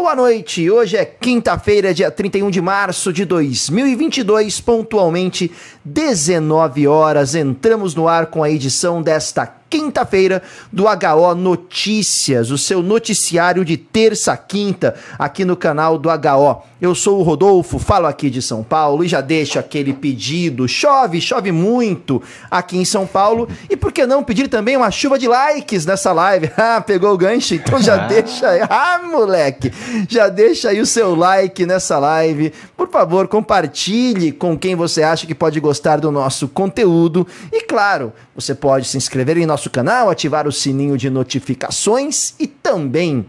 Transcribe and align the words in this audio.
Boa 0.00 0.14
noite, 0.14 0.70
hoje 0.70 0.96
é 0.96 1.04
quinta-feira, 1.04 1.92
dia 1.92 2.08
31 2.08 2.52
de 2.52 2.60
março 2.60 3.12
de 3.12 3.24
2022, 3.24 4.60
pontualmente 4.60 5.50
19 5.84 6.86
horas. 6.86 7.34
Entramos 7.34 7.96
no 7.96 8.06
ar 8.06 8.26
com 8.26 8.44
a 8.44 8.48
edição 8.48 9.02
desta 9.02 9.57
quinta-feira 9.70 10.42
do 10.72 10.84
HO 10.84 11.34
Notícias, 11.34 12.50
o 12.50 12.58
seu 12.58 12.82
noticiário 12.82 13.64
de 13.64 13.76
terça 13.76 14.32
a 14.32 14.36
quinta 14.36 14.94
aqui 15.18 15.44
no 15.44 15.56
canal 15.56 15.98
do 15.98 16.08
HO. 16.08 16.62
Eu 16.80 16.94
sou 16.94 17.18
o 17.18 17.22
Rodolfo, 17.24 17.76
falo 17.76 18.06
aqui 18.06 18.30
de 18.30 18.40
São 18.40 18.62
Paulo 18.62 19.02
e 19.02 19.08
já 19.08 19.20
deixo 19.20 19.58
aquele 19.58 19.92
pedido. 19.92 20.68
Chove, 20.68 21.20
chove 21.20 21.50
muito 21.50 22.22
aqui 22.48 22.78
em 22.78 22.84
São 22.84 23.04
Paulo. 23.04 23.48
E 23.68 23.76
por 23.76 23.90
que 23.90 24.06
não 24.06 24.22
pedir 24.22 24.46
também 24.46 24.76
uma 24.76 24.90
chuva 24.90 25.18
de 25.18 25.26
likes 25.26 25.84
nessa 25.84 26.12
live? 26.12 26.50
Ah, 26.70 26.80
pegou 26.80 27.14
o 27.14 27.16
gancho? 27.16 27.54
Então 27.54 27.80
já 27.80 27.96
deixa 28.06 28.48
aí. 28.48 28.60
Ah, 28.68 29.00
moleque! 29.02 29.72
Já 30.08 30.28
deixa 30.28 30.68
aí 30.68 30.80
o 30.80 30.86
seu 30.86 31.14
like 31.14 31.64
nessa 31.64 31.98
live. 31.98 32.52
Por 32.76 32.88
favor, 32.90 33.26
compartilhe 33.26 34.30
com 34.30 34.56
quem 34.56 34.76
você 34.76 35.02
acha 35.02 35.26
que 35.26 35.34
pode 35.34 35.58
gostar 35.60 35.98
do 35.98 36.10
nosso 36.12 36.46
conteúdo. 36.46 37.26
E 37.52 37.62
claro, 37.62 38.12
você 38.38 38.54
pode 38.54 38.86
se 38.86 38.96
inscrever 38.96 39.36
em 39.36 39.44
nosso 39.44 39.68
canal, 39.68 40.08
ativar 40.08 40.46
o 40.46 40.52
sininho 40.52 40.96
de 40.96 41.10
notificações 41.10 42.34
e 42.38 42.46
também 42.46 43.26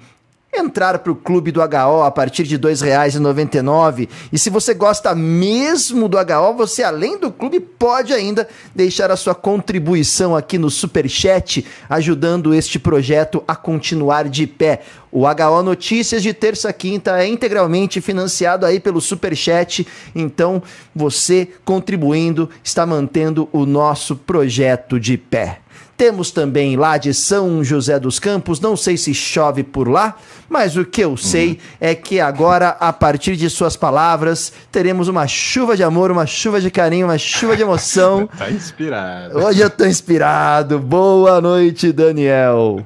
entrar 0.53 0.99
para 0.99 1.11
o 1.11 1.15
clube 1.15 1.51
do 1.51 1.61
HO 1.61 2.03
a 2.03 2.11
partir 2.11 2.43
de 2.43 2.55
R$ 2.55 2.61
2,99. 2.61 4.09
E 4.31 4.39
se 4.39 4.49
você 4.49 4.73
gosta 4.73 5.13
mesmo 5.13 6.07
do 6.09 6.17
HO, 6.17 6.53
você 6.55 6.83
além 6.83 7.17
do 7.19 7.31
clube 7.31 7.59
pode 7.59 8.13
ainda 8.13 8.47
deixar 8.73 9.11
a 9.11 9.15
sua 9.15 9.35
contribuição 9.35 10.35
aqui 10.35 10.57
no 10.57 10.69
Super 10.69 11.07
Chat, 11.07 11.65
ajudando 11.89 12.53
este 12.53 12.79
projeto 12.79 13.43
a 13.47 13.55
continuar 13.55 14.27
de 14.27 14.47
pé. 14.47 14.81
O 15.11 15.25
HO 15.25 15.63
Notícias 15.63 16.21
de 16.21 16.33
terça 16.33 16.69
a 16.69 16.73
quinta 16.73 17.19
é 17.19 17.27
integralmente 17.27 18.01
financiado 18.01 18.65
aí 18.65 18.79
pelo 18.79 19.01
Super 19.01 19.35
Chat, 19.35 19.87
então 20.13 20.61
você 20.95 21.47
contribuindo 21.65 22.49
está 22.63 22.85
mantendo 22.85 23.49
o 23.51 23.65
nosso 23.65 24.15
projeto 24.15 24.99
de 24.99 25.17
pé. 25.17 25.61
Temos 25.99 26.31
também 26.31 26.77
lá 26.77 26.97
de 26.97 27.13
São 27.13 27.61
José 27.61 27.99
dos 27.99 28.19
Campos, 28.19 28.61
não 28.61 28.77
sei 28.77 28.95
se 28.95 29.13
chove 29.13 29.63
por 29.63 29.89
lá, 29.89 30.15
mas 30.47 30.77
o 30.77 30.85
que 30.85 31.01
eu 31.01 31.17
sei 31.17 31.49
uhum. 31.49 31.57
é 31.81 31.93
que 31.93 32.21
agora, 32.21 32.69
a 32.69 32.93
partir 32.93 33.35
de 33.35 33.49
suas 33.49 33.75
palavras, 33.75 34.53
teremos 34.71 35.09
uma 35.09 35.27
chuva 35.27 35.75
de 35.75 35.83
amor, 35.83 36.09
uma 36.09 36.25
chuva 36.25 36.61
de 36.61 36.71
carinho, 36.71 37.07
uma 37.07 37.17
chuva 37.17 37.57
de 37.57 37.63
emoção. 37.63 38.29
tá 38.39 38.49
inspirado. 38.49 39.39
Hoje 39.39 39.59
eu 39.59 39.69
tô 39.69 39.85
inspirado. 39.85 40.79
Boa 40.79 41.41
noite, 41.41 41.91
Daniel. 41.91 42.85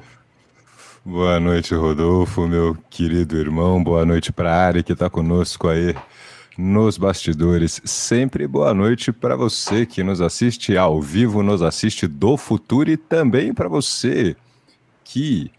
Boa 1.04 1.38
noite, 1.38 1.72
Rodolfo, 1.72 2.48
meu 2.48 2.76
querido 2.90 3.36
irmão. 3.36 3.80
Boa 3.80 4.04
noite 4.04 4.32
para 4.32 4.52
a 4.52 4.66
Ari 4.66 4.82
que 4.82 4.92
está 4.92 5.08
conosco 5.08 5.68
aí 5.68 5.94
nos 6.56 6.96
bastidores. 6.96 7.80
Sempre 7.84 8.46
boa 8.46 8.72
noite 8.72 9.12
para 9.12 9.36
você 9.36 9.84
que 9.84 10.02
nos 10.02 10.20
assiste 10.20 10.76
ao 10.76 11.00
vivo, 11.00 11.42
nos 11.42 11.62
assiste 11.62 12.06
do 12.06 12.36
futuro 12.36 12.90
e 12.90 12.96
também 12.96 13.52
para 13.52 13.68
você 13.68 14.36
que 15.02 15.50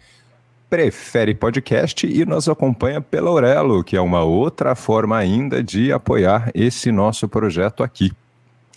prefere 0.70 1.36
podcast 1.36 2.06
e 2.08 2.26
nos 2.26 2.50
acompanha 2.50 3.00
pela 3.00 3.30
Aurelo, 3.30 3.84
que 3.84 3.96
é 3.96 4.02
uma 4.02 4.24
outra 4.24 4.76
forma 4.76 5.18
ainda 5.18 5.64
de 5.64 5.92
apoiar 5.92 6.52
esse 6.54 6.92
nosso 6.92 7.28
projeto 7.28 7.84
aqui. 7.84 8.12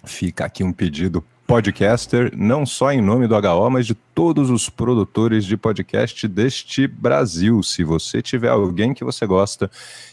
Fica 0.05 0.45
aqui 0.45 0.63
um 0.63 0.73
pedido 0.73 1.25
podcaster, 1.49 2.31
não 2.37 2.67
só 2.67 2.93
em 2.93 3.01
nome 3.01 3.27
do 3.27 3.35
HO, 3.35 3.71
mas 3.71 3.87
de 3.87 3.95
todos 3.95 4.51
os 4.51 4.69
produtores 4.69 5.47
de 5.47 5.57
podcast 5.57 6.29
deste 6.29 6.87
Brasil. 6.87 7.63
Se 7.63 7.83
você 7.83 8.21
tiver 8.21 8.51
alguém 8.51 8.93
que 8.93 9.03
você 9.03 9.27
gosta 9.27 9.71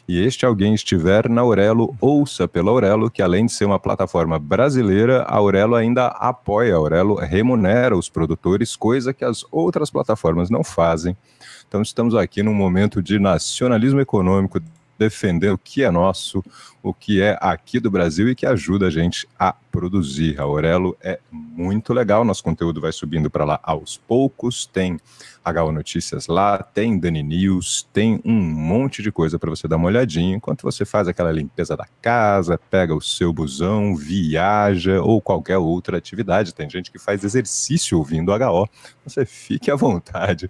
e 0.08 0.18
este 0.18 0.46
alguém 0.46 0.74
estiver 0.74 1.28
na 1.28 1.42
Aurelo, 1.42 1.94
ouça 2.00 2.48
pela 2.48 2.72
Aurelo, 2.72 3.12
que 3.12 3.22
além 3.22 3.48
de 3.48 3.52
ser 3.52 3.66
uma 3.66 3.78
plataforma 3.78 4.40
brasileira, 4.40 5.24
a 5.24 5.36
Aurelo 5.36 5.76
ainda 5.76 6.08
apoia, 6.08 6.74
a 6.74 6.78
Aurelo 6.78 7.16
remunera 7.16 7.98
os 7.98 8.08
produtores, 8.08 8.78
coisa 8.78 9.14
que 9.14 9.26
as 9.26 9.44
outras 9.52 9.90
plataformas 9.90 10.50
não 10.50 10.64
fazem. 10.64 11.18
Então 11.68 11.82
estamos 11.82 12.16
aqui 12.16 12.42
num 12.44 12.54
momento 12.54 13.04
de 13.04 13.20
nacionalismo 13.20 14.00
econômico 14.00 14.62
defender 14.98 15.52
o 15.52 15.58
que 15.58 15.84
é 15.84 15.92
nosso, 15.92 16.44
o 16.82 16.94
que 16.94 17.22
é 17.22 17.38
aqui 17.42 17.80
do 17.80 17.92
Brasil 17.92 18.30
e 18.30 18.36
que 18.36 18.46
ajuda 18.46 18.88
a 18.88 18.90
gente 18.90 19.28
a 19.38 19.54
produzir. 19.72 20.40
A 20.40 20.44
Aurelo 20.44 20.96
é 21.02 21.20
muito 21.32 21.94
legal, 21.94 22.24
nosso 22.24 22.44
conteúdo 22.44 22.80
vai 22.80 22.92
subindo 22.92 23.30
para 23.30 23.44
lá 23.44 23.60
aos 23.64 23.98
poucos, 23.98 24.66
tem 24.66 25.00
HO 25.46 25.72
Notícias 25.72 26.28
lá, 26.28 26.64
tem 26.64 26.98
Dani 26.98 27.24
News, 27.24 27.88
tem 27.92 28.22
um 28.24 28.34
monte 28.34 29.02
de 29.02 29.12
coisa 29.12 29.38
para 29.38 29.50
você 29.50 29.68
dar 29.68 29.78
uma 29.78 29.88
olhadinha, 29.88 30.36
enquanto 30.36 30.64
você 30.64 30.86
faz 30.86 31.08
aquela 31.08 31.32
limpeza 31.32 31.76
da 31.76 31.88
casa, 32.02 32.60
pega 32.70 32.96
o 32.96 33.02
seu 33.02 33.34
busão, 33.34 33.96
viaja 33.96 35.02
ou 35.02 35.22
qualquer 35.22 35.58
outra 35.58 35.98
atividade. 35.98 36.54
Tem 36.54 36.70
gente 36.70 36.92
que 36.92 37.00
faz 37.00 37.24
exercício 37.24 37.98
ouvindo 37.98 38.32
HO, 38.32 38.70
você 39.04 39.26
fique 39.26 39.70
à 39.70 39.76
vontade 39.76 40.50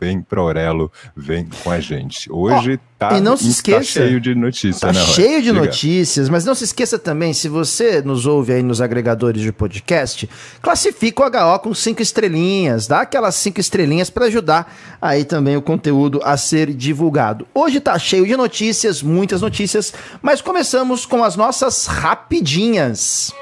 vem 0.00 0.20
pro 0.20 0.42
Aurelo, 0.42 0.90
vem 1.16 1.48
com 1.62 1.70
a 1.70 1.80
gente. 1.80 2.30
Hoje 2.30 2.74
oh, 2.74 2.98
tá, 2.98 3.20
não 3.20 3.36
se 3.36 3.48
esqueça, 3.48 3.78
tá 4.00 4.06
cheio 4.06 4.20
de 4.20 4.34
notícias, 4.34 4.80
tá 4.80 4.92
né? 4.92 5.00
Cheio 5.00 5.42
de 5.42 5.48
Diga. 5.48 5.60
notícias, 5.60 6.28
mas 6.28 6.44
não 6.44 6.54
se 6.54 6.64
esqueça 6.64 6.98
também, 6.98 7.32
se 7.32 7.48
você 7.48 8.00
nos 8.00 8.26
ouve 8.26 8.52
aí 8.52 8.62
nos 8.62 8.80
agregadores 8.80 9.42
de 9.42 9.52
podcast, 9.52 10.28
classifica 10.62 11.22
o 11.22 11.26
HO 11.26 11.58
com 11.60 11.74
cinco 11.74 12.00
estrelinhas, 12.00 12.86
dá 12.86 13.00
aquelas 13.00 13.34
cinco 13.34 13.60
estrelinhas 13.60 14.08
para 14.10 14.26
ajudar 14.26 14.74
aí 15.00 15.24
também 15.24 15.56
o 15.56 15.62
conteúdo 15.62 16.20
a 16.22 16.36
ser 16.36 16.72
divulgado. 16.72 17.46
Hoje 17.52 17.80
tá 17.80 17.98
cheio 17.98 18.26
de 18.26 18.36
notícias, 18.36 19.02
muitas 19.02 19.42
notícias, 19.42 19.92
mas 20.22 20.40
começamos 20.40 21.04
com 21.04 21.24
as 21.24 21.36
nossas 21.36 21.86
rapidinhas. 21.86 23.32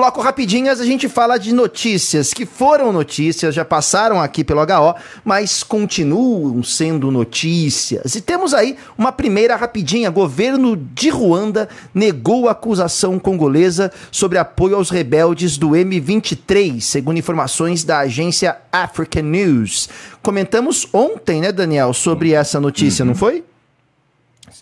Bloco 0.00 0.22
Rapidinhas, 0.22 0.80
a 0.80 0.86
gente 0.86 1.10
fala 1.10 1.36
de 1.36 1.52
notícias 1.52 2.32
que 2.32 2.46
foram 2.46 2.90
notícias, 2.90 3.54
já 3.54 3.66
passaram 3.66 4.18
aqui 4.18 4.42
pelo 4.42 4.62
HO, 4.62 4.94
mas 5.22 5.62
continuam 5.62 6.62
sendo 6.62 7.10
notícias. 7.10 8.14
E 8.14 8.22
temos 8.22 8.54
aí 8.54 8.78
uma 8.96 9.12
primeira 9.12 9.56
rapidinha: 9.56 10.08
governo 10.08 10.74
de 10.74 11.10
Ruanda 11.10 11.68
negou 11.92 12.48
a 12.48 12.52
acusação 12.52 13.18
congolesa 13.18 13.92
sobre 14.10 14.38
apoio 14.38 14.76
aos 14.76 14.88
rebeldes 14.88 15.58
do 15.58 15.72
M23, 15.72 16.80
segundo 16.80 17.18
informações 17.18 17.84
da 17.84 17.98
agência 17.98 18.56
African 18.72 19.24
News. 19.24 19.90
Comentamos 20.22 20.88
ontem, 20.94 21.42
né, 21.42 21.52
Daniel, 21.52 21.92
sobre 21.92 22.32
essa 22.32 22.58
notícia, 22.58 23.02
uhum. 23.02 23.08
não 23.08 23.14
foi? 23.14 23.44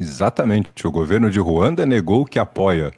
Exatamente. 0.01 0.85
O 0.85 0.91
governo 0.91 1.31
de 1.31 1.39
Ruanda 1.39 1.87
negou 1.87 2.25
que 2.25 2.41
apoia 2.41 2.93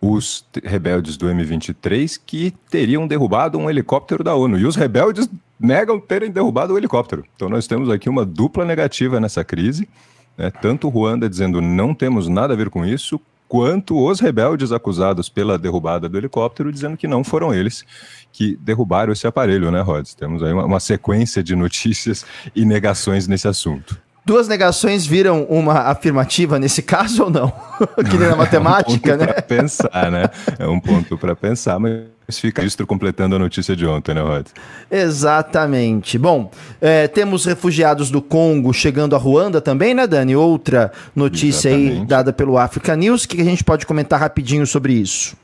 os 0.00 0.44
rebeldes 0.64 1.16
do 1.16 1.26
M23 1.26 2.20
que 2.24 2.52
teriam 2.70 3.06
derrubado 3.06 3.58
um 3.58 3.68
helicóptero 3.68 4.22
da 4.22 4.34
ONU. 4.34 4.58
E 4.58 4.66
os 4.66 4.76
rebeldes 4.76 5.28
negam 5.58 5.98
terem 5.98 6.30
derrubado 6.30 6.74
o 6.74 6.78
helicóptero. 6.78 7.24
Então 7.34 7.48
nós 7.48 7.66
temos 7.66 7.90
aqui 7.90 8.08
uma 8.08 8.24
dupla 8.24 8.64
negativa 8.64 9.18
nessa 9.18 9.42
crise. 9.44 9.88
Né? 10.36 10.50
Tanto 10.50 10.88
Ruanda 10.88 11.28
dizendo 11.28 11.60
não 11.60 11.94
temos 11.94 12.28
nada 12.28 12.54
a 12.54 12.56
ver 12.56 12.70
com 12.70 12.86
isso, 12.86 13.20
quanto 13.48 13.98
os 13.98 14.20
rebeldes 14.20 14.70
acusados 14.70 15.28
pela 15.28 15.58
derrubada 15.58 16.08
do 16.08 16.18
helicóptero 16.18 16.70
dizendo 16.70 16.96
que 16.96 17.08
não 17.08 17.24
foram 17.24 17.52
eles 17.52 17.84
que 18.30 18.56
derrubaram 18.56 19.12
esse 19.12 19.26
aparelho, 19.26 19.70
né, 19.70 19.80
Rods? 19.80 20.14
Temos 20.14 20.42
aí 20.42 20.52
uma, 20.52 20.64
uma 20.64 20.80
sequência 20.80 21.42
de 21.42 21.56
notícias 21.56 22.24
e 22.54 22.64
negações 22.64 23.26
nesse 23.26 23.48
assunto. 23.48 24.00
Duas 24.28 24.46
negações 24.46 25.06
viram 25.06 25.44
uma 25.44 25.84
afirmativa 25.84 26.58
nesse 26.58 26.82
caso 26.82 27.24
ou 27.24 27.30
não? 27.30 27.50
que 28.10 28.18
nem 28.18 28.28
na 28.28 28.36
matemática, 28.36 29.12
é 29.12 29.14
um 29.14 29.16
né? 29.16 29.26
Para 29.26 29.40
pensar, 29.40 30.10
né? 30.10 30.24
É 30.58 30.66
um 30.68 30.78
ponto 30.78 31.16
para 31.16 31.34
pensar, 31.34 31.78
mas 31.78 32.02
fica 32.32 32.60
registro 32.60 32.86
completando 32.86 33.36
a 33.36 33.38
notícia 33.38 33.74
de 33.74 33.86
ontem, 33.86 34.14
né, 34.14 34.20
Rod? 34.20 34.48
Exatamente. 34.90 36.18
Bom, 36.18 36.50
é, 36.78 37.08
temos 37.08 37.46
refugiados 37.46 38.10
do 38.10 38.20
Congo 38.20 38.74
chegando 38.74 39.16
a 39.16 39.18
Ruanda 39.18 39.62
também, 39.62 39.94
né, 39.94 40.06
Dani? 40.06 40.36
Outra 40.36 40.92
notícia 41.16 41.70
Exatamente. 41.70 42.00
aí 42.00 42.06
dada 42.06 42.30
pelo 42.30 42.58
Africa 42.58 42.94
News. 42.94 43.24
O 43.24 43.28
que 43.30 43.40
a 43.40 43.44
gente 43.44 43.64
pode 43.64 43.86
comentar 43.86 44.20
rapidinho 44.20 44.66
sobre 44.66 44.92
isso? 44.92 45.34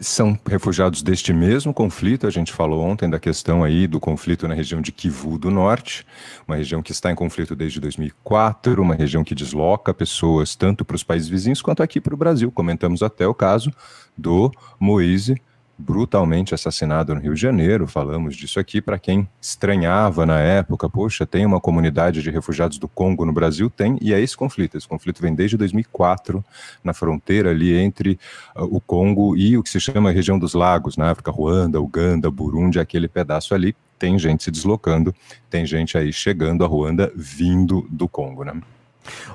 São 0.00 0.38
refugiados 0.48 1.02
deste 1.02 1.34
mesmo 1.34 1.74
conflito. 1.74 2.26
A 2.26 2.30
gente 2.30 2.50
falou 2.52 2.82
ontem 2.82 3.10
da 3.10 3.20
questão 3.20 3.62
aí 3.62 3.86
do 3.86 4.00
conflito 4.00 4.48
na 4.48 4.54
região 4.54 4.80
de 4.80 4.90
Kivu 4.90 5.36
do 5.36 5.50
Norte, 5.50 6.06
uma 6.48 6.56
região 6.56 6.82
que 6.82 6.92
está 6.92 7.12
em 7.12 7.14
conflito 7.14 7.54
desde 7.54 7.78
2004, 7.78 8.80
uma 8.80 8.94
região 8.94 9.22
que 9.22 9.34
desloca 9.34 9.92
pessoas 9.92 10.56
tanto 10.56 10.82
para 10.82 10.96
os 10.96 11.04
países 11.04 11.28
vizinhos 11.28 11.60
quanto 11.60 11.82
aqui 11.82 12.00
para 12.00 12.14
o 12.14 12.16
Brasil. 12.16 12.50
Comentamos 12.50 13.02
até 13.02 13.26
o 13.26 13.34
caso 13.34 13.70
do 14.16 14.50
Moise 14.80 15.40
brutalmente 15.78 16.54
assassinado 16.54 17.14
no 17.14 17.20
Rio 17.20 17.34
de 17.34 17.40
Janeiro. 17.40 17.86
Falamos 17.86 18.36
disso 18.36 18.60
aqui 18.60 18.80
para 18.80 18.98
quem 18.98 19.28
estranhava 19.40 20.24
na 20.24 20.38
época. 20.38 20.88
Poxa, 20.88 21.26
tem 21.26 21.44
uma 21.44 21.60
comunidade 21.60 22.22
de 22.22 22.30
refugiados 22.30 22.78
do 22.78 22.86
Congo 22.88 23.24
no 23.24 23.32
Brasil? 23.32 23.68
Tem, 23.68 23.98
e 24.00 24.12
é 24.12 24.20
esse 24.20 24.36
conflito. 24.36 24.76
Esse 24.76 24.86
conflito 24.86 25.20
vem 25.20 25.34
desde 25.34 25.56
2004, 25.56 26.44
na 26.84 26.92
fronteira 26.92 27.50
ali 27.50 27.74
entre 27.74 28.18
uh, 28.56 28.64
o 28.64 28.80
Congo 28.80 29.36
e 29.36 29.56
o 29.56 29.62
que 29.62 29.70
se 29.70 29.80
chama 29.80 30.10
a 30.10 30.12
região 30.12 30.38
dos 30.38 30.54
lagos, 30.54 30.96
na 30.96 31.10
África, 31.10 31.30
Ruanda, 31.30 31.80
Uganda, 31.80 32.30
Burundi, 32.30 32.78
aquele 32.78 33.08
pedaço 33.08 33.54
ali. 33.54 33.74
Tem 33.98 34.18
gente 34.18 34.42
se 34.42 34.50
deslocando, 34.50 35.14
tem 35.48 35.64
gente 35.64 35.96
aí 35.96 36.12
chegando 36.12 36.64
a 36.64 36.66
Ruanda 36.66 37.12
vindo 37.14 37.86
do 37.88 38.08
Congo, 38.08 38.44
né? 38.44 38.54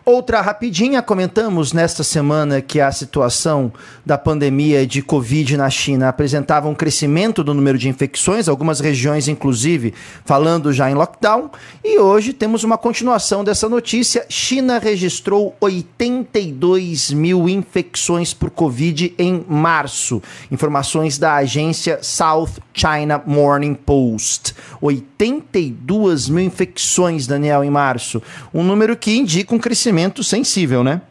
Outra 0.05 0.39
rapidinha, 0.39 1.01
comentamos 1.01 1.73
nesta 1.73 2.01
semana 2.01 2.61
que 2.61 2.79
a 2.79 2.89
situação 2.91 3.73
da 4.05 4.17
pandemia 4.17 4.87
de 4.87 5.01
Covid 5.01 5.57
na 5.57 5.69
China 5.69 6.07
apresentava 6.07 6.69
um 6.69 6.75
crescimento 6.75 7.43
do 7.43 7.53
número 7.53 7.77
de 7.77 7.89
infecções, 7.89 8.47
algumas 8.47 8.79
regiões, 8.79 9.27
inclusive, 9.27 9.93
falando 10.23 10.71
já 10.71 10.89
em 10.89 10.93
lockdown. 10.93 11.51
E 11.83 11.99
hoje 11.99 12.31
temos 12.31 12.63
uma 12.63 12.77
continuação 12.77 13.43
dessa 13.43 13.67
notícia. 13.67 14.25
China 14.29 14.79
registrou 14.79 15.53
82 15.59 17.11
mil 17.11 17.49
infecções 17.49 18.33
por 18.33 18.49
Covid 18.49 19.13
em 19.17 19.43
março. 19.45 20.21
Informações 20.49 21.17
da 21.17 21.35
agência 21.35 21.99
South 22.01 22.51
China 22.73 23.21
Morning 23.25 23.73
Post. 23.73 24.55
82 24.79 26.29
mil 26.29 26.45
infecções, 26.45 27.27
Daniel, 27.27 27.61
em 27.61 27.69
março. 27.69 28.21
Um 28.53 28.63
número 28.63 28.95
que 28.95 29.17
indica 29.17 29.53
um 29.53 29.56
crescimento 29.59 30.23
sensível, 30.23 30.83
né? 30.83 31.01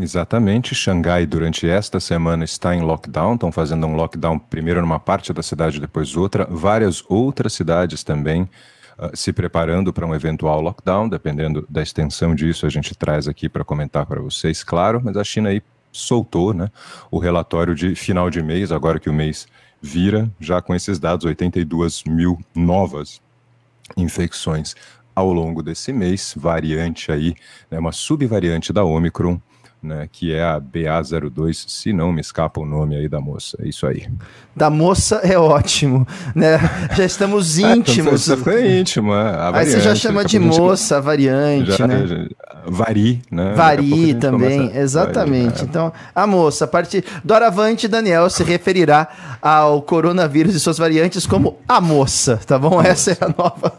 Exatamente. 0.00 0.74
Xangai, 0.74 1.26
durante 1.26 1.68
esta 1.68 2.00
semana, 2.00 2.44
está 2.44 2.74
em 2.74 2.80
lockdown. 2.80 3.34
Estão 3.34 3.52
fazendo 3.52 3.86
um 3.86 3.94
lockdown 3.94 4.38
primeiro 4.38 4.80
numa 4.80 4.98
parte 4.98 5.32
da 5.32 5.42
cidade, 5.42 5.80
depois 5.80 6.16
outra. 6.16 6.46
Várias 6.50 7.04
outras 7.08 7.52
cidades 7.52 8.02
também 8.02 8.42
uh, 8.42 9.14
se 9.14 9.32
preparando 9.32 9.92
para 9.92 10.06
um 10.06 10.14
eventual 10.14 10.60
lockdown. 10.60 11.08
Dependendo 11.08 11.66
da 11.68 11.82
extensão 11.82 12.34
disso, 12.34 12.66
a 12.66 12.70
gente 12.70 12.94
traz 12.94 13.28
aqui 13.28 13.48
para 13.48 13.64
comentar 13.64 14.06
para 14.06 14.20
vocês, 14.20 14.64
claro. 14.64 15.00
Mas 15.04 15.16
a 15.16 15.24
China 15.24 15.50
aí 15.50 15.62
soltou 15.92 16.54
né, 16.54 16.70
o 17.10 17.18
relatório 17.18 17.74
de 17.74 17.94
final 17.94 18.30
de 18.30 18.42
mês, 18.42 18.72
agora 18.72 18.98
que 18.98 19.10
o 19.10 19.12
mês 19.12 19.46
vira, 19.80 20.30
já 20.40 20.62
com 20.62 20.74
esses 20.74 20.98
dados, 20.98 21.26
82 21.26 22.04
mil 22.04 22.38
novas 22.54 23.20
infecções 23.94 24.74
ao 25.14 25.32
longo 25.32 25.62
desse 25.62 25.92
mês, 25.92 26.34
variante 26.36 27.12
aí, 27.12 27.34
né, 27.70 27.78
uma 27.78 27.92
subvariante 27.92 28.72
da 28.72 28.84
Omicron, 28.84 29.40
né, 29.82 30.08
que 30.10 30.32
é 30.32 30.44
a 30.44 30.60
BA02, 30.60 31.64
se 31.66 31.92
não 31.92 32.12
me 32.12 32.20
escapa 32.20 32.60
o 32.60 32.64
nome 32.64 32.94
aí 32.94 33.08
da 33.08 33.20
moça, 33.20 33.56
é 33.60 33.68
isso 33.68 33.84
aí. 33.84 34.06
Da 34.54 34.70
moça 34.70 35.16
é 35.24 35.36
ótimo, 35.36 36.06
né? 36.36 36.58
Já 36.94 37.04
estamos 37.04 37.58
ah, 37.58 37.60
então 37.62 37.76
íntimos. 37.78 38.22
Você 38.22 38.36
ficou 38.36 38.60
íntimo, 38.60 39.12
é, 39.12 39.30
a 39.30 39.50
Aí 39.56 39.66
você 39.66 39.80
já 39.80 39.94
chama 39.96 40.24
de 40.24 40.38
moça, 40.38 40.96
gente... 40.96 41.04
variante, 41.04 41.72
já, 41.72 41.86
né? 41.88 42.06
Já, 42.06 42.16
vari, 42.64 43.22
né? 43.28 43.54
Vari 43.54 44.14
também, 44.14 44.70
exatamente. 44.76 45.54
Vari, 45.54 45.62
é. 45.62 45.64
Então, 45.64 45.92
a 46.14 46.26
moça, 46.28 46.64
a 46.64 46.68
partir 46.68 47.04
doravante, 47.24 47.88
Daniel 47.88 48.30
se 48.30 48.44
referirá 48.44 49.08
ao 49.42 49.82
coronavírus 49.82 50.54
e 50.54 50.60
suas 50.60 50.78
variantes 50.78 51.26
como 51.26 51.58
a 51.66 51.80
moça, 51.80 52.38
tá 52.46 52.56
bom? 52.56 52.80
Essa 52.80 53.12
é 53.12 53.16
a 53.20 53.28
nova 53.28 53.72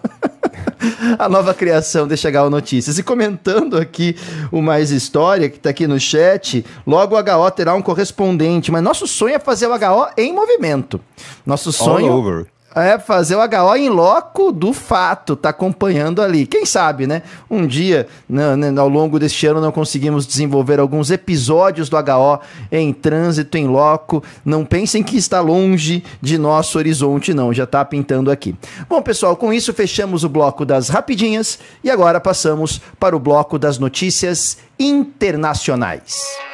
a 1.18 1.30
nova 1.30 1.54
criação 1.54 2.08
Deixa 2.08 2.30
Gal 2.30 2.50
Notícias. 2.50 2.98
E 2.98 3.04
comentando 3.04 3.78
aqui 3.78 4.16
o 4.52 4.62
Mais 4.62 4.92
História, 4.92 5.50
que 5.50 5.58
está 5.58 5.70
aqui 5.70 5.88
no 5.88 6.00
chat, 6.00 6.66
logo 6.86 7.16
o 7.16 7.20
HO 7.20 7.52
terá 7.52 7.74
um 7.74 7.82
correspondente, 7.82 8.72
mas 8.72 8.84
nosso 8.84 9.08
sonho 9.08 9.36
é 9.36 9.40
fazer 9.40 9.68
o 9.68 9.74
HO 9.74 10.08
em 10.18 10.34
movimento. 10.34 11.00
Nosso 11.46 11.72
sonho. 11.72 12.48
É 12.76 12.98
fazer 12.98 13.36
o 13.36 13.40
HO 13.40 13.76
em 13.76 13.90
loco 13.90 14.52
do 14.52 14.74
fato, 14.74 15.36
tá 15.36 15.50
acompanhando 15.50 16.22
ali. 16.22 16.48
Quem 16.48 16.66
sabe, 16.66 17.06
né? 17.06 17.22
Um 17.50 17.68
dia, 17.68 18.08
né, 18.28 18.56
né, 18.56 18.80
ao 18.80 18.90
longo 18.90 19.20
deste 19.20 19.46
ano, 19.46 19.62
não 19.62 19.72
conseguimos 19.72 20.26
desenvolver 20.26 20.80
alguns 20.80 21.12
episódios 21.12 21.88
do 21.88 21.98
HO 21.98 22.40
em 22.72 22.92
trânsito, 22.92 23.58
em 23.58 23.68
loco. 23.68 24.24
Não 24.44 24.66
pensem 24.66 25.04
que 25.04 25.18
está 25.18 25.40
longe 25.40 26.04
de 26.22 26.38
nosso 26.38 26.78
horizonte, 26.78 27.34
não. 27.34 27.54
Já 27.54 27.68
tá 27.68 27.86
pintando 27.86 28.32
aqui. 28.32 28.56
Bom, 28.90 29.02
pessoal, 29.02 29.36
com 29.36 29.54
isso 29.54 29.74
fechamos 29.74 30.24
o 30.24 30.30
bloco 30.30 30.66
das 30.66 30.90
rapidinhas 30.90 31.60
e 31.84 31.92
agora 31.92 32.20
passamos 32.20 32.82
para 33.00 33.16
o 33.16 33.20
bloco 33.20 33.60
das 33.60 33.78
notícias 33.78 34.58
internacionais. 34.80 36.53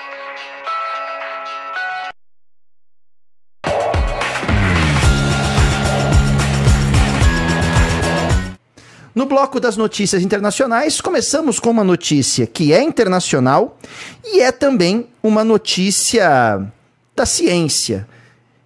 No 9.14 9.26
bloco 9.26 9.60
das 9.60 9.76
notícias 9.76 10.22
internacionais, 10.22 11.02
começamos 11.02 11.60
com 11.60 11.72
uma 11.72 11.84
notícia 11.84 12.46
que 12.46 12.72
é 12.72 12.82
internacional 12.82 13.78
e 14.24 14.40
é 14.40 14.52
também 14.52 15.08
uma 15.24 15.44
notícia 15.44 16.62
da 17.16 17.26
ciência. 17.26 18.08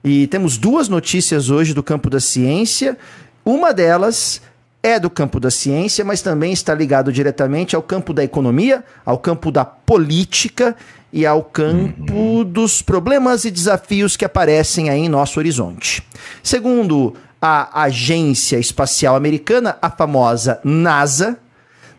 E 0.04 0.28
temos 0.28 0.58
duas 0.58 0.90
notícias 0.90 1.50
hoje 1.50 1.74
do 1.74 1.82
campo 1.82 2.10
da 2.10 2.20
ciência. 2.20 2.98
Uma 3.46 3.74
delas 3.74 4.42
é 4.82 5.00
do 5.00 5.10
campo 5.10 5.40
da 5.40 5.50
ciência, 5.50 6.04
mas 6.04 6.22
também 6.22 6.52
está 6.52 6.76
ligado 6.76 7.12
diretamente 7.12 7.74
ao 7.74 7.82
campo 7.82 8.14
da 8.14 8.22
economia, 8.22 8.84
ao 9.06 9.18
campo 9.18 9.50
da 9.50 9.64
política 9.64 10.76
e 11.12 11.26
ao 11.26 11.42
campo 11.42 12.14
uhum. 12.14 12.44
dos 12.44 12.82
problemas 12.82 13.46
e 13.46 13.52
desafios 13.52 14.18
que 14.18 14.26
aparecem 14.26 14.90
aí 14.90 15.00
em 15.00 15.10
nosso 15.10 15.40
horizonte. 15.40 16.04
Segundo 16.44 17.14
a 17.46 17.84
Agência 17.84 18.58
Espacial 18.58 19.18
Americana, 19.18 19.78
a 19.82 19.90
famosa 19.90 20.62
NASA, 20.64 21.38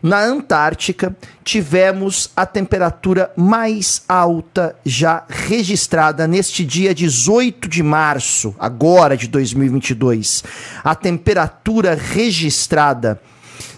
na 0.01 0.19
Antártica, 0.23 1.15
tivemos 1.43 2.31
a 2.35 2.47
temperatura 2.47 3.31
mais 3.35 4.01
alta 4.09 4.75
já 4.83 5.23
registrada 5.29 6.27
neste 6.27 6.65
dia 6.65 6.95
18 6.95 7.69
de 7.69 7.83
março, 7.83 8.55
agora 8.57 9.15
de 9.15 9.27
2022. 9.27 10.43
A 10.83 10.95
temperatura 10.95 11.93
registrada 11.93 13.21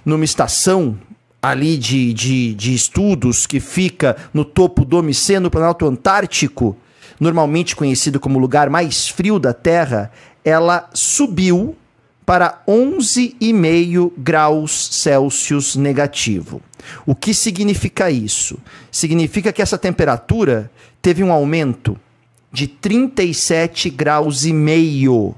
numa 0.05 0.23
estação 0.23 0.97
ali 1.41 1.77
de, 1.77 2.13
de, 2.13 2.53
de 2.53 2.73
estudos 2.73 3.45
que 3.45 3.59
fica 3.59 4.15
no 4.33 4.45
topo 4.45 4.85
do 4.85 4.99
OMC, 4.99 5.37
no 5.37 5.51
Planalto 5.51 5.85
Antártico, 5.85 6.77
normalmente 7.19 7.75
conhecido 7.75 8.21
como 8.21 8.37
o 8.37 8.41
lugar 8.41 8.69
mais 8.69 9.09
frio 9.09 9.37
da 9.37 9.53
Terra, 9.53 10.11
ela 10.47 10.89
subiu 10.93 11.75
para 12.25 12.63
11,5 12.65 14.13
graus 14.17 14.87
Celsius 14.93 15.75
negativo. 15.75 16.61
O 17.05 17.13
que 17.13 17.33
significa 17.33 18.09
isso? 18.09 18.57
Significa 18.89 19.51
que 19.51 19.61
essa 19.61 19.77
temperatura 19.77 20.71
teve 21.01 21.21
um 21.21 21.33
aumento 21.33 21.99
de 22.49 22.65
37 22.65 23.89
graus 23.89 24.45
e 24.45 24.53
meio. 24.53 25.35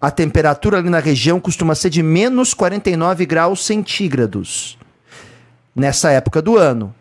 A 0.00 0.10
temperatura 0.10 0.78
ali 0.78 0.90
na 0.90 0.98
região 0.98 1.38
costuma 1.38 1.76
ser 1.76 1.90
de 1.90 2.02
menos 2.02 2.54
49 2.54 3.26
graus 3.26 3.64
centígrados. 3.64 4.76
Nessa 5.72 6.10
época 6.10 6.42
do 6.42 6.58
ano, 6.58 6.92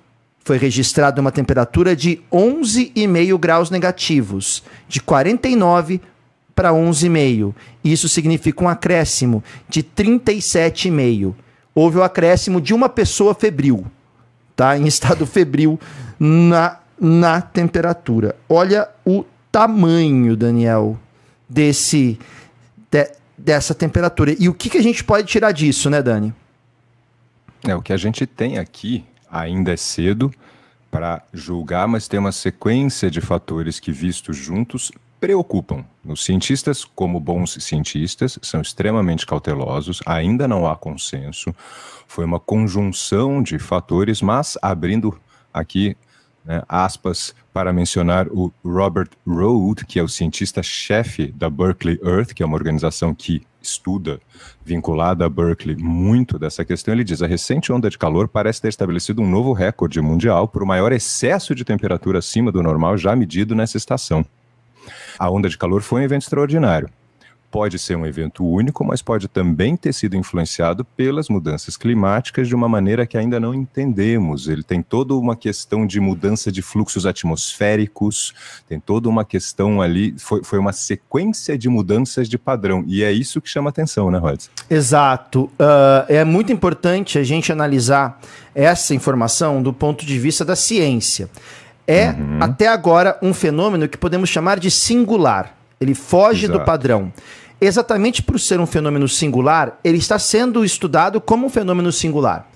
foi 0.46 0.60
registrada 0.60 1.20
uma 1.20 1.32
temperatura 1.32 1.96
de 1.96 2.22
11,5 2.32 3.40
graus 3.40 3.72
negativos, 3.72 4.62
de 4.88 5.02
49 5.02 6.00
para 6.58 6.72
11,5. 6.72 7.54
Isso 7.84 8.10
significa 8.10 8.64
um 8.64 8.68
acréscimo 8.68 9.44
de 9.70 9.84
37,5. 9.84 11.36
Houve 11.76 12.00
o 12.00 12.04
acréscimo 12.04 12.60
de 12.60 12.74
uma 12.74 12.90
pessoa 12.90 13.36
febril, 13.36 13.86
tá? 14.56 14.76
Em 14.76 14.88
estado 14.88 15.28
febril 15.28 15.80
na, 16.20 16.80
na 17.00 17.42
temperatura. 17.42 18.36
Olha 18.50 18.90
o 19.06 19.24
tamanho, 19.52 20.36
Daniel, 20.36 20.98
desse 21.48 22.18
de, 22.90 23.12
dessa 23.38 23.76
temperatura. 23.76 24.36
E 24.40 24.50
o 24.50 24.54
que, 24.56 24.72
que 24.72 24.80
a 24.80 24.84
gente 24.84 25.04
pode 25.04 25.28
tirar 25.28 25.52
disso, 25.52 25.92
né, 25.92 26.02
Dani? 26.02 26.34
É, 27.68 27.76
o 27.76 27.84
que 27.84 27.94
a 27.94 27.98
gente 27.98 28.26
tem 28.26 28.58
aqui 28.58 29.06
ainda 29.30 29.72
é 29.72 29.78
cedo 29.78 30.34
para 30.90 31.22
julgar, 31.32 31.88
mas 31.88 32.08
tem 32.08 32.20
uma 32.20 32.32
sequência 32.32 33.12
de 33.12 33.22
fatores 33.22 33.80
que, 33.80 33.92
vistos 33.92 34.36
juntos, 34.36 34.92
preocupam. 35.20 35.84
Os 36.06 36.24
cientistas, 36.24 36.86
como 36.86 37.20
bons 37.20 37.58
cientistas, 37.64 38.40
são 38.42 38.62
extremamente 38.62 39.26
cautelosos, 39.26 40.02
ainda 40.06 40.48
não 40.48 40.68
há 40.68 40.76
consenso. 40.76 41.54
Foi 42.08 42.26
uma 42.26 42.40
conjunção 42.40 43.42
de 43.42 43.60
fatores, 43.60 44.22
mas 44.22 44.58
abrindo 44.62 45.20
aqui 45.54 45.98
né, 46.46 46.64
aspas 46.70 47.36
para 47.52 47.74
mencionar 47.74 48.28
o 48.30 48.54
Robert 48.64 49.10
Rode, 49.28 49.86
que 49.86 50.00
é 50.00 50.04
o 50.04 50.08
cientista-chefe 50.08 51.28
da 51.28 51.50
Berkeley 51.50 52.00
Earth, 52.02 52.34
que 52.34 52.42
é 52.42 52.46
uma 52.46 52.56
organização 52.56 53.14
que 53.14 53.46
estuda, 53.62 54.20
vinculada 54.64 55.26
a 55.26 55.30
Berkeley, 55.30 55.76
muito 55.76 56.40
dessa 56.40 56.64
questão. 56.64 56.94
Ele 56.94 57.04
diz: 57.04 57.22
a 57.22 57.28
recente 57.28 57.72
onda 57.72 57.90
de 57.90 57.98
calor 57.98 58.30
parece 58.30 58.62
ter 58.62 58.70
estabelecido 58.70 59.22
um 59.22 59.30
novo 59.30 59.52
recorde 59.52 60.00
mundial 60.00 60.48
por 60.48 60.64
maior 60.66 60.94
excesso 60.94 61.54
de 61.54 61.66
temperatura 61.66 62.20
acima 62.20 62.52
do 62.52 62.64
normal 62.64 62.98
já 62.98 63.14
medido 63.16 63.54
nessa 63.54 63.76
estação. 63.76 64.26
A 65.18 65.30
onda 65.30 65.50
de 65.50 65.58
calor 65.58 65.82
foi 65.82 66.02
um 66.02 66.04
evento 66.04 66.24
extraordinário 66.24 66.90
pode 67.50 67.80
ser 67.80 67.96
um 67.96 68.06
evento 68.06 68.46
único, 68.46 68.84
mas 68.84 69.02
pode 69.02 69.28
também 69.28 69.76
ter 69.76 69.94
sido 69.94 70.16
influenciado 70.16 70.84
pelas 70.84 71.30
mudanças 71.30 71.78
climáticas 71.78 72.48
de 72.48 72.54
uma 72.54 72.68
maneira 72.68 73.06
que 73.06 73.18
ainda 73.18 73.40
não 73.40 73.54
entendemos. 73.54 74.48
Ele 74.48 74.64
tem 74.64 74.82
toda 74.82 75.14
uma 75.16 75.36
questão 75.36 75.88
de 75.88 76.00
mudança 76.00 76.52
de 76.52 76.62
fluxos 76.62 77.06
atmosféricos, 77.06 78.34
tem 78.68 78.80
toda 78.80 79.08
uma 79.08 79.24
questão 79.24 79.82
ali, 79.82 80.14
foi, 80.18 80.44
foi 80.44 80.60
uma 80.60 80.74
sequência 80.74 81.58
de 81.58 81.70
mudanças 81.70 82.28
de 82.28 82.38
padrão, 82.38 82.84
e 82.88 83.04
é 83.04 83.12
isso 83.12 83.42
que 83.42 83.50
chama 83.50 83.70
atenção, 83.70 84.12
né, 84.12 84.18
Rod? 84.18 84.40
Exato. 84.70 85.46
Uh, 85.46 86.06
é 86.10 86.24
muito 86.24 86.52
importante 86.52 87.18
a 87.18 87.24
gente 87.24 87.52
analisar 87.52 88.20
essa 88.54 88.94
informação 88.94 89.64
do 89.64 89.72
ponto 89.72 90.06
de 90.06 90.20
vista 90.20 90.44
da 90.44 90.56
ciência. 90.56 91.30
É, 91.88 92.10
uhum. 92.10 92.40
até 92.42 92.68
agora, 92.68 93.18
um 93.22 93.34
fenômeno 93.34 93.88
que 93.88 93.98
podemos 93.98 94.30
chamar 94.30 94.60
de 94.60 94.70
singular. 94.70 95.56
Ele 95.80 95.96
foge 95.96 96.46
Exato. 96.46 96.60
do 96.60 96.66
padrão. 96.66 97.14
Exatamente 97.60 98.22
por 98.22 98.40
ser 98.40 98.60
um 98.60 98.68
fenômeno 98.68 99.08
singular, 99.08 99.80
ele 99.84 99.98
está 99.98 100.20
sendo 100.20 100.66
estudado 100.66 101.22
como 101.22 101.48
um 101.48 101.50
fenômeno 101.50 101.92
singular. 101.92 102.48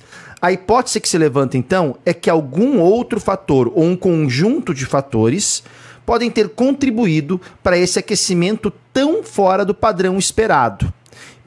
A 0.42 0.52
hipótese 0.52 1.00
que 1.00 1.08
se 1.08 1.18
levanta 1.18 1.58
então 1.58 1.96
é 2.06 2.14
que 2.14 2.30
algum 2.30 2.80
outro 2.80 3.20
fator 3.20 3.72
ou 3.74 3.84
um 3.84 3.96
conjunto 3.96 4.74
de 4.74 4.86
fatores 4.86 5.64
podem 6.06 6.30
ter 6.30 6.50
contribuído 6.50 7.40
para 7.64 7.78
esse 7.78 8.00
aquecimento 8.00 8.72
tão 8.92 9.24
fora 9.24 9.64
do 9.64 9.74
padrão 9.74 10.18
esperado. 10.18 10.92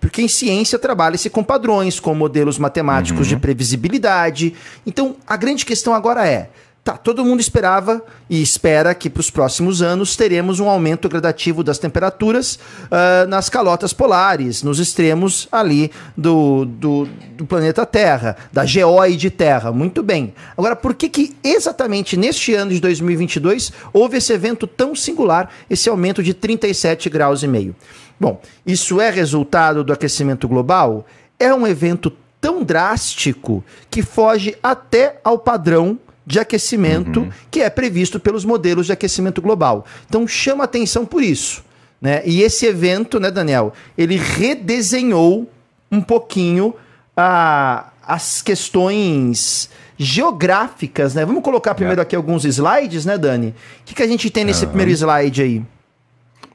Porque 0.01 0.23
em 0.23 0.29
ciência 0.29 0.79
trabalha-se 0.79 1.31
com 1.31 1.43
padrões, 1.43 1.99
com 1.99 2.15
modelos 2.15 2.59
matemáticos 2.59 3.27
uhum. 3.27 3.35
de 3.35 3.41
previsibilidade. 3.41 4.55
Então, 4.87 5.17
a 5.27 5.37
grande 5.37 5.65
questão 5.65 5.95
agora 5.95 6.27
é: 6.29 6.51
Tá, 6.85 6.99
todo 6.99 7.25
mundo 7.25 7.41
esperava 7.41 8.05
e 8.29 8.43
espera 8.43 8.95
que 8.95 9.09
para 9.09 9.23
os 9.23 9.31
próximos 9.31 9.81
anos 9.81 10.17
teremos 10.17 10.61
um 10.61 10.69
aumento 10.69 11.09
gradativo 11.09 11.65
das 11.65 11.79
temperaturas 11.79 12.57
uh, 12.57 13.27
nas 13.27 13.49
calotas 13.49 13.95
polares, 13.95 14.63
nos 14.63 14.79
extremos 14.79 15.49
ali 15.51 15.91
do, 16.15 16.67
do, 16.67 17.09
do, 17.39 17.47
planeta 17.47 17.87
Terra, 17.87 18.37
da 18.53 18.67
geóide 18.67 19.31
Terra. 19.31 19.73
Muito 19.73 20.03
bem. 20.03 20.35
Agora, 20.59 20.77
por 20.77 20.93
que, 20.93 21.09
que 21.09 21.35
exatamente 21.43 22.19
neste 22.19 22.53
ano 22.53 22.73
de 22.73 22.81
2022 22.81 23.73
houve 23.91 24.19
esse 24.19 24.35
evento 24.35 24.67
tão 24.67 24.95
singular, 24.95 25.49
esse 25.71 25.89
aumento 25.89 26.23
de 26.23 26.35
37 26.35 27.09
graus 27.09 27.43
e 27.43 27.49
meio? 27.49 27.75
Bom, 28.21 28.43
isso 28.67 29.01
é 29.01 29.09
resultado 29.09 29.83
do 29.83 29.93
aquecimento 29.95 30.47
global? 30.47 31.07
É 31.41 31.55
um 31.55 31.67
evento 31.67 32.13
tão 32.43 32.63
drástico 32.63 33.65
que 33.91 34.03
foge 34.03 34.55
até 34.63 35.19
ao 35.25 35.39
padrão 35.39 35.99
de 36.27 36.39
aquecimento 36.39 37.21
uhum. 37.21 37.31
que 37.51 37.61
é 37.61 37.69
previsto 37.69 38.19
pelos 38.19 38.45
modelos 38.45 38.87
de 38.87 38.93
aquecimento 38.93 39.43
global. 39.43 39.85
Então 40.09 40.27
chama 40.27 40.65
atenção 40.65 41.05
por 41.05 41.23
isso. 41.23 41.65
Né? 42.01 42.23
E 42.25 42.43
esse 42.43 42.67
evento, 42.67 43.19
né, 43.19 43.31
Daniel, 43.31 43.73
ele 43.97 44.17
redesenhou 44.17 45.51
um 45.91 46.01
pouquinho 46.01 46.75
a, 47.17 47.91
as 48.03 48.43
questões 48.43 49.71
geográficas, 49.97 51.15
né? 51.15 51.25
Vamos 51.25 51.43
colocar 51.43 51.73
primeiro 51.75 52.01
é. 52.01 52.03
aqui 52.03 52.17
alguns 52.17 52.45
slides, 52.45 53.07
né, 53.07 53.17
Dani? 53.17 53.49
O 53.49 53.55
que, 53.85 53.95
que 53.95 54.03
a 54.03 54.07
gente 54.09 54.29
tem 54.29 54.45
nesse 54.45 54.65
uhum. 54.65 54.71
primeiro 54.71 54.91
slide 54.91 55.43
aí? 55.43 55.63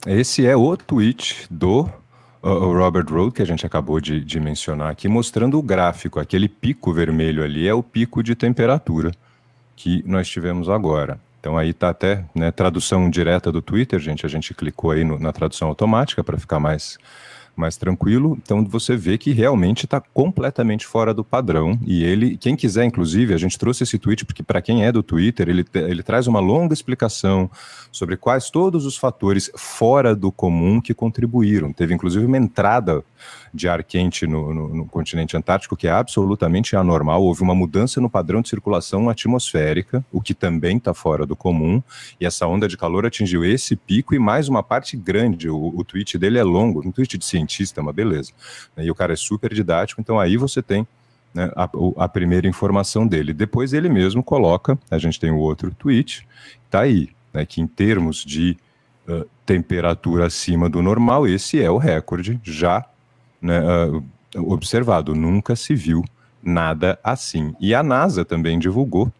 Esse 0.05 0.45
é 0.45 0.55
o 0.55 0.75
tweet 0.75 1.47
do 1.49 1.89
o 2.41 2.73
Robert 2.73 3.05
Road, 3.09 3.33
que 3.33 3.41
a 3.41 3.45
gente 3.45 3.65
acabou 3.65 3.99
de, 3.99 4.23
de 4.23 4.39
mencionar 4.39 4.89
aqui, 4.89 5.07
mostrando 5.07 5.57
o 5.57 5.61
gráfico. 5.61 6.19
Aquele 6.19 6.47
pico 6.47 6.93
vermelho 6.93 7.43
ali 7.43 7.67
é 7.67 7.73
o 7.73 7.83
pico 7.83 8.23
de 8.23 8.33
temperatura 8.33 9.11
que 9.79 10.03
nós 10.05 10.27
tivemos 10.27 10.67
agora. 10.69 11.17
Então 11.39 11.57
aí 11.57 11.69
está 11.69 11.89
até 11.89 12.25
né, 12.35 12.51
tradução 12.51 13.09
direta 13.09 13.49
do 13.49 13.61
Twitter, 13.61 13.97
gente. 13.97 14.25
A 14.25 14.29
gente 14.29 14.53
clicou 14.53 14.91
aí 14.91 15.05
no, 15.05 15.17
na 15.17 15.31
tradução 15.31 15.69
automática 15.69 16.21
para 16.21 16.37
ficar 16.37 16.59
mais 16.59 16.97
mais 17.59 17.75
tranquilo. 17.75 18.37
Então 18.41 18.63
você 18.63 18.95
vê 18.95 19.17
que 19.17 19.31
realmente 19.31 19.83
está 19.83 19.99
completamente 19.99 20.87
fora 20.87 21.13
do 21.13 21.25
padrão. 21.25 21.77
E 21.85 22.03
ele, 22.03 22.37
quem 22.37 22.55
quiser, 22.55 22.85
inclusive, 22.85 23.33
a 23.33 23.37
gente 23.37 23.59
trouxe 23.59 23.83
esse 23.83 23.99
tweet 23.99 24.25
porque 24.25 24.41
para 24.41 24.61
quem 24.61 24.85
é 24.85 24.91
do 24.91 25.03
Twitter, 25.03 25.49
ele, 25.49 25.65
ele 25.73 26.01
traz 26.01 26.25
uma 26.25 26.39
longa 26.39 26.73
explicação 26.73 27.51
sobre 27.91 28.15
quais 28.15 28.49
todos 28.49 28.85
os 28.85 28.95
fatores 28.95 29.51
fora 29.55 30.15
do 30.15 30.31
comum 30.31 30.79
que 30.79 30.93
contribuíram. 30.93 31.73
Teve 31.73 31.93
inclusive 31.93 32.25
uma 32.25 32.37
entrada 32.37 33.03
de 33.53 33.67
ar 33.67 33.83
quente 33.83 34.27
no, 34.27 34.53
no, 34.53 34.67
no, 34.69 34.85
continente 34.85 35.35
antártico, 35.35 35.75
que 35.75 35.87
é 35.87 35.91
absolutamente 35.91 36.75
anormal. 36.75 37.23
Houve 37.23 37.41
uma 37.41 37.55
mudança 37.55 37.99
no 37.99 38.09
padrão 38.09 38.41
de 38.41 38.49
circulação 38.49 39.09
atmosférica, 39.09 40.03
o 40.11 40.21
que 40.21 40.33
também 40.33 40.77
está 40.77 40.93
fora 40.93 41.25
do 41.25 41.35
comum, 41.35 41.81
e 42.19 42.25
essa 42.25 42.47
onda 42.47 42.67
de 42.67 42.77
calor 42.77 43.05
atingiu 43.05 43.43
esse 43.43 43.75
pico 43.75 44.13
e 44.13 44.19
mais 44.19 44.47
uma 44.47 44.63
parte 44.63 44.95
grande. 44.95 45.49
O, 45.49 45.73
o 45.75 45.83
tweet 45.83 46.17
dele 46.17 46.37
é 46.37 46.43
longo, 46.43 46.87
um 46.87 46.91
tweet 46.91 47.17
de 47.17 47.25
cientista, 47.25 47.81
uma 47.81 47.93
beleza. 47.93 48.31
E 48.77 48.89
o 48.89 48.95
cara 48.95 49.13
é 49.13 49.15
super 49.15 49.53
didático, 49.53 50.01
então 50.01 50.19
aí 50.19 50.37
você 50.37 50.61
tem 50.61 50.87
né, 51.33 51.51
a, 51.55 51.69
a, 51.97 52.07
primeira 52.07 52.47
informação 52.47 53.07
dele. 53.07 53.33
Depois 53.33 53.73
ele 53.73 53.89
mesmo 53.89 54.23
coloca, 54.23 54.77
a 54.89 54.97
gente 54.97 55.19
tem 55.19 55.31
o 55.31 55.37
outro 55.37 55.71
tweet, 55.71 56.27
tá 56.69 56.81
aí, 56.81 57.09
né, 57.33 57.45
que 57.45 57.61
em 57.61 57.67
termos 57.67 58.23
de 58.23 58.57
uh, 59.07 59.25
temperatura 59.45 60.25
acima 60.25 60.69
do 60.69 60.81
normal, 60.81 61.27
esse 61.27 61.61
é 61.61 61.69
o 61.69 61.77
recorde 61.77 62.39
já 62.43 62.85
né, 63.41 63.61
uh, 63.61 64.03
observado. 64.51 65.15
Nunca 65.15 65.55
se 65.55 65.75
viu 65.75 66.03
nada 66.41 66.99
assim. 67.03 67.53
E 67.59 67.73
a 67.73 67.83
NASA 67.83 68.23
também 68.23 68.57
divulgou 68.59 69.11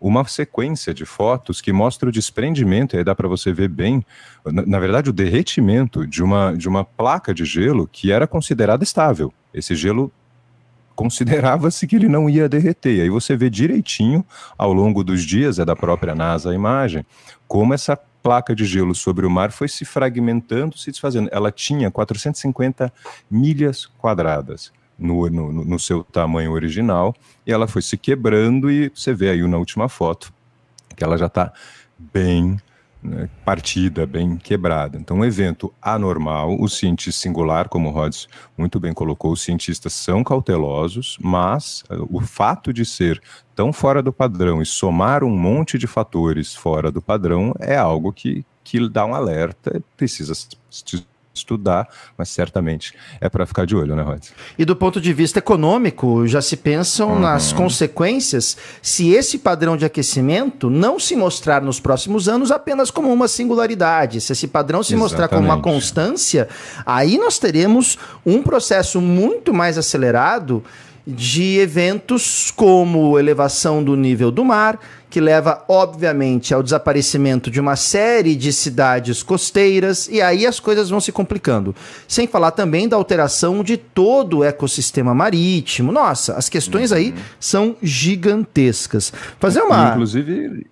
uma 0.00 0.22
sequência 0.26 0.92
de 0.92 1.06
fotos 1.06 1.62
que 1.62 1.72
mostra 1.72 2.10
o 2.10 2.12
desprendimento, 2.12 2.94
e 2.94 2.98
aí 2.98 3.04
dá 3.04 3.14
para 3.14 3.26
você 3.26 3.52
ver 3.54 3.68
bem, 3.68 4.04
na, 4.44 4.66
na, 4.66 4.78
verdade, 4.78 5.08
o 5.08 5.12
derretimento 5.14 6.06
de 6.06 6.22
uma, 6.22 6.54
de 6.54 6.68
uma 6.68 6.84
placa 6.84 7.32
de 7.32 7.44
gelo 7.46 7.88
que 7.90 8.12
era 8.12 8.26
considerada 8.26 8.84
estável. 8.84 9.32
Esse 9.52 9.74
gelo 9.74 10.12
considerava-se 10.94 11.86
que 11.86 11.96
ele 11.96 12.06
não 12.06 12.28
ia 12.28 12.48
derreter. 12.48 12.98
E 12.98 13.00
aí 13.00 13.10
você 13.10 13.34
vê 13.34 13.48
direitinho, 13.48 14.24
ao 14.58 14.72
longo 14.74 15.02
dos 15.02 15.24
dias, 15.24 15.58
é 15.58 15.64
da 15.64 15.74
própria 15.74 16.14
NASA 16.14 16.50
a 16.50 16.54
imagem, 16.54 17.04
como 17.48 17.72
essa 17.72 17.98
placa 18.24 18.54
de 18.54 18.64
gelo 18.64 18.94
sobre 18.94 19.26
o 19.26 19.30
mar 19.30 19.52
foi 19.52 19.68
se 19.68 19.84
fragmentando, 19.84 20.78
se 20.78 20.90
desfazendo. 20.90 21.28
Ela 21.30 21.52
tinha 21.52 21.90
450 21.90 22.90
milhas 23.30 23.84
quadradas 23.84 24.72
no, 24.98 25.28
no, 25.28 25.52
no 25.52 25.78
seu 25.78 26.02
tamanho 26.02 26.50
original 26.52 27.14
e 27.46 27.52
ela 27.52 27.68
foi 27.68 27.82
se 27.82 27.98
quebrando 27.98 28.70
e 28.70 28.88
você 28.88 29.12
vê 29.12 29.28
aí 29.28 29.46
na 29.46 29.58
última 29.58 29.90
foto 29.90 30.32
que 30.96 31.04
ela 31.04 31.18
já 31.18 31.26
está 31.26 31.52
bem 31.98 32.58
né, 33.04 33.28
partida, 33.44 34.06
bem 34.06 34.36
quebrada. 34.36 34.96
Então, 34.96 35.18
um 35.18 35.24
evento 35.24 35.72
anormal, 35.80 36.56
o 36.58 36.68
cientista 36.68 37.20
singular, 37.20 37.68
como 37.68 37.90
o 37.90 37.92
Rhodes 37.92 38.26
muito 38.56 38.80
bem 38.80 38.94
colocou, 38.94 39.32
os 39.32 39.42
cientistas 39.42 39.92
são 39.92 40.24
cautelosos, 40.24 41.18
mas 41.20 41.82
uh, 41.90 42.08
o 42.10 42.20
fato 42.20 42.72
de 42.72 42.84
ser 42.84 43.20
tão 43.54 43.72
fora 43.72 44.02
do 44.02 44.12
padrão 44.12 44.62
e 44.62 44.66
somar 44.66 45.22
um 45.22 45.30
monte 45.36 45.76
de 45.76 45.86
fatores 45.86 46.54
fora 46.54 46.90
do 46.90 47.02
padrão 47.02 47.54
é 47.60 47.76
algo 47.76 48.12
que, 48.12 48.44
que 48.64 48.88
dá 48.88 49.04
um 49.04 49.14
alerta, 49.14 49.82
precisa 49.96 50.32
estudar, 51.34 51.88
mas 52.16 52.28
certamente 52.28 52.94
é 53.20 53.28
para 53.28 53.44
ficar 53.44 53.66
de 53.66 53.74
olho, 53.74 53.96
né, 53.96 54.02
Rod? 54.02 54.22
E 54.58 54.64
do 54.64 54.76
ponto 54.76 55.00
de 55.00 55.12
vista 55.12 55.38
econômico, 55.38 56.26
já 56.26 56.40
se 56.40 56.56
pensam 56.56 57.14
uhum. 57.14 57.18
nas 57.18 57.52
consequências 57.52 58.56
se 58.80 59.10
esse 59.10 59.38
padrão 59.38 59.76
de 59.76 59.84
aquecimento 59.84 60.70
não 60.70 60.98
se 60.98 61.16
mostrar 61.16 61.60
nos 61.60 61.80
próximos 61.80 62.28
anos 62.28 62.50
apenas 62.50 62.90
como 62.90 63.12
uma 63.12 63.28
singularidade. 63.28 64.20
Se 64.20 64.32
esse 64.32 64.46
padrão 64.46 64.82
se 64.82 64.94
Exatamente. 64.94 65.02
mostrar 65.02 65.28
como 65.28 65.48
uma 65.48 65.60
constância, 65.60 66.48
aí 66.86 67.18
nós 67.18 67.38
teremos 67.38 67.98
um 68.24 68.42
processo 68.42 69.00
muito 69.00 69.52
mais 69.52 69.76
acelerado 69.76 70.62
de 71.06 71.58
eventos 71.58 72.50
como 72.50 73.18
elevação 73.18 73.82
do 73.82 73.94
nível 73.94 74.30
do 74.30 74.44
mar, 74.44 74.78
que 75.10 75.20
leva, 75.20 75.64
obviamente, 75.68 76.52
ao 76.52 76.62
desaparecimento 76.62 77.48
de 77.50 77.60
uma 77.60 77.76
série 77.76 78.34
de 78.34 78.52
cidades 78.52 79.22
costeiras, 79.22 80.08
e 80.08 80.20
aí 80.20 80.44
as 80.44 80.58
coisas 80.58 80.90
vão 80.90 81.00
se 81.00 81.12
complicando. 81.12 81.72
Sem 82.08 82.26
falar 82.26 82.50
também 82.50 82.88
da 82.88 82.96
alteração 82.96 83.62
de 83.62 83.76
todo 83.76 84.38
o 84.38 84.44
ecossistema 84.44 85.14
marítimo. 85.14 85.92
Nossa, 85.92 86.34
as 86.34 86.48
questões 86.48 86.90
uhum. 86.90 86.96
aí 86.96 87.14
são 87.38 87.76
gigantescas. 87.80 89.12
Fazer 89.38 89.60
uma. 89.60 89.90
Inclusive, 89.90 90.66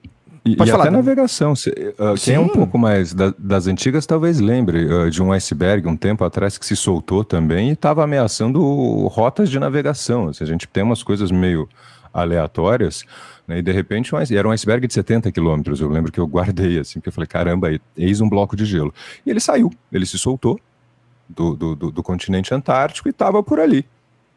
e, 0.44 0.56
Pode 0.56 0.70
e 0.70 0.72
falar, 0.72 0.84
até 0.84 0.90
navegação. 0.90 1.54
Se, 1.54 1.70
uh, 1.70 2.14
quem 2.20 2.34
é 2.34 2.40
um 2.40 2.49
pouco 2.49 2.76
mais 2.76 3.14
da, 3.14 3.32
das 3.38 3.68
antigas 3.68 4.06
talvez 4.06 4.40
lembre 4.40 4.92
uh, 4.92 5.11
de 5.11 5.22
um 5.22 5.32
iceberg 5.32 5.87
um 5.87 5.96
tempo 5.96 6.25
atrás 6.25 6.58
que 6.58 6.66
se 6.66 6.75
soltou 6.75 7.25
também 7.25 7.68
e 7.68 7.72
estava 7.72 8.02
ameaçando 8.02 8.61
rotas 9.06 9.49
de 9.49 9.58
navegação. 9.61 10.32
Se 10.32 10.42
a 10.42 10.46
gente 10.46 10.66
tem 10.66 10.82
umas 10.82 11.02
coisas 11.02 11.30
meio 11.30 11.68
aleatórias, 12.12 13.04
né, 13.46 13.58
e 13.58 13.62
de 13.62 13.72
repente 13.72 14.14
um, 14.14 14.18
era 14.18 14.46
um 14.46 14.50
iceberg 14.50 14.87
de 14.87 14.92
70 14.92 15.30
quilômetros. 15.30 15.80
Eu 15.80 15.88
lembro 15.88 16.11
que 16.11 16.18
eu 16.18 16.26
guardei 16.26 16.78
assim, 16.78 16.94
porque 16.99 17.08
eu 17.08 17.12
falei, 17.12 17.28
caramba, 17.28 17.68
eis 17.96 18.20
um 18.20 18.28
bloco 18.28 18.56
de 18.56 18.64
gelo. 18.64 18.92
E 19.25 19.30
ele 19.30 19.40
saiu, 19.40 19.70
ele 19.92 20.06
se 20.06 20.18
soltou 20.18 20.58
do, 21.28 21.54
do, 21.54 21.76
do, 21.76 21.90
do 21.92 22.02
continente 22.02 22.52
antártico 22.52 23.08
e 23.08 23.11
estava 23.11 23.42
por 23.42 23.61
ali, 23.61 23.87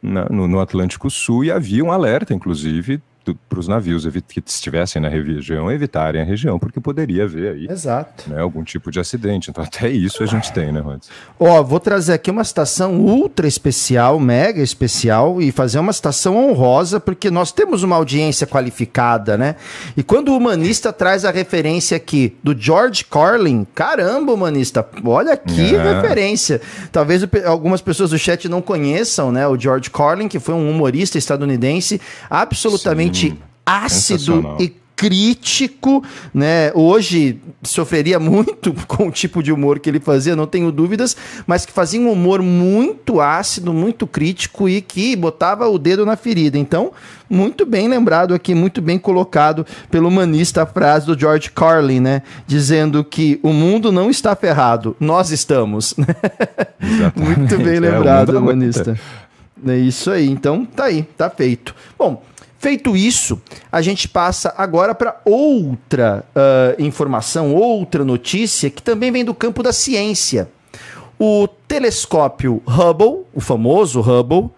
no, 0.02 0.48
no 0.48 0.60
Atlântico 0.60 1.10
Sul, 1.10 1.44
e 1.44 1.52
havia 1.52 1.84
um 1.84 1.92
alerta, 1.92 2.34
inclusive, 2.34 3.02
para 3.34 3.60
os 3.60 3.68
navios 3.68 4.06
que 4.28 4.44
estivessem 4.46 5.02
na 5.02 5.10
região 5.10 5.72
evitarem 5.72 6.22
a 6.22 6.26
região, 6.26 6.60
porque 6.60 6.80
poderia 6.80 7.24
haver 7.24 7.54
aí 7.54 7.68
Exato. 7.70 8.30
Né, 8.30 8.40
algum 8.40 8.64
tipo 8.64 8.92
de 8.92 9.00
acidente. 9.00 9.50
Então, 9.50 9.64
até 9.64 9.90
isso 9.90 10.22
a 10.22 10.26
gente 10.26 10.52
tem, 10.52 10.72
né, 10.72 10.80
Rhodes? 10.80 11.10
Ó, 11.40 11.64
vou 11.64 11.80
trazer 11.80 12.14
aqui 12.14 12.30
uma 12.30 12.44
citação 12.44 12.96
ultra 12.96 13.48
especial, 13.48 14.20
mega 14.20 14.62
especial, 14.62 15.42
e 15.42 15.52
fazer 15.52 15.80
uma 15.80 15.94
citação 15.94 16.38
honrosa, 16.38 17.00
porque 17.00 17.32
nós 17.32 17.52
temos 17.52 17.84
uma 17.84 17.96
audiência 17.96 18.46
qualificada, 18.46 19.38
né? 19.38 19.56
E 19.96 20.04
quando 20.04 20.30
o 20.30 20.38
humanista 20.38 20.92
traz 20.92 21.26
a 21.26 21.32
referência 21.32 21.98
aqui 21.98 22.36
do 22.44 22.58
George 22.58 23.06
Carlin, 23.06 23.66
caramba, 23.74 24.34
humanista, 24.34 24.88
olha 25.04 25.36
que 25.38 25.76
é. 25.76 26.02
referência. 26.02 26.62
Talvez 26.92 27.24
algumas 27.46 27.82
pessoas 27.82 28.10
do 28.10 28.18
chat 28.18 28.48
não 28.50 28.62
conheçam, 28.62 29.32
né? 29.32 29.48
O 29.48 29.60
George 29.60 29.90
Carlin, 29.90 30.28
que 30.28 30.40
foi 30.40 30.54
um 30.54 30.70
humorista 30.70 31.18
estadunidense 31.18 32.00
absolutamente 32.30 33.15
Sim, 33.15 33.15
ácido 33.66 34.58
e 34.60 34.74
crítico, 34.96 36.04
né? 36.34 36.72
Hoje 36.74 37.40
sofreria 37.62 38.20
muito 38.20 38.74
com 38.88 39.08
o 39.08 39.12
tipo 39.12 39.44
de 39.44 39.52
humor 39.52 39.80
que 39.80 39.90
ele 39.90 40.00
fazia, 40.00 40.36
não 40.36 40.48
tenho 40.48 40.72
dúvidas, 40.72 41.16
mas 41.46 41.66
que 41.66 41.72
fazia 41.72 42.00
um 42.00 42.12
humor 42.12 42.42
muito 42.42 43.20
ácido, 43.20 43.74
muito 43.74 44.08
crítico 44.08 44.70
e 44.70 44.82
que 44.82 45.16
botava 45.16 45.68
o 45.68 45.78
dedo 45.78 46.06
na 46.06 46.16
ferida. 46.16 46.58
Então, 46.58 46.92
muito 47.30 47.66
bem 47.66 47.88
lembrado 47.88 48.34
aqui, 48.34 48.56
muito 48.56 48.82
bem 48.82 48.98
colocado 48.98 49.66
pelo 49.92 50.08
humanista 50.08 50.64
a 50.64 50.66
frase 50.66 51.06
do 51.06 51.20
George 51.20 51.52
Carlin, 51.52 52.00
né? 52.00 52.22
Dizendo 52.48 53.04
que 53.04 53.40
o 53.44 53.52
mundo 53.52 53.92
não 53.92 54.10
está 54.10 54.36
ferrado, 54.36 54.96
nós 55.00 55.32
estamos. 55.32 55.94
muito 57.16 57.58
bem 57.58 57.78
é, 57.78 57.80
lembrado, 57.80 58.36
é, 58.36 58.40
humanista. 58.40 58.98
É 59.68 59.78
isso 59.78 60.12
aí. 60.12 60.30
Então, 60.30 60.66
tá 60.66 60.86
aí, 60.86 61.04
tá 61.18 61.30
feito. 61.30 61.74
Bom, 61.98 62.22
Feito 62.66 62.98
isso, 62.98 63.40
a 63.72 63.80
gente 63.80 64.10
passa 64.10 64.52
agora 64.58 64.96
para 64.96 65.22
outra 65.24 66.26
uh, 66.36 66.82
informação, 66.82 67.54
outra 67.54 68.04
notícia 68.04 68.72
que 68.72 68.82
também 68.82 69.12
vem 69.12 69.24
do 69.24 69.36
campo 69.36 69.62
da 69.62 69.72
ciência. 69.72 70.50
O 71.20 71.48
telescópio 71.48 72.64
Hubble, 72.66 73.24
o 73.36 73.40
famoso 73.40 74.02
Hubble, 74.02 74.50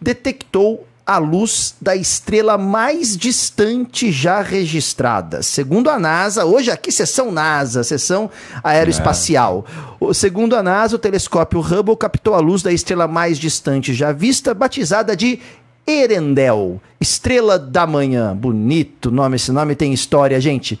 detectou 0.00 0.86
a 1.04 1.18
luz 1.18 1.74
da 1.80 1.96
estrela 1.96 2.56
mais 2.56 3.16
distante 3.16 4.12
já 4.12 4.42
registrada. 4.42 5.42
Segundo 5.42 5.90
a 5.90 5.98
NASA, 5.98 6.44
hoje 6.44 6.70
aqui 6.70 6.92
sessão 6.92 7.32
NASA, 7.32 7.82
sessão 7.82 8.30
aeroespacial. 8.62 9.66
É. 10.00 10.14
Segundo 10.14 10.54
a 10.54 10.62
NASA, 10.62 10.94
o 10.94 11.00
telescópio 11.00 11.58
Hubble 11.58 11.96
captou 11.96 12.34
a 12.34 12.38
luz 12.38 12.62
da 12.62 12.72
estrela 12.72 13.08
mais 13.08 13.40
distante 13.40 13.92
já 13.92 14.12
vista, 14.12 14.54
batizada 14.54 15.16
de 15.16 15.40
Erendel, 15.86 16.80
Estrela 17.00 17.58
da 17.58 17.86
Manhã. 17.86 18.36
Bonito 18.36 19.10
nome, 19.10 19.36
esse 19.36 19.52
nome 19.52 19.74
tem 19.74 19.92
história, 19.92 20.40
gente. 20.40 20.80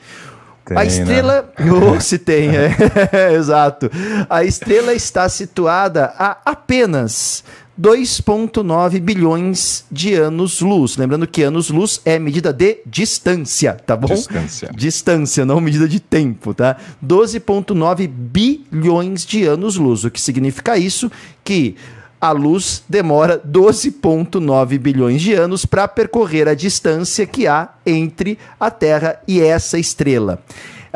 Tem, 0.64 0.76
a 0.76 0.80
né? 0.80 0.86
estrela. 0.86 1.52
Né? 1.58 1.70
Oh, 1.70 2.00
se 2.00 2.18
tem, 2.18 2.50
é. 2.56 2.74
exato. 3.34 3.90
A 4.28 4.42
estrela 4.42 4.92
está 4.92 5.28
situada 5.28 6.12
a 6.18 6.38
apenas 6.44 7.44
2,9 7.80 9.00
bilhões 9.00 9.84
de 9.92 10.14
anos-luz. 10.14 10.96
Lembrando 10.96 11.26
que 11.26 11.42
anos-luz 11.42 12.00
é 12.04 12.18
medida 12.18 12.52
de 12.52 12.78
distância, 12.86 13.74
tá 13.74 13.94
bom? 13.94 14.08
Distância. 14.08 14.70
Distância, 14.74 15.44
não 15.44 15.60
medida 15.60 15.86
de 15.86 16.00
tempo, 16.00 16.54
tá? 16.54 16.76
12,9 17.04 18.08
bilhões 18.08 19.26
de 19.26 19.44
anos-luz. 19.44 20.04
O 20.04 20.10
que 20.10 20.20
significa 20.20 20.78
isso? 20.78 21.12
Que 21.44 21.76
a 22.20 22.30
luz 22.30 22.82
demora 22.88 23.38
12,9 23.38 24.78
bilhões 24.78 25.20
de 25.20 25.34
anos 25.34 25.66
para 25.66 25.86
percorrer 25.86 26.48
a 26.48 26.54
distância 26.54 27.26
que 27.26 27.46
há 27.46 27.68
entre 27.84 28.38
a 28.58 28.70
Terra 28.70 29.20
e 29.28 29.40
essa 29.40 29.78
estrela. 29.78 30.42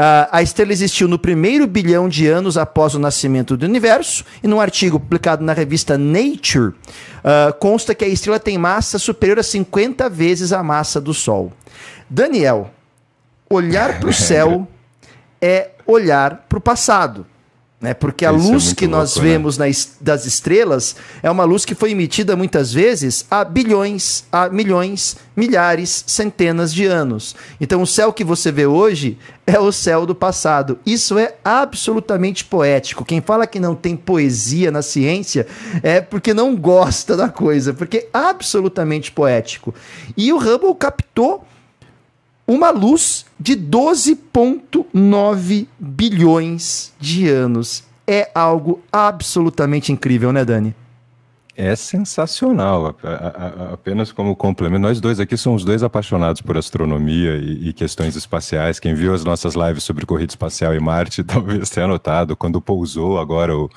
Uh, 0.01 0.27
a 0.33 0.43
estrela 0.43 0.73
existiu 0.73 1.07
no 1.07 1.19
primeiro 1.19 1.67
bilhão 1.67 2.09
de 2.09 2.27
anos 2.27 2.57
após 2.57 2.95
o 2.95 2.99
nascimento 2.99 3.55
do 3.55 3.67
universo, 3.67 4.25
e 4.43 4.49
num 4.49 4.59
artigo 4.59 4.99
publicado 4.99 5.45
na 5.45 5.53
revista 5.53 5.99
Nature, 5.99 6.69
uh, 6.69 7.53
consta 7.59 7.95
que 7.95 8.05
a 8.05 8.09
estrela 8.09 8.41
tem 8.41 8.57
massa 8.57 8.99
superior 8.99 9.39
a 9.39 9.43
50 9.43 10.09
vezes 10.09 10.55
a 10.55 10.63
massa 10.63 11.01
do 11.01 11.13
Sol. 11.13 11.53
Daniel, 12.09 12.71
olhar 13.49 14.01
para 14.01 14.09
o 14.09 14.13
céu 14.15 14.67
é 15.41 15.73
olhar 15.87 16.47
para 16.49 16.59
o 16.59 16.63
passado. 16.63 17.27
Né? 17.81 17.95
Porque 17.95 18.27
a 18.27 18.33
Isso 18.33 18.47
é 18.47 18.53
luz 18.53 18.73
é 18.73 18.75
que 18.75 18.87
nós 18.87 19.15
louco, 19.15 19.27
né? 19.27 19.33
vemos 19.33 19.57
né? 19.57 19.67
nas, 19.67 19.97
das 19.99 20.27
estrelas 20.27 20.97
é 21.23 21.31
uma 21.31 21.45
luz 21.45 21.65
que 21.65 21.75
foi 21.75 21.93
emitida 21.93 22.37
muitas 22.37 22.75
vezes 22.75 23.25
há 23.31 23.43
bilhões, 23.43 24.25
há 24.31 24.51
milhões, 24.51 25.17
milhares, 25.35 26.05
centenas 26.07 26.75
de 26.75 26.85
anos. 26.85 27.35
Então 27.59 27.81
o 27.81 27.87
céu 27.87 28.13
que 28.13 28.23
você 28.23 28.53
vê 28.53 28.67
hoje 28.67 29.17
é 29.47 29.59
o 29.59 29.73
céu 29.73 30.05
do 30.05 30.15
passado. 30.15 30.79
Isso 30.85 31.19
é 31.19 31.37
absolutamente 31.43 32.45
poético. 32.45 33.03
Quem 33.03 33.23
fala 33.23 33.47
que 33.47 33.59
não 33.59 33.75
tem 33.75 33.97
poesia 33.97 34.71
na 34.71 34.83
ciência 34.83 35.47
é 35.83 36.03
porque 36.03 36.35
não 36.35 36.55
gosta 36.55 37.17
da 37.17 37.31
coisa, 37.31 37.73
porque 37.73 37.97
é 37.97 38.09
absolutamente 38.13 39.11
poético. 39.11 39.75
E 40.15 40.31
o 40.35 40.37
Hubble 40.37 40.75
captou 40.75 41.47
uma 42.47 42.71
luz 42.71 43.25
de 43.41 43.57
12,9 43.57 45.67
bilhões 45.79 46.93
de 47.01 47.29
anos. 47.29 47.85
É 48.07 48.31
algo 48.35 48.83
absolutamente 48.93 49.91
incrível, 49.93 50.33
né, 50.33 50.45
Dani? 50.45 50.75
É 51.57 51.75
sensacional. 51.77 52.97
Apenas 53.73 54.13
como 54.13 54.35
complemento, 54.35 54.81
nós 54.81 55.01
dois 55.01 55.21
aqui 55.21 55.37
somos 55.37 55.65
dois 55.65 55.83
apaixonados 55.83 56.41
por 56.41 56.57
astronomia 56.57 57.37
e, 57.37 57.73
questões 57.73 58.17
espaciais. 58.17 58.81
Quem 58.81 58.95
viu 58.95 59.13
as 59.13 59.25
nossas 59.25 59.55
lives 59.55 59.85
sobre 59.85 60.07
corrida 60.07 60.33
espacial 60.33 60.75
e 60.75 60.81
Marte 60.81 61.23
talvez 61.25 61.69
tenha 61.69 61.87
notado 61.87 62.35
quando 62.35 62.63
pousou 62.63 63.19
agora 63.19 63.55
o, 63.55 63.69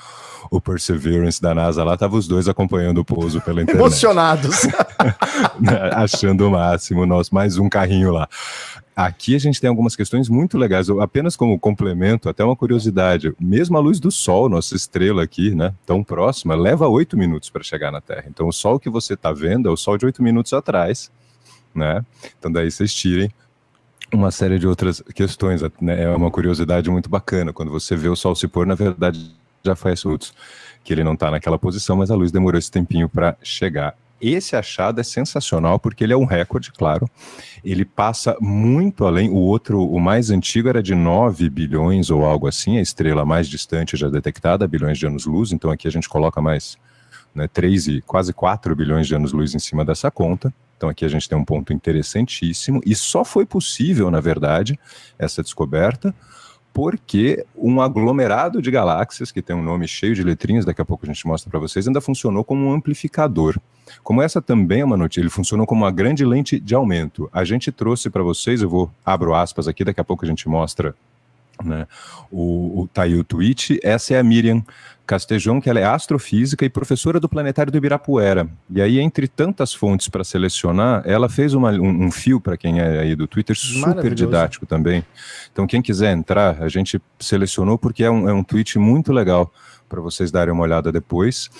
o 0.50 0.60
Perseverance 0.60 1.42
da 1.42 1.54
NASA 1.54 1.84
lá, 1.84 1.94
estavam 1.94 2.18
os 2.18 2.26
dois 2.26 2.48
acompanhando 2.48 2.98
o 2.98 3.04
pouso 3.04 3.40
pela 3.40 3.62
internet. 3.62 3.82
Emocionados. 3.82 4.66
Achando 5.92 6.48
o 6.48 6.50
máximo, 6.50 7.04
nós 7.04 7.30
mais 7.30 7.58
um 7.58 7.68
carrinho 7.68 8.12
lá. 8.12 8.28
Aqui 8.96 9.34
a 9.34 9.38
gente 9.38 9.60
tem 9.60 9.68
algumas 9.68 9.96
questões 9.96 10.28
muito 10.28 10.56
legais, 10.56 10.88
apenas 10.88 11.34
como 11.34 11.58
complemento, 11.58 12.28
até 12.28 12.44
uma 12.44 12.54
curiosidade. 12.54 13.34
Mesmo 13.40 13.76
a 13.76 13.80
luz 13.80 13.98
do 13.98 14.10
Sol, 14.10 14.48
nossa 14.48 14.76
estrela 14.76 15.22
aqui, 15.24 15.52
né, 15.52 15.74
tão 15.84 16.04
próxima, 16.04 16.54
leva 16.54 16.86
oito 16.86 17.16
minutos 17.16 17.50
para 17.50 17.64
chegar 17.64 17.90
na 17.90 18.00
Terra. 18.00 18.26
Então 18.28 18.46
o 18.46 18.52
Sol 18.52 18.78
que 18.78 18.88
você 18.88 19.14
está 19.14 19.32
vendo 19.32 19.68
é 19.68 19.72
o 19.72 19.76
Sol 19.76 19.98
de 19.98 20.06
oito 20.06 20.22
minutos 20.22 20.52
atrás, 20.52 21.10
né? 21.74 22.04
Então 22.38 22.52
daí 22.52 22.70
vocês 22.70 22.94
tirem 22.94 23.32
uma 24.12 24.30
série 24.30 24.60
de 24.60 24.66
outras 24.66 25.02
questões. 25.12 25.60
Né? 25.80 26.04
É 26.04 26.10
uma 26.10 26.30
curiosidade 26.30 26.88
muito 26.88 27.10
bacana. 27.10 27.52
Quando 27.52 27.72
você 27.72 27.96
vê 27.96 28.08
o 28.08 28.14
Sol 28.14 28.36
se 28.36 28.46
pôr, 28.46 28.64
na 28.64 28.76
verdade 28.76 29.34
já 29.64 29.74
faz 29.74 30.04
minutos 30.04 30.32
que 30.84 30.92
ele 30.92 31.02
não 31.02 31.14
está 31.14 31.30
naquela 31.30 31.58
posição, 31.58 31.96
mas 31.96 32.10
a 32.10 32.14
luz 32.14 32.30
demorou 32.30 32.58
esse 32.58 32.70
tempinho 32.70 33.08
para 33.08 33.36
chegar. 33.42 33.96
Esse 34.26 34.56
achado 34.56 35.00
é 35.00 35.04
sensacional 35.04 35.78
porque 35.78 36.02
ele 36.02 36.14
é 36.14 36.16
um 36.16 36.24
recorde, 36.24 36.72
claro. 36.72 37.06
Ele 37.62 37.84
passa 37.84 38.34
muito 38.40 39.04
além. 39.04 39.28
O 39.28 39.36
outro, 39.36 39.86
o 39.86 40.00
mais 40.00 40.30
antigo, 40.30 40.68
era 40.68 40.82
de 40.82 40.94
9 40.94 41.50
bilhões 41.50 42.10
ou 42.10 42.24
algo 42.24 42.48
assim, 42.48 42.78
a 42.78 42.80
estrela 42.80 43.24
mais 43.26 43.46
distante 43.46 43.98
já 43.98 44.08
detectada, 44.08 44.66
bilhões 44.66 44.98
de 44.98 45.06
anos-luz. 45.06 45.52
Então 45.52 45.70
aqui 45.70 45.86
a 45.86 45.90
gente 45.90 46.08
coloca 46.08 46.40
mais 46.40 46.78
né, 47.34 47.46
3 47.48 47.88
e 47.88 48.00
quase 48.00 48.32
4 48.32 48.74
bilhões 48.74 49.06
de 49.06 49.14
anos-luz 49.14 49.54
em 49.54 49.58
cima 49.58 49.84
dessa 49.84 50.10
conta. 50.10 50.52
Então 50.78 50.88
aqui 50.88 51.04
a 51.04 51.08
gente 51.08 51.28
tem 51.28 51.36
um 51.36 51.44
ponto 51.44 51.72
interessantíssimo. 51.74 52.80
E 52.86 52.94
só 52.94 53.26
foi 53.26 53.44
possível, 53.44 54.10
na 54.10 54.20
verdade, 54.20 54.78
essa 55.18 55.42
descoberta 55.42 56.14
porque 56.74 57.46
um 57.56 57.80
aglomerado 57.80 58.60
de 58.60 58.68
galáxias, 58.68 59.30
que 59.30 59.40
tem 59.40 59.54
um 59.54 59.62
nome 59.62 59.86
cheio 59.86 60.12
de 60.12 60.24
letrinhas, 60.24 60.64
daqui 60.64 60.82
a 60.82 60.84
pouco 60.84 61.06
a 61.06 61.08
gente 61.08 61.24
mostra 61.24 61.48
para 61.48 61.60
vocês, 61.60 61.86
ainda 61.86 62.00
funcionou 62.00 62.42
como 62.42 62.66
um 62.66 62.72
amplificador. 62.72 63.56
Como 64.02 64.20
essa 64.20 64.42
também 64.42 64.80
é 64.80 64.84
uma 64.84 64.96
notícia, 64.96 65.20
ele 65.20 65.30
funcionou 65.30 65.66
como 65.66 65.84
uma 65.84 65.92
grande 65.92 66.24
lente 66.24 66.58
de 66.58 66.74
aumento. 66.74 67.30
A 67.32 67.44
gente 67.44 67.70
trouxe 67.70 68.10
para 68.10 68.24
vocês, 68.24 68.60
eu 68.60 68.68
vou 68.68 68.90
abro 69.06 69.34
aspas 69.34 69.68
aqui, 69.68 69.84
daqui 69.84 70.00
a 70.00 70.04
pouco 70.04 70.24
a 70.24 70.28
gente 70.28 70.48
mostra 70.48 70.96
né, 71.64 71.86
o, 72.30 72.82
o, 72.82 72.88
tá 72.92 73.02
aí 73.02 73.16
o 73.16 73.24
tweet. 73.24 73.78
Essa 73.82 74.14
é 74.14 74.18
a 74.18 74.22
Miriam 74.22 74.62
Castejon, 75.06 75.60
que 75.60 75.68
ela 75.68 75.80
é 75.80 75.84
astrofísica 75.84 76.64
e 76.64 76.70
professora 76.70 77.20
do 77.20 77.28
Planetário 77.28 77.70
do 77.70 77.76
Ibirapuera. 77.76 78.48
E 78.70 78.80
aí, 78.80 78.98
entre 78.98 79.28
tantas 79.28 79.74
fontes 79.74 80.08
para 80.08 80.24
selecionar, 80.24 81.02
ela 81.04 81.28
fez 81.28 81.52
uma, 81.54 81.70
um, 81.72 82.06
um, 82.06 82.10
fio, 82.10 82.40
para 82.40 82.56
quem 82.56 82.80
é 82.80 83.00
aí 83.00 83.14
do 83.14 83.26
Twitter, 83.26 83.56
super 83.56 84.14
didático 84.14 84.66
também. 84.66 85.04
Então, 85.52 85.66
quem 85.66 85.82
quiser 85.82 86.12
entrar, 86.12 86.62
a 86.62 86.68
gente 86.68 87.00
selecionou 87.18 87.78
porque 87.78 88.04
é 88.04 88.10
um, 88.10 88.28
é 88.28 88.32
um 88.32 88.42
tweet 88.42 88.78
muito 88.78 89.12
legal 89.12 89.52
para 89.88 90.00
vocês 90.00 90.30
darem 90.30 90.52
uma 90.52 90.62
olhada 90.62 90.90
depois. 90.90 91.50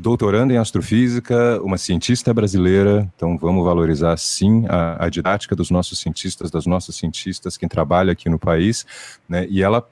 Doutorando 0.00 0.52
em 0.52 0.56
astrofísica, 0.56 1.60
uma 1.62 1.76
cientista 1.76 2.32
brasileira, 2.32 3.10
então 3.16 3.36
vamos 3.36 3.64
valorizar 3.64 4.16
sim 4.16 4.64
a, 4.68 5.06
a 5.06 5.08
didática 5.08 5.56
dos 5.56 5.70
nossos 5.70 5.98
cientistas, 5.98 6.50
das 6.50 6.66
nossas 6.66 6.94
cientistas, 6.94 7.56
quem 7.56 7.68
trabalha 7.68 8.12
aqui 8.12 8.28
no 8.28 8.38
país, 8.38 8.86
né? 9.28 9.46
E 9.50 9.60
ela 9.60 9.84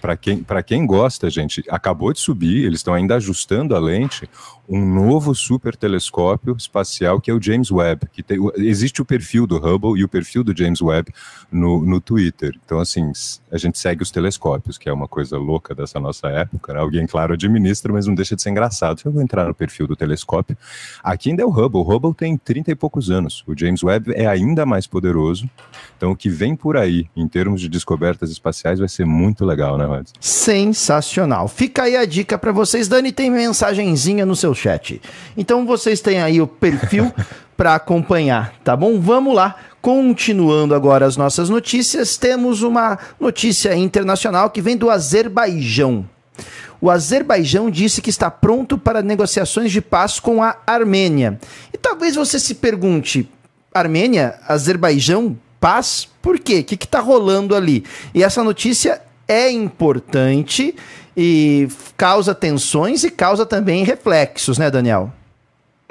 Para 0.00 0.14
quem, 0.14 0.44
quem 0.66 0.86
gosta, 0.86 1.30
gente, 1.30 1.64
acabou 1.70 2.12
de 2.12 2.20
subir, 2.20 2.66
eles 2.66 2.80
estão 2.80 2.92
ainda 2.92 3.16
ajustando 3.16 3.74
a 3.74 3.78
lente 3.78 4.28
um 4.68 4.84
novo 4.84 5.34
super 5.34 5.76
telescópio 5.76 6.56
espacial 6.56 7.20
que 7.20 7.30
é 7.30 7.34
o 7.34 7.40
James 7.40 7.70
Webb. 7.70 8.06
Que 8.12 8.22
tem, 8.22 8.38
existe 8.56 9.00
o 9.00 9.04
perfil 9.04 9.46
do 9.46 9.56
Hubble 9.56 9.98
e 10.00 10.04
o 10.04 10.08
perfil 10.08 10.42
do 10.42 10.56
James 10.56 10.80
Webb 10.80 11.12
no, 11.50 11.84
no 11.84 12.00
Twitter. 12.00 12.58
Então, 12.64 12.78
assim, 12.78 13.12
a 13.50 13.58
gente 13.58 13.78
segue 13.78 14.02
os 14.02 14.10
telescópios, 14.10 14.78
que 14.78 14.88
é 14.88 14.92
uma 14.92 15.08
coisa 15.08 15.38
louca 15.38 15.74
dessa 15.74 16.00
nossa 16.00 16.28
época. 16.28 16.72
Né? 16.72 16.80
Alguém, 16.80 17.06
claro, 17.06 17.34
administra, 17.34 17.92
mas 17.92 18.06
não 18.06 18.14
deixa 18.14 18.34
de 18.34 18.42
ser 18.42 18.50
engraçado. 18.50 19.00
Eu 19.04 19.12
vou 19.12 19.22
entrar 19.22 19.46
no 19.46 19.54
perfil 19.54 19.86
do 19.86 19.94
telescópio. 19.94 20.56
Aqui 21.02 21.30
ainda 21.30 21.42
é 21.42 21.46
o 21.46 21.50
Hubble. 21.50 21.80
O 21.80 21.82
Hubble 21.82 22.14
tem 22.14 22.36
30 22.36 22.72
e 22.72 22.74
poucos 22.74 23.10
anos. 23.10 23.44
O 23.46 23.56
James 23.56 23.82
Webb 23.82 24.12
é 24.14 24.26
ainda 24.26 24.66
mais 24.66 24.86
poderoso. 24.86 25.48
Então, 25.96 26.10
o 26.10 26.16
que 26.16 26.28
vem 26.28 26.56
por 26.56 26.76
aí, 26.76 27.06
em 27.16 27.28
termos 27.28 27.60
de 27.60 27.68
descobertas 27.68 28.30
espaciais, 28.30 28.78
vai 28.78 28.88
ser 28.88 29.06
muito 29.06 29.44
legal, 29.44 29.78
né, 29.78 29.84
Rod? 29.84 30.06
Sensacional. 30.20 31.48
Fica 31.48 31.84
aí 31.84 31.96
a 31.96 32.04
dica 32.04 32.36
para 32.36 32.52
vocês. 32.52 32.88
Dani, 32.88 33.12
tem 33.12 33.30
mensagenzinha 33.30 34.26
no 34.26 34.34
seu 34.34 34.54
chat. 34.56 35.00
Então 35.36 35.64
vocês 35.64 36.00
têm 36.00 36.20
aí 36.20 36.40
o 36.40 36.46
perfil 36.46 37.12
para 37.56 37.74
acompanhar, 37.74 38.54
tá 38.64 38.76
bom? 38.76 39.00
Vamos 39.00 39.34
lá. 39.34 39.56
Continuando 39.80 40.74
agora 40.74 41.06
as 41.06 41.16
nossas 41.16 41.48
notícias, 41.48 42.16
temos 42.16 42.62
uma 42.62 42.98
notícia 43.20 43.74
internacional 43.76 44.50
que 44.50 44.60
vem 44.60 44.76
do 44.76 44.90
Azerbaijão. 44.90 46.04
O 46.80 46.90
Azerbaijão 46.90 47.70
disse 47.70 48.02
que 48.02 48.10
está 48.10 48.30
pronto 48.30 48.76
para 48.76 49.00
negociações 49.00 49.70
de 49.70 49.80
paz 49.80 50.18
com 50.18 50.42
a 50.42 50.56
Armênia. 50.66 51.38
E 51.72 51.78
talvez 51.78 52.16
você 52.16 52.38
se 52.38 52.56
pergunte: 52.56 53.28
Armênia, 53.72 54.34
Azerbaijão, 54.46 55.38
paz? 55.60 56.08
Por 56.20 56.38
quê? 56.38 56.60
O 56.60 56.64
que 56.64 56.74
está 56.74 57.00
rolando 57.00 57.54
ali? 57.54 57.84
E 58.12 58.22
essa 58.22 58.42
notícia 58.42 59.00
é 59.28 59.50
importante 59.50 60.74
e 61.16 61.68
causa 61.96 62.34
tensões 62.34 63.02
e 63.02 63.10
causa 63.10 63.46
também 63.46 63.84
reflexos, 63.84 64.58
né, 64.58 64.70
Daniel? 64.70 65.12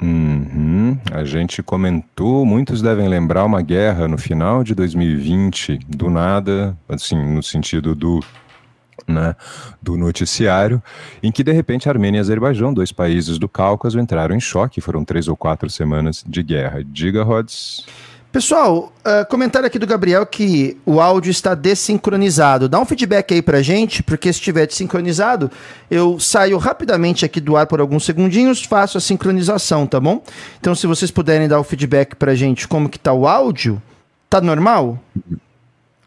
Uhum. 0.00 0.98
A 1.10 1.24
gente 1.24 1.62
comentou, 1.62 2.44
muitos 2.44 2.82
devem 2.82 3.08
lembrar 3.08 3.44
uma 3.44 3.62
guerra 3.62 4.06
no 4.06 4.18
final 4.18 4.62
de 4.62 4.74
2020, 4.74 5.78
do 5.88 6.10
nada, 6.10 6.76
assim, 6.88 7.16
no 7.16 7.42
sentido 7.42 7.94
do 7.94 8.20
né, 9.06 9.36
do 9.80 9.96
noticiário, 9.96 10.82
em 11.22 11.30
que 11.30 11.44
de 11.44 11.52
repente 11.52 11.88
Armênia 11.88 12.18
e 12.18 12.20
Azerbaijão, 12.20 12.74
dois 12.74 12.90
países 12.90 13.38
do 13.38 13.48
Cáucaso, 13.48 14.00
entraram 14.00 14.34
em 14.34 14.40
choque. 14.40 14.80
Foram 14.80 15.04
três 15.04 15.28
ou 15.28 15.36
quatro 15.36 15.70
semanas 15.70 16.24
de 16.26 16.42
guerra. 16.42 16.82
Diga, 16.84 17.22
Rods. 17.22 17.86
Pessoal, 18.36 18.92
uh, 18.98 19.26
comentário 19.30 19.66
aqui 19.66 19.78
do 19.78 19.86
Gabriel 19.86 20.26
que 20.26 20.76
o 20.84 21.00
áudio 21.00 21.30
está 21.30 21.54
desincronizado. 21.54 22.68
Dá 22.68 22.78
um 22.78 22.84
feedback 22.84 23.32
aí 23.32 23.40
pra 23.40 23.62
gente, 23.62 24.02
porque 24.02 24.30
se 24.30 24.38
estiver 24.38 24.66
desincronizado, 24.66 25.50
eu 25.90 26.20
saio 26.20 26.58
rapidamente 26.58 27.24
aqui 27.24 27.40
do 27.40 27.56
ar 27.56 27.66
por 27.66 27.80
alguns 27.80 28.04
segundinhos, 28.04 28.62
faço 28.62 28.98
a 28.98 29.00
sincronização, 29.00 29.86
tá 29.86 29.98
bom? 29.98 30.22
Então, 30.60 30.74
se 30.74 30.86
vocês 30.86 31.10
puderem 31.10 31.48
dar 31.48 31.58
o 31.58 31.64
feedback 31.64 32.14
pra 32.14 32.34
gente 32.34 32.68
como 32.68 32.90
que 32.90 32.98
tá 32.98 33.10
o 33.10 33.26
áudio, 33.26 33.80
tá 34.28 34.38
normal? 34.38 35.02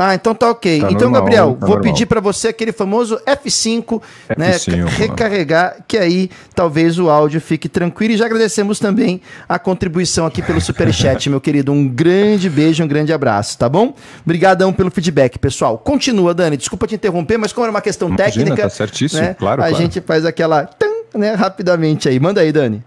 Ah, 0.01 0.15
então 0.15 0.33
tá 0.33 0.49
ok. 0.49 0.79
Tá 0.79 0.88
então, 0.89 1.09
normal, 1.09 1.21
Gabriel, 1.21 1.45
tá 1.47 1.65
vou 1.65 1.75
normal. 1.75 1.81
pedir 1.81 2.05
para 2.05 2.21
você 2.21 2.47
aquele 2.47 2.71
famoso 2.71 3.19
F5, 3.27 4.01
F5 4.29 4.38
né, 4.38 4.85
recarregar, 4.88 5.79
que 5.85 5.97
aí 5.97 6.29
talvez 6.55 6.97
o 6.97 7.09
áudio 7.09 7.41
fique 7.41 7.67
tranquilo. 7.67 8.13
E 8.13 8.17
já 8.17 8.25
agradecemos 8.25 8.79
também 8.79 9.19
a 9.47 9.59
contribuição 9.59 10.25
aqui 10.25 10.41
pelo 10.41 10.62
Superchat, 10.62 11.29
meu 11.29 11.41
querido. 11.41 11.73
Um 11.73 11.85
grande 11.85 12.49
beijo, 12.49 12.81
um 12.81 12.88
grande 12.88 13.12
abraço, 13.12 13.57
tá 13.57 13.67
bom? 13.67 13.93
Obrigadão 14.23 14.71
pelo 14.71 14.89
feedback, 14.89 15.38
pessoal. 15.38 15.77
Continua, 15.77 16.33
Dani. 16.33 16.55
Desculpa 16.55 16.88
te 16.88 16.95
interromper, 16.95 17.38
mas 17.38 17.51
como 17.51 17.65
era 17.65 17.71
uma 17.71 17.81
questão 17.81 18.07
Imagina, 18.07 18.31
técnica, 18.31 18.63
tá 18.63 18.69
certíssimo, 18.69 19.21
né, 19.21 19.33
claro, 19.33 19.62
a 19.62 19.67
claro. 19.67 19.83
gente 19.83 19.99
faz 19.99 20.23
aquela 20.23 20.69
né, 21.13 21.33
rapidamente 21.33 22.07
aí. 22.07 22.17
Manda 22.21 22.39
aí, 22.39 22.53
Dani. 22.53 22.81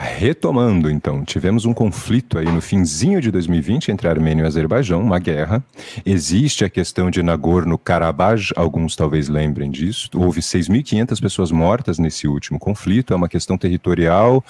Retomando, 0.00 0.88
então, 0.88 1.24
tivemos 1.24 1.64
um 1.64 1.74
conflito 1.74 2.38
aí 2.38 2.44
no 2.44 2.60
finzinho 2.60 3.20
de 3.20 3.32
2020 3.32 3.90
entre 3.90 4.06
Armênia 4.06 4.44
e 4.44 4.46
Azerbaijão, 4.46 5.02
uma 5.02 5.18
guerra. 5.18 5.60
Existe 6.06 6.64
a 6.64 6.70
questão 6.70 7.10
de 7.10 7.20
Nagorno-Karabakh, 7.20 8.52
alguns 8.54 8.94
talvez 8.94 9.28
lembrem 9.28 9.72
disso. 9.72 10.08
Houve 10.14 10.40
6.500 10.40 11.20
pessoas 11.20 11.50
mortas 11.50 11.98
nesse 11.98 12.28
último 12.28 12.60
conflito. 12.60 13.12
É 13.12 13.16
uma 13.16 13.28
questão 13.28 13.58
territorial 13.58 14.44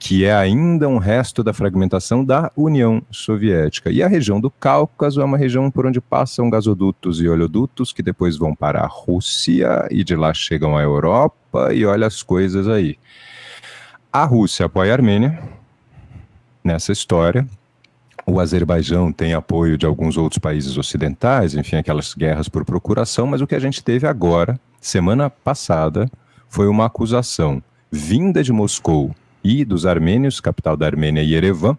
que 0.00 0.24
é 0.24 0.34
ainda 0.34 0.88
um 0.88 0.98
resto 0.98 1.44
da 1.44 1.52
fragmentação 1.52 2.24
da 2.24 2.50
União 2.56 3.00
Soviética. 3.08 3.92
E 3.92 4.02
a 4.02 4.08
região 4.08 4.40
do 4.40 4.50
Cáucaso 4.50 5.20
é 5.20 5.24
uma 5.24 5.38
região 5.38 5.70
por 5.70 5.86
onde 5.86 6.00
passam 6.00 6.50
gasodutos 6.50 7.20
e 7.20 7.28
oleodutos 7.28 7.92
que 7.92 8.02
depois 8.02 8.36
vão 8.36 8.52
para 8.52 8.80
a 8.80 8.86
Rússia 8.88 9.86
e 9.92 10.02
de 10.02 10.16
lá 10.16 10.34
chegam 10.34 10.76
à 10.76 10.82
Europa 10.82 11.72
e 11.72 11.86
olha 11.86 12.08
as 12.08 12.20
coisas 12.20 12.66
aí. 12.66 12.98
A 14.10 14.24
Rússia 14.24 14.64
apoia 14.64 14.92
a 14.92 14.94
Armênia 14.94 15.38
nessa 16.64 16.92
história. 16.92 17.46
O 18.24 18.40
Azerbaijão 18.40 19.12
tem 19.12 19.34
apoio 19.34 19.76
de 19.76 19.84
alguns 19.84 20.16
outros 20.16 20.38
países 20.38 20.78
ocidentais, 20.78 21.54
enfim, 21.54 21.76
aquelas 21.76 22.14
guerras 22.14 22.48
por 22.48 22.64
procuração, 22.64 23.26
mas 23.26 23.42
o 23.42 23.46
que 23.46 23.54
a 23.54 23.58
gente 23.58 23.84
teve 23.84 24.06
agora, 24.06 24.58
semana 24.80 25.28
passada, 25.28 26.10
foi 26.48 26.68
uma 26.68 26.86
acusação 26.86 27.62
vinda 27.90 28.42
de 28.42 28.50
Moscou 28.50 29.14
e 29.44 29.62
dos 29.62 29.84
armênios, 29.84 30.40
capital 30.40 30.74
da 30.74 30.86
Armênia, 30.86 31.22
Yerevan, 31.22 31.76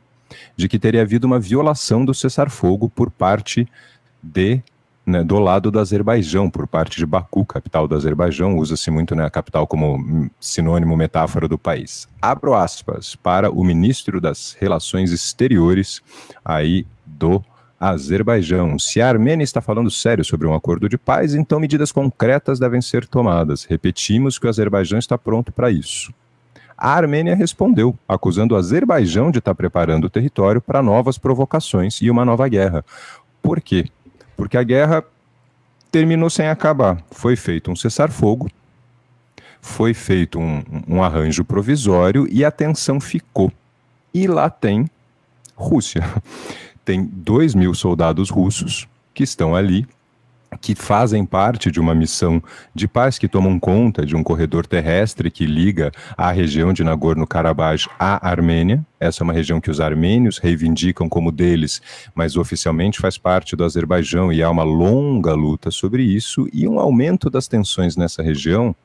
de 0.56 0.70
que 0.70 0.78
teria 0.78 1.02
havido 1.02 1.26
uma 1.26 1.40
violação 1.40 2.06
do 2.06 2.14
cessar-fogo 2.14 2.90
por 2.90 3.10
parte 3.10 3.68
de 4.22 4.62
né, 5.10 5.24
do 5.24 5.40
lado 5.40 5.72
do 5.72 5.80
Azerbaijão, 5.80 6.50
por 6.50 6.68
parte 6.68 6.98
de 6.98 7.06
Baku, 7.06 7.44
capital 7.46 7.88
do 7.88 7.96
Azerbaijão, 7.96 8.58
usa-se 8.58 8.90
muito 8.90 9.16
né, 9.16 9.26
a 9.26 9.30
capital 9.30 9.68
como 9.68 10.30
sinônimo, 10.40 10.96
metáfora 10.96 11.48
do 11.48 11.58
país. 11.58 12.08
Abro 12.22 12.54
aspas 12.54 13.16
para 13.16 13.52
o 13.52 13.64
ministro 13.64 14.22
das 14.22 14.56
Relações 14.60 15.12
Exteriores 15.12 16.02
aí 16.46 16.86
do 17.06 17.44
Azerbaijão. 17.80 18.78
Se 18.78 19.02
a 19.02 19.08
Armênia 19.08 19.44
está 19.44 19.62
falando 19.62 19.90
sério 19.90 20.24
sobre 20.24 20.46
um 20.46 20.54
acordo 20.54 20.90
de 20.90 20.98
paz, 20.98 21.34
então 21.34 21.60
medidas 21.60 21.92
concretas 21.92 22.60
devem 22.60 22.82
ser 22.82 23.08
tomadas. 23.08 23.64
Repetimos 23.64 24.38
que 24.38 24.46
o 24.46 24.50
Azerbaijão 24.50 25.00
está 25.00 25.18
pronto 25.18 25.52
para 25.52 25.72
isso. 25.72 26.14
A 26.78 26.94
Armênia 26.94 27.36
respondeu, 27.36 27.98
acusando 28.08 28.56
o 28.56 28.58
Azerbaijão 28.58 29.32
de 29.32 29.40
estar 29.40 29.54
preparando 29.54 30.06
o 30.06 30.10
território 30.10 30.62
para 30.62 30.82
novas 30.82 31.18
provocações 31.18 32.02
e 32.02 32.10
uma 32.10 32.24
nova 32.24 32.48
guerra. 32.48 32.86
Por 33.42 33.62
quê? 33.62 33.86
Porque 34.40 34.58
a 34.58 34.64
guerra 34.64 35.04
terminou 35.92 36.30
sem 36.30 36.48
acabar. 36.48 37.04
Foi 37.12 37.36
feito 37.36 37.70
um 37.70 37.76
cessar-fogo, 37.76 38.50
foi 39.60 39.94
feito 39.94 40.40
um, 40.40 40.64
um 40.88 41.04
arranjo 41.04 41.44
provisório 41.44 42.26
e 42.32 42.46
a 42.46 42.50
tensão 42.50 43.02
ficou. 43.02 43.52
E 44.14 44.28
lá 44.28 44.50
tem 44.50 44.90
Rússia. 45.58 46.02
Tem 46.86 47.04
2 47.04 47.54
mil 47.54 47.76
soldados 47.76 48.32
russos 48.32 48.88
que 49.14 49.22
estão 49.22 49.54
ali, 49.54 49.86
que 50.58 50.76
fazem 50.76 51.26
parte 51.26 51.72
de 51.72 51.80
uma 51.80 51.94
missão 51.94 52.42
de 52.74 52.88
paz 52.88 53.18
que 53.18 53.28
tomam 53.28 53.60
conta 53.60 54.06
de 54.06 54.16
um 54.16 54.24
corredor 54.24 54.66
terrestre 54.66 55.30
que 55.30 55.46
liga 55.46 55.92
a 56.18 56.32
região 56.32 56.74
de 56.74 56.84
Nagorno-Karabakh 56.84 57.88
à 58.00 58.28
Armênia. 58.28 58.86
Essa 59.00 59.22
é 59.22 59.24
uma 59.24 59.34
região 59.34 59.62
que 59.62 59.72
os 59.72 59.80
armênios 59.80 60.38
reivindicam 60.38 61.08
como 61.08 61.32
deles, 61.32 61.82
mas 62.14 62.36
oficialmente 62.36 63.00
faz 63.00 63.18
parte 63.18 63.56
do 63.56 63.64
Azerbaijão 63.64 64.34
e 64.34 64.42
há 64.42 64.50
uma 64.50 64.64
longa 64.64 65.34
luta 65.34 65.72
sobre 65.72 66.04
isso 66.04 66.48
e 66.52 66.68
um 66.68 66.80
aumento 66.80 67.30
das 67.30 67.48
tensões 67.48 67.96
nessa 67.96 68.22
região 68.22 68.76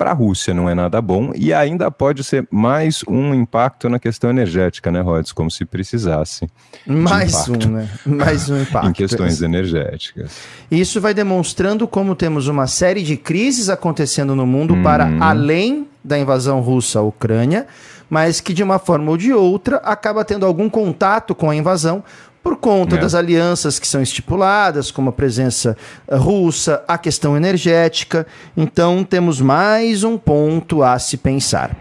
para 0.00 0.12
a 0.12 0.14
Rússia 0.14 0.54
não 0.54 0.66
é 0.66 0.74
nada 0.74 0.98
bom 1.02 1.30
e 1.36 1.52
ainda 1.52 1.90
pode 1.90 2.24
ser 2.24 2.48
mais 2.50 3.04
um 3.06 3.34
impacto 3.34 3.86
na 3.86 3.98
questão 3.98 4.30
energética, 4.30 4.90
né, 4.90 5.02
Rods? 5.02 5.30
Como 5.30 5.50
se 5.50 5.66
precisasse. 5.66 6.48
Mais 6.86 7.46
um, 7.50 7.68
né? 7.68 7.86
Mais 8.06 8.48
um 8.48 8.56
impacto. 8.64 8.88
em 8.88 8.92
questões 8.94 9.42
energéticas. 9.42 10.38
Isso 10.70 11.02
vai 11.02 11.12
demonstrando 11.12 11.86
como 11.86 12.14
temos 12.14 12.48
uma 12.48 12.66
série 12.66 13.02
de 13.02 13.14
crises 13.18 13.68
acontecendo 13.68 14.34
no 14.34 14.46
mundo 14.46 14.72
hum. 14.72 14.82
para 14.82 15.06
além 15.20 15.86
da 16.02 16.18
invasão 16.18 16.62
russa 16.62 17.00
à 17.00 17.02
Ucrânia, 17.02 17.66
mas 18.08 18.40
que 18.40 18.54
de 18.54 18.62
uma 18.62 18.78
forma 18.78 19.10
ou 19.10 19.18
de 19.18 19.34
outra 19.34 19.76
acaba 19.84 20.24
tendo 20.24 20.46
algum 20.46 20.70
contato 20.70 21.34
com 21.34 21.50
a 21.50 21.54
invasão, 21.54 22.02
por 22.42 22.56
conta 22.56 22.96
é. 22.96 22.98
das 22.98 23.14
alianças 23.14 23.78
que 23.78 23.86
são 23.86 24.00
estipuladas, 24.02 24.90
como 24.90 25.10
a 25.10 25.12
presença 25.12 25.76
eh, 26.08 26.16
russa, 26.16 26.82
a 26.88 26.96
questão 26.96 27.36
energética. 27.36 28.26
Então, 28.56 29.04
temos 29.04 29.40
mais 29.40 30.04
um 30.04 30.16
ponto 30.16 30.82
a 30.82 30.98
se 30.98 31.16
pensar. 31.16 31.76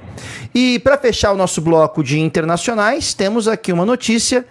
E 0.54 0.80
para 0.80 0.98
fechar 0.98 1.32
o 1.32 1.38
nosso 1.38 1.62
bloco 1.62 2.04
de 2.04 2.20
internacionais, 2.20 3.14
temos 3.14 3.48
aqui 3.48 3.72
uma 3.72 3.86
notícia 3.86 4.46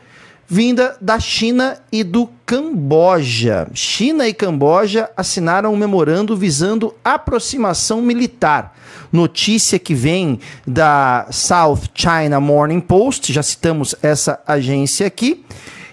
vinda 0.51 0.97
da 0.99 1.21
China 1.21 1.79
e 1.93 2.03
do 2.03 2.31
Camboja. 2.47 3.69
China 3.75 4.27
e 4.27 4.33
Camboja 4.33 5.11
assinaram 5.15 5.75
um 5.75 5.77
memorando 5.77 6.35
visando 6.35 6.95
aproximação 7.05 8.01
militar. 8.01 8.75
Notícia 9.13 9.79
que 9.79 9.95
vem 9.95 10.41
da 10.67 11.27
South 11.31 11.81
China 11.95 12.41
Morning 12.41 12.81
Post, 12.81 13.31
já 13.31 13.43
citamos 13.43 13.95
essa 14.03 14.41
agência 14.47 15.07
aqui. 15.07 15.45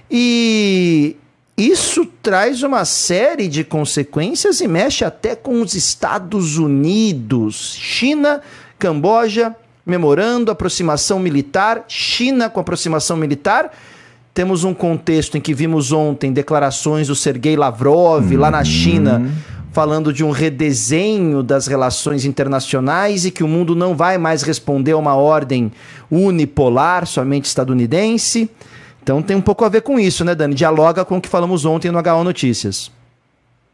E 0.09 1.15
isso 1.57 2.05
traz 2.21 2.63
uma 2.63 2.83
série 2.83 3.47
de 3.47 3.63
consequências 3.63 4.59
e 4.59 4.67
mexe 4.67 5.05
até 5.05 5.35
com 5.35 5.61
os 5.61 5.73
Estados 5.73 6.57
Unidos. 6.57 7.75
China, 7.79 8.41
Camboja, 8.77 9.55
memorando, 9.85 10.51
aproximação 10.51 11.17
militar, 11.17 11.85
China 11.87 12.49
com 12.49 12.59
aproximação 12.59 13.15
militar. 13.15 13.71
Temos 14.33 14.65
um 14.65 14.73
contexto 14.73 15.37
em 15.37 15.41
que 15.41 15.53
vimos 15.53 15.93
ontem 15.93 16.33
declarações 16.33 17.07
do 17.07 17.15
Sergei 17.15 17.55
Lavrov 17.55 18.33
uhum. 18.33 18.37
lá 18.37 18.51
na 18.51 18.65
China, 18.65 19.19
uhum. 19.19 19.31
falando 19.71 20.11
de 20.11 20.25
um 20.25 20.31
redesenho 20.31 21.41
das 21.41 21.67
relações 21.67 22.25
internacionais 22.25 23.23
e 23.23 23.31
que 23.31 23.45
o 23.45 23.47
mundo 23.47 23.73
não 23.73 23.95
vai 23.95 24.17
mais 24.17 24.41
responder 24.41 24.91
a 24.91 24.97
uma 24.97 25.15
ordem 25.15 25.71
unipolar, 26.11 27.05
somente 27.05 27.45
estadunidense. 27.45 28.49
Então 29.05 29.21
tem 29.21 29.37
um 29.37 29.41
pouco 29.41 29.63
a 29.63 29.69
ver 29.69 29.81
com 29.81 29.99
isso, 29.99 30.25
né, 30.25 30.33
Dani? 30.33 30.55
Dialoga 30.55 31.05
com 31.05 31.17
o 31.17 31.21
que 31.21 31.29
falamos 31.29 31.63
ontem 31.63 31.91
no 31.91 31.99
HO 31.99 32.23
Notícias. 32.23 32.91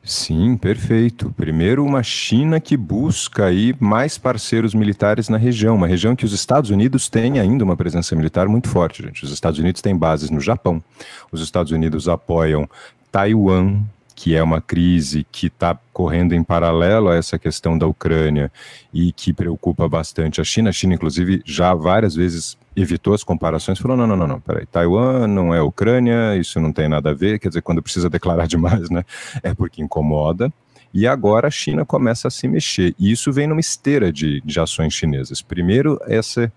Sim, 0.03 0.57
perfeito. 0.57 1.33
Primeiro, 1.37 1.85
uma 1.85 2.03
China 2.03 2.59
que 2.59 2.75
busca 2.75 3.45
aí 3.45 3.73
mais 3.79 4.17
parceiros 4.17 4.73
militares 4.73 5.29
na 5.29 5.37
região, 5.37 5.77
uma 5.77 5.87
região 5.87 6.17
que 6.17 6.25
os 6.25 6.33
Estados 6.33 6.69
Unidos 6.69 7.07
têm 7.07 7.39
ainda 7.39 7.63
uma 7.63 7.77
presença 7.77 8.13
militar 8.13 8.49
muito 8.49 8.67
forte, 8.67 9.03
gente. 9.03 9.23
Os 9.23 9.31
Estados 9.31 9.57
Unidos 9.57 9.81
têm 9.81 9.95
bases 9.95 10.29
no 10.29 10.41
Japão, 10.41 10.83
os 11.31 11.41
Estados 11.41 11.71
Unidos 11.71 12.09
apoiam 12.09 12.69
Taiwan, 13.09 13.83
que 14.21 14.35
é 14.35 14.43
uma 14.43 14.61
crise 14.61 15.25
que 15.31 15.47
está 15.47 15.75
correndo 15.91 16.35
em 16.35 16.43
paralelo 16.43 17.09
a 17.09 17.15
essa 17.15 17.39
questão 17.39 17.75
da 17.75 17.87
Ucrânia 17.87 18.51
e 18.93 19.11
que 19.11 19.33
preocupa 19.33 19.89
bastante 19.89 20.39
a 20.39 20.43
China. 20.43 20.69
A 20.69 20.71
China, 20.71 20.93
inclusive, 20.93 21.41
já 21.43 21.73
várias 21.73 22.13
vezes 22.13 22.55
evitou 22.75 23.15
as 23.15 23.23
comparações, 23.23 23.79
falou: 23.79 23.97
não, 23.97 24.05
não, 24.05 24.15
não, 24.15 24.27
não, 24.27 24.39
peraí, 24.39 24.67
Taiwan 24.67 25.25
não 25.25 25.55
é 25.55 25.59
Ucrânia, 25.59 26.37
isso 26.37 26.59
não 26.59 26.71
tem 26.71 26.87
nada 26.87 27.09
a 27.09 27.13
ver, 27.15 27.39
quer 27.39 27.47
dizer, 27.47 27.63
quando 27.63 27.81
precisa 27.81 28.11
declarar 28.11 28.45
demais, 28.47 28.91
né, 28.91 29.03
é 29.41 29.55
porque 29.55 29.81
incomoda. 29.81 30.53
E 30.93 31.07
agora 31.07 31.47
a 31.47 31.51
China 31.51 31.83
começa 31.83 32.27
a 32.27 32.31
se 32.31 32.47
mexer. 32.47 32.93
E 32.99 33.11
isso 33.11 33.31
vem 33.31 33.47
numa 33.47 33.59
esteira 33.59 34.13
de, 34.13 34.39
de 34.45 34.59
ações 34.59 34.93
chinesas. 34.93 35.41
Primeiro, 35.41 35.99
essa, 36.05 36.53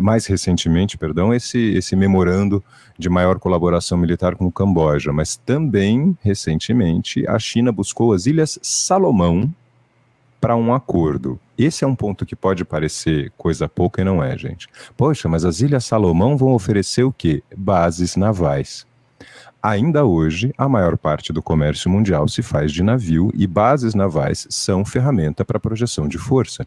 mais 0.00 0.26
recentemente, 0.26 0.98
perdão, 0.98 1.32
esse, 1.32 1.58
esse 1.74 1.94
memorando 1.94 2.62
de 2.98 3.08
maior 3.08 3.38
colaboração 3.38 3.96
militar 3.96 4.34
com 4.34 4.46
o 4.46 4.52
Camboja, 4.52 5.12
mas 5.12 5.36
também, 5.36 6.16
recentemente, 6.22 7.26
a 7.28 7.38
China 7.38 7.70
buscou 7.70 8.12
as 8.12 8.26
Ilhas 8.26 8.58
Salomão, 8.62 9.52
para 10.40 10.54
um 10.56 10.72
acordo. 10.72 11.40
Esse 11.58 11.84
é 11.84 11.86
um 11.86 11.94
ponto 11.94 12.26
que 12.26 12.36
pode 12.36 12.64
parecer 12.64 13.32
coisa 13.36 13.68
pouca 13.68 14.00
e 14.00 14.04
não 14.04 14.22
é, 14.22 14.36
gente. 14.36 14.68
Poxa, 14.96 15.28
mas 15.28 15.44
as 15.44 15.60
Ilhas 15.60 15.84
Salomão 15.84 16.36
vão 16.36 16.52
oferecer 16.52 17.02
o 17.02 17.12
quê? 17.12 17.42
Bases 17.56 18.16
navais. 18.16 18.86
Ainda 19.62 20.04
hoje, 20.04 20.54
a 20.56 20.68
maior 20.68 20.96
parte 20.96 21.32
do 21.32 21.42
comércio 21.42 21.90
mundial 21.90 22.28
se 22.28 22.42
faz 22.42 22.70
de 22.70 22.82
navio 22.82 23.32
e 23.34 23.46
bases 23.46 23.94
navais 23.94 24.46
são 24.48 24.84
ferramenta 24.84 25.44
para 25.44 25.58
projeção 25.58 26.06
de 26.06 26.18
força. 26.18 26.64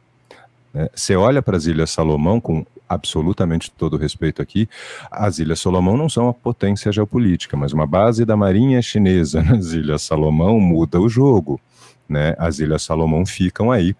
Né? 0.73 0.89
Você 0.93 1.15
olha 1.15 1.41
para 1.41 1.55
as 1.55 1.65
Ilhas 1.65 1.91
Salomão 1.91 2.41
com 2.41 2.65
absolutamente 2.89 3.71
todo 3.71 3.95
respeito 3.95 4.41
aqui, 4.41 4.67
as 5.11 5.37
Ilhas 5.37 5.59
Salomão 5.59 5.95
não 5.95 6.09
são 6.09 6.25
uma 6.25 6.33
potência 6.33 6.91
geopolítica, 6.91 7.55
mas 7.55 7.71
uma 7.71 7.85
base 7.85 8.25
da 8.25 8.35
marinha 8.35 8.81
chinesa 8.81 9.41
nas 9.45 9.71
Ilhas 9.71 10.01
Salomão 10.01 10.59
muda 10.59 10.99
o 10.99 11.07
jogo. 11.07 11.61
Né? 12.07 12.35
As 12.39 12.57
Ilhas 12.59 12.81
Salomão 12.81 13.25
ficam 13.25 13.71
aí 13.71 13.95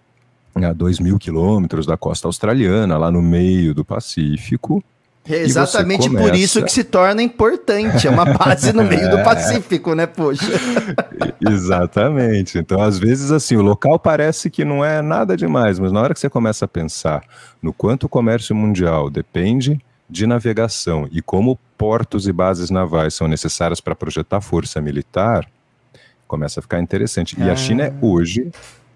a 0.56 0.72
2 0.72 0.98
mil 0.98 1.18
quilômetros 1.18 1.86
da 1.86 1.96
costa 1.96 2.26
australiana, 2.26 2.98
lá 2.98 3.10
no 3.10 3.22
meio 3.22 3.72
do 3.72 3.84
Pacífico. 3.84 4.82
É 5.28 5.36
exatamente 5.36 6.08
começa... 6.08 6.26
por 6.26 6.34
isso 6.34 6.62
que 6.62 6.72
se 6.72 6.82
torna 6.82 7.22
importante, 7.22 8.06
é 8.06 8.10
uma 8.10 8.24
base 8.24 8.72
no 8.72 8.82
meio 8.84 9.10
do 9.10 9.18
é. 9.18 9.22
Pacífico, 9.22 9.94
né, 9.94 10.06
poxa? 10.06 10.50
exatamente. 11.40 12.58
Então, 12.58 12.80
às 12.82 12.98
vezes, 12.98 13.30
assim, 13.30 13.56
o 13.56 13.62
local 13.62 13.98
parece 13.98 14.50
que 14.50 14.64
não 14.64 14.84
é 14.84 15.02
nada 15.02 15.36
demais, 15.36 15.78
mas 15.78 15.92
na 15.92 16.00
hora 16.00 16.14
que 16.14 16.20
você 16.20 16.30
começa 16.30 16.64
a 16.64 16.68
pensar 16.68 17.22
no 17.62 17.72
quanto 17.72 18.04
o 18.04 18.08
comércio 18.08 18.54
mundial 18.56 19.10
depende 19.10 19.80
de 20.08 20.26
navegação 20.26 21.08
e 21.12 21.22
como 21.22 21.58
portos 21.78 22.26
e 22.26 22.32
bases 22.32 22.68
navais 22.70 23.14
são 23.14 23.28
necessárias 23.28 23.80
para 23.80 23.94
projetar 23.94 24.40
força 24.40 24.80
militar, 24.80 25.46
começa 26.26 26.60
a 26.60 26.62
ficar 26.62 26.80
interessante. 26.80 27.36
E 27.38 27.48
a 27.48 27.54
China 27.54 27.84
é 27.84 27.94
hoje 28.00 28.50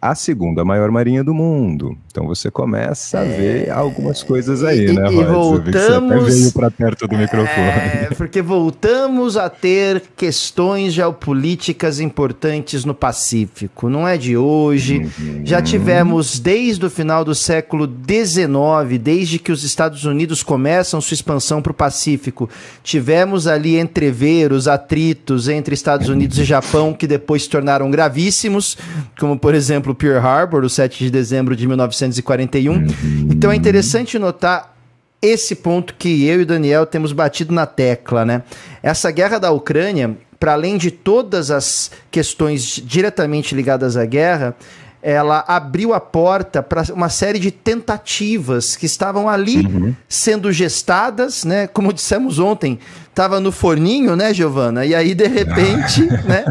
a 0.04 0.14
segunda 0.14 0.66
maior 0.66 0.90
marinha 0.90 1.24
do 1.24 1.32
mundo. 1.32 1.96
Então 2.10 2.26
você 2.26 2.50
começa 2.50 3.20
a 3.20 3.24
ver 3.24 3.68
é... 3.68 3.70
algumas 3.70 4.22
coisas 4.22 4.62
aí, 4.62 4.88
e, 4.88 4.92
né? 4.92 5.10
E 5.10 5.24
voltamos... 5.24 6.24
Você 6.24 6.40
veio 6.40 6.52
para 6.52 6.70
perto 6.70 7.08
do 7.08 7.16
microfone. 7.16 7.66
É, 7.66 8.08
porque 8.14 8.42
voltamos 8.42 9.38
a 9.38 9.48
ter 9.48 10.02
questões 10.14 10.92
geopolíticas 10.92 12.00
importantes 12.00 12.84
no 12.84 12.94
Pacífico. 12.94 13.88
Não 13.88 14.06
é 14.06 14.18
de 14.18 14.36
hoje. 14.36 14.98
Uhum. 15.18 15.40
Já 15.42 15.62
tivemos 15.62 16.38
desde 16.38 16.84
o 16.84 16.90
final 16.90 17.24
do 17.24 17.34
século 17.34 17.86
XIX, 17.86 19.00
desde 19.00 19.38
que 19.38 19.50
os 19.50 19.64
Estados 19.64 20.04
Unidos 20.04 20.42
começam 20.42 21.00
sua 21.00 21.14
expansão 21.14 21.62
para 21.62 21.72
o 21.72 21.74
Pacífico, 21.74 22.50
tivemos 22.82 23.46
ali 23.46 23.78
entreveros, 23.78 24.68
atritos 24.68 25.48
entre 25.48 25.74
Estados 25.74 26.10
Unidos 26.10 26.38
e 26.38 26.44
Japão 26.44 26.92
que 26.92 27.06
depois 27.06 27.44
se 27.44 27.48
tornaram 27.48 27.90
gravíssimos, 27.90 28.76
como 29.18 29.38
por 29.38 29.54
exemplo 29.54 29.93
do 29.94 29.96
Pearl 29.96 30.18
Harbor, 30.18 30.64
o 30.64 30.68
7 30.68 31.04
de 31.04 31.10
dezembro 31.10 31.54
de 31.54 31.66
1941. 31.66 32.72
Uhum. 32.72 32.88
Então 33.30 33.52
é 33.52 33.56
interessante 33.56 34.18
notar 34.18 34.74
esse 35.22 35.54
ponto 35.54 35.94
que 35.94 36.26
eu 36.26 36.40
e 36.40 36.42
o 36.42 36.46
Daniel 36.46 36.84
temos 36.84 37.12
batido 37.12 37.54
na 37.54 37.64
tecla, 37.64 38.26
né? 38.26 38.42
Essa 38.82 39.10
guerra 39.10 39.38
da 39.38 39.50
Ucrânia, 39.50 40.18
para 40.38 40.52
além 40.52 40.76
de 40.76 40.90
todas 40.90 41.50
as 41.50 41.90
questões 42.10 42.82
diretamente 42.84 43.54
ligadas 43.54 43.96
à 43.96 44.04
guerra, 44.04 44.54
ela 45.00 45.44
abriu 45.46 45.94
a 45.94 46.00
porta 46.00 46.62
para 46.62 46.82
uma 46.92 47.08
série 47.08 47.38
de 47.38 47.50
tentativas 47.50 48.74
que 48.74 48.86
estavam 48.86 49.28
ali 49.28 49.58
uhum. 49.66 49.94
sendo 50.08 50.50
gestadas, 50.52 51.44
né? 51.44 51.66
Como 51.66 51.92
dissemos 51.92 52.38
ontem, 52.38 52.78
estava 53.08 53.38
no 53.38 53.52
forninho, 53.52 54.16
né, 54.16 54.34
Giovana? 54.34 54.84
E 54.84 54.94
aí, 54.94 55.14
de 55.14 55.26
repente, 55.26 56.02
né, 56.24 56.44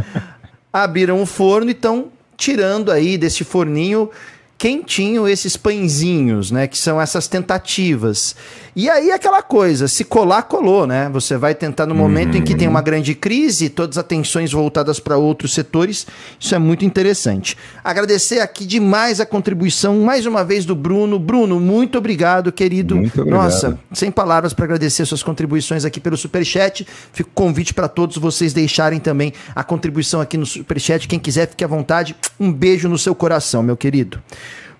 abriram 0.71 1.21
o 1.21 1.25
forno 1.25 1.69
e 1.69 1.73
estão 1.73 2.11
tirando 2.43 2.91
aí 2.91 3.17
desse 3.17 3.45
forninho 3.45 4.09
quentinho 4.57 5.27
esses 5.29 5.55
pãezinhos, 5.55 6.51
né? 6.51 6.67
Que 6.67 6.77
são 6.77 6.99
essas 6.99 7.25
tentativas. 7.25 8.35
E 8.75 8.89
aí 8.89 9.11
aquela 9.11 9.43
coisa, 9.43 9.87
se 9.87 10.03
colar, 10.03 10.43
colou, 10.43 10.87
né? 10.87 11.07
Você 11.13 11.37
vai 11.37 11.53
tentar 11.53 11.85
no 11.85 11.93
momento 11.93 12.35
em 12.35 12.41
que 12.41 12.55
tem 12.55 12.67
uma 12.67 12.79
uhum. 12.79 12.85
grande 12.85 13.13
crise, 13.13 13.69
todas 13.69 13.97
as 13.97 14.03
atenções 14.03 14.51
voltadas 14.51 14.99
para 14.99 15.15
outros 15.15 15.53
setores. 15.53 16.07
Isso 16.39 16.55
é 16.55 16.59
muito 16.59 16.83
interessante. 16.83 17.55
Agradecer 17.83 18.39
aqui 18.39 18.65
demais 18.65 19.19
a 19.19 19.27
contribuição, 19.27 19.99
mais 19.99 20.25
uma 20.25 20.43
vez, 20.43 20.65
do 20.65 20.75
Bruno. 20.75 21.19
Bruno, 21.19 21.59
muito 21.59 21.99
obrigado, 21.99 22.51
querido. 22.51 22.95
Muito 22.95 23.21
obrigado. 23.21 23.43
Nossa, 23.43 23.79
sem 23.91 24.09
palavras 24.09 24.53
para 24.53 24.65
agradecer 24.65 25.05
suas 25.05 25.21
contribuições 25.21 25.85
aqui 25.85 25.99
pelo 25.99 26.17
Superchat. 26.17 26.87
Fico 27.11 27.29
convite 27.33 27.75
para 27.75 27.87
todos 27.87 28.17
vocês 28.17 28.53
deixarem 28.53 28.99
também 28.99 29.33
a 29.55 29.63
contribuição 29.63 30.19
aqui 30.19 30.35
no 30.35 30.47
Superchat. 30.47 31.07
Quem 31.07 31.19
quiser, 31.19 31.47
fique 31.47 31.63
à 31.63 31.67
vontade. 31.67 32.15
Um 32.39 32.51
beijo 32.51 32.89
no 32.89 32.97
seu 32.97 33.13
coração, 33.13 33.61
meu 33.61 33.77
querido. 33.77 34.19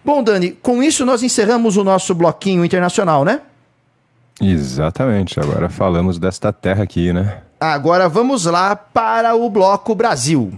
Bom, 0.03 0.23
Dani, 0.23 0.57
com 0.61 0.81
isso 0.81 1.05
nós 1.05 1.21
encerramos 1.21 1.77
o 1.77 1.83
nosso 1.83 2.15
bloquinho 2.15 2.65
internacional, 2.65 3.23
né? 3.23 3.41
Exatamente. 4.41 5.39
Agora 5.39 5.69
falamos 5.69 6.17
desta 6.17 6.51
terra 6.51 6.83
aqui, 6.83 7.13
né? 7.13 7.41
Agora 7.59 8.09
vamos 8.09 8.45
lá 8.45 8.75
para 8.75 9.35
o 9.35 9.49
Bloco 9.49 9.95
Brasil. 9.95 10.51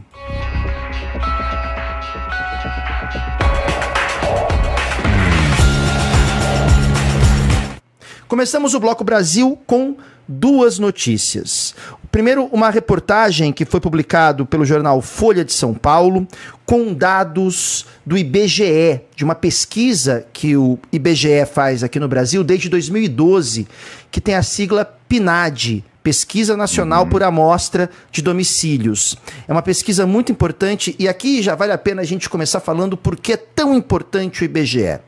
Começamos 8.28 8.74
o 8.74 8.80
Bloco 8.80 9.04
Brasil 9.04 9.58
com 9.68 9.96
duas 10.28 10.80
notícias. 10.80 11.76
Primeiro, 12.12 12.46
uma 12.46 12.70
reportagem 12.70 13.52
que 13.52 13.66
foi 13.66 13.80
publicado 13.80 14.46
pelo 14.46 14.66
jornal 14.66 15.02
Folha 15.02 15.44
de 15.44 15.52
São 15.52 15.74
Paulo, 15.74 16.26
com 16.66 16.94
dados 16.94 17.86
do 18.06 18.18
IBGE, 18.18 19.02
de 19.16 19.24
uma 19.24 19.36
pesquisa 19.36 20.26
que 20.32 20.56
o 20.56 20.80
IBGE 20.92 21.46
faz 21.46 21.84
aqui 21.84 22.00
no 22.00 22.08
Brasil 22.08 22.44
desde 22.44 22.70
2012, 22.70 23.68
que 24.10 24.22
tem 24.22 24.36
a 24.36 24.44
sigla 24.44 24.86
PNAD, 24.86 25.84
Pesquisa 26.06 26.56
Nacional 26.56 27.04
uhum. 27.04 27.10
por 27.10 27.24
Amostra 27.24 27.90
de 28.12 28.22
Domicílios. 28.22 29.18
É 29.48 29.52
uma 29.52 29.64
pesquisa 29.64 30.06
muito 30.06 30.32
importante 30.32 30.96
e 31.00 31.08
aqui 31.08 31.42
já 31.42 31.56
vale 31.56 31.72
a 31.72 31.78
pena 31.80 32.04
a 32.04 32.06
gente 32.06 32.30
começar 32.30 32.60
falando 32.60 32.96
por 32.96 33.16
que 33.16 33.34
é 33.34 33.38
tão 33.38 33.76
importante 33.76 34.44
o 34.44 34.46
IBGE. 34.46 35.00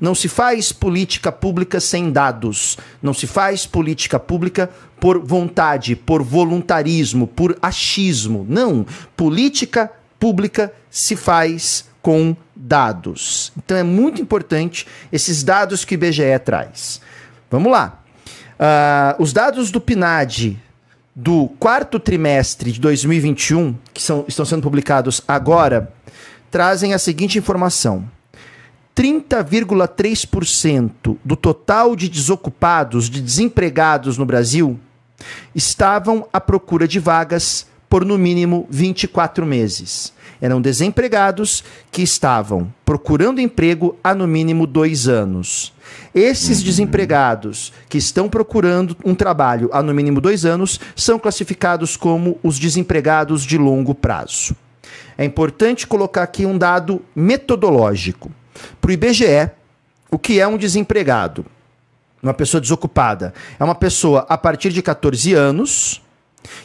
Não 0.00 0.14
se 0.14 0.28
faz 0.28 0.72
política 0.72 1.30
pública 1.30 1.80
sem 1.80 2.10
dados. 2.10 2.76
Não 3.02 3.14
se 3.14 3.26
faz 3.26 3.66
política 3.66 4.18
pública 4.18 4.70
por 5.00 5.18
vontade, 5.18 5.96
por 5.96 6.22
voluntarismo, 6.22 7.26
por 7.26 7.56
achismo. 7.60 8.46
Não. 8.48 8.86
Política 9.16 9.90
pública 10.18 10.72
se 10.90 11.16
faz 11.16 11.86
com 12.00 12.36
dados. 12.54 13.52
Então 13.56 13.76
é 13.76 13.82
muito 13.82 14.20
importante 14.20 14.86
esses 15.12 15.42
dados 15.42 15.84
que 15.84 15.94
o 15.94 15.96
IBGE 15.96 16.38
traz. 16.44 17.00
Vamos 17.50 17.70
lá. 17.70 18.02
Uh, 18.54 19.22
os 19.22 19.32
dados 19.32 19.70
do 19.70 19.80
PNAD 19.80 20.60
do 21.14 21.48
quarto 21.58 22.00
trimestre 22.00 22.72
de 22.72 22.80
2021, 22.80 23.76
que 23.92 24.02
são, 24.02 24.24
estão 24.26 24.44
sendo 24.44 24.62
publicados 24.62 25.22
agora, 25.28 25.92
trazem 26.50 26.92
a 26.92 26.98
seguinte 26.98 27.38
informação: 27.38 28.08
30,3% 28.96 31.16
do 31.24 31.36
total 31.36 31.96
de 31.96 32.08
desocupados, 32.08 33.10
de 33.10 33.20
desempregados 33.20 34.16
no 34.16 34.24
Brasil, 34.24 34.78
estavam 35.54 36.26
à 36.32 36.40
procura 36.40 36.86
de 36.86 37.00
vagas 37.00 37.66
por 37.88 38.04
no 38.04 38.18
mínimo 38.18 38.66
24 38.70 39.46
meses. 39.46 40.12
Eram 40.40 40.60
desempregados 40.60 41.64
que 41.90 42.02
estavam 42.02 42.72
procurando 42.84 43.40
emprego 43.40 43.96
há 44.02 44.14
no 44.14 44.26
mínimo 44.26 44.66
dois 44.66 45.08
anos. 45.08 45.72
Esses 46.14 46.58
uhum. 46.58 46.64
desempregados 46.64 47.72
que 47.88 47.96
estão 47.96 48.28
procurando 48.28 48.94
um 49.04 49.14
trabalho 49.14 49.70
há 49.72 49.82
no 49.82 49.94
mínimo 49.94 50.20
dois 50.20 50.44
anos 50.44 50.78
são 50.94 51.18
classificados 51.18 51.96
como 51.96 52.38
os 52.42 52.58
desempregados 52.58 53.44
de 53.44 53.56
longo 53.56 53.94
prazo. 53.94 54.54
É 55.16 55.24
importante 55.24 55.86
colocar 55.86 56.24
aqui 56.24 56.44
um 56.44 56.58
dado 56.58 57.00
metodológico. 57.14 58.30
Para 58.80 58.88
o 58.88 58.92
IBGE, 58.92 59.50
o 60.10 60.18
que 60.18 60.40
é 60.40 60.46
um 60.46 60.56
desempregado? 60.56 61.44
Uma 62.22 62.34
pessoa 62.34 62.60
desocupada. 62.60 63.34
É 63.58 63.64
uma 63.64 63.74
pessoa 63.74 64.24
a 64.28 64.38
partir 64.38 64.70
de 64.70 64.80
14 64.80 65.34
anos 65.34 66.02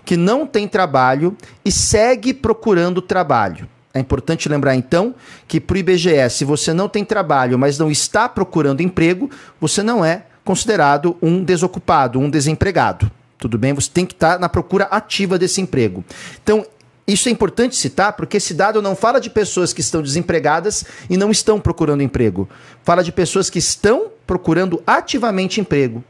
que 0.06 0.15
não 0.17 0.45
tem 0.45 0.67
trabalho 0.67 1.36
e 1.63 1.71
segue 1.71 2.34
procurando 2.34 3.02
trabalho. 3.02 3.67
É 3.93 3.99
importante 3.99 4.47
lembrar 4.47 4.75
então 4.75 5.15
que 5.47 5.60
para 5.60 5.75
o 5.75 5.78
IBGE, 5.78 6.30
se 6.30 6.45
você 6.45 6.73
não 6.73 6.88
tem 6.88 7.04
trabalho, 7.04 7.58
mas 7.58 7.80
não 7.80 7.89
está 7.89 8.30
procurando 8.30 8.82
emprego, 8.82 9.30
você 9.60 9.82
não 9.82 10.06
é 10.06 10.23
considerado 10.45 11.17
um 11.21 11.43
desocupado, 11.43 12.19
um 12.19 12.30
desempregado. 12.30 13.12
Tudo 13.38 13.58
bem? 13.58 13.73
Você 13.73 13.89
tem 13.89 14.06
que 14.06 14.13
estar 14.13 14.38
na 14.39 14.49
procura 14.49 14.86
ativa 14.86 15.39
desse 15.39 15.62
emprego. 15.62 16.04
Então, 16.43 16.65
isso 17.13 17.30
é 17.30 17.32
importante 17.32 17.76
citar 17.76 18.13
porque 18.13 18.38
esse 18.38 18.54
dado 18.54 18.82
não 18.82 18.95
fala 18.95 19.19
de 19.19 19.30
pessoas 19.30 19.74
que 19.74 19.82
estão 19.82 20.02
desempregadas 20.02 20.86
e 21.10 21.17
não 21.17 21.32
estão 21.32 21.60
procurando 21.60 22.04
emprego. 22.04 22.48
Fala 22.84 23.04
de 23.04 23.12
pessoas 23.12 23.50
que 23.50 23.60
estão 23.60 24.12
procurando 24.28 24.82
ativamente 24.86 25.60
emprego. 25.60 26.04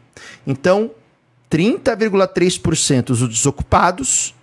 Então, 0.46 0.92
30,3% 1.50 3.06
dos 3.06 3.28
desocupados 3.28 4.36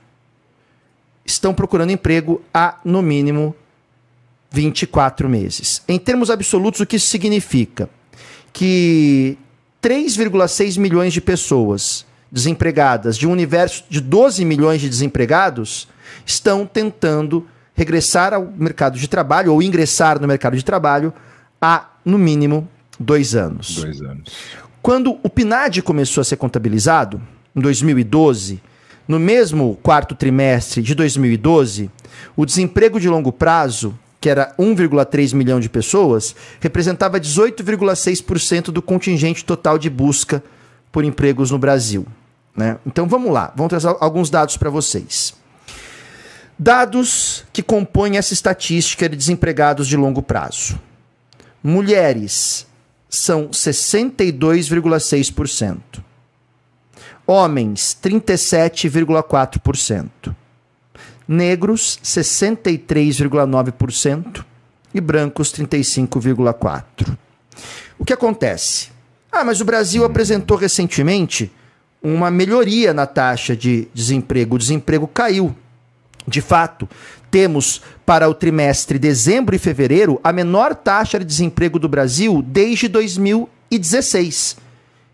estão 1.24 1.52
procurando 1.52 1.90
emprego 1.90 2.42
há, 2.52 2.78
no 2.84 3.02
mínimo, 3.02 3.54
24 4.50 5.28
meses. 5.28 5.82
Em 5.86 5.98
termos 5.98 6.30
absolutos, 6.30 6.80
o 6.80 6.86
que 6.86 6.96
isso 6.96 7.08
significa? 7.08 7.90
Que 8.52 9.36
3,6 9.82 10.78
milhões 10.78 11.12
de 11.12 11.20
pessoas 11.20 12.06
desempregadas, 12.30 13.16
de 13.16 13.26
um 13.26 13.32
universo 13.32 13.84
de 13.88 14.00
12 14.00 14.44
milhões 14.44 14.80
de 14.80 14.88
desempregados, 14.88 15.88
estão 16.26 16.66
tentando 16.66 17.46
regressar 17.74 18.34
ao 18.34 18.44
mercado 18.44 18.98
de 18.98 19.06
trabalho 19.06 19.52
ou 19.52 19.62
ingressar 19.62 20.20
no 20.20 20.26
mercado 20.26 20.56
de 20.56 20.64
trabalho 20.64 21.12
há, 21.62 21.88
no 22.04 22.18
mínimo, 22.18 22.68
dois 22.98 23.34
anos. 23.34 23.76
Dois 23.76 24.00
anos. 24.02 24.32
Quando 24.82 25.18
o 25.22 25.30
PNAD 25.30 25.82
começou 25.82 26.20
a 26.20 26.24
ser 26.24 26.36
contabilizado, 26.36 27.20
em 27.54 27.60
2012, 27.60 28.60
no 29.06 29.18
mesmo 29.18 29.78
quarto 29.82 30.14
trimestre 30.14 30.82
de 30.82 30.94
2012, 30.94 31.90
o 32.36 32.44
desemprego 32.44 32.98
de 32.98 33.08
longo 33.08 33.32
prazo, 33.32 33.96
que 34.20 34.28
era 34.28 34.54
1,3 34.58 35.34
milhão 35.34 35.60
de 35.60 35.68
pessoas, 35.68 36.34
representava 36.60 37.20
18,6% 37.20 38.66
do 38.66 38.82
contingente 38.82 39.44
total 39.44 39.78
de 39.78 39.88
busca 39.88 40.42
por 40.90 41.04
empregos 41.04 41.50
no 41.50 41.58
Brasil. 41.58 42.06
Né? 42.56 42.78
Então 42.86 43.06
vamos 43.06 43.32
lá, 43.32 43.52
vamos 43.54 43.70
trazer 43.70 43.94
alguns 44.00 44.30
dados 44.30 44.56
para 44.56 44.70
vocês. 44.70 45.34
Dados 46.58 47.44
que 47.52 47.62
compõem 47.62 48.16
essa 48.16 48.32
estatística 48.32 49.08
de 49.08 49.16
desempregados 49.16 49.86
de 49.86 49.96
longo 49.96 50.22
prazo. 50.22 50.80
Mulheres, 51.62 52.66
são 53.08 53.48
62,6%. 53.48 56.02
Homens, 57.26 57.96
37,4%. 58.02 60.34
Negros, 61.26 61.98
63,9%. 62.02 64.44
E 64.94 65.00
brancos, 65.00 65.50
35,4%. 65.52 67.16
O 67.98 68.04
que 68.04 68.12
acontece? 68.12 68.90
Ah, 69.30 69.44
mas 69.44 69.60
o 69.60 69.64
Brasil 69.64 70.04
apresentou 70.04 70.56
recentemente 70.56 71.52
uma 72.02 72.28
melhoria 72.30 72.94
na 72.94 73.06
taxa 73.06 73.56
de 73.56 73.88
desemprego. 73.92 74.56
O 74.56 74.58
desemprego 74.58 75.08
caiu. 75.08 75.54
De 76.26 76.40
fato, 76.40 76.88
temos 77.30 77.82
para 78.04 78.28
o 78.28 78.34
trimestre 78.34 78.98
dezembro 78.98 79.54
e 79.54 79.58
fevereiro 79.58 80.20
a 80.24 80.32
menor 80.32 80.74
taxa 80.74 81.18
de 81.18 81.24
desemprego 81.24 81.78
do 81.78 81.88
Brasil 81.88 82.42
desde 82.42 82.88
2016. 82.88 84.56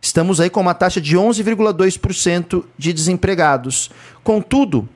Estamos 0.00 0.40
aí 0.40 0.50
com 0.50 0.60
uma 0.60 0.74
taxa 0.74 1.00
de 1.00 1.16
11,2% 1.16 2.64
de 2.76 2.92
desempregados. 2.92 3.90
Contudo, 4.24 4.88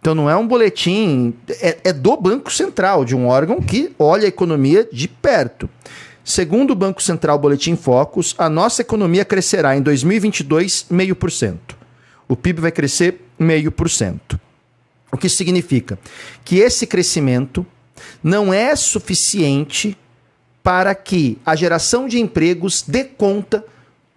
Então 0.06 0.14
não 0.14 0.30
é 0.30 0.36
um 0.36 0.48
boletim, 0.48 1.34
é, 1.60 1.80
é 1.86 1.92
do 1.92 2.16
Banco 2.16 2.54
Central, 2.54 3.04
de 3.04 3.16
um 3.16 3.26
órgão 3.26 3.60
que 3.60 3.92
olha 3.98 4.26
a 4.26 4.28
economia 4.28 4.88
de 4.94 5.08
perto. 5.08 5.68
Segundo 6.24 6.70
o 6.70 6.76
Banco 6.76 7.02
Central 7.02 7.40
Boletim 7.40 7.76
Focus, 7.76 8.36
a 8.38 8.48
nossa 8.48 8.84
economia 8.84 9.26
crescerá 9.26 9.76
em 9.76 9.82
2022 9.82 10.86
0,5%. 10.92 11.58
O 12.28 12.36
PIB 12.36 12.62
vai 12.62 12.72
crescer 12.72 13.20
0,5%. 13.42 14.40
O 15.12 15.18
que 15.18 15.28
significa 15.28 15.98
que 16.44 16.58
esse 16.58 16.86
crescimento 16.86 17.66
não 18.24 18.54
é 18.54 18.76
suficiente 18.76 19.98
para 20.62 20.94
que 20.94 21.40
a 21.44 21.56
geração 21.56 22.08
de 22.08 22.20
empregos 22.20 22.84
dê 22.88 23.06
conta 23.06 23.66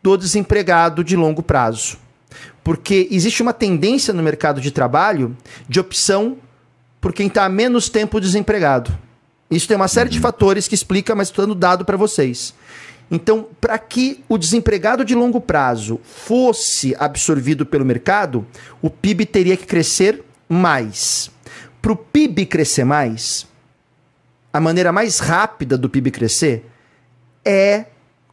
do 0.02 0.18
desempregado 0.18 1.02
de 1.02 1.16
longo 1.16 1.42
prazo 1.42 1.96
porque 2.68 3.08
existe 3.10 3.40
uma 3.40 3.54
tendência 3.54 4.12
no 4.12 4.22
mercado 4.22 4.60
de 4.60 4.70
trabalho 4.70 5.34
de 5.66 5.80
opção 5.80 6.36
por 7.00 7.14
quem 7.14 7.26
está 7.26 7.48
menos 7.48 7.88
tempo 7.88 8.20
desempregado. 8.20 8.92
Isso 9.50 9.66
tem 9.66 9.74
uma 9.74 9.88
série 9.88 10.10
de 10.10 10.20
fatores 10.20 10.68
que 10.68 10.74
explica, 10.74 11.14
mas 11.14 11.28
estou 11.28 11.46
dando 11.46 11.58
dado 11.58 11.82
para 11.86 11.96
vocês. 11.96 12.52
Então, 13.10 13.48
para 13.58 13.78
que 13.78 14.22
o 14.28 14.36
desempregado 14.36 15.02
de 15.02 15.14
longo 15.14 15.40
prazo 15.40 15.98
fosse 16.04 16.94
absorvido 16.98 17.64
pelo 17.64 17.86
mercado, 17.86 18.46
o 18.82 18.90
PIB 18.90 19.24
teria 19.24 19.56
que 19.56 19.64
crescer 19.64 20.22
mais. 20.46 21.30
Para 21.80 21.92
o 21.92 21.96
PIB 21.96 22.44
crescer 22.44 22.84
mais, 22.84 23.46
a 24.52 24.60
maneira 24.60 24.92
mais 24.92 25.20
rápida 25.20 25.78
do 25.78 25.88
PIB 25.88 26.10
crescer 26.10 26.66
é 27.42 27.86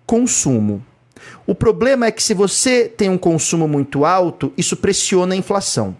consumo. 0.06 0.86
O 1.48 1.54
problema 1.54 2.08
é 2.08 2.12
que 2.12 2.24
se 2.24 2.34
você 2.34 2.86
tem 2.86 3.10
um 3.10 3.18
consumo 3.18 3.68
muito 3.68 4.04
alto, 4.04 4.52
isso 4.58 4.76
pressiona 4.76 5.36
a 5.36 5.38
inflação. 5.38 5.96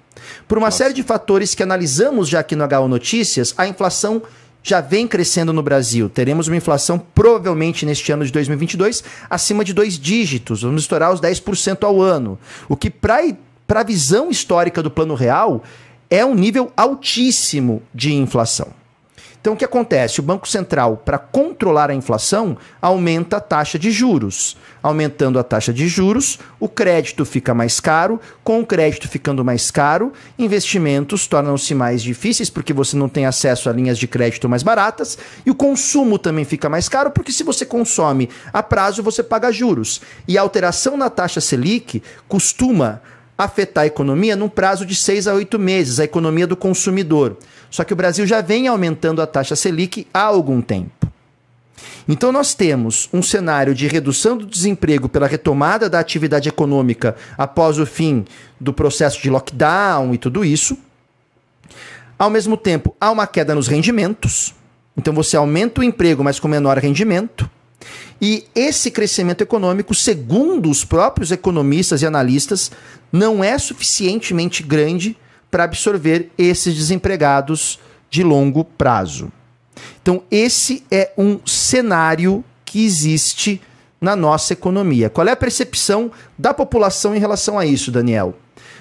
Por 0.48 0.58
uma 0.58 0.68
Nossa. 0.68 0.78
série 0.78 0.94
de 0.94 1.04
fatores 1.04 1.54
que 1.54 1.62
analisamos 1.62 2.28
já 2.28 2.40
aqui 2.40 2.56
no 2.56 2.66
HO 2.66 2.88
Notícias, 2.88 3.54
a 3.58 3.68
inflação 3.68 4.24
já 4.64 4.82
vem 4.82 5.08
crescendo 5.08 5.54
no 5.54 5.62
Brasil. 5.62 6.10
Teremos 6.10 6.48
uma 6.48 6.58
inflação 6.58 6.98
provavelmente 6.98 7.86
neste 7.86 8.12
ano 8.12 8.26
de 8.26 8.32
2022 8.32 9.04
acima 9.30 9.64
de 9.64 9.74
dois 9.74 10.00
dígitos, 10.00 10.64
vamos 10.64 10.82
estourar 10.82 11.14
os 11.14 11.22
10% 11.22 11.84
ao 11.84 12.02
ano. 12.02 12.40
O 12.68 12.76
que 12.76 12.90
para 12.90 13.82
a 13.82 13.84
visão 13.84 14.32
histórica 14.32 14.82
do 14.82 14.90
Plano 14.90 15.14
Real 15.14 15.64
é 16.10 16.26
um 16.26 16.34
nível 16.34 16.72
altíssimo 16.76 17.84
de 17.94 18.14
inflação. 18.14 18.70
Então, 19.46 19.54
o 19.54 19.56
que 19.56 19.64
acontece? 19.64 20.20
O 20.20 20.24
Banco 20.24 20.48
Central, 20.48 20.98
para 21.06 21.20
controlar 21.20 21.92
a 21.92 21.94
inflação, 21.94 22.58
aumenta 22.82 23.38
a 23.38 23.40
taxa 23.40 23.78
de 23.78 23.92
juros. 23.92 24.58
Aumentando 24.82 25.38
a 25.38 25.44
taxa 25.44 25.72
de 25.72 25.88
juros, 25.88 26.40
o 26.60 26.68
crédito 26.68 27.24
fica 27.24 27.54
mais 27.54 27.80
caro. 27.80 28.20
Com 28.44 28.62
o 28.62 28.66
crédito 28.66 29.08
ficando 29.08 29.46
mais 29.46 29.70
caro, 29.70 30.12
investimentos 30.40 31.28
tornam-se 31.28 31.76
mais 31.76 32.02
difíceis 32.02 32.50
porque 32.50 32.74
você 32.74 32.98
não 32.98 33.08
tem 33.08 33.28
acesso 33.28 33.70
a 33.70 33.72
linhas 33.72 34.00
de 34.00 34.08
crédito 34.08 34.50
mais 34.50 34.64
baratas. 34.64 35.16
E 35.46 35.52
o 35.52 35.56
consumo 35.56 36.18
também 36.18 36.44
fica 36.44 36.68
mais 36.68 36.90
caro 36.90 37.12
porque, 37.12 37.32
se 37.32 37.44
você 37.44 37.68
consome 37.68 38.32
a 38.52 38.64
prazo, 38.64 39.04
você 39.04 39.22
paga 39.22 39.52
juros. 39.52 40.02
E 40.28 40.40
a 40.40 40.42
alteração 40.42 40.98
na 40.98 41.08
taxa 41.08 41.40
Selic 41.40 42.02
costuma 42.28 43.00
afetar 43.38 43.84
a 43.84 43.88
economia 43.88 44.36
num 44.36 44.50
prazo 44.50 44.88
de 44.88 44.96
seis 44.96 45.28
a 45.28 45.36
oito 45.36 45.60
meses, 45.60 46.00
a 46.00 46.04
economia 46.04 46.48
do 46.48 46.56
consumidor. 46.56 47.38
Só 47.76 47.84
que 47.84 47.92
o 47.92 47.96
Brasil 47.96 48.26
já 48.26 48.40
vem 48.40 48.70
aumentando 48.70 49.22
a 49.22 49.28
taxa 49.28 49.54
Selic 49.54 50.08
há 50.14 50.22
algum 50.22 50.62
tempo. 50.62 51.12
Então, 52.08 52.32
nós 52.32 52.54
temos 52.54 53.10
um 53.12 53.22
cenário 53.22 53.76
de 53.76 53.86
redução 53.86 54.38
do 54.38 54.46
desemprego 54.46 55.10
pela 55.10 55.28
retomada 55.28 55.90
da 55.90 56.00
atividade 56.00 56.48
econômica 56.48 57.18
após 57.38 57.78
o 57.78 57.86
fim 57.86 58.24
do 58.58 58.72
processo 58.72 59.22
de 59.22 59.30
lockdown 59.30 60.14
e 60.14 60.18
tudo 60.18 60.46
isso. 60.46 60.78
Ao 62.18 62.30
mesmo 62.30 62.56
tempo, 62.56 62.96
há 62.98 63.12
uma 63.12 63.28
queda 63.28 63.54
nos 63.54 63.68
rendimentos. 63.68 64.56
Então, 64.96 65.14
você 65.14 65.36
aumenta 65.36 65.82
o 65.82 65.84
emprego, 65.84 66.24
mas 66.24 66.40
com 66.40 66.48
menor 66.48 66.78
rendimento. 66.78 67.50
E 68.22 68.46
esse 68.56 68.90
crescimento 68.90 69.42
econômico, 69.42 69.94
segundo 69.94 70.70
os 70.70 70.86
próprios 70.86 71.30
economistas 71.30 72.02
e 72.02 72.06
analistas, 72.06 72.72
não 73.12 73.44
é 73.44 73.60
suficientemente 73.60 74.64
grande 74.64 75.18
para 75.50 75.64
absorver 75.64 76.32
esses 76.38 76.76
desempregados 76.76 77.80
de 78.10 78.24
longo 78.24 78.64
prazo. 78.64 79.32
Então, 80.02 80.24
esse 80.30 80.84
é 80.92 81.12
um 81.18 81.40
cenário 81.46 82.44
que 82.64 82.86
existe 82.86 83.62
na 84.00 84.16
nossa 84.16 84.54
economia. 84.54 85.10
Qual 85.10 85.28
é 85.28 85.32
a 85.32 85.36
percepção 85.36 86.12
da 86.38 86.54
população 86.54 87.16
em 87.16 87.20
relação 87.20 87.58
a 87.58 87.66
isso, 87.66 87.92
Daniel? 87.92 88.36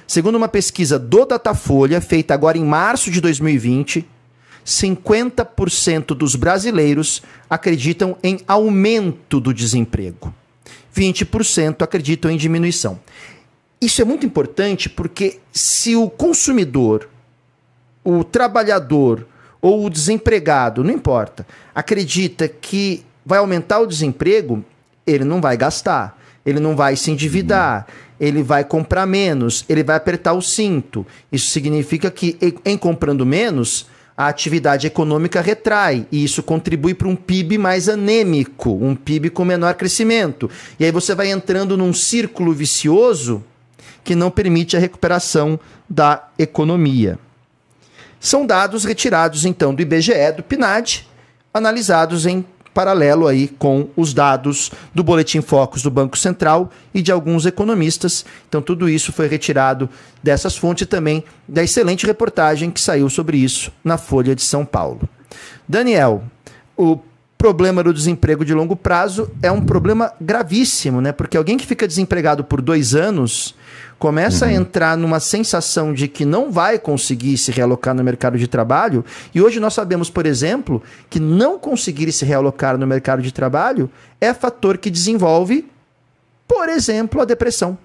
Segundo 0.06 0.34
uma 0.34 0.48
pesquisa 0.48 0.98
do 0.98 1.24
Datafolha, 1.24 2.00
feita 2.00 2.34
agora 2.34 2.58
em 2.58 2.64
março 2.64 3.10
de 3.10 3.20
2020, 3.20 4.06
50% 4.64 6.06
dos 6.08 6.36
brasileiros 6.36 7.22
acreditam 7.48 8.16
em 8.22 8.40
aumento 8.46 9.40
do 9.40 9.52
desemprego. 9.52 10.34
20% 10.94 11.82
acreditam 11.82 12.30
em 12.30 12.36
diminuição. 12.36 12.98
Isso 13.80 14.00
é 14.00 14.04
muito 14.04 14.24
importante 14.24 14.88
porque 14.88 15.38
se 15.52 15.94
o 15.94 16.08
consumidor, 16.08 17.08
o 18.02 18.24
trabalhador 18.24 19.26
ou 19.60 19.86
o 19.86 19.90
desempregado, 19.90 20.84
não 20.84 20.90
importa, 20.90 21.46
acredita 21.74 22.48
que 22.48 23.04
vai 23.24 23.38
aumentar 23.38 23.80
o 23.80 23.86
desemprego, 23.86 24.64
ele 25.06 25.24
não 25.24 25.40
vai 25.40 25.56
gastar, 25.56 26.18
ele 26.44 26.60
não 26.60 26.76
vai 26.76 26.96
se 26.96 27.10
endividar, 27.10 27.86
ele 28.20 28.42
vai 28.42 28.64
comprar 28.64 29.06
menos, 29.06 29.64
ele 29.68 29.82
vai 29.82 29.96
apertar 29.96 30.34
o 30.34 30.42
cinto. 30.42 31.06
Isso 31.32 31.50
significa 31.50 32.10
que 32.10 32.38
em 32.64 32.76
comprando 32.76 33.24
menos, 33.24 33.86
a 34.16 34.28
atividade 34.28 34.86
econômica 34.86 35.40
retrai 35.40 36.06
e 36.12 36.22
isso 36.22 36.42
contribui 36.42 36.94
para 36.94 37.08
um 37.08 37.16
PIB 37.16 37.58
mais 37.58 37.88
anêmico, 37.88 38.70
um 38.70 38.94
PIB 38.94 39.30
com 39.30 39.44
menor 39.44 39.74
crescimento. 39.74 40.48
E 40.78 40.84
aí 40.84 40.92
você 40.92 41.14
vai 41.14 41.30
entrando 41.30 41.76
num 41.76 41.92
círculo 41.92 42.52
vicioso 42.52 43.42
que 44.04 44.14
não 44.14 44.30
permite 44.30 44.76
a 44.76 44.80
recuperação 44.80 45.58
da 45.88 46.28
economia. 46.38 47.18
São 48.20 48.46
dados 48.46 48.84
retirados 48.84 49.44
então 49.44 49.74
do 49.74 49.82
IBGE, 49.82 50.32
do 50.36 50.42
PNAD, 50.42 51.08
analisados 51.52 52.26
em 52.26 52.44
paralelo 52.74 53.28
aí 53.28 53.46
com 53.46 53.88
os 53.96 54.12
dados 54.12 54.72
do 54.92 55.04
Boletim 55.04 55.40
Focus 55.40 55.82
do 55.82 55.90
Banco 55.90 56.18
Central 56.18 56.70
e 56.92 57.00
de 57.00 57.12
alguns 57.12 57.46
economistas. 57.46 58.24
Então 58.48 58.60
tudo 58.60 58.88
isso 58.88 59.12
foi 59.12 59.28
retirado 59.28 59.88
dessas 60.22 60.56
fontes 60.56 60.82
e 60.82 60.86
também 60.86 61.22
da 61.46 61.62
excelente 61.62 62.04
reportagem 62.04 62.70
que 62.70 62.80
saiu 62.80 63.08
sobre 63.08 63.38
isso 63.38 63.70
na 63.84 63.96
Folha 63.96 64.34
de 64.34 64.42
São 64.42 64.66
Paulo. 64.66 65.08
Daniel, 65.68 66.24
o 66.76 66.98
problema 67.38 67.82
do 67.82 67.94
desemprego 67.94 68.44
de 68.44 68.54
longo 68.54 68.74
prazo 68.74 69.30
é 69.42 69.52
um 69.52 69.60
problema 69.60 70.12
gravíssimo, 70.20 71.00
né? 71.00 71.12
Porque 71.12 71.36
alguém 71.36 71.56
que 71.56 71.66
fica 71.66 71.86
desempregado 71.86 72.42
por 72.42 72.60
dois 72.60 72.94
anos 72.94 73.54
começa 74.04 74.44
uhum. 74.44 74.50
a 74.50 74.54
entrar 74.54 74.98
numa 74.98 75.18
sensação 75.18 75.94
de 75.94 76.08
que 76.08 76.26
não 76.26 76.52
vai 76.52 76.78
conseguir 76.78 77.38
se 77.38 77.50
realocar 77.50 77.94
no 77.94 78.04
mercado 78.04 78.36
de 78.36 78.46
trabalho. 78.46 79.02
E 79.34 79.40
hoje 79.40 79.58
nós 79.58 79.72
sabemos, 79.72 80.10
por 80.10 80.26
exemplo, 80.26 80.82
que 81.08 81.18
não 81.18 81.58
conseguir 81.58 82.12
se 82.12 82.22
realocar 82.22 82.76
no 82.76 82.86
mercado 82.86 83.22
de 83.22 83.32
trabalho 83.32 83.90
é 84.20 84.34
fator 84.34 84.76
que 84.76 84.90
desenvolve, 84.90 85.66
por 86.46 86.68
exemplo, 86.68 87.22
a 87.22 87.24
depressão. 87.24 87.78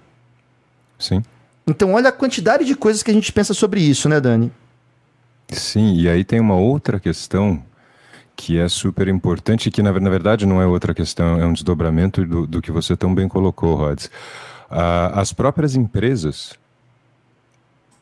Sim. 0.98 1.22
Então, 1.66 1.94
olha 1.94 2.10
a 2.10 2.12
quantidade 2.12 2.66
de 2.66 2.74
coisas 2.74 3.02
que 3.02 3.10
a 3.10 3.14
gente 3.14 3.32
pensa 3.32 3.54
sobre 3.54 3.80
isso, 3.80 4.06
né, 4.06 4.20
Dani? 4.20 4.52
Sim, 5.48 5.94
e 5.94 6.06
aí 6.06 6.22
tem 6.22 6.38
uma 6.38 6.56
outra 6.56 7.00
questão 7.00 7.62
que 8.36 8.58
é 8.58 8.68
super 8.68 9.08
importante, 9.08 9.70
que 9.70 9.82
na, 9.82 9.98
na 9.98 10.10
verdade 10.10 10.44
não 10.44 10.60
é 10.60 10.66
outra 10.66 10.92
questão, 10.92 11.40
é 11.40 11.46
um 11.46 11.54
desdobramento 11.54 12.26
do, 12.26 12.46
do 12.46 12.60
que 12.60 12.70
você 12.70 12.94
tão 12.94 13.14
bem 13.14 13.26
colocou, 13.26 13.74
Rods. 13.74 14.10
Uh, 14.70 15.18
as 15.18 15.32
próprias 15.32 15.74
empresas 15.74 16.58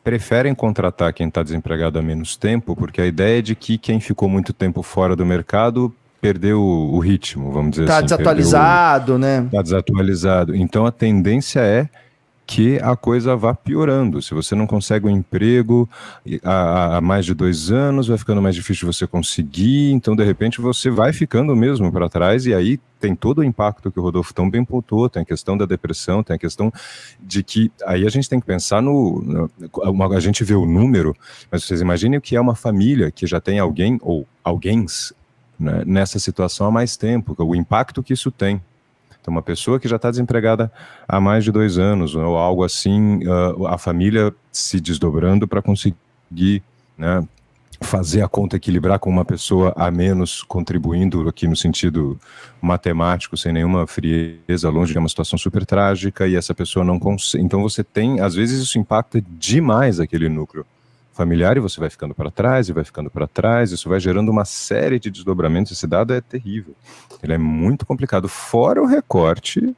preferem 0.03 0.55
contratar 0.55 1.13
quem 1.13 1.27
está 1.27 1.43
desempregado 1.43 1.99
há 1.99 2.01
menos 2.01 2.35
tempo, 2.37 2.75
porque 2.75 3.01
a 3.01 3.05
ideia 3.05 3.39
é 3.39 3.41
de 3.41 3.55
que 3.55 3.77
quem 3.77 3.99
ficou 3.99 4.29
muito 4.29 4.53
tempo 4.53 4.81
fora 4.81 5.15
do 5.15 5.25
mercado 5.25 5.93
perdeu 6.21 6.61
o 6.61 6.99
ritmo, 6.99 7.51
vamos 7.51 7.71
dizer 7.71 7.85
tá 7.85 7.97
assim. 7.97 8.05
Está 8.05 8.17
desatualizado, 8.17 9.17
né? 9.17 9.43
Está 9.45 9.61
desatualizado. 9.61 10.55
Então 10.55 10.85
a 10.85 10.91
tendência 10.91 11.61
é 11.61 11.89
que 12.49 12.79
a 12.81 12.95
coisa 12.95 13.35
vá 13.35 13.53
piorando. 13.53 14.23
Se 14.23 14.33
você 14.33 14.55
não 14.55 14.65
consegue 14.65 15.05
um 15.05 15.09
emprego 15.11 15.87
há, 16.43 16.97
há, 16.97 17.01
mais 17.01 17.23
de 17.23 17.35
dois 17.35 17.69
anos, 17.69 18.07
vai 18.07 18.17
ficando 18.17 18.41
mais 18.41 18.55
difícil 18.55 18.91
você 18.91 19.05
conseguir, 19.05 19.91
então 19.91 20.15
de 20.15 20.23
repente 20.23 20.59
você 20.59 20.89
vai 20.89 21.13
ficando 21.13 21.55
mesmo 21.55 21.91
para 21.91 22.09
trás, 22.09 22.47
e 22.47 22.53
aí 22.55 22.79
tem 22.99 23.15
todo 23.15 23.37
o 23.37 23.43
impacto 23.43 23.91
que 23.91 23.99
o 23.99 24.01
Rodolfo 24.01 24.33
tão 24.33 24.49
bem 24.49 24.65
pontuou, 24.65 25.07
tem 25.07 25.21
a 25.21 25.25
questão 25.25 25.55
da 25.55 25.67
depressão, 25.67 26.23
tem 26.23 26.35
a 26.35 26.39
questão 26.39 26.73
de 27.21 27.43
que 27.43 27.71
aí 27.85 28.03
a 28.03 28.09
gente 28.09 28.27
tem 28.27 28.39
que 28.39 28.47
pensar 28.47 28.81
no. 28.81 29.21
no 29.21 30.03
a 30.11 30.19
gente 30.19 30.43
vê 30.43 30.55
o 30.55 30.65
número, 30.65 31.15
mas 31.51 31.63
vocês 31.63 31.81
imaginem 31.81 32.17
o 32.17 32.21
que 32.21 32.35
é 32.35 32.41
uma 32.41 32.55
família 32.55 33.11
que 33.11 33.27
já 33.27 33.39
tem 33.39 33.59
alguém 33.59 33.99
ou 34.01 34.25
alguém 34.43 34.87
né, 35.59 35.83
nessa 35.85 36.17
situação 36.17 36.65
há 36.65 36.71
mais 36.71 36.97
tempo, 36.97 37.35
o 37.37 37.55
impacto 37.55 38.01
que 38.01 38.13
isso 38.13 38.31
tem. 38.31 38.59
Então, 39.21 39.31
uma 39.31 39.41
pessoa 39.41 39.79
que 39.79 39.87
já 39.87 39.97
está 39.97 40.09
desempregada 40.09 40.71
há 41.07 41.19
mais 41.19 41.43
de 41.43 41.51
dois 41.51 41.77
anos, 41.77 42.15
ou 42.15 42.37
algo 42.37 42.63
assim, 42.63 43.19
uh, 43.25 43.67
a 43.67 43.77
família 43.77 44.33
se 44.51 44.79
desdobrando 44.79 45.47
para 45.47 45.61
conseguir 45.61 46.63
né, 46.97 47.27
fazer 47.81 48.21
a 48.21 48.27
conta 48.27 48.55
equilibrar 48.55 48.99
com 48.99 49.09
uma 49.09 49.25
pessoa 49.25 49.73
a 49.75 49.91
menos, 49.91 50.41
contribuindo 50.43 51.27
aqui 51.27 51.47
no 51.47 51.55
sentido 51.55 52.19
matemático, 52.61 53.37
sem 53.37 53.53
nenhuma 53.53 53.85
frieza, 53.87 54.69
longe 54.69 54.93
de 54.93 54.99
uma 54.99 55.09
situação 55.09 55.37
super 55.37 55.65
trágica, 55.65 56.27
e 56.27 56.35
essa 56.35 56.53
pessoa 56.53 56.83
não 56.83 56.99
consegue. 56.99 57.43
Então, 57.43 57.61
você 57.61 57.83
tem, 57.83 58.19
às 58.21 58.35
vezes, 58.35 58.61
isso 58.61 58.79
impacta 58.79 59.21
demais 59.21 59.99
aquele 59.99 60.29
núcleo 60.29 60.65
familiar 61.19 61.57
e 61.57 61.59
você 61.59 61.81
vai 61.81 61.89
ficando 61.89 62.15
para 62.15 62.31
trás 62.31 62.69
e 62.69 62.73
vai 62.73 62.85
ficando 62.85 63.09
para 63.09 63.27
trás, 63.27 63.73
isso 63.73 63.89
vai 63.89 63.99
gerando 63.99 64.29
uma 64.29 64.45
série 64.45 64.97
de 64.97 65.11
desdobramentos. 65.11 65.73
Esse 65.73 65.85
dado 65.85 66.13
é 66.13 66.21
terrível. 66.21 66.73
Ele 67.21 67.33
é 67.33 67.37
muito 67.37 67.85
complicado, 67.85 68.29
fora 68.29 68.81
o 68.81 68.85
recorte, 68.85 69.75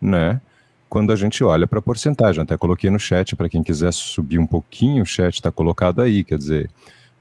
né? 0.00 0.40
Quando 0.88 1.12
a 1.12 1.16
gente 1.16 1.44
olha 1.44 1.64
para 1.64 1.78
a 1.78 1.82
porcentagem, 1.82 2.42
até 2.42 2.56
coloquei 2.56 2.90
no 2.90 2.98
chat 2.98 3.36
para 3.36 3.48
quem 3.48 3.62
quiser 3.62 3.92
subir 3.92 4.40
um 4.40 4.46
pouquinho, 4.48 5.04
o 5.04 5.06
chat 5.06 5.34
está 5.34 5.52
colocado 5.52 6.02
aí, 6.02 6.24
quer 6.24 6.38
dizer, 6.38 6.68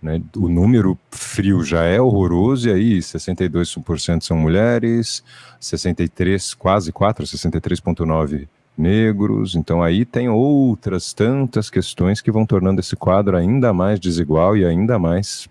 né, 0.01 0.20
o 0.36 0.49
número 0.49 0.97
frio 1.12 1.64
já 1.64 1.84
é 1.84 2.01
horroroso, 2.01 2.70
e 2.70 2.72
aí 2.72 2.99
62% 2.99 4.24
são 4.24 4.38
mulheres, 4.38 5.24
63, 5.60 6.56
quase 6.56 6.91
4, 6.91 7.26
63,9% 7.26 8.47
negros. 8.78 9.56
Então 9.56 9.82
aí 9.82 10.06
tem 10.06 10.30
outras 10.30 11.14
tantas 11.14 11.70
questões 11.70 12.22
que 12.22 12.32
vão 12.32 12.46
tornando 12.46 12.80
esse 12.80 12.96
quadro 12.96 13.38
ainda 13.38 13.74
mais 13.74 14.00
desigual 14.00 14.58
e 14.58 14.66
ainda 14.66 14.98
mais 14.98 15.48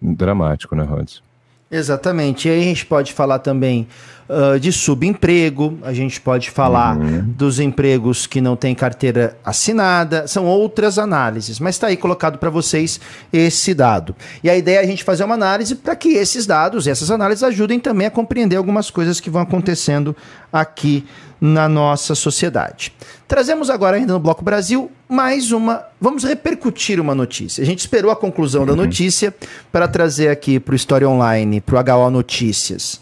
dramático, 0.00 0.74
né, 0.74 0.84
Rods? 0.84 1.22
Exatamente. 1.70 2.48
E 2.48 2.50
aí 2.50 2.60
a 2.60 2.64
gente 2.64 2.84
pode 2.84 3.12
falar 3.12 3.38
também 3.38 3.86
uh, 4.28 4.58
de 4.58 4.72
subemprego, 4.72 5.78
a 5.82 5.92
gente 5.92 6.20
pode 6.20 6.50
falar 6.50 6.96
uhum. 6.96 7.22
dos 7.22 7.60
empregos 7.60 8.26
que 8.26 8.40
não 8.40 8.56
têm 8.56 8.74
carteira 8.74 9.36
assinada, 9.44 10.26
são 10.26 10.46
outras 10.46 10.98
análises, 10.98 11.60
mas 11.60 11.76
está 11.76 11.86
aí 11.86 11.96
colocado 11.96 12.38
para 12.38 12.50
vocês 12.50 13.00
esse 13.32 13.72
dado. 13.72 14.16
E 14.42 14.50
a 14.50 14.56
ideia 14.56 14.78
é 14.78 14.82
a 14.82 14.86
gente 14.86 15.04
fazer 15.04 15.22
uma 15.22 15.34
análise 15.34 15.76
para 15.76 15.94
que 15.94 16.08
esses 16.08 16.44
dados, 16.44 16.88
essas 16.88 17.08
análises 17.08 17.44
ajudem 17.44 17.78
também 17.78 18.08
a 18.08 18.10
compreender 18.10 18.56
algumas 18.56 18.90
coisas 18.90 19.20
que 19.20 19.30
vão 19.30 19.42
acontecendo 19.42 20.16
aqui 20.52 21.06
na 21.40 21.68
nossa 21.68 22.14
sociedade. 22.14 22.92
Trazemos 23.26 23.70
agora, 23.70 23.96
ainda 23.96 24.12
no 24.12 24.18
Bloco 24.18 24.44
Brasil, 24.44 24.90
mais 25.08 25.52
uma. 25.52 25.84
Vamos 26.00 26.24
repercutir 26.24 27.00
uma 27.00 27.14
notícia. 27.14 27.62
A 27.62 27.64
gente 27.64 27.78
esperou 27.78 28.10
a 28.10 28.16
conclusão 28.16 28.66
da 28.66 28.72
uhum. 28.72 28.78
notícia 28.78 29.34
para 29.72 29.88
trazer 29.88 30.28
aqui 30.28 30.60
para 30.60 30.72
o 30.72 30.76
História 30.76 31.08
Online, 31.08 31.60
para 31.60 31.76
o 31.76 32.06
HO 32.06 32.10
Notícias. 32.10 33.00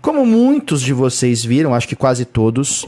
Como 0.00 0.24
muitos 0.24 0.80
de 0.80 0.92
vocês 0.92 1.44
viram, 1.44 1.74
acho 1.74 1.88
que 1.88 1.96
quase 1.96 2.24
todos, 2.24 2.86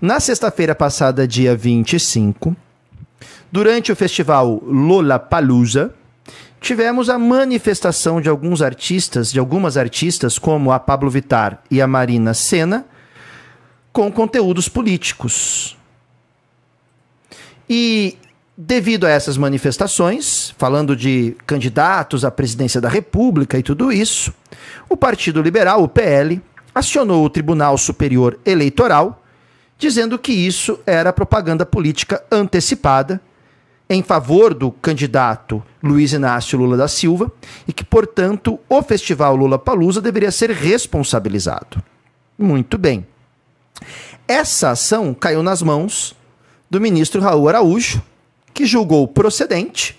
na 0.00 0.18
sexta-feira 0.18 0.74
passada, 0.74 1.26
dia 1.28 1.54
25, 1.54 2.56
durante 3.52 3.92
o 3.92 3.96
festival 3.96 4.62
Lollapalooza, 4.66 5.94
tivemos 6.60 7.10
a 7.10 7.18
manifestação 7.18 8.20
de 8.20 8.28
alguns 8.28 8.62
artistas, 8.62 9.30
de 9.30 9.38
algumas 9.38 9.76
artistas, 9.76 10.38
como 10.38 10.72
a 10.72 10.80
Pablo 10.80 11.10
Vittar 11.10 11.62
e 11.70 11.80
a 11.80 11.86
Marina 11.86 12.32
Senna, 12.32 12.86
com 13.94 14.10
conteúdos 14.10 14.68
políticos. 14.68 15.78
E 17.70 18.18
devido 18.58 19.06
a 19.06 19.10
essas 19.10 19.38
manifestações, 19.38 20.52
falando 20.58 20.96
de 20.96 21.36
candidatos 21.46 22.24
à 22.24 22.30
presidência 22.30 22.80
da 22.80 22.88
República 22.88 23.56
e 23.56 23.62
tudo 23.62 23.92
isso, 23.92 24.34
o 24.88 24.96
Partido 24.96 25.40
Liberal, 25.40 25.84
o 25.84 25.88
PL, 25.88 26.42
acionou 26.74 27.24
o 27.24 27.30
Tribunal 27.30 27.78
Superior 27.78 28.36
Eleitoral, 28.44 29.22
dizendo 29.78 30.18
que 30.18 30.32
isso 30.32 30.80
era 30.84 31.12
propaganda 31.12 31.64
política 31.64 32.22
antecipada 32.32 33.20
em 33.88 34.02
favor 34.02 34.54
do 34.54 34.72
candidato 34.72 35.62
Luiz 35.80 36.12
Inácio 36.12 36.58
Lula 36.58 36.76
da 36.76 36.88
Silva 36.88 37.30
e 37.68 37.72
que, 37.72 37.84
portanto, 37.84 38.58
o 38.68 38.82
Festival 38.82 39.36
Lula 39.36 39.58
Palusa 39.58 40.00
deveria 40.00 40.32
ser 40.32 40.50
responsabilizado. 40.50 41.80
Muito 42.36 42.76
bem. 42.76 43.06
Essa 44.26 44.70
ação 44.70 45.12
caiu 45.12 45.42
nas 45.42 45.60
mãos 45.60 46.16
do 46.70 46.80
ministro 46.80 47.20
Raul 47.20 47.48
Araújo, 47.48 48.02
que 48.54 48.64
julgou 48.64 49.06
procedente 49.06 49.98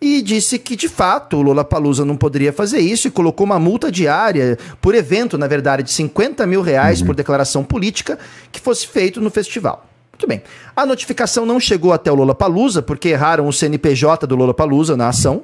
e 0.00 0.22
disse 0.22 0.58
que, 0.58 0.76
de 0.76 0.88
fato, 0.88 1.38
o 1.38 1.42
Lula 1.42 1.64
Palusa 1.64 2.04
não 2.04 2.16
poderia 2.16 2.52
fazer 2.52 2.78
isso 2.78 3.08
e 3.08 3.10
colocou 3.10 3.44
uma 3.44 3.58
multa 3.58 3.90
diária 3.90 4.58
por 4.80 4.94
evento, 4.94 5.36
na 5.36 5.48
verdade, 5.48 5.82
de 5.82 5.90
50 5.90 6.46
mil 6.46 6.60
reais 6.60 7.02
por 7.02 7.14
declaração 7.14 7.64
política 7.64 8.18
que 8.52 8.60
fosse 8.60 8.86
feito 8.86 9.20
no 9.20 9.30
festival. 9.30 9.86
Muito 10.12 10.28
bem. 10.28 10.42
A 10.74 10.86
notificação 10.86 11.44
não 11.44 11.58
chegou 11.58 11.92
até 11.92 12.10
o 12.10 12.14
Lula 12.14 12.34
Palusa, 12.34 12.82
porque 12.82 13.08
erraram 13.08 13.48
o 13.48 13.52
CNPJ 13.52 14.26
do 14.26 14.36
Lula 14.36 14.54
Palusa 14.54 14.96
na 14.96 15.08
ação. 15.08 15.42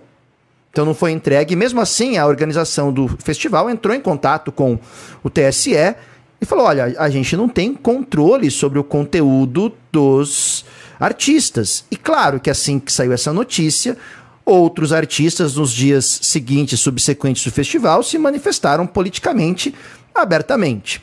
Então 0.70 0.84
não 0.84 0.94
foi 0.94 1.10
entregue. 1.10 1.56
Mesmo 1.56 1.80
assim, 1.80 2.16
a 2.16 2.26
organização 2.26 2.92
do 2.92 3.08
festival 3.08 3.68
entrou 3.68 3.94
em 3.94 4.00
contato 4.00 4.52
com 4.52 4.78
o 5.22 5.28
TSE 5.28 5.94
e 6.42 6.44
falou: 6.44 6.66
olha, 6.66 6.96
a 6.98 7.08
gente 7.08 7.36
não 7.36 7.48
tem 7.48 7.72
controle 7.72 8.50
sobre 8.50 8.76
o 8.80 8.84
conteúdo 8.84 9.72
dos 9.92 10.64
artistas. 10.98 11.84
E 11.88 11.96
claro 11.96 12.40
que 12.40 12.50
assim 12.50 12.80
que 12.80 12.92
saiu 12.92 13.12
essa 13.12 13.32
notícia, 13.32 13.96
outros 14.44 14.92
artistas 14.92 15.54
nos 15.54 15.72
dias 15.72 16.18
seguintes, 16.22 16.80
subsequentes 16.80 17.44
do 17.44 17.52
festival, 17.52 18.02
se 18.02 18.18
manifestaram 18.18 18.88
politicamente 18.88 19.72
abertamente. 20.12 21.00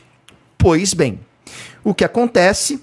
Pois 0.58 0.92
bem, 0.92 1.18
o 1.82 1.94
que 1.94 2.04
acontece 2.04 2.78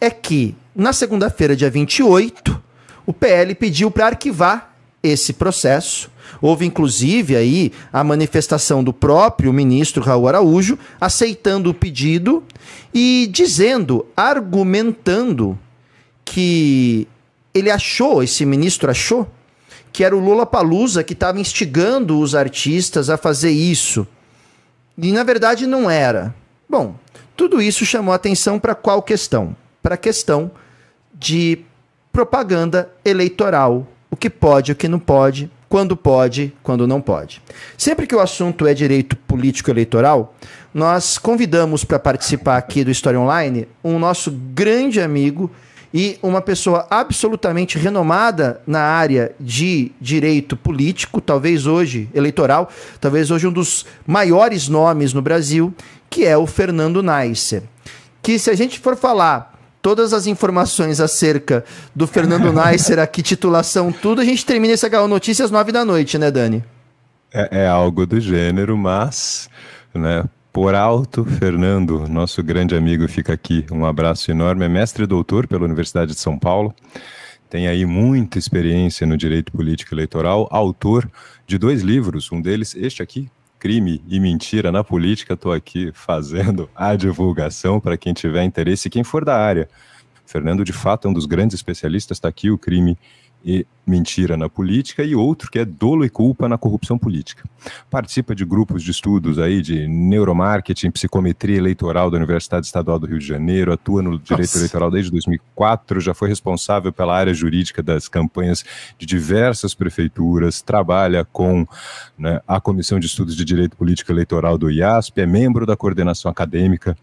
é 0.00 0.10
que 0.10 0.56
na 0.74 0.92
segunda-feira, 0.92 1.54
dia 1.54 1.70
28, 1.70 2.62
o 3.06 3.12
PL 3.12 3.54
pediu 3.54 3.92
para 3.92 4.06
arquivar 4.06 4.74
esse 5.02 5.32
processo 5.32 6.10
Houve 6.40 6.66
inclusive 6.66 7.36
aí 7.36 7.72
a 7.92 8.02
manifestação 8.04 8.82
do 8.82 8.92
próprio 8.92 9.52
ministro 9.52 10.02
Raul 10.02 10.28
Araújo 10.28 10.78
aceitando 11.00 11.70
o 11.70 11.74
pedido 11.74 12.42
e 12.92 13.28
dizendo, 13.30 14.06
argumentando 14.16 15.58
que 16.24 17.06
ele 17.54 17.70
achou, 17.70 18.22
esse 18.22 18.44
ministro 18.44 18.90
achou, 18.90 19.26
que 19.92 20.04
era 20.04 20.14
o 20.14 20.20
Lula 20.20 20.44
Palusa 20.44 21.02
que 21.02 21.14
estava 21.14 21.40
instigando 21.40 22.18
os 22.18 22.34
artistas 22.34 23.08
a 23.08 23.16
fazer 23.16 23.50
isso. 23.50 24.06
E 24.98 25.10
na 25.12 25.22
verdade 25.22 25.66
não 25.66 25.90
era. 25.90 26.34
Bom, 26.68 26.96
tudo 27.36 27.62
isso 27.62 27.84
chamou 27.86 28.14
atenção 28.14 28.58
para 28.58 28.74
qual 28.74 29.02
questão? 29.02 29.56
Para 29.82 29.94
a 29.94 29.98
questão 29.98 30.50
de 31.14 31.60
propaganda 32.12 32.90
eleitoral. 33.04 33.86
O 34.10 34.16
que 34.16 34.30
pode, 34.30 34.72
o 34.72 34.76
que 34.76 34.88
não 34.88 34.98
pode, 34.98 35.50
quando 35.68 35.96
pode, 35.96 36.52
quando 36.62 36.86
não 36.86 37.00
pode. 37.00 37.42
Sempre 37.76 38.06
que 38.06 38.14
o 38.14 38.20
assunto 38.20 38.66
é 38.66 38.74
direito 38.74 39.16
político 39.16 39.70
eleitoral, 39.70 40.34
nós 40.72 41.18
convidamos 41.18 41.84
para 41.84 41.98
participar 41.98 42.56
aqui 42.56 42.84
do 42.84 42.90
História 42.90 43.18
Online 43.18 43.66
um 43.82 43.98
nosso 43.98 44.30
grande 44.30 45.00
amigo 45.00 45.50
e 45.92 46.18
uma 46.22 46.42
pessoa 46.42 46.86
absolutamente 46.90 47.78
renomada 47.78 48.60
na 48.66 48.82
área 48.82 49.34
de 49.40 49.92
direito 50.00 50.56
político, 50.56 51.20
talvez 51.20 51.66
hoje 51.66 52.08
eleitoral, 52.14 52.70
talvez 53.00 53.30
hoje 53.30 53.46
um 53.46 53.52
dos 53.52 53.86
maiores 54.06 54.68
nomes 54.68 55.12
no 55.14 55.22
Brasil, 55.22 55.74
que 56.10 56.24
é 56.24 56.36
o 56.36 56.46
Fernando 56.46 57.02
Neisser. 57.02 57.62
Que 58.22 58.38
se 58.38 58.50
a 58.50 58.54
gente 58.54 58.78
for 58.78 58.96
falar 58.96 59.55
todas 59.86 60.12
as 60.12 60.26
informações 60.26 60.98
acerca 60.98 61.64
do 61.94 62.08
Fernando 62.08 62.52
Neisser, 62.52 62.98
aqui, 62.98 63.22
titulação, 63.22 63.92
tudo, 63.92 64.20
a 64.20 64.24
gente 64.24 64.44
termina 64.44 64.74
esse 64.74 64.84
HO 64.84 65.06
Notícias 65.06 65.44
às 65.44 65.50
nove 65.52 65.70
da 65.70 65.84
noite, 65.84 66.18
né, 66.18 66.28
Dani? 66.28 66.64
É, 67.32 67.62
é 67.62 67.68
algo 67.68 68.04
do 68.04 68.18
gênero, 68.18 68.76
mas, 68.76 69.48
né, 69.94 70.24
por 70.52 70.74
alto, 70.74 71.24
Fernando, 71.24 72.04
nosso 72.08 72.42
grande 72.42 72.74
amigo, 72.74 73.06
fica 73.06 73.32
aqui. 73.32 73.64
Um 73.70 73.86
abraço 73.86 74.28
enorme. 74.28 74.64
É 74.64 74.68
mestre 74.68 75.04
e 75.04 75.06
doutor 75.06 75.46
pela 75.46 75.64
Universidade 75.64 76.14
de 76.14 76.18
São 76.18 76.36
Paulo. 76.36 76.74
Tem 77.48 77.68
aí 77.68 77.86
muita 77.86 78.40
experiência 78.40 79.06
no 79.06 79.16
direito 79.16 79.52
político 79.52 79.94
eleitoral, 79.94 80.48
autor 80.50 81.08
de 81.46 81.58
dois 81.58 81.82
livros, 81.82 82.32
um 82.32 82.42
deles, 82.42 82.74
este 82.74 83.04
aqui, 83.04 83.30
crime 83.58 84.02
e 84.06 84.20
mentira 84.20 84.70
na 84.70 84.84
política, 84.84 85.34
estou 85.34 85.52
aqui 85.52 85.90
fazendo 85.94 86.68
a 86.74 86.94
divulgação 86.94 87.80
para 87.80 87.96
quem 87.96 88.12
tiver 88.12 88.44
interesse, 88.44 88.90
quem 88.90 89.04
for 89.04 89.24
da 89.24 89.36
área. 89.36 89.68
Fernando, 90.26 90.64
de 90.64 90.72
fato, 90.72 91.06
é 91.06 91.10
um 91.10 91.14
dos 91.14 91.26
grandes 91.26 91.54
especialistas, 91.54 92.16
está 92.16 92.28
aqui 92.28 92.50
o 92.50 92.58
crime 92.58 92.98
e 93.46 93.64
mentira 93.86 94.36
na 94.36 94.48
política 94.48 95.04
e 95.04 95.14
outro 95.14 95.48
que 95.48 95.60
é 95.60 95.64
dolo 95.64 96.04
e 96.04 96.10
culpa 96.10 96.48
na 96.48 96.58
corrupção 96.58 96.98
política. 96.98 97.44
Participa 97.88 98.34
de 98.34 98.44
grupos 98.44 98.82
de 98.82 98.90
estudos 98.90 99.38
aí 99.38 99.62
de 99.62 99.86
neuromarketing, 99.86 100.90
psicometria 100.90 101.56
eleitoral 101.56 102.10
da 102.10 102.16
Universidade 102.16 102.66
Estadual 102.66 102.98
do 102.98 103.06
Rio 103.06 103.20
de 103.20 103.26
Janeiro, 103.26 103.72
atua 103.72 104.02
no 104.02 104.18
direito 104.18 104.48
Nossa. 104.48 104.58
eleitoral 104.58 104.90
desde 104.90 105.12
2004, 105.12 106.00
já 106.00 106.12
foi 106.12 106.28
responsável 106.28 106.92
pela 106.92 107.16
área 107.16 107.32
jurídica 107.32 107.80
das 107.80 108.08
campanhas 108.08 108.64
de 108.98 109.06
diversas 109.06 109.72
prefeituras, 109.72 110.60
trabalha 110.60 111.24
com 111.24 111.64
né, 112.18 112.40
a 112.48 112.60
Comissão 112.60 112.98
de 112.98 113.06
Estudos 113.06 113.36
de 113.36 113.44
Direito 113.44 113.76
Político 113.76 114.10
Eleitoral 114.10 114.58
do 114.58 114.68
IASP, 114.68 115.20
é 115.20 115.26
membro 115.26 115.64
da 115.64 115.76
coordenação 115.76 116.28
acadêmica 116.28 116.96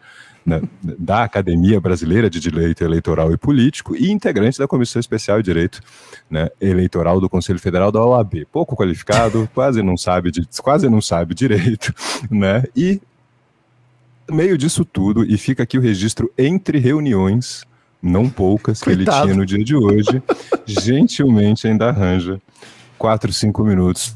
né, 0.46 0.62
da 0.82 1.24
Academia 1.24 1.80
Brasileira 1.80 2.30
de 2.30 2.40
Direito 2.40 2.84
Eleitoral 2.84 3.32
e 3.32 3.38
Político 3.38 3.96
e 3.96 4.12
integrante 4.12 4.60
da 4.60 4.68
Comissão 4.68 5.00
Especial 5.00 5.38
de 5.38 5.46
Direito 5.46 5.82
né, 6.30 6.50
Eleitoral 6.60 7.20
do 7.22 7.30
Conselho 7.30 7.60
Federal 7.60 7.92
da 7.92 8.04
OAB. 8.04 8.46
Pouco 8.52 8.76
qualificado, 8.76 9.50
quase 9.56 9.82
não 9.82 9.98
sabe, 9.98 10.32
de, 10.32 10.48
quase 10.62 10.90
não 10.90 11.02
sabe 11.02 11.34
direito, 11.34 11.94
né? 12.30 12.64
E 12.76 13.02
meio 14.30 14.58
disso 14.58 14.86
tudo, 14.86 15.24
e 15.24 15.38
fica 15.38 15.64
aqui 15.64 15.78
o 15.78 15.82
registro 15.82 16.32
entre 16.38 16.80
reuniões, 16.80 17.66
não 18.02 18.30
poucas, 18.30 18.80
que 18.80 18.86
Coitado. 18.86 19.18
ele 19.18 19.24
tinha 19.24 19.36
no 19.36 19.46
dia 19.46 19.64
de 19.64 19.76
hoje, 19.76 20.22
gentilmente 20.66 21.68
ainda 21.68 21.90
arranja 21.90 22.42
quatro, 22.98 23.34
cinco 23.34 23.64
minutos 23.64 24.16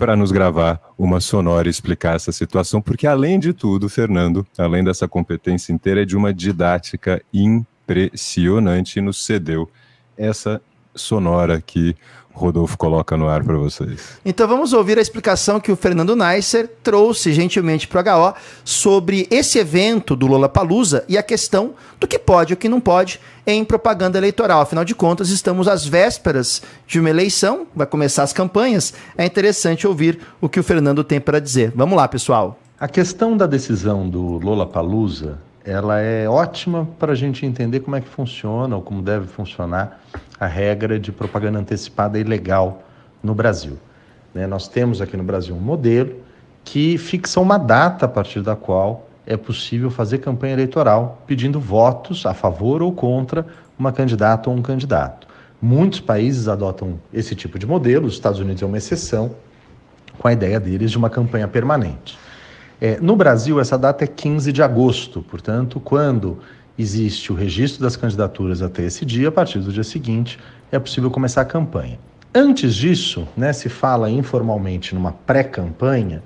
para 0.00 0.16
nos 0.16 0.32
gravar 0.32 0.80
uma 0.96 1.20
sonora 1.20 1.68
e 1.68 1.70
explicar 1.70 2.16
essa 2.16 2.32
situação, 2.32 2.80
porque 2.80 3.06
além 3.06 3.38
de 3.38 3.52
tudo, 3.52 3.86
Fernando, 3.86 4.46
além 4.56 4.82
dessa 4.82 5.06
competência 5.06 5.74
inteira, 5.74 6.00
é 6.00 6.04
de 6.06 6.16
uma 6.16 6.32
didática 6.32 7.22
impressionante 7.34 8.98
e 8.98 9.02
nos 9.02 9.22
cedeu 9.22 9.70
essa 10.16 10.58
sonora 10.94 11.60
que 11.60 11.94
Rodolfo 12.40 12.76
coloca 12.76 13.16
no 13.16 13.28
ar 13.28 13.44
para 13.44 13.56
vocês. 13.56 14.18
Então 14.24 14.48
vamos 14.48 14.72
ouvir 14.72 14.98
a 14.98 15.02
explicação 15.02 15.60
que 15.60 15.70
o 15.70 15.76
Fernando 15.76 16.16
Neisser 16.16 16.68
trouxe 16.82 17.32
gentilmente 17.32 17.86
para 17.86 18.18
o 18.18 18.28
HO 18.28 18.34
sobre 18.64 19.26
esse 19.30 19.58
evento 19.58 20.16
do 20.16 20.26
Lula 20.26 20.48
Palusa 20.48 21.04
e 21.08 21.16
a 21.16 21.22
questão 21.22 21.74
do 21.98 22.06
que 22.06 22.18
pode 22.18 22.52
e 22.52 22.54
o 22.54 22.56
que 22.56 22.68
não 22.68 22.80
pode 22.80 23.20
em 23.46 23.64
propaganda 23.64 24.18
eleitoral. 24.18 24.60
Afinal 24.60 24.84
de 24.84 24.94
contas, 24.94 25.30
estamos 25.30 25.68
às 25.68 25.86
vésperas 25.86 26.62
de 26.86 26.98
uma 26.98 27.10
eleição, 27.10 27.66
vai 27.74 27.86
começar 27.86 28.22
as 28.22 28.32
campanhas. 28.32 28.94
É 29.16 29.24
interessante 29.24 29.86
ouvir 29.86 30.20
o 30.40 30.48
que 30.48 30.60
o 30.60 30.64
Fernando 30.64 31.04
tem 31.04 31.20
para 31.20 31.40
dizer. 31.40 31.72
Vamos 31.74 31.96
lá, 31.96 32.08
pessoal. 32.08 32.58
A 32.78 32.88
questão 32.88 33.36
da 33.36 33.46
decisão 33.46 34.08
do 34.08 34.38
Lula 34.38 34.66
Palusa 34.66 35.38
ela 35.70 36.00
é 36.00 36.28
ótima 36.28 36.88
para 36.98 37.12
a 37.12 37.14
gente 37.14 37.46
entender 37.46 37.78
como 37.78 37.94
é 37.94 38.00
que 38.00 38.08
funciona 38.08 38.74
ou 38.74 38.82
como 38.82 39.00
deve 39.00 39.28
funcionar 39.28 40.00
a 40.38 40.44
regra 40.44 40.98
de 40.98 41.12
propaganda 41.12 41.60
antecipada 41.60 42.18
ilegal 42.18 42.82
no 43.22 43.36
Brasil. 43.36 43.78
Né? 44.34 44.48
Nós 44.48 44.66
temos 44.66 45.00
aqui 45.00 45.16
no 45.16 45.22
Brasil 45.22 45.54
um 45.54 45.60
modelo 45.60 46.16
que 46.64 46.98
fixa 46.98 47.38
uma 47.38 47.56
data 47.56 48.06
a 48.06 48.08
partir 48.08 48.42
da 48.42 48.56
qual 48.56 49.06
é 49.24 49.36
possível 49.36 49.92
fazer 49.92 50.18
campanha 50.18 50.54
eleitoral 50.54 51.22
pedindo 51.24 51.60
votos 51.60 52.26
a 52.26 52.34
favor 52.34 52.82
ou 52.82 52.92
contra 52.92 53.46
uma 53.78 53.92
candidata 53.92 54.50
ou 54.50 54.56
um 54.56 54.62
candidato. 54.62 55.28
Muitos 55.62 56.00
países 56.00 56.48
adotam 56.48 56.98
esse 57.14 57.36
tipo 57.36 57.60
de 57.60 57.66
modelo, 57.66 58.06
os 58.08 58.14
Estados 58.14 58.40
Unidos 58.40 58.60
é 58.60 58.66
uma 58.66 58.78
exceção, 58.78 59.36
com 60.18 60.26
a 60.26 60.32
ideia 60.32 60.58
deles 60.58 60.90
de 60.90 60.98
uma 60.98 61.08
campanha 61.08 61.46
permanente. 61.46 62.18
É, 62.80 62.98
no 62.98 63.14
Brasil, 63.14 63.60
essa 63.60 63.76
data 63.76 64.04
é 64.04 64.06
15 64.06 64.52
de 64.52 64.62
agosto, 64.62 65.22
portanto, 65.22 65.78
quando 65.78 66.38
existe 66.78 67.30
o 67.30 67.34
registro 67.34 67.82
das 67.82 67.94
candidaturas 67.94 68.62
até 68.62 68.84
esse 68.84 69.04
dia, 69.04 69.28
a 69.28 69.32
partir 69.32 69.58
do 69.58 69.70
dia 69.70 69.84
seguinte 69.84 70.38
é 70.72 70.78
possível 70.78 71.10
começar 71.10 71.42
a 71.42 71.44
campanha. 71.44 71.98
Antes 72.34 72.74
disso, 72.74 73.28
né, 73.36 73.52
se 73.52 73.68
fala 73.68 74.08
informalmente 74.08 74.94
numa 74.94 75.12
pré-campanha, 75.12 76.22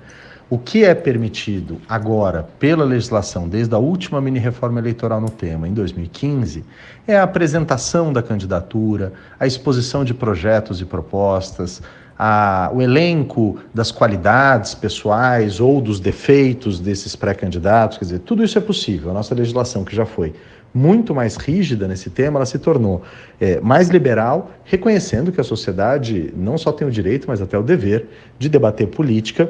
o 0.47 0.59
que 0.59 0.85
é 0.85 0.93
permitido 0.93 1.81
agora 1.89 2.47
pela 2.59 2.85
legislação, 2.85 3.49
desde 3.49 3.73
a 3.73 3.79
última 3.79 4.21
mini-reforma 4.21 4.79
eleitoral 4.79 5.19
no 5.19 5.29
tema, 5.29 5.67
em 5.67 5.73
2015, 5.73 6.63
é 7.07 7.17
a 7.17 7.23
apresentação 7.23 8.13
da 8.13 8.21
candidatura, 8.21 9.11
a 9.39 9.47
exposição 9.47 10.05
de 10.05 10.13
projetos 10.13 10.79
e 10.79 10.85
propostas, 10.85 11.81
a, 12.17 12.71
o 12.73 12.81
elenco 12.81 13.59
das 13.73 13.91
qualidades 13.91 14.73
pessoais 14.73 15.59
ou 15.59 15.81
dos 15.81 15.99
defeitos 15.99 16.79
desses 16.79 17.15
pré-candidatos, 17.15 17.97
quer 17.97 18.05
dizer, 18.05 18.19
tudo 18.19 18.43
isso 18.43 18.57
é 18.57 18.61
possível. 18.61 19.11
A 19.11 19.13
nossa 19.13 19.35
legislação, 19.35 19.83
que 19.83 19.95
já 19.95 20.05
foi 20.05 20.33
muito 20.73 21.15
mais 21.15 21.37
rígida 21.37 21.87
nesse 21.87 22.09
tema, 22.09 22.37
ela 22.37 22.45
se 22.45 22.59
tornou 22.59 23.01
é, 23.39 23.59
mais 23.61 23.87
liberal, 23.87 24.51
reconhecendo 24.65 25.31
que 25.31 25.39
a 25.39 25.43
sociedade 25.43 26.33
não 26.35 26.57
só 26.57 26.71
tem 26.71 26.85
o 26.85 26.91
direito, 26.91 27.27
mas 27.27 27.41
até 27.41 27.57
o 27.57 27.63
dever 27.63 28.07
de 28.37 28.49
debater 28.49 28.87
política, 28.87 29.49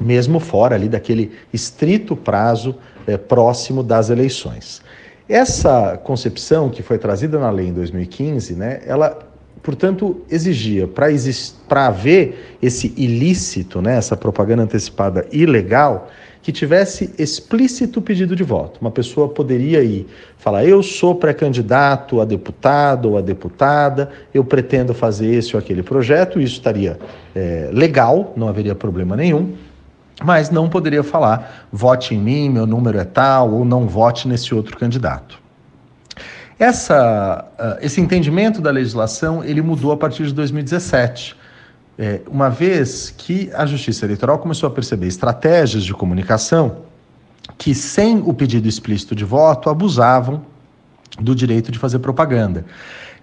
mesmo 0.00 0.40
fora 0.40 0.74
ali 0.74 0.88
daquele 0.88 1.30
estrito 1.52 2.16
prazo 2.16 2.74
é, 3.06 3.16
próximo 3.16 3.82
das 3.82 4.10
eleições. 4.10 4.82
Essa 5.28 5.96
concepção 5.96 6.68
que 6.68 6.82
foi 6.82 6.98
trazida 6.98 7.38
na 7.38 7.50
lei 7.50 7.68
em 7.68 7.72
2015, 7.72 8.54
né, 8.56 8.80
ela 8.84 9.29
portanto, 9.62 10.20
exigia 10.30 10.88
para 10.88 11.86
haver 11.86 12.56
esse 12.62 12.92
ilícito, 12.96 13.80
né, 13.80 13.96
essa 13.96 14.16
propaganda 14.16 14.62
antecipada 14.62 15.26
ilegal, 15.30 16.08
que 16.42 16.50
tivesse 16.52 17.12
explícito 17.18 18.00
pedido 18.00 18.34
de 18.34 18.42
voto. 18.42 18.80
Uma 18.80 18.90
pessoa 18.90 19.28
poderia 19.28 19.82
ir 19.82 20.06
falar: 20.38 20.64
eu 20.64 20.82
sou 20.82 21.14
pré-candidato 21.14 22.20
a 22.20 22.24
deputado 22.24 23.10
ou 23.10 23.18
a 23.18 23.20
deputada, 23.20 24.10
eu 24.32 24.44
pretendo 24.44 24.94
fazer 24.94 25.34
esse 25.34 25.54
ou 25.54 25.60
aquele 25.60 25.82
projeto, 25.82 26.40
isso 26.40 26.54
estaria 26.54 26.98
é, 27.34 27.68
legal, 27.72 28.32
não 28.36 28.48
haveria 28.48 28.74
problema 28.74 29.16
nenhum. 29.16 29.52
Mas 30.22 30.50
não 30.50 30.68
poderia 30.68 31.02
falar, 31.02 31.66
vote 31.72 32.14
em 32.14 32.18
mim, 32.18 32.50
meu 32.50 32.66
número 32.66 32.98
é 32.98 33.04
tal, 33.04 33.52
ou 33.52 33.64
não 33.64 33.86
vote 33.86 34.28
nesse 34.28 34.54
outro 34.54 34.76
candidato. 34.76 35.40
Essa, 36.60 37.46
uh, 37.58 37.78
esse 37.82 38.02
entendimento 38.02 38.60
da 38.60 38.70
legislação 38.70 39.42
ele 39.42 39.62
mudou 39.62 39.92
a 39.92 39.96
partir 39.96 40.26
de 40.26 40.34
2017, 40.34 41.34
é, 41.98 42.20
uma 42.30 42.50
vez 42.50 43.08
que 43.16 43.50
a 43.54 43.64
Justiça 43.64 44.04
Eleitoral 44.04 44.38
começou 44.38 44.66
a 44.66 44.70
perceber 44.70 45.06
estratégias 45.06 45.82
de 45.82 45.94
comunicação 45.94 46.82
que, 47.56 47.74
sem 47.74 48.18
o 48.18 48.34
pedido 48.34 48.68
explícito 48.68 49.14
de 49.14 49.24
voto, 49.24 49.70
abusavam 49.70 50.42
do 51.18 51.34
direito 51.34 51.72
de 51.72 51.78
fazer 51.78 51.98
propaganda. 51.98 52.66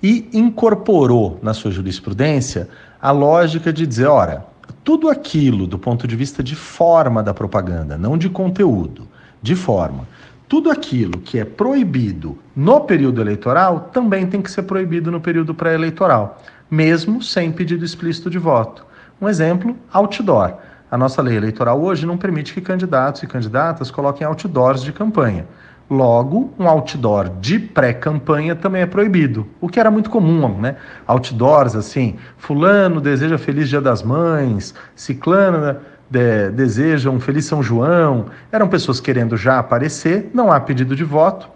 E 0.01 0.27
incorporou 0.33 1.39
na 1.39 1.53
sua 1.53 1.69
jurisprudência 1.69 2.67
a 2.99 3.11
lógica 3.11 3.71
de 3.71 3.85
dizer: 3.85 4.07
ora, 4.07 4.47
tudo 4.83 5.09
aquilo 5.09 5.67
do 5.67 5.77
ponto 5.77 6.07
de 6.07 6.15
vista 6.15 6.41
de 6.41 6.55
forma 6.55 7.21
da 7.21 7.35
propaganda, 7.35 7.99
não 7.99 8.17
de 8.17 8.29
conteúdo, 8.29 9.07
de 9.43 9.55
forma 9.55 10.07
tudo 10.47 10.71
aquilo 10.71 11.19
que 11.19 11.39
é 11.39 11.45
proibido 11.45 12.37
no 12.55 12.81
período 12.81 13.19
eleitoral 13.19 13.89
também 13.91 14.25
tem 14.25 14.41
que 14.41 14.49
ser 14.49 14.63
proibido 14.63 15.11
no 15.11 15.19
período 15.19 15.53
pré-eleitoral, 15.53 16.41
mesmo 16.71 17.21
sem 17.21 17.51
pedido 17.51 17.83
explícito 17.83 18.29
de 18.29 18.37
voto. 18.37 18.85
Um 19.21 19.27
exemplo, 19.27 19.75
outdoor. 19.91 20.53
A 20.89 20.97
nossa 20.97 21.21
lei 21.21 21.35
eleitoral 21.35 21.81
hoje 21.81 22.05
não 22.05 22.17
permite 22.17 22.53
que 22.53 22.61
candidatos 22.61 23.21
e 23.23 23.27
candidatas 23.27 23.91
coloquem 23.91 24.25
outdoors 24.25 24.81
de 24.81 24.93
campanha. 24.93 25.45
Logo, 25.89 26.53
um 26.59 26.67
outdoor 26.67 27.29
de 27.39 27.59
pré-campanha 27.59 28.55
também 28.55 28.81
é 28.81 28.85
proibido, 28.85 29.47
o 29.59 29.69
que 29.69 29.79
era 29.79 29.89
muito 29.89 30.09
comum, 30.09 30.59
né? 30.59 30.75
Outdoors 31.05 31.75
assim, 31.75 32.17
fulano 32.37 32.99
deseja 32.99 33.37
feliz 33.37 33.69
Dia 33.69 33.79
das 33.79 34.03
Mães, 34.03 34.73
ciclano 34.95 35.59
né? 35.59 35.77
De, 36.09 36.49
desejam 36.51 37.19
feliz 37.19 37.45
São 37.45 37.61
João, 37.61 38.27
eram 38.51 38.67
pessoas 38.67 38.99
querendo 38.99 39.35
já 39.35 39.59
aparecer, 39.59 40.29
não 40.33 40.51
há 40.51 40.59
pedido 40.59 40.95
de 40.95 41.03
voto, 41.03 41.49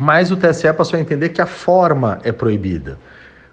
mas 0.00 0.30
o 0.30 0.36
TSE 0.36 0.72
passou 0.72 0.96
a 0.96 1.00
entender 1.00 1.30
que 1.30 1.40
a 1.40 1.46
forma 1.46 2.18
é 2.22 2.32
proibida. 2.32 2.98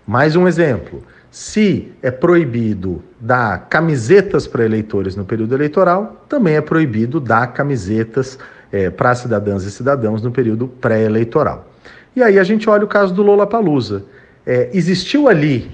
Mais 0.05 0.35
um 0.35 0.47
exemplo: 0.47 1.03
se 1.31 1.91
é 2.01 2.11
proibido 2.11 3.03
dar 3.19 3.67
camisetas 3.67 4.47
para 4.47 4.63
eleitores 4.63 5.15
no 5.15 5.25
período 5.25 5.55
eleitoral, 5.55 6.23
também 6.29 6.55
é 6.55 6.61
proibido 6.61 7.19
dar 7.19 7.47
camisetas 7.47 8.37
é, 8.71 8.89
para 8.89 9.15
cidadãs 9.15 9.63
e 9.63 9.71
cidadãos 9.71 10.21
no 10.21 10.31
período 10.31 10.67
pré-eleitoral. 10.67 11.67
E 12.15 12.23
aí 12.23 12.39
a 12.39 12.43
gente 12.43 12.69
olha 12.69 12.85
o 12.85 12.87
caso 12.87 13.13
do 13.13 13.23
Lola 13.23 13.47
Palusa. 13.47 14.03
É, 14.45 14.69
existiu 14.73 15.27
ali 15.27 15.71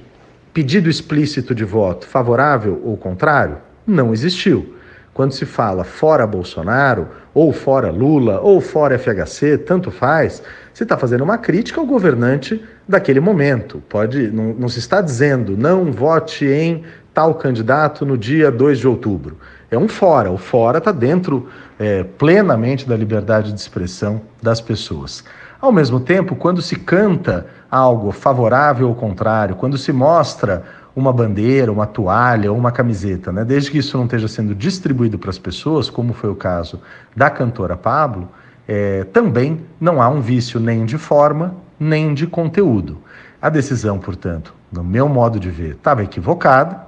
pedido 0.53 0.89
explícito 0.89 1.53
de 1.53 1.63
voto 1.63 2.07
favorável 2.07 2.81
ou 2.83 2.97
contrário? 2.97 3.57
Não 3.85 4.13
existiu. 4.13 4.75
Quando 5.13 5.33
se 5.33 5.45
fala 5.45 5.83
fora 5.83 6.25
Bolsonaro, 6.25 7.07
ou 7.33 7.51
fora 7.51 7.91
Lula, 7.91 8.39
ou 8.39 8.61
fora 8.61 8.97
FHC, 8.97 9.57
tanto 9.57 9.91
faz, 9.91 10.41
se 10.73 10.83
está 10.83 10.97
fazendo 10.97 11.23
uma 11.23 11.37
crítica 11.37 11.79
ao 11.79 11.85
governante 11.85 12.63
daquele 12.87 13.19
momento. 13.19 13.83
Pode, 13.89 14.31
não, 14.31 14.53
não 14.53 14.69
se 14.69 14.79
está 14.79 15.01
dizendo 15.01 15.57
não 15.57 15.91
vote 15.91 16.45
em 16.45 16.83
tal 17.13 17.35
candidato 17.35 18.05
no 18.05 18.17
dia 18.17 18.49
2 18.49 18.79
de 18.79 18.87
outubro. 18.87 19.37
É 19.69 19.77
um 19.77 19.87
fora. 19.87 20.31
O 20.31 20.37
fora 20.37 20.77
está 20.77 20.91
dentro 20.91 21.49
é, 21.79 22.03
plenamente 22.03 22.87
da 22.87 22.95
liberdade 22.95 23.51
de 23.51 23.59
expressão 23.59 24.21
das 24.41 24.61
pessoas. 24.61 25.23
Ao 25.59 25.71
mesmo 25.71 25.99
tempo, 25.99 26.35
quando 26.35 26.61
se 26.61 26.75
canta 26.75 27.45
algo 27.69 28.11
favorável 28.11 28.89
ou 28.89 28.95
contrário, 28.95 29.55
quando 29.55 29.77
se 29.77 29.93
mostra 29.93 30.63
uma 30.95 31.13
bandeira, 31.13 31.71
uma 31.71 31.85
toalha 31.85 32.51
ou 32.51 32.57
uma 32.57 32.71
camiseta, 32.71 33.31
né? 33.31 33.45
desde 33.45 33.71
que 33.71 33.77
isso 33.77 33.97
não 33.97 34.05
esteja 34.05 34.27
sendo 34.27 34.53
distribuído 34.53 35.17
para 35.17 35.29
as 35.29 35.37
pessoas, 35.37 35.89
como 35.89 36.13
foi 36.13 36.29
o 36.29 36.35
caso 36.35 36.81
da 37.15 37.29
cantora 37.29 37.77
Pablo, 37.77 38.29
é, 38.67 39.03
também 39.05 39.61
não 39.79 40.01
há 40.01 40.09
um 40.09 40.21
vício 40.21 40.59
nem 40.59 40.85
de 40.85 40.97
forma 40.97 41.55
nem 41.79 42.13
de 42.13 42.27
conteúdo. 42.27 42.99
A 43.41 43.49
decisão, 43.49 43.97
portanto, 43.97 44.53
no 44.71 44.83
meu 44.83 45.09
modo 45.09 45.39
de 45.39 45.49
ver, 45.49 45.71
estava 45.71 46.03
equivocada. 46.03 46.79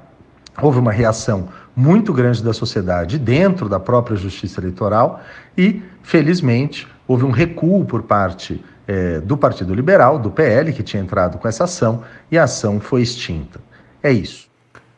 Houve 0.61 0.77
uma 0.77 0.91
reação 0.91 1.49
muito 1.75 2.13
grande 2.13 2.43
da 2.43 2.53
sociedade 2.53 3.17
dentro 3.17 3.67
da 3.67 3.79
própria 3.79 4.15
justiça 4.15 4.61
eleitoral 4.61 5.19
e, 5.57 5.81
felizmente, 6.03 6.87
houve 7.07 7.25
um 7.25 7.31
recuo 7.31 7.83
por 7.85 8.03
parte 8.03 8.63
é, 8.87 9.19
do 9.19 9.35
Partido 9.35 9.73
Liberal, 9.73 10.19
do 10.19 10.29
PL, 10.29 10.71
que 10.71 10.83
tinha 10.83 11.01
entrado 11.01 11.39
com 11.39 11.47
essa 11.47 11.63
ação, 11.63 12.03
e 12.29 12.37
a 12.37 12.43
ação 12.43 12.79
foi 12.79 13.01
extinta. 13.01 13.59
É 14.03 14.11
isso. 14.11 14.47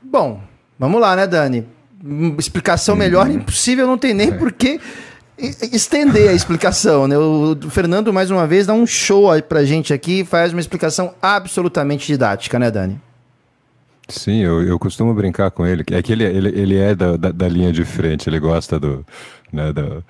Bom, 0.01 0.41
vamos 0.77 0.99
lá, 0.99 1.15
né, 1.15 1.27
Dani? 1.27 1.67
Explicação 2.37 2.95
melhor 2.95 3.29
impossível, 3.29 3.87
não 3.87 3.97
tem 3.97 4.13
nem 4.13 4.35
por 4.35 4.51
que 4.51 4.79
estender 5.37 6.29
a 6.29 6.33
explicação, 6.33 7.07
né? 7.07 7.17
O 7.17 7.55
Fernando, 7.69 8.11
mais 8.11 8.31
uma 8.31 8.47
vez, 8.47 8.65
dá 8.65 8.73
um 8.73 8.87
show 8.87 9.29
aí 9.29 9.41
pra 9.41 9.63
gente 9.63 9.93
aqui 9.93 10.23
faz 10.23 10.53
uma 10.53 10.59
explicação 10.59 11.13
absolutamente 11.21 12.07
didática, 12.07 12.57
né, 12.57 12.71
Dani? 12.71 12.99
Sim, 14.07 14.43
eu, 14.43 14.61
eu 14.61 14.77
costumo 14.77 15.13
brincar 15.13 15.51
com 15.51 15.65
ele. 15.65 15.83
É 15.91 16.01
que 16.01 16.11
ele, 16.11 16.23
ele, 16.23 16.49
ele 16.49 16.77
é 16.77 16.95
da, 16.95 17.17
da, 17.17 17.31
da 17.31 17.47
linha 17.47 17.71
de 17.71 17.83
frente, 17.83 18.29
ele 18.29 18.39
gosta 18.39 18.79
do, 18.79 19.05
né, 19.51 19.73
do, 19.73 20.03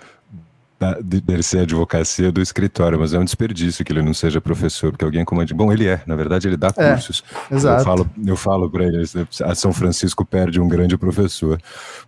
da, 0.80 1.00
de 1.00 1.44
ser 1.44 1.60
advocacia 1.60 2.32
do 2.32 2.42
escritório, 2.42 3.00
mas 3.00 3.14
é 3.14 3.20
um 3.20 3.24
desperdício 3.24 3.84
que 3.84 3.92
ele 3.92 4.02
não 4.02 4.14
seja 4.14 4.42
professor, 4.42 4.92
porque 4.92 5.06
alguém 5.06 5.24
comande. 5.24 5.54
Bom, 5.54 5.72
ele 5.72 5.88
é, 5.88 6.02
na 6.06 6.16
verdade, 6.16 6.48
ele 6.48 6.58
dá 6.58 6.72
é, 6.76 6.92
cursos. 6.92 7.24
Exato. 7.50 7.82
Eu 7.82 7.86
falo, 7.86 8.10
eu 8.26 8.36
falo 8.36 8.70
para 8.70 8.86
ele, 8.86 9.04
a 9.44 9.56
São 9.56 9.72
Francisco 9.72 10.26
perde 10.26 10.60
um 10.60 10.68
grande 10.68 10.98
professor, 10.98 11.60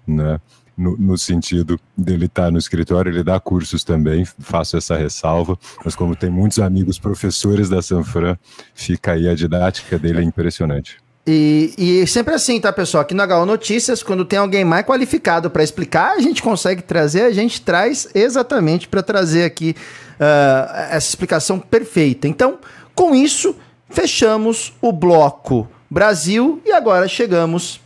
né? 0.06 0.40
No, 0.78 0.96
no, 0.96 1.18
sentido 1.18 1.80
dele 1.98 2.26
estar 2.26 2.44
tá 2.44 2.52
no 2.52 2.60
escritório, 2.60 3.12
ele 3.12 3.24
dá 3.24 3.40
cursos 3.40 3.84
também, 3.84 4.24
faço 4.26 4.78
essa 4.78 4.96
ressalva, 4.96 5.58
mas 5.84 5.96
como 5.96 6.16
tem 6.16 6.30
muitos 6.30 6.60
amigos 6.60 7.00
professores 7.00 7.68
da 7.68 7.82
Sanfran, 7.82 8.38
fica 8.76 9.14
aí 9.14 9.28
a 9.28 9.34
didática 9.34 9.98
dele 9.98 10.20
é 10.20 10.24
impressionante. 10.24 10.98
E, 11.30 11.74
e, 11.78 12.08
sempre 12.08 12.34
assim, 12.34 12.58
tá, 12.58 12.72
pessoal? 12.72 13.02
Aqui 13.02 13.14
no 13.14 13.22
HO 13.22 13.46
Notícias, 13.46 14.02
quando 14.02 14.24
tem 14.24 14.40
alguém 14.40 14.64
mais 14.64 14.86
qualificado 14.86 15.50
para 15.50 15.62
explicar, 15.62 16.14
a 16.14 16.22
gente 16.22 16.42
consegue 16.42 16.82
trazer, 16.82 17.24
a 17.24 17.34
gente 17.34 17.62
traz 17.62 18.08
exatamente 18.16 18.88
para 18.88 19.04
trazer 19.04 19.44
aqui 19.44 19.76
uh, 20.14 20.88
essa 20.90 21.10
explicação 21.10 21.60
perfeita. 21.60 22.30
Então, 22.30 22.60
com 22.96 23.14
isso, 23.14 23.54
fechamos 23.90 24.74
o 24.82 24.94
bloco 24.94 25.68
Brasil 25.90 26.62
e 26.66 26.72
agora 26.72 27.10
chegamos 27.10 27.82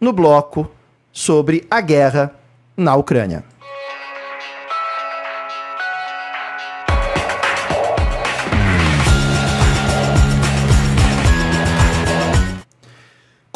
no 0.00 0.12
bloco 0.12 0.70
sobre 1.10 1.66
a 1.68 1.80
guerra 1.80 2.36
na 2.76 2.94
Ucrânia. 2.94 3.44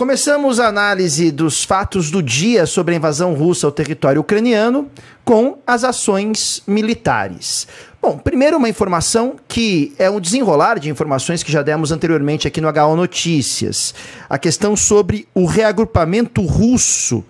Começamos 0.01 0.59
a 0.59 0.67
análise 0.67 1.31
dos 1.31 1.63
fatos 1.63 2.11
do 2.11 2.23
dia 2.23 2.65
sobre 2.65 2.95
a 2.95 2.97
invasão 2.97 3.35
russa 3.35 3.67
ao 3.67 3.71
território 3.71 4.23
ucraniano 4.23 4.89
com 5.27 5.59
as 5.67 5.85
ações 5.85 6.63
militares. 6.67 7.69
Bom, 8.01 8.17
primeiro 8.17 8.57
uma 8.57 8.71
informação 8.71 9.37
que 9.47 9.93
é 9.99 10.09
um 10.09 10.19
desenrolar 10.19 10.79
de 10.79 10.89
informações 10.89 11.43
que 11.43 11.53
já 11.53 11.61
demos 11.61 11.93
anteriormente 11.93 12.49
aqui 12.49 12.63
no 12.63 12.69
HO 12.69 12.97
Notícias. 12.97 13.95
A 14.27 14.39
questão 14.39 14.75
sobre 14.75 15.29
o 15.35 15.45
reagrupamento 15.45 16.47
russo. 16.47 17.23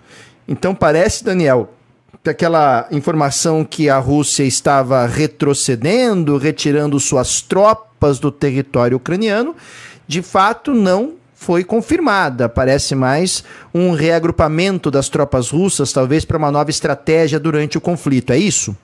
Então 0.47 0.73
parece, 0.73 1.25
Daniel, 1.25 1.73
que 2.23 2.29
aquela 2.29 2.87
informação 2.89 3.65
que 3.65 3.89
a 3.89 3.97
Rússia 3.97 4.45
estava 4.45 5.05
retrocedendo, 5.05 6.37
retirando 6.37 6.97
suas 7.01 7.41
tropas 7.41 8.17
do 8.17 8.31
território 8.31 8.95
ucraniano, 8.95 9.57
de 10.07 10.21
fato 10.21 10.73
não 10.73 11.19
foi 11.41 11.63
confirmada. 11.63 12.47
Parece 12.47 12.93
mais 12.93 13.43
um 13.73 13.93
reagrupamento 13.93 14.91
das 14.91 15.09
tropas 15.09 15.49
russas, 15.49 15.91
talvez 15.91 16.23
para 16.23 16.37
uma 16.37 16.51
nova 16.51 16.69
estratégia 16.69 17.39
durante 17.39 17.79
o 17.79 17.81
conflito. 17.81 18.31
É 18.31 18.37
isso? 18.37 18.77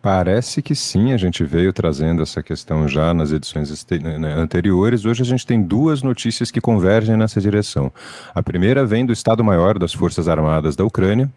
Parece 0.00 0.62
que 0.62 0.76
sim, 0.76 1.12
a 1.12 1.16
gente 1.16 1.42
veio 1.42 1.72
trazendo 1.72 2.22
essa 2.22 2.40
questão 2.40 2.86
já 2.86 3.12
nas 3.12 3.32
edições 3.32 3.84
né, 4.00 4.16
né, 4.16 4.32
anteriores. 4.34 5.04
Hoje 5.04 5.22
a 5.22 5.26
gente 5.26 5.44
tem 5.44 5.60
duas 5.60 6.04
notícias 6.04 6.52
que 6.52 6.60
convergem 6.60 7.16
nessa 7.16 7.40
direção. 7.40 7.92
A 8.32 8.40
primeira 8.40 8.86
vem 8.86 9.04
do 9.04 9.12
Estado-Maior 9.12 9.76
das 9.76 9.92
Forças 9.92 10.28
Armadas 10.28 10.76
da 10.76 10.84
Ucrânia, 10.84 11.28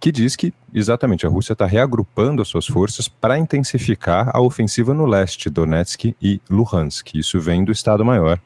que 0.00 0.10
diz 0.10 0.34
que 0.34 0.52
exatamente 0.72 1.26
a 1.26 1.28
Rússia 1.28 1.52
está 1.52 1.66
reagrupando 1.66 2.40
as 2.40 2.48
suas 2.48 2.66
forças 2.66 3.06
para 3.06 3.38
intensificar 3.38 4.30
a 4.32 4.40
ofensiva 4.40 4.94
no 4.94 5.04
leste, 5.04 5.50
Donetsk 5.50 6.16
e 6.22 6.40
Luhansk. 6.48 7.14
Isso 7.14 7.38
vem 7.38 7.62
do 7.64 7.70
Estado-Maior 7.70 8.40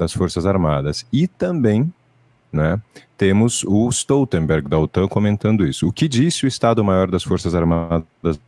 das 0.00 0.12
Forças 0.12 0.46
Armadas. 0.46 1.06
E 1.12 1.28
também 1.28 1.92
né, 2.52 2.80
temos 3.16 3.62
o 3.64 3.88
Stoltenberg 3.90 4.68
da 4.68 4.78
OTAN 4.78 5.06
comentando 5.06 5.64
isso. 5.64 5.86
O 5.86 5.92
que 5.92 6.08
disse 6.08 6.44
o 6.44 6.48
Estado-Maior 6.48 7.10
das 7.10 7.22
Forças 7.22 7.54
Armadas 7.54 8.40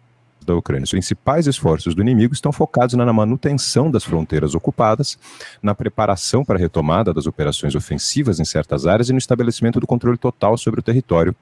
da 0.44 0.57
Ucrânia. 0.57 0.82
Os 0.82 0.90
principais 0.90 1.46
esforços 1.46 1.94
do 1.94 2.03
inimigo 2.03 2.34
estão 2.34 2.50
focados 2.50 2.94
na 2.94 3.12
manutenção 3.12 3.90
das 3.90 4.03
fronteiras 4.03 4.57
ocupadas, 4.57 5.16
na 5.62 5.72
preparação 5.72 6.44
para 6.44 6.57
a 6.57 6.59
retomada 6.59 7.14
das 7.14 7.26
operações 7.26 7.76
ofensivas 7.76 8.40
em 8.40 8.44
certas 8.44 8.84
áreas 8.84 9.09
e 9.09 9.12
no 9.12 9.18
estabelecimento 9.18 9.78
do 9.78 9.86
controle 9.86 10.18
total 10.18 10.59
sobre 10.59 10.80
o 10.80 10.82
território 10.82 11.32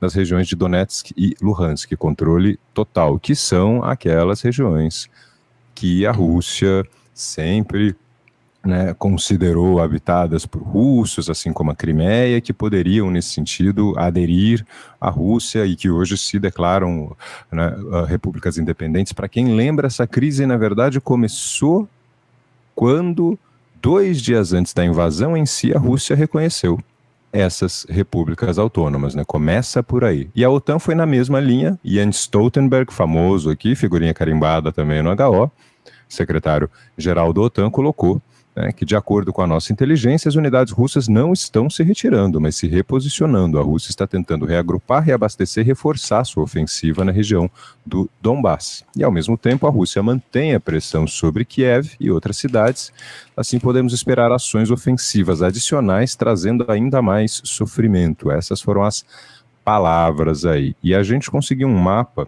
das 0.00 0.14
regiões 0.14 0.48
de 0.48 0.56
Donetsk 0.56 1.12
e 1.16 1.34
Luhansk, 1.42 1.94
controle 1.96 2.58
total, 2.72 3.18
que 3.18 3.34
são 3.34 3.84
aquelas 3.84 4.40
regiões 4.40 5.10
que 5.74 6.06
a 6.06 6.12
Rússia 6.12 6.82
sempre 7.12 7.94
né, 8.66 8.94
considerou 8.98 9.80
habitadas 9.80 10.44
por 10.44 10.60
russos, 10.60 11.30
assim 11.30 11.52
como 11.52 11.70
a 11.70 11.74
Crimeia, 11.74 12.40
que 12.40 12.52
poderiam, 12.52 13.10
nesse 13.10 13.30
sentido, 13.30 13.94
aderir 13.96 14.66
à 15.00 15.08
Rússia 15.08 15.64
e 15.64 15.76
que 15.76 15.88
hoje 15.88 16.18
se 16.18 16.38
declaram 16.38 17.16
né, 17.50 17.74
repúblicas 18.08 18.58
independentes. 18.58 19.12
Para 19.12 19.28
quem 19.28 19.54
lembra, 19.54 19.86
essa 19.86 20.06
crise, 20.06 20.44
na 20.44 20.56
verdade, 20.56 21.00
começou 21.00 21.88
quando, 22.74 23.38
dois 23.80 24.20
dias 24.20 24.52
antes 24.52 24.74
da 24.74 24.84
invasão 24.84 25.36
em 25.36 25.46
si, 25.46 25.72
a 25.72 25.78
Rússia 25.78 26.16
reconheceu 26.16 26.78
essas 27.32 27.86
repúblicas 27.88 28.58
autônomas, 28.58 29.14
né? 29.14 29.22
Começa 29.24 29.82
por 29.82 30.04
aí. 30.04 30.28
E 30.34 30.44
a 30.44 30.50
OTAN 30.50 30.78
foi 30.78 30.94
na 30.94 31.06
mesma 31.06 31.38
linha, 31.38 31.78
Jens 31.84 32.16
Stoltenberg, 32.20 32.92
famoso 32.92 33.50
aqui, 33.50 33.74
figurinha 33.74 34.14
carimbada 34.14 34.72
também 34.72 35.02
no 35.02 35.10
HO, 35.10 35.50
secretário-geral 36.08 37.32
da 37.32 37.40
OTAN, 37.42 37.70
colocou 37.70 38.22
né, 38.56 38.72
que, 38.72 38.86
de 38.86 38.96
acordo 38.96 39.34
com 39.34 39.42
a 39.42 39.46
nossa 39.46 39.70
inteligência, 39.70 40.30
as 40.30 40.34
unidades 40.34 40.72
russas 40.72 41.06
não 41.08 41.32
estão 41.32 41.68
se 41.68 41.82
retirando, 41.82 42.40
mas 42.40 42.56
se 42.56 42.66
reposicionando. 42.66 43.58
A 43.58 43.62
Rússia 43.62 43.90
está 43.90 44.06
tentando 44.06 44.46
reagrupar, 44.46 45.02
reabastecer 45.02 45.62
e 45.62 45.66
reforçar 45.66 46.24
sua 46.24 46.42
ofensiva 46.42 47.04
na 47.04 47.12
região 47.12 47.50
do 47.84 48.08
Donbass. 48.20 48.82
E, 48.96 49.04
ao 49.04 49.12
mesmo 49.12 49.36
tempo, 49.36 49.66
a 49.66 49.70
Rússia 49.70 50.02
mantém 50.02 50.54
a 50.54 50.60
pressão 50.60 51.06
sobre 51.06 51.44
Kiev 51.44 51.92
e 52.00 52.10
outras 52.10 52.38
cidades. 52.38 52.90
Assim, 53.36 53.58
podemos 53.58 53.92
esperar 53.92 54.32
ações 54.32 54.70
ofensivas 54.70 55.42
adicionais, 55.42 56.16
trazendo 56.16 56.64
ainda 56.68 57.02
mais 57.02 57.42
sofrimento. 57.44 58.30
Essas 58.30 58.62
foram 58.62 58.84
as 58.84 59.04
palavras 59.62 60.46
aí. 60.46 60.74
E 60.82 60.94
a 60.94 61.02
gente 61.02 61.30
conseguiu 61.30 61.68
um 61.68 61.76
mapa 61.76 62.26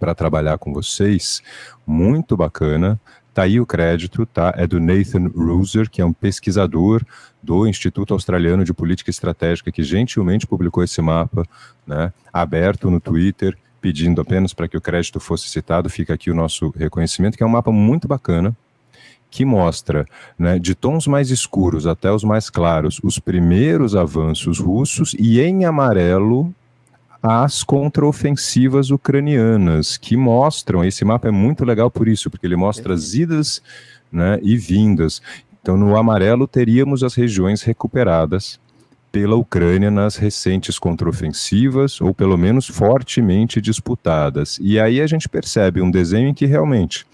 para 0.00 0.14
trabalhar 0.14 0.58
com 0.58 0.72
vocês, 0.72 1.42
muito 1.86 2.36
bacana. 2.36 2.98
Tá 3.34 3.42
aí 3.42 3.58
o 3.58 3.66
crédito, 3.66 4.24
tá? 4.24 4.54
É 4.56 4.64
do 4.64 4.78
Nathan 4.78 5.28
Ruser, 5.34 5.90
que 5.90 6.00
é 6.00 6.04
um 6.04 6.12
pesquisador 6.12 7.04
do 7.42 7.66
Instituto 7.66 8.14
Australiano 8.14 8.64
de 8.64 8.72
Política 8.72 9.10
Estratégica, 9.10 9.72
que 9.72 9.82
gentilmente 9.82 10.46
publicou 10.46 10.84
esse 10.84 11.02
mapa, 11.02 11.44
né? 11.84 12.12
Aberto 12.32 12.88
no 12.88 13.00
Twitter, 13.00 13.58
pedindo 13.80 14.20
apenas 14.20 14.54
para 14.54 14.68
que 14.68 14.76
o 14.76 14.80
crédito 14.80 15.18
fosse 15.18 15.48
citado. 15.48 15.90
Fica 15.90 16.14
aqui 16.14 16.30
o 16.30 16.34
nosso 16.34 16.72
reconhecimento, 16.76 17.36
que 17.36 17.42
é 17.42 17.46
um 17.46 17.50
mapa 17.50 17.72
muito 17.72 18.06
bacana, 18.06 18.56
que 19.28 19.44
mostra, 19.44 20.06
né, 20.38 20.60
de 20.60 20.76
tons 20.76 21.08
mais 21.08 21.28
escuros 21.30 21.88
até 21.88 22.12
os 22.12 22.22
mais 22.22 22.48
claros, 22.48 23.00
os 23.02 23.18
primeiros 23.18 23.96
avanços 23.96 24.60
russos 24.60 25.12
e 25.18 25.40
em 25.40 25.64
amarelo 25.64 26.54
as 27.26 27.62
contraofensivas 27.62 28.90
ucranianas, 28.90 29.96
que 29.96 30.14
mostram, 30.14 30.84
esse 30.84 31.06
mapa 31.06 31.28
é 31.28 31.30
muito 31.30 31.64
legal 31.64 31.90
por 31.90 32.06
isso, 32.06 32.28
porque 32.28 32.46
ele 32.46 32.54
mostra 32.54 32.92
as 32.92 33.14
idas 33.14 33.62
né, 34.12 34.38
e 34.42 34.58
vindas. 34.58 35.22
Então, 35.62 35.74
no 35.74 35.96
amarelo, 35.96 36.46
teríamos 36.46 37.02
as 37.02 37.14
regiões 37.14 37.62
recuperadas 37.62 38.60
pela 39.10 39.36
Ucrânia 39.36 39.90
nas 39.90 40.16
recentes 40.16 40.78
contraofensivas, 40.78 41.98
ou 41.98 42.12
pelo 42.12 42.36
menos 42.36 42.66
fortemente 42.66 43.58
disputadas. 43.58 44.58
E 44.60 44.78
aí 44.78 45.00
a 45.00 45.06
gente 45.06 45.26
percebe 45.26 45.80
um 45.80 45.90
desenho 45.90 46.28
em 46.28 46.34
que 46.34 46.44
realmente 46.44 47.06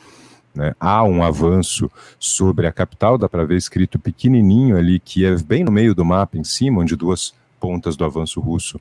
Né? 0.52 0.74
Há 0.80 1.04
um 1.04 1.22
avanço 1.22 1.88
sobre 2.18 2.66
a 2.66 2.72
capital, 2.72 3.16
dá 3.16 3.28
para 3.28 3.44
ver 3.44 3.56
escrito 3.56 3.96
pequenininho 3.96 4.76
ali, 4.76 4.98
que 4.98 5.24
é 5.24 5.36
bem 5.36 5.62
no 5.62 5.70
meio 5.70 5.94
do 5.94 6.04
mapa, 6.04 6.36
em 6.36 6.42
cima, 6.42 6.80
onde 6.80 6.96
duas 6.96 7.32
pontas 7.60 7.94
do 7.94 8.04
avanço 8.04 8.40
russo 8.40 8.80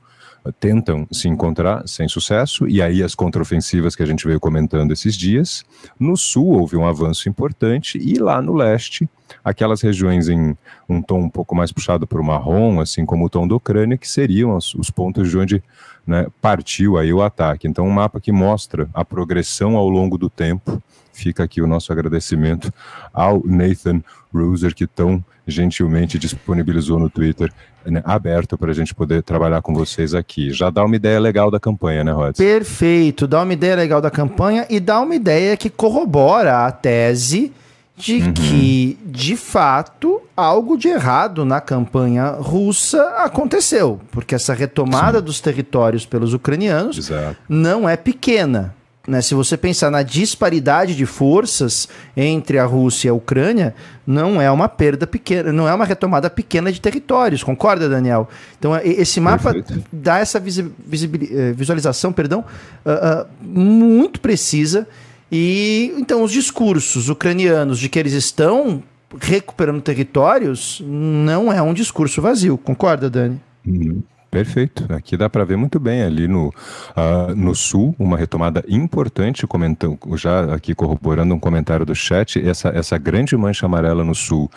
tentam 0.60 1.08
se 1.12 1.28
encontrar 1.28 1.88
sem 1.88 2.08
sucesso, 2.08 2.68
e 2.68 2.82
aí 2.82 3.04
as 3.04 3.16
contraofensivas 3.16 3.96
que 3.96 4.04
a 4.04 4.06
gente 4.06 4.26
veio 4.26 4.40
comentando 4.40 4.92
esses 4.92 5.16
dias. 5.16 5.64
No 6.00 6.16
sul 6.16 6.60
houve 6.60 6.76
um 6.76 6.86
avanço 6.86 7.30
importante, 7.30 7.98
e 7.98 8.18
lá 8.18 8.42
no 8.42 8.54
leste, 8.54 9.10
aquelas 9.44 9.82
regiões 9.82 10.30
em 10.30 10.58
um 10.88 11.02
tom 11.02 11.22
um 11.22 11.30
pouco 11.30 11.56
mais 11.56 11.72
puxado 11.72 12.08
para 12.08 12.22
o 12.22 12.24
marrom, 12.24 12.80
assim 12.80 13.06
como 13.06 13.26
o 13.26 13.30
tom 13.30 13.48
da 13.48 13.56
Ucrânia, 13.56 13.98
que 13.98 14.10
seriam 14.10 14.56
os, 14.56 14.74
os 14.76 14.90
pontos 14.90 15.30
de 15.30 15.38
onde 15.38 15.64
né, 16.06 16.28
partiu 16.42 16.98
aí 16.98 17.14
o 17.14 17.22
ataque. 17.22 17.68
Então, 17.68 17.86
um 17.86 17.92
mapa 17.92 18.20
que 18.20 18.32
mostra 18.32 18.90
a 18.94 19.06
progressão 19.06 19.76
ao 19.76 19.88
longo 19.88 20.18
do 20.18 20.30
tempo. 20.30 20.82
Fica 21.12 21.44
aqui 21.44 21.62
o 21.62 21.68
nosso 21.68 21.92
agradecimento 21.92 22.72
ao 23.14 23.42
Nathan 23.46 24.02
Ruser, 24.34 24.74
que 24.74 24.88
tão 24.88 25.24
gentilmente 25.48 26.20
disponibilizou 26.20 27.00
no 27.00 27.10
Twitter 27.10 27.52
né, 27.86 28.02
aberto 28.06 28.58
para 28.58 28.72
a 28.72 28.74
gente 28.74 28.94
poder 28.94 29.24
trabalhar 29.24 29.62
com 29.62 29.74
vocês 29.74 30.14
aqui. 30.14 30.52
Já 30.52 30.70
dá 30.70 30.84
uma 30.84 30.96
ideia 30.96 31.20
legal 31.20 31.50
da 31.50 31.60
campanha, 31.60 32.04
né, 32.04 32.12
Rod? 32.12 32.36
Perfeito, 32.38 33.28
dá 33.28 33.42
uma 33.42 33.54
ideia 33.54 33.76
legal 33.76 34.02
da 34.02 34.12
campanha 34.12 34.66
e 34.70 34.80
dá 34.80 35.00
uma 35.00 35.16
ideia 35.16 35.58
que 35.58 35.70
corrobora 35.70 36.66
a 36.66 36.72
tese 36.72 37.52
de 38.00 38.22
uhum. 38.22 38.34
que, 38.34 38.98
de 39.06 39.36
fato, 39.36 40.22
algo 40.36 40.78
de 40.78 40.88
errado 40.88 41.44
na 41.44 41.60
campanha 41.60 42.32
russa 42.32 43.04
aconteceu, 43.18 44.00
porque 44.10 44.34
essa 44.34 44.54
retomada 44.54 45.20
Sim. 45.20 45.26
dos 45.26 45.42
territórios 45.42 46.06
pelos 46.06 46.34
ucranianos 46.34 46.98
Exato. 46.98 47.36
não 47.50 47.90
é 47.90 47.98
pequena. 47.98 48.74
Né? 49.08 49.22
Se 49.22 49.34
você 49.34 49.58
pensar 49.58 49.90
na 49.90 50.04
disparidade 50.04 50.96
de 50.96 51.06
forças 51.06 51.88
entre 52.16 52.60
a 52.60 52.66
Rússia 52.66 53.08
e 53.08 53.10
a 53.10 53.14
Ucrânia, 53.14 53.74
não 54.06 54.42
é 54.42 54.52
uma 54.52 54.68
perda 54.68 55.08
pequena, 55.08 55.52
não 55.52 55.68
é 55.68 55.74
uma 55.74 55.86
retomada 55.86 56.30
pequena 56.30 56.72
de 56.72 56.82
territórios, 56.82 57.44
concorda, 57.44 57.88
Daniel? 57.88 58.28
Então, 58.58 58.76
esse 58.84 59.20
mapa 59.20 59.54
Perfeito. 59.54 59.84
dá 59.92 60.20
essa 60.20 60.38
eh, 60.38 61.54
visualização 61.54 62.12
perdão, 62.12 62.44
uh, 62.86 63.24
uh, 63.24 63.28
muito 63.42 64.20
precisa 64.20 64.88
e 65.32 65.94
então 65.98 66.24
os 66.24 66.32
discursos 66.32 67.08
ucranianos 67.10 67.80
de 67.80 67.88
que 67.88 68.00
eles 68.00 68.14
estão 68.14 68.84
recuperando 69.20 69.82
territórios 69.82 70.82
não 70.86 71.52
é 71.52 71.62
um 71.62 71.74
discurso 71.74 72.22
vazio, 72.22 72.58
concorda, 72.58 73.10
Dani? 73.10 73.42
Uhum. 73.66 74.04
Perfeito. 74.30 74.86
Aqui 74.94 75.18
dá 75.18 75.28
para 75.28 75.44
ver 75.44 75.58
muito 75.58 75.80
bem 75.80 76.04
ali 76.04 76.28
no, 76.28 76.50
uh, 76.50 77.36
no 77.36 77.56
sul, 77.56 77.96
uma 77.98 78.16
retomada 78.16 78.64
importante, 78.68 79.48
comentando, 79.48 79.98
já 80.16 80.54
aqui 80.54 80.76
corroborando 80.76 81.34
um 81.34 81.40
comentário 81.40 81.86
do 81.86 81.96
chat, 81.96 82.40
essa, 82.40 82.70
essa 82.70 82.98
grande 82.98 83.36
mancha 83.36 83.66
amarela 83.66 84.04
no 84.04 84.14
sul 84.14 84.50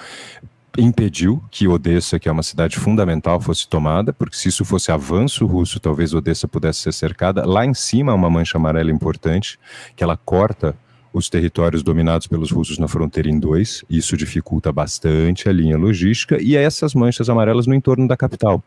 impediu 0.78 1.42
que 1.50 1.68
Odessa, 1.68 2.18
que 2.18 2.28
é 2.28 2.32
uma 2.32 2.42
cidade 2.42 2.78
fundamental, 2.78 3.40
fosse 3.40 3.68
tomada, 3.68 4.12
porque 4.12 4.36
se 4.36 4.48
isso 4.48 4.64
fosse 4.64 4.90
avanço 4.90 5.46
russo, 5.46 5.78
talvez 5.78 6.14
Odessa 6.14 6.48
pudesse 6.48 6.80
ser 6.80 6.92
cercada. 6.92 7.44
Lá 7.46 7.64
em 7.64 7.74
cima, 7.74 8.14
uma 8.14 8.30
mancha 8.30 8.56
amarela 8.56 8.90
importante, 8.90 9.58
que 9.94 10.02
ela 10.02 10.16
corta 10.16 10.74
os 11.12 11.28
territórios 11.28 11.82
dominados 11.82 12.26
pelos 12.26 12.50
russos 12.50 12.78
na 12.78 12.88
fronteira 12.88 13.28
em 13.28 13.38
dois. 13.38 13.84
Isso 13.88 14.16
dificulta 14.16 14.72
bastante 14.72 15.48
a 15.48 15.52
linha 15.52 15.76
logística 15.76 16.42
e 16.42 16.56
essas 16.56 16.94
manchas 16.94 17.28
amarelas 17.28 17.66
no 17.66 17.74
entorno 17.74 18.08
da 18.08 18.16
capital 18.16 18.62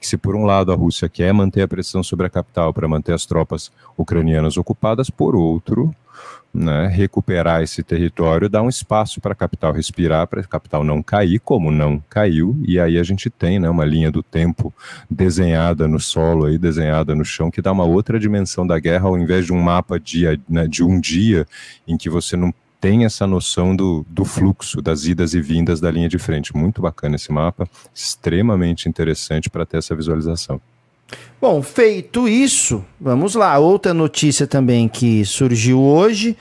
que 0.00 0.06
se 0.06 0.16
por 0.16 0.34
um 0.34 0.44
lado 0.44 0.72
a 0.72 0.74
Rússia 0.74 1.08
quer 1.08 1.32
manter 1.34 1.62
a 1.62 1.68
pressão 1.68 2.02
sobre 2.02 2.26
a 2.26 2.30
capital 2.30 2.72
para 2.72 2.88
manter 2.88 3.12
as 3.12 3.26
tropas 3.26 3.70
ucranianas 3.98 4.56
ocupadas, 4.56 5.10
por 5.10 5.36
outro, 5.36 5.94
né, 6.52 6.88
recuperar 6.88 7.62
esse 7.62 7.82
território, 7.82 8.48
dar 8.48 8.62
um 8.62 8.68
espaço 8.68 9.20
para 9.20 9.32
a 9.32 9.36
capital 9.36 9.72
respirar, 9.72 10.26
para 10.26 10.40
a 10.40 10.44
capital 10.44 10.82
não 10.82 11.02
cair, 11.02 11.38
como 11.38 11.70
não 11.70 12.02
caiu, 12.08 12.58
e 12.66 12.80
aí 12.80 12.98
a 12.98 13.02
gente 13.02 13.30
tem 13.30 13.60
né, 13.60 13.70
uma 13.70 13.84
linha 13.84 14.10
do 14.10 14.22
tempo 14.22 14.74
desenhada 15.08 15.86
no 15.86 16.00
solo, 16.00 16.46
aí, 16.46 16.58
desenhada 16.58 17.14
no 17.14 17.24
chão, 17.24 17.50
que 17.50 17.62
dá 17.62 17.70
uma 17.70 17.84
outra 17.84 18.18
dimensão 18.18 18.66
da 18.66 18.78
guerra, 18.80 19.06
ao 19.06 19.18
invés 19.18 19.46
de 19.46 19.52
um 19.52 19.60
mapa 19.60 19.98
dia, 20.00 20.40
né, 20.48 20.66
de 20.66 20.82
um 20.82 20.98
dia 20.98 21.46
em 21.86 21.96
que 21.96 22.10
você 22.10 22.36
não 22.36 22.52
tem 22.80 23.04
essa 23.04 23.26
noção 23.26 23.76
do, 23.76 24.04
do 24.08 24.24
fluxo 24.24 24.80
das 24.80 25.04
idas 25.04 25.34
e 25.34 25.40
vindas 25.40 25.80
da 25.80 25.90
linha 25.90 26.08
de 26.08 26.18
frente. 26.18 26.56
Muito 26.56 26.80
bacana 26.80 27.16
esse 27.16 27.30
mapa, 27.30 27.68
extremamente 27.94 28.88
interessante 28.88 29.50
para 29.50 29.66
ter 29.66 29.78
essa 29.78 29.94
visualização. 29.94 30.60
Bom, 31.40 31.62
feito 31.62 32.28
isso, 32.28 32.84
vamos 33.00 33.34
lá. 33.34 33.58
Outra 33.58 33.92
notícia 33.92 34.46
também 34.46 34.88
que 34.88 35.24
surgiu 35.24 35.80
hoje, 35.80 36.36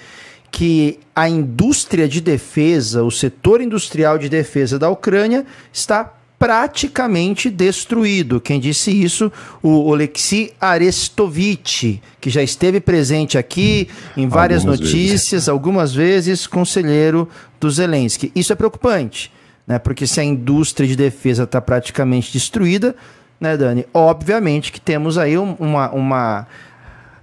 que 0.51 0.99
a 1.15 1.27
indústria 1.27 2.07
de 2.07 2.21
defesa, 2.21 3.03
o 3.03 3.11
setor 3.11 3.61
industrial 3.61 4.17
de 4.17 4.29
defesa 4.29 4.79
da 4.79 4.89
Ucrânia 4.89 5.45
está 5.73 6.18
praticamente 6.39 7.49
destruído. 7.49 8.39
Quem 8.39 8.61
disse 8.61 8.89
isso? 8.89 9.29
O 9.61 9.89
Oleksiy 9.89 10.53
Arestovich, 10.59 12.01
que 12.21 12.29
já 12.29 12.41
esteve 12.41 12.79
presente 12.79 13.37
aqui 13.37 13.89
em 14.15 14.27
várias 14.27 14.61
algumas 14.61 14.79
notícias, 14.79 15.31
vezes. 15.31 15.49
algumas 15.49 15.93
vezes 15.93 16.47
conselheiro 16.47 17.27
do 17.59 17.69
Zelensky. 17.69 18.31
Isso 18.33 18.53
é 18.53 18.55
preocupante, 18.55 19.29
né? 19.67 19.77
Porque 19.77 20.07
se 20.07 20.21
a 20.21 20.23
indústria 20.23 20.87
de 20.87 20.95
defesa 20.95 21.43
está 21.43 21.59
praticamente 21.59 22.31
destruída, 22.31 22.95
né, 23.37 23.57
Dani? 23.57 23.85
Obviamente 23.93 24.71
que 24.71 24.79
temos 24.79 25.17
aí 25.17 25.37
uma, 25.37 25.91
uma 25.91 26.47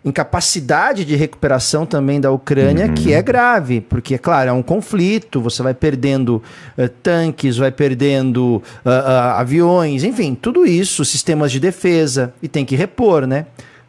incapacidade 0.06 1.04
de 1.04 1.16
recuperação 1.16 1.84
também 1.84 2.20
da 2.20 2.30
Ucrânia, 2.30 2.86
uhum. 2.86 2.94
que 2.94 3.12
é 3.12 3.20
grave, 3.20 3.80
porque, 3.80 4.14
é 4.14 4.18
claro, 4.18 4.50
é 4.50 4.52
um 4.52 4.62
conflito, 4.62 5.40
você 5.40 5.62
vai 5.62 5.74
perdendo 5.74 6.42
uh, 6.78 6.88
tanques, 7.02 7.56
vai 7.56 7.72
perdendo 7.72 8.62
uh, 8.84 8.88
uh, 8.88 9.36
aviões, 9.36 10.04
enfim, 10.04 10.34
tudo 10.34 10.64
isso, 10.64 11.04
sistemas 11.04 11.50
de 11.50 11.58
defesa, 11.58 12.32
e 12.40 12.46
tem 12.46 12.64
que 12.64 12.76
repor, 12.76 13.26
né? 13.26 13.46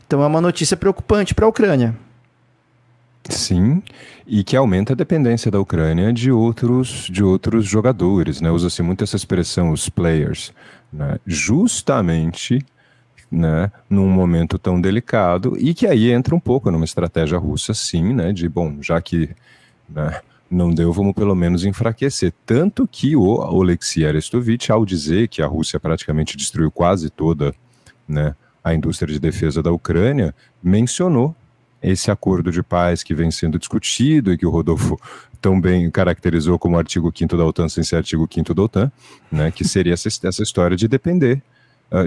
Então 0.07 0.23
é 0.23 0.25
uma 0.25 0.41
notícia 0.41 0.75
preocupante 0.75 1.35
para 1.35 1.45
a 1.45 1.49
Ucrânia. 1.49 1.95
Sim, 3.29 3.83
e 4.25 4.43
que 4.43 4.55
aumenta 4.55 4.93
a 4.93 4.95
dependência 4.95 5.51
da 5.51 5.59
Ucrânia 5.59 6.11
de 6.11 6.31
outros, 6.31 7.07
de 7.11 7.23
outros 7.23 7.65
jogadores, 7.65 8.41
né? 8.41 8.49
Usa-se 8.49 8.81
muito 8.81 9.03
essa 9.03 9.17
expressão, 9.17 9.71
os 9.71 9.87
players, 9.87 10.51
né? 10.91 11.17
justamente 11.27 12.65
né, 13.31 13.71
num 13.89 14.07
momento 14.07 14.57
tão 14.57 14.79
delicado 14.79 15.57
e 15.59 15.73
que 15.73 15.85
aí 15.85 16.11
entra 16.11 16.33
um 16.33 16.39
pouco 16.39 16.71
numa 16.71 16.85
estratégia 16.85 17.37
russa, 17.37 17.73
sim, 17.73 18.13
né, 18.13 18.31
de 18.31 18.47
bom, 18.47 18.81
já 18.81 19.01
que 19.01 19.29
né, 19.89 20.21
não 20.49 20.69
deu, 20.71 20.91
vamos 20.93 21.13
pelo 21.13 21.35
menos 21.35 21.65
enfraquecer. 21.65 22.33
Tanto 22.45 22.87
que 22.87 23.15
o 23.15 23.23
Oleksiy 23.23 24.05
Arestovich, 24.05 24.71
ao 24.71 24.85
dizer 24.85 25.27
que 25.27 25.41
a 25.41 25.47
Rússia 25.47 25.79
praticamente 25.79 26.37
destruiu 26.37 26.71
quase 26.71 27.09
toda 27.09 27.53
né, 28.07 28.35
a 28.63 28.73
indústria 28.73 29.13
de 29.13 29.19
defesa 29.19 29.61
da 29.61 29.71
Ucrânia, 29.71 30.33
mencionou 30.63 31.35
esse 31.81 32.09
acordo 32.09 32.51
de 32.51 32.63
paz 32.63 33.03
que 33.03 33.13
vem 33.13 33.29
sendo 33.29 33.59
discutido 33.59 34.31
e 34.31 34.37
que 34.37 34.45
o 34.45 34.49
Rodolfo 34.49 34.99
tão 35.39 35.59
bem 35.59 35.91
caracterizou 35.91 36.57
como 36.57 36.77
artigo 36.77 37.11
5 37.15 37.37
da 37.37 37.45
OTAN 37.45 37.69
sem 37.69 37.83
ser 37.83 37.97
artigo 37.97 38.27
5 38.31 38.53
da 38.53 38.63
OTAN, 38.63 38.91
né, 39.31 39.51
que 39.51 39.63
seria 39.63 39.93
essa, 39.93 40.07
essa 40.07 40.41
história 40.41 40.75
de 40.75 40.87
depender 40.87 41.41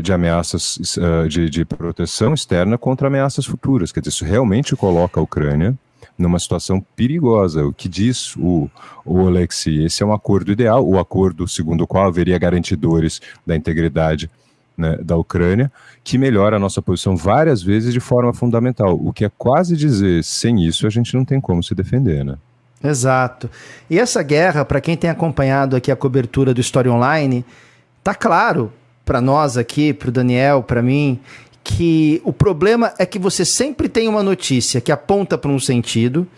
de 0.02 0.12
ameaças 0.12 0.76
uh, 0.96 1.28
de, 1.28 1.48
de, 1.48 1.64
proteção 1.64 2.34
externa 2.34 2.76
contra 2.76 3.08
ameaças 3.08 3.46
futuras. 3.46 3.90
Quer 3.90 4.00
dizer, 4.00 4.10
isso 4.10 4.24
realmente 4.24 4.76
coloca 4.76 5.18
a 5.18 5.22
Ucrânia 5.22 5.74
numa 6.18 6.38
situação 6.38 6.84
perigosa. 6.94 7.64
O 7.64 7.72
que 7.72 7.88
diz 7.88 8.36
o, 8.36 8.70
o 9.04 9.26
Alexei? 9.26 9.84
Esse 9.84 10.02
é 10.02 10.06
um 10.06 10.12
acordo 10.12 10.52
ideal, 10.52 10.86
o 10.86 10.98
acordo 10.98 11.48
segundo 11.48 11.82
o 11.82 11.86
qual 11.86 12.06
haveria 12.06 12.38
garantidores 12.38 13.20
da 13.46 13.56
integridade 13.56 14.30
né, 14.76 14.98
da 15.02 15.16
Ucrânia, 15.16 15.70
que 16.04 16.18
melhora 16.18 16.56
a 16.56 16.58
nossa 16.58 16.80
posição 16.80 17.16
várias 17.16 17.62
vezes 17.62 17.92
de 17.92 18.00
forma 18.00 18.32
fundamental. 18.32 18.98
O 19.02 19.12
que 19.12 19.24
é 19.24 19.30
quase 19.36 19.76
dizer, 19.76 20.22
sem 20.24 20.64
isso 20.64 20.86
a 20.86 20.90
gente 20.90 21.14
não 21.14 21.24
tem 21.24 21.40
como 21.40 21.62
se 21.62 21.74
defender, 21.74 22.24
né? 22.24 22.36
Exato. 22.82 23.50
E 23.90 23.98
essa 23.98 24.22
guerra, 24.22 24.64
para 24.64 24.80
quem 24.80 24.96
tem 24.96 25.10
acompanhado 25.10 25.76
aqui 25.76 25.90
a 25.90 25.96
cobertura 25.96 26.54
do 26.54 26.62
História 26.62 26.90
Online, 26.90 27.44
tá 28.02 28.14
claro 28.14 28.72
para 29.10 29.20
nós 29.20 29.56
aqui, 29.56 29.92
para 29.92 30.08
o 30.08 30.12
Daniel, 30.12 30.62
para 30.62 30.80
mim, 30.80 31.18
que 31.64 32.22
o 32.24 32.32
problema 32.32 32.94
é 32.96 33.04
que 33.04 33.18
você 33.18 33.44
sempre 33.44 33.88
tem 33.88 34.06
uma 34.06 34.22
notícia 34.22 34.80
que 34.80 34.92
aponta 34.92 35.36
para 35.36 35.50
um 35.50 35.58
sentido, 35.58 36.28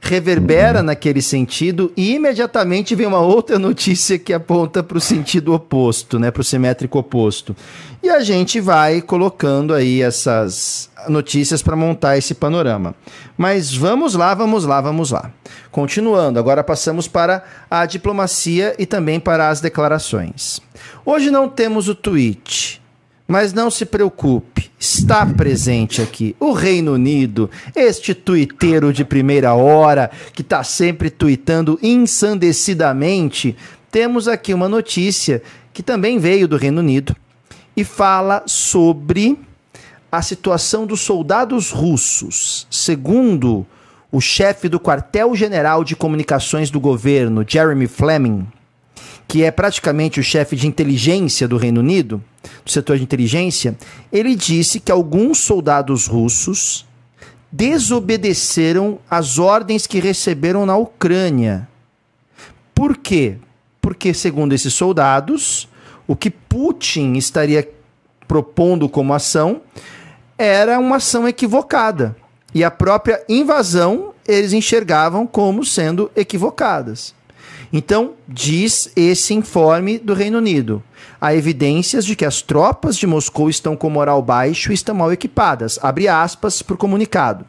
reverbera 0.00 0.80
uhum. 0.80 0.86
naquele 0.86 1.22
sentido 1.22 1.92
e 1.96 2.16
imediatamente 2.16 2.96
vem 2.96 3.06
uma 3.06 3.20
outra 3.20 3.60
notícia 3.60 4.18
que 4.18 4.32
aponta 4.32 4.82
para 4.82 4.98
o 4.98 5.00
sentido 5.00 5.54
oposto, 5.54 6.18
né, 6.18 6.32
para 6.32 6.40
o 6.40 6.44
simétrico 6.44 6.98
oposto. 6.98 7.54
E 8.02 8.10
a 8.10 8.18
gente 8.18 8.58
vai 8.60 9.00
colocando 9.00 9.72
aí 9.72 10.02
essas 10.02 10.90
notícias 11.08 11.62
para 11.62 11.76
montar 11.76 12.18
esse 12.18 12.34
panorama. 12.34 12.92
Mas 13.38 13.72
vamos 13.72 14.14
lá, 14.14 14.34
vamos 14.34 14.64
lá, 14.64 14.80
vamos 14.80 15.12
lá. 15.12 15.30
Continuando, 15.70 16.40
agora 16.40 16.64
passamos 16.64 17.06
para 17.06 17.44
a 17.70 17.86
diplomacia 17.86 18.74
e 18.80 18.84
também 18.84 19.20
para 19.20 19.48
as 19.48 19.60
declarações. 19.60 20.60
Hoje 21.08 21.30
não 21.30 21.48
temos 21.48 21.88
o 21.88 21.94
tweet, 21.94 22.82
Mas 23.28 23.52
não 23.52 23.70
se 23.70 23.86
preocupe, 23.86 24.70
está 24.78 25.24
presente 25.24 26.02
aqui 26.02 26.34
o 26.38 26.52
Reino 26.52 26.94
Unido, 26.94 27.48
este 27.76 28.12
tuiteiro 28.12 28.92
de 28.92 29.04
primeira 29.04 29.54
hora 29.54 30.10
que 30.32 30.42
está 30.42 30.64
sempre 30.64 31.08
tuitando 31.10 31.78
ensandecidamente. 31.80 33.56
Temos 33.88 34.26
aqui 34.26 34.52
uma 34.52 34.68
notícia 34.68 35.42
que 35.72 35.82
também 35.82 36.18
veio 36.18 36.48
do 36.48 36.56
Reino 36.56 36.80
Unido 36.80 37.14
e 37.76 37.84
fala 37.84 38.42
sobre 38.46 39.38
a 40.10 40.22
situação 40.22 40.86
dos 40.86 41.02
soldados 41.02 41.70
russos. 41.70 42.66
Segundo 42.68 43.64
o 44.10 44.20
chefe 44.20 44.68
do 44.68 44.80
quartel-general 44.80 45.84
de 45.84 45.94
comunicações 45.94 46.68
do 46.68 46.80
governo, 46.80 47.44
Jeremy 47.46 47.86
Fleming, 47.86 48.46
que 49.28 49.42
é 49.42 49.50
praticamente 49.50 50.20
o 50.20 50.22
chefe 50.22 50.56
de 50.56 50.66
inteligência 50.66 51.48
do 51.48 51.56
Reino 51.56 51.80
Unido, 51.80 52.22
do 52.64 52.70
setor 52.70 52.96
de 52.96 53.02
inteligência, 53.02 53.76
ele 54.12 54.34
disse 54.34 54.78
que 54.78 54.92
alguns 54.92 55.38
soldados 55.38 56.06
russos 56.06 56.86
desobedeceram 57.50 58.98
as 59.10 59.38
ordens 59.38 59.86
que 59.86 59.98
receberam 59.98 60.66
na 60.66 60.76
Ucrânia. 60.76 61.68
Por 62.74 62.96
quê? 62.96 63.36
Porque, 63.80 64.12
segundo 64.12 64.52
esses 64.52 64.74
soldados, 64.74 65.68
o 66.06 66.14
que 66.14 66.30
Putin 66.30 67.14
estaria 67.14 67.68
propondo 68.28 68.88
como 68.88 69.14
ação 69.14 69.62
era 70.36 70.78
uma 70.78 70.96
ação 70.96 71.26
equivocada. 71.26 72.16
E 72.54 72.62
a 72.62 72.70
própria 72.70 73.22
invasão 73.28 74.12
eles 74.26 74.52
enxergavam 74.52 75.26
como 75.26 75.64
sendo 75.64 76.10
equivocadas. 76.16 77.14
Então, 77.72 78.12
diz 78.28 78.90
esse 78.94 79.34
informe 79.34 79.98
do 79.98 80.14
Reino 80.14 80.38
Unido. 80.38 80.82
Há 81.20 81.34
evidências 81.34 82.04
de 82.04 82.14
que 82.14 82.24
as 82.24 82.42
tropas 82.42 82.96
de 82.96 83.06
Moscou 83.06 83.48
estão 83.48 83.76
com 83.76 83.90
moral 83.90 84.22
baixo 84.22 84.70
e 84.70 84.74
estão 84.74 84.94
mal 84.94 85.12
equipadas. 85.12 85.78
Abre 85.82 86.08
aspas 86.08 86.62
para 86.62 86.74
o 86.74 86.78
comunicado. 86.78 87.44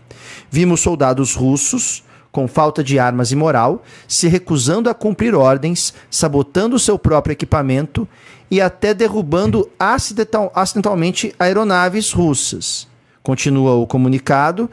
Vimos 0.50 0.82
soldados 0.82 1.36
russos, 1.36 2.04
com 2.32 2.48
falta 2.48 2.84
de 2.84 3.00
armas 3.00 3.32
e 3.32 3.36
moral, 3.36 3.84
se 4.08 4.28
recusando 4.28 4.90
a 4.90 4.94
cumprir 4.94 5.34
ordens, 5.34 5.94
sabotando 6.10 6.78
seu 6.78 6.98
próprio 6.98 7.34
equipamento 7.34 8.08
e 8.50 8.62
até 8.62 8.94
derrubando 8.94 9.70
acidental, 9.80 10.52
acidentalmente 10.54 11.34
aeronaves 11.40 12.12
russas. 12.12 12.88
Continua 13.24 13.74
o 13.74 13.88
comunicado. 13.88 14.70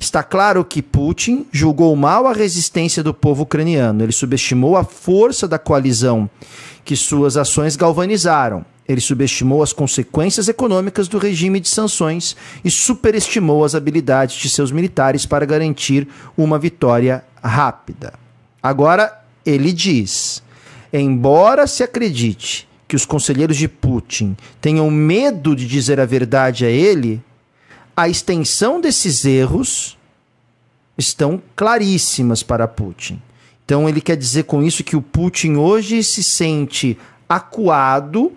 Está 0.00 0.22
claro 0.22 0.64
que 0.64 0.80
Putin 0.80 1.44
julgou 1.52 1.94
mal 1.94 2.26
a 2.26 2.32
resistência 2.32 3.02
do 3.02 3.12
povo 3.12 3.42
ucraniano. 3.42 4.02
Ele 4.02 4.12
subestimou 4.12 4.74
a 4.74 4.82
força 4.82 5.46
da 5.46 5.58
coalizão 5.58 6.28
que 6.82 6.96
suas 6.96 7.36
ações 7.36 7.76
galvanizaram. 7.76 8.64
Ele 8.88 9.00
subestimou 9.00 9.62
as 9.62 9.74
consequências 9.74 10.48
econômicas 10.48 11.06
do 11.06 11.18
regime 11.18 11.60
de 11.60 11.68
sanções 11.68 12.34
e 12.64 12.70
superestimou 12.70 13.62
as 13.62 13.74
habilidades 13.74 14.36
de 14.36 14.48
seus 14.48 14.72
militares 14.72 15.26
para 15.26 15.44
garantir 15.44 16.08
uma 16.34 16.58
vitória 16.58 17.22
rápida. 17.42 18.14
Agora, 18.62 19.22
ele 19.44 19.70
diz: 19.70 20.42
embora 20.90 21.66
se 21.66 21.82
acredite 21.82 22.66
que 22.88 22.96
os 22.96 23.04
conselheiros 23.04 23.58
de 23.58 23.68
Putin 23.68 24.34
tenham 24.62 24.90
medo 24.90 25.54
de 25.54 25.66
dizer 25.66 26.00
a 26.00 26.06
verdade 26.06 26.64
a 26.64 26.70
ele, 26.70 27.22
a 28.00 28.08
extensão 28.08 28.80
desses 28.80 29.26
erros 29.26 29.98
estão 30.96 31.42
claríssimas 31.54 32.42
para 32.42 32.66
Putin. 32.66 33.20
Então 33.62 33.86
ele 33.86 34.00
quer 34.00 34.16
dizer 34.16 34.44
com 34.44 34.62
isso 34.62 34.82
que 34.82 34.96
o 34.96 35.02
Putin 35.02 35.56
hoje 35.56 36.02
se 36.02 36.22
sente 36.22 36.96
acuado 37.28 38.32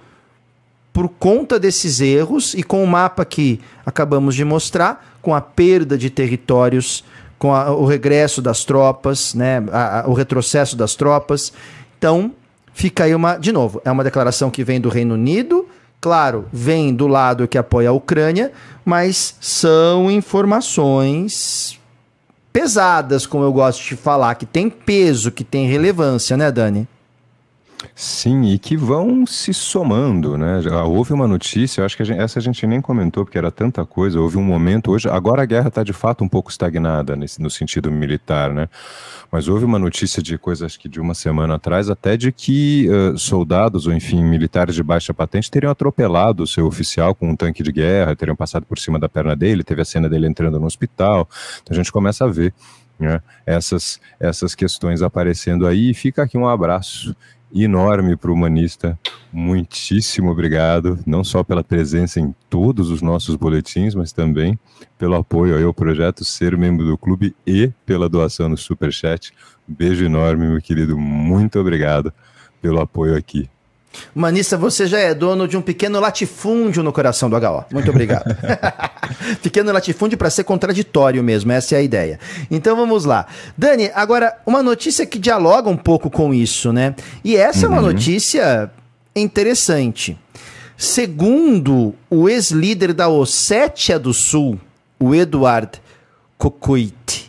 por 0.91 1.07
conta 1.07 1.57
desses 1.57 2.01
erros 2.01 2.53
e 2.53 2.61
com 2.61 2.83
o 2.83 2.87
mapa 2.87 3.23
que 3.23 3.61
acabamos 3.85 4.35
de 4.35 4.43
mostrar, 4.43 5.17
com 5.21 5.33
a 5.33 5.39
perda 5.39 5.97
de 5.97 6.09
territórios, 6.09 7.03
com 7.39 7.55
a, 7.55 7.71
o 7.71 7.85
regresso 7.85 8.41
das 8.41 8.65
tropas, 8.65 9.33
né, 9.33 9.63
a, 9.71 10.01
a, 10.01 10.07
o 10.09 10.13
retrocesso 10.13 10.75
das 10.75 10.93
tropas. 10.93 11.53
Então, 11.97 12.33
Fica 12.73 13.03
aí 13.03 13.13
uma, 13.13 13.37
de 13.37 13.51
novo, 13.51 13.79
é 13.85 13.91
uma 13.91 14.03
declaração 14.03 14.49
que 14.49 14.63
vem 14.63 14.81
do 14.81 14.89
Reino 14.89 15.13
Unido, 15.13 15.67
claro, 16.03 16.49
vem 16.51 16.93
do 16.93 17.07
lado 17.07 17.47
que 17.47 17.57
apoia 17.57 17.87
a 17.87 17.93
Ucrânia, 17.93 18.51
mas 18.83 19.37
são 19.39 20.11
informações 20.11 21.79
pesadas, 22.51 23.25
como 23.25 23.45
eu 23.45 23.53
gosto 23.53 23.87
de 23.87 23.95
falar, 23.95 24.35
que 24.35 24.45
tem 24.45 24.69
peso, 24.69 25.31
que 25.31 25.45
tem 25.45 25.65
relevância, 25.65 26.35
né, 26.35 26.51
Dani? 26.51 26.85
Sim, 27.95 28.43
e 28.45 28.57
que 28.57 28.75
vão 28.75 29.25
se 29.25 29.53
somando, 29.53 30.37
né? 30.37 30.59
Houve 30.85 31.13
uma 31.13 31.27
notícia, 31.27 31.85
acho 31.85 31.95
que 31.95 32.03
a 32.03 32.05
gente, 32.05 32.19
essa 32.19 32.39
a 32.39 32.41
gente 32.41 32.65
nem 32.65 32.81
comentou, 32.81 33.23
porque 33.23 33.37
era 33.37 33.51
tanta 33.51 33.85
coisa. 33.85 34.19
Houve 34.19 34.37
um 34.37 34.43
momento 34.43 34.91
hoje, 34.91 35.07
agora 35.09 35.43
a 35.43 35.45
guerra 35.45 35.67
está 35.67 35.83
de 35.83 35.93
fato 35.93 36.23
um 36.23 36.27
pouco 36.27 36.49
estagnada 36.49 37.15
nesse, 37.15 37.41
no 37.41 37.49
sentido 37.49 37.91
militar, 37.91 38.53
né? 38.53 38.67
Mas 39.31 39.47
houve 39.47 39.65
uma 39.65 39.79
notícia 39.79 40.21
de 40.21 40.37
coisa, 40.37 40.65
acho 40.65 40.79
que 40.79 40.89
de 40.89 40.99
uma 40.99 41.13
semana 41.13 41.55
atrás, 41.55 41.89
até 41.89 42.15
de 42.15 42.31
que 42.31 42.87
uh, 42.89 43.17
soldados, 43.17 43.87
ou 43.87 43.93
enfim, 43.93 44.23
militares 44.23 44.75
de 44.75 44.83
baixa 44.83 45.13
patente 45.13 45.49
teriam 45.49 45.71
atropelado 45.71 46.43
o 46.43 46.47
seu 46.47 46.65
oficial 46.65 47.13
com 47.13 47.29
um 47.29 47.35
tanque 47.35 47.63
de 47.63 47.71
guerra, 47.71 48.15
teriam 48.15 48.35
passado 48.35 48.65
por 48.65 48.77
cima 48.79 48.99
da 48.99 49.09
perna 49.09 49.35
dele, 49.35 49.63
teve 49.63 49.81
a 49.81 49.85
cena 49.85 50.09
dele 50.09 50.27
entrando 50.27 50.59
no 50.59 50.65
hospital. 50.65 51.27
Então 51.61 51.73
a 51.73 51.75
gente 51.75 51.91
começa 51.91 52.25
a 52.25 52.27
ver 52.27 52.53
né, 52.99 53.21
essas, 53.45 53.99
essas 54.19 54.55
questões 54.55 55.01
aparecendo 55.01 55.67
aí. 55.67 55.91
E 55.91 55.93
fica 55.93 56.23
aqui 56.23 56.37
um 56.37 56.47
abraço 56.47 57.15
enorme 57.53 58.15
para 58.15 58.31
o 58.31 58.33
Humanista. 58.33 58.97
Muitíssimo 59.31 60.31
obrigado, 60.31 60.99
não 61.05 61.23
só 61.23 61.43
pela 61.43 61.63
presença 61.63 62.19
em 62.19 62.33
todos 62.49 62.89
os 62.89 63.01
nossos 63.01 63.35
boletins, 63.35 63.93
mas 63.93 64.11
também 64.11 64.57
pelo 64.97 65.15
apoio 65.15 65.65
ao 65.65 65.73
projeto 65.73 66.25
Ser 66.25 66.57
Membro 66.57 66.85
do 66.85 66.97
Clube 66.97 67.35
e 67.45 67.71
pela 67.85 68.09
doação 68.09 68.49
no 68.49 68.57
Superchat. 68.57 69.31
Beijo 69.67 70.05
enorme, 70.05 70.47
meu 70.47 70.61
querido. 70.61 70.97
Muito 70.97 71.59
obrigado 71.59 72.11
pelo 72.61 72.79
apoio 72.79 73.15
aqui. 73.15 73.49
Manista, 74.13 74.57
você 74.57 74.87
já 74.87 74.99
é 74.99 75.13
dono 75.13 75.47
de 75.47 75.57
um 75.57 75.61
pequeno 75.61 75.99
latifúndio 75.99 76.83
no 76.83 76.91
coração 76.91 77.29
do 77.29 77.35
HO. 77.35 77.65
Muito 77.71 77.89
obrigado. 77.89 78.25
pequeno 79.41 79.71
latifúndio 79.71 80.17
para 80.17 80.29
ser 80.29 80.43
contraditório 80.43 81.23
mesmo, 81.23 81.51
essa 81.51 81.75
é 81.75 81.79
a 81.79 81.81
ideia. 81.81 82.19
Então 82.49 82.75
vamos 82.75 83.05
lá. 83.05 83.25
Dani, 83.57 83.91
agora 83.93 84.37
uma 84.45 84.63
notícia 84.63 85.05
que 85.05 85.19
dialoga 85.19 85.69
um 85.69 85.77
pouco 85.77 86.09
com 86.09 86.33
isso, 86.33 86.73
né? 86.73 86.95
E 87.23 87.35
essa 87.35 87.67
uhum. 87.67 87.73
é 87.73 87.75
uma 87.75 87.87
uhum. 87.87 87.93
notícia 87.93 88.71
interessante. 89.15 90.17
Segundo 90.77 91.93
o 92.09 92.27
ex-líder 92.27 92.93
da 92.93 93.07
Ossétia 93.07 93.99
do 93.99 94.13
Sul, 94.13 94.59
o 94.99 95.13
Eduard 95.13 95.81
Kokoit, 96.37 97.22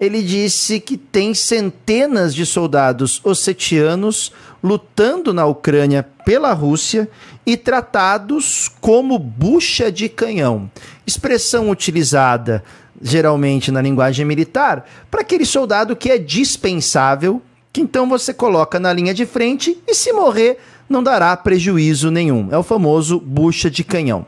ele 0.00 0.22
disse 0.22 0.78
que 0.78 0.96
tem 0.96 1.34
centenas 1.34 2.34
de 2.34 2.46
soldados 2.46 3.20
ossetianos 3.24 4.32
lutando 4.62 5.34
na 5.34 5.44
Ucrânia 5.46 6.06
pela 6.24 6.52
Rússia 6.52 7.08
e 7.44 7.56
tratados 7.56 8.70
como 8.80 9.18
bucha 9.18 9.90
de 9.90 10.08
canhão. 10.08 10.70
Expressão 11.06 11.70
utilizada 11.70 12.62
geralmente 13.00 13.70
na 13.70 13.80
linguagem 13.80 14.24
militar 14.24 14.84
para 15.10 15.20
aquele 15.20 15.44
soldado 15.44 15.96
que 15.96 16.10
é 16.10 16.18
dispensável, 16.18 17.40
que 17.72 17.80
então 17.80 18.08
você 18.08 18.34
coloca 18.34 18.78
na 18.78 18.92
linha 18.92 19.14
de 19.14 19.24
frente 19.24 19.80
e 19.86 19.94
se 19.94 20.12
morrer 20.12 20.58
não 20.88 21.02
dará 21.02 21.36
prejuízo 21.36 22.10
nenhum. 22.10 22.48
É 22.50 22.58
o 22.58 22.62
famoso 22.62 23.20
bucha 23.20 23.70
de 23.70 23.84
canhão. 23.84 24.26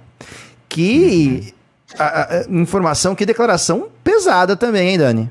Que 0.68 1.52
a, 1.98 2.36
a, 2.36 2.44
informação, 2.50 3.14
que 3.14 3.26
declaração 3.26 3.88
pesada 4.04 4.56
também, 4.56 4.90
hein, 4.90 4.98
Dani? 4.98 5.30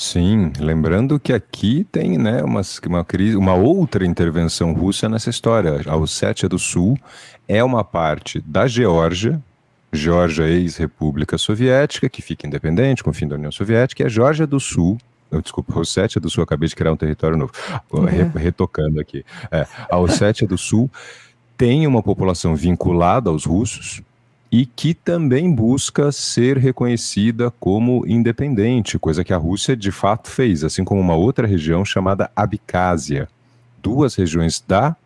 Sim, 0.00 0.50
lembrando 0.58 1.20
que 1.20 1.30
aqui 1.30 1.86
tem 1.92 2.16
né, 2.16 2.42
uma, 2.42 2.62
uma, 2.86 3.04
crise, 3.04 3.36
uma 3.36 3.52
outra 3.52 4.06
intervenção 4.06 4.72
russa 4.72 5.10
nessa 5.10 5.28
história. 5.28 5.82
A 5.86 5.94
Ossétia 5.94 6.48
do 6.48 6.58
Sul 6.58 6.96
é 7.46 7.62
uma 7.62 7.84
parte 7.84 8.40
da 8.40 8.66
Geórgia, 8.66 9.38
Geórgia 9.92 10.48
ex-república 10.48 11.36
soviética, 11.36 12.08
que 12.08 12.22
fica 12.22 12.46
independente 12.46 13.04
com 13.04 13.10
o 13.10 13.12
fim 13.12 13.28
da 13.28 13.34
União 13.34 13.52
Soviética, 13.52 14.02
e 14.02 14.06
a 14.06 14.08
Geórgia 14.08 14.46
do 14.46 14.58
Sul, 14.58 14.96
desculpa, 15.42 15.74
a 15.76 15.80
Ossétia 15.80 16.18
do 16.18 16.30
Sul, 16.30 16.44
acabei 16.44 16.66
de 16.66 16.74
criar 16.74 16.92
um 16.92 16.96
território 16.96 17.36
novo, 17.36 17.52
uhum. 17.92 18.06
retocando 18.34 18.98
aqui. 18.98 19.22
É, 19.50 19.66
a 19.90 19.98
Ossétia 19.98 20.48
do 20.48 20.56
Sul 20.56 20.90
tem 21.58 21.86
uma 21.86 22.02
população 22.02 22.56
vinculada 22.56 23.28
aos 23.28 23.44
russos, 23.44 24.00
e 24.50 24.66
que 24.66 24.94
também 24.94 25.52
busca 25.52 26.10
ser 26.10 26.58
reconhecida 26.58 27.52
como 27.60 28.04
independente, 28.06 28.98
coisa 28.98 29.22
que 29.22 29.32
a 29.32 29.36
Rússia 29.36 29.76
de 29.76 29.92
fato 29.92 30.28
fez, 30.28 30.64
assim 30.64 30.84
como 30.84 31.00
uma 31.00 31.14
outra 31.14 31.46
região 31.46 31.84
chamada 31.84 32.30
Abcásia, 32.34 33.28
duas 33.80 34.16
regiões 34.16 34.62
da 34.66 34.96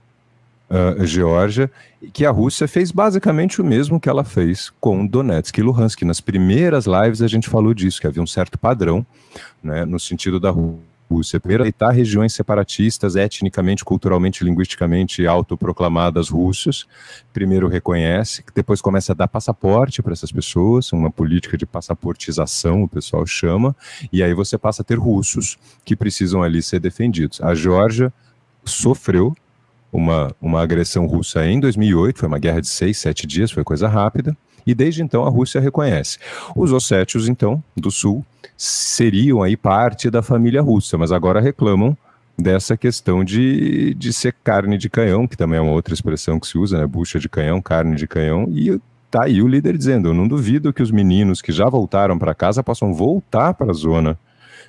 uh, 0.71 1.05
Geórgia, 1.05 1.71
que 2.13 2.25
a 2.25 2.31
Rússia 2.31 2.67
fez 2.67 2.91
basicamente 2.91 3.61
o 3.61 3.65
mesmo 3.65 4.01
que 4.01 4.09
ela 4.09 4.25
fez 4.25 4.73
com 4.81 5.07
Donetsk 5.07 5.59
e 5.59 5.63
Luhansk. 5.63 6.03
Nas 6.03 6.21
primeiras 6.21 6.87
lives 6.87 7.21
a 7.21 7.29
gente 7.29 7.49
falou 7.49 7.75
disso, 7.75 8.01
que 8.01 8.07
havia 8.07 8.23
um 8.23 8.27
certo 8.27 8.59
padrão, 8.59 9.05
né, 9.63 9.85
no 9.85 10.01
sentido 10.01 10.41
da 10.41 10.51
Rússia 10.51 10.94
Rússia. 11.11 11.39
Primeiro, 11.39 11.63
aceitar 11.63 11.91
regiões 11.91 12.35
separatistas, 12.35 13.17
etnicamente, 13.17 13.85
culturalmente, 13.85 14.45
linguisticamente 14.45 15.27
autoproclamadas 15.27 16.29
russas. 16.29 16.87
Primeiro 17.33 17.69
reconhece, 17.69 18.43
depois 18.55 18.81
começa 18.81 19.13
a 19.13 19.15
dar 19.15 19.29
passaporte 19.29 20.03
para 20.03 20.13
essas 20.13 20.33
pessoas, 20.33 20.93
uma 20.93 21.11
política 21.11 21.57
de 21.57 21.67
passaportização, 21.67 22.83
o 22.83 22.89
pessoal 22.89 23.27
chama, 23.27 23.77
e 24.13 24.23
aí 24.23 24.35
você 24.35 24.57
passa 24.57 24.83
a 24.83 24.85
ter 24.85 24.99
russos 24.99 25.59
que 25.85 25.95
precisam 25.97 26.43
ali 26.43 26.63
ser 26.63 26.81
defendidos. 26.81 27.41
A 27.41 27.55
Geórgia 27.55 28.13
sofreu 28.65 29.35
uma, 29.95 30.35
uma 30.43 30.61
agressão 30.61 31.07
russa 31.07 31.47
em 31.47 31.61
2008, 31.61 32.19
foi 32.19 32.29
uma 32.29 32.39
guerra 32.39 32.61
de 32.61 32.67
seis, 32.67 32.99
sete 32.99 33.29
dias, 33.29 33.53
foi 33.53 33.63
coisa 33.63 33.87
rápida, 33.87 34.37
e 34.67 34.75
desde 34.75 35.03
então 35.03 35.25
a 35.25 35.31
Rússia 35.31 35.61
reconhece. 35.61 36.19
Os 36.57 36.73
ossétios, 36.73 37.29
então, 37.29 37.63
do 37.77 37.93
sul, 37.93 38.27
seriam 38.57 39.41
aí 39.41 39.57
parte 39.57 40.11
da 40.11 40.21
família 40.21 40.61
russa, 40.61 40.99
mas 40.99 41.13
agora 41.13 41.41
reclamam 41.41 41.97
dessa 42.37 42.77
questão 42.77 43.23
de, 43.23 43.95
de 43.95 44.13
ser 44.13 44.35
carne 44.43 44.77
de 44.77 44.91
canhão, 44.91 45.29
que 45.29 45.37
também 45.37 45.59
é 45.59 45.63
uma 45.63 45.71
outra 45.71 45.95
expressão 45.95 46.41
que 46.41 46.49
se 46.49 46.59
usa, 46.59 46.79
né? 46.79 46.87
Bucha 46.87 47.21
de 47.21 47.29
canhão, 47.29 47.63
carne 47.63 47.95
de 47.95 48.09
canhão, 48.09 48.49
e 48.51 48.81
tá 49.09 49.25
aí 49.25 49.41
o 49.41 49.47
líder 49.47 49.79
dizendo: 49.79 50.09
eu 50.09 50.15
não 50.15 50.27
duvido 50.27 50.73
que 50.73 50.83
os 50.83 50.91
meninos 50.91 51.41
que 51.41 51.53
já 51.53 51.69
voltaram 51.69 52.19
para 52.19 52.35
casa 52.35 52.65
possam 52.65 52.93
voltar 52.93 53.55
para 53.55 53.71
a 53.71 53.75
zona 53.75 54.19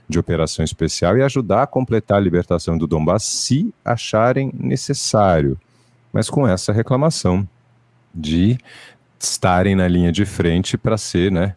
de 0.08 0.20
operação 0.20 0.64
especial 0.64 1.18
e 1.18 1.24
ajudar 1.24 1.64
a 1.64 1.68
completar 1.68 2.18
a 2.18 2.22
libertação 2.22 2.78
do 2.78 2.88
Donbass 2.88 3.24
se 3.24 3.74
acharem 3.84 4.52
necessário. 4.54 5.58
Mas 6.14 6.30
com 6.30 6.48
essa 6.48 6.72
reclamação 6.72 7.48
de 8.14 8.58
estarem 9.20 9.76
na 9.76 9.88
linha 9.88 10.12
de 10.12 10.26
frente 10.26 10.78
para 10.78 10.98
ser, 10.98 11.32
né, 11.32 11.56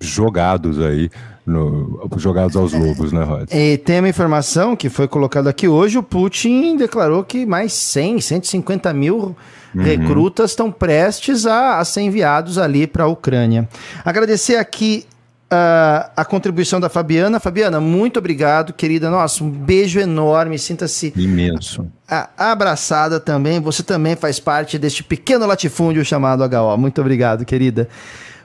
jogados 0.00 0.80
aí, 0.80 1.10
no, 1.46 2.08
jogados 2.16 2.56
aos 2.56 2.72
lobos, 2.72 3.12
né, 3.12 3.22
Rod? 3.22 3.50
E 3.52 3.78
tem 3.78 4.00
uma 4.00 4.08
informação 4.08 4.74
que 4.74 4.88
foi 4.88 5.08
colocada 5.08 5.50
aqui 5.50 5.68
hoje, 5.68 5.98
o 5.98 6.02
Putin 6.02 6.76
declarou 6.76 7.24
que 7.24 7.46
mais 7.46 7.72
100, 7.72 8.20
150 8.20 8.92
mil 8.92 9.36
uhum. 9.74 9.82
recrutas 9.82 10.50
estão 10.50 10.70
prestes 10.70 11.46
a, 11.46 11.78
a 11.78 11.84
ser 11.84 12.02
enviados 12.02 12.58
ali 12.58 12.86
para 12.86 13.04
a 13.04 13.08
Ucrânia. 13.08 13.68
Agradecer 14.04 14.56
aqui 14.56 15.06
Uh, 15.52 16.06
a 16.16 16.24
contribuição 16.24 16.78
da 16.78 16.88
Fabiana. 16.88 17.40
Fabiana, 17.40 17.80
muito 17.80 18.20
obrigado, 18.20 18.72
querida. 18.72 19.10
Nossa, 19.10 19.42
um 19.42 19.50
beijo 19.50 19.98
enorme. 19.98 20.56
Sinta-se 20.56 21.12
imenso. 21.16 21.90
Abraçada 22.38 23.18
também. 23.18 23.60
Você 23.60 23.82
também 23.82 24.14
faz 24.14 24.38
parte 24.38 24.78
deste 24.78 25.02
pequeno 25.02 25.46
latifúndio 25.46 26.04
chamado 26.04 26.44
HO. 26.44 26.76
Muito 26.78 27.00
obrigado, 27.00 27.44
querida. 27.44 27.88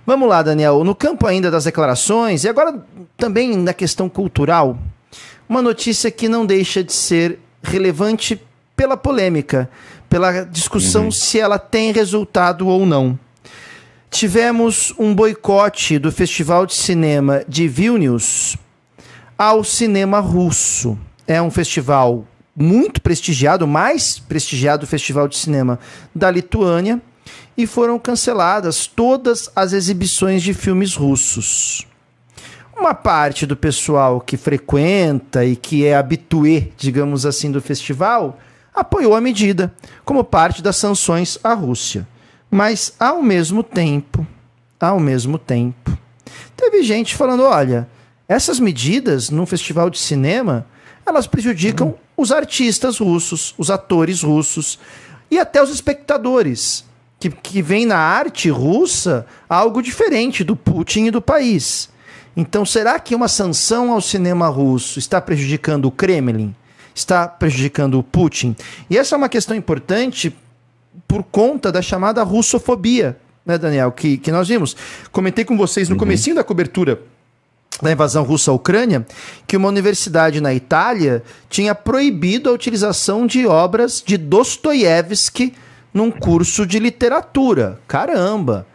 Vamos 0.03 0.27
lá, 0.27 0.41
Daniel. 0.41 0.83
No 0.83 0.95
campo 0.95 1.27
ainda 1.27 1.51
das 1.51 1.65
declarações, 1.65 2.43
e 2.43 2.49
agora 2.49 2.83
também 3.15 3.55
na 3.55 3.73
questão 3.73 4.09
cultural, 4.09 4.75
uma 5.47 5.61
notícia 5.61 6.09
que 6.09 6.27
não 6.27 6.43
deixa 6.43 6.83
de 6.83 6.91
ser 6.91 7.37
relevante 7.61 8.41
pela 8.75 8.97
polêmica, 8.97 9.69
pela 10.09 10.43
discussão 10.43 11.05
uhum. 11.05 11.11
se 11.11 11.39
ela 11.39 11.59
tem 11.59 11.91
resultado 11.91 12.67
ou 12.67 12.83
não. 12.83 13.17
Tivemos 14.15 14.93
um 14.97 15.13
boicote 15.13 15.99
do 15.99 16.09
Festival 16.09 16.65
de 16.65 16.73
Cinema 16.73 17.43
de 17.49 17.67
Vilnius 17.67 18.55
ao 19.37 19.61
cinema 19.61 20.21
russo. 20.21 20.97
É 21.27 21.41
um 21.41 21.51
festival 21.51 22.25
muito 22.55 23.01
prestigiado, 23.01 23.67
mais 23.67 24.17
prestigiado 24.17 24.87
festival 24.87 25.27
de 25.27 25.35
cinema 25.35 25.77
da 26.15 26.31
Lituânia 26.31 27.01
e 27.57 27.67
foram 27.67 27.99
canceladas 27.99 28.87
todas 28.87 29.51
as 29.53 29.73
exibições 29.73 30.41
de 30.41 30.53
filmes 30.53 30.95
russos. 30.95 31.85
Uma 32.73 32.93
parte 32.93 33.45
do 33.45 33.57
pessoal 33.57 34.21
que 34.21 34.37
frequenta 34.37 35.43
e 35.43 35.57
que 35.57 35.85
é 35.85 35.93
habituê, 35.93 36.69
digamos 36.77 37.25
assim, 37.25 37.51
do 37.51 37.61
festival, 37.61 38.39
apoiou 38.73 39.13
a 39.13 39.19
medida, 39.19 39.73
como 40.05 40.23
parte 40.23 40.63
das 40.63 40.77
sanções 40.77 41.37
à 41.43 41.53
Rússia. 41.53 42.07
Mas 42.49 42.93
ao 42.99 43.21
mesmo 43.21 43.63
tempo, 43.63 44.25
ao 44.79 44.99
mesmo 44.99 45.37
tempo, 45.37 45.97
teve 46.55 46.83
gente 46.83 47.15
falando, 47.15 47.43
olha, 47.43 47.87
essas 48.27 48.59
medidas 48.59 49.29
no 49.29 49.45
festival 49.45 49.89
de 49.89 49.99
cinema, 49.99 50.65
elas 51.05 51.27
prejudicam 51.27 51.95
os 52.17 52.31
artistas 52.31 52.97
russos, 52.97 53.53
os 53.57 53.69
atores 53.69 54.23
russos 54.23 54.79
e 55.29 55.37
até 55.37 55.61
os 55.61 55.69
espectadores 55.69 56.85
que, 57.19 57.29
que 57.29 57.61
vem 57.61 57.85
na 57.85 57.97
arte 57.97 58.49
russa 58.49 59.25
algo 59.49 59.81
diferente 59.81 60.43
do 60.43 60.55
Putin 60.55 61.05
e 61.05 61.11
do 61.11 61.21
país. 61.21 61.89
Então, 62.37 62.65
será 62.65 62.99
que 62.99 63.15
uma 63.15 63.27
sanção 63.27 63.91
ao 63.91 64.01
cinema 64.01 64.47
russo 64.47 64.99
está 64.99 65.21
prejudicando 65.21 65.85
o 65.85 65.91
Kremlin? 65.91 66.53
Está 66.93 67.27
prejudicando 67.27 67.97
o 67.97 68.03
Putin? 68.03 68.55
E 68.89 68.97
essa 68.97 69.15
é 69.15 69.17
uma 69.17 69.29
questão 69.29 69.55
importante 69.55 70.35
por 71.07 71.23
conta 71.23 71.71
da 71.71 71.81
chamada 71.81 72.23
russofobia, 72.23 73.17
né, 73.45 73.57
Daniel? 73.57 73.91
Que, 73.91 74.17
que 74.17 74.31
nós 74.31 74.47
vimos. 74.47 74.75
Comentei 75.11 75.45
com 75.45 75.57
vocês 75.57 75.89
no 75.89 75.95
uhum. 75.95 75.99
comecinho 75.99 76.35
da 76.35 76.43
cobertura 76.43 76.99
da 77.81 77.91
invasão 77.91 78.23
russa 78.23 78.51
à 78.51 78.53
Ucrânia, 78.53 79.05
que 79.45 79.57
uma 79.57 79.67
universidade 79.67 80.39
na 80.39 80.53
Itália 80.53 81.23
tinha 81.49 81.75
proibido 81.75 82.49
a 82.49 82.53
utilização 82.53 83.27
de 83.27 83.45
obras 83.45 84.01
de 84.05 84.17
Dostoiévski 84.17 85.53
num 85.93 86.11
curso 86.11 86.65
de 86.65 86.79
literatura. 86.79 87.79
Caramba! 87.87 88.65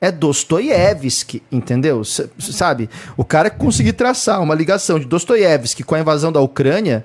É 0.00 0.12
Dostoiévski, 0.12 1.42
entendeu? 1.50 2.02
S 2.02 2.30
sabe? 2.38 2.88
O 3.16 3.24
cara 3.24 3.50
que 3.50 3.58
conseguir 3.58 3.94
traçar 3.94 4.40
uma 4.40 4.54
ligação 4.54 4.98
de 4.98 5.04
Dostoiévski 5.04 5.82
com 5.82 5.96
a 5.96 6.00
invasão 6.00 6.30
da 6.30 6.40
Ucrânia, 6.40 7.04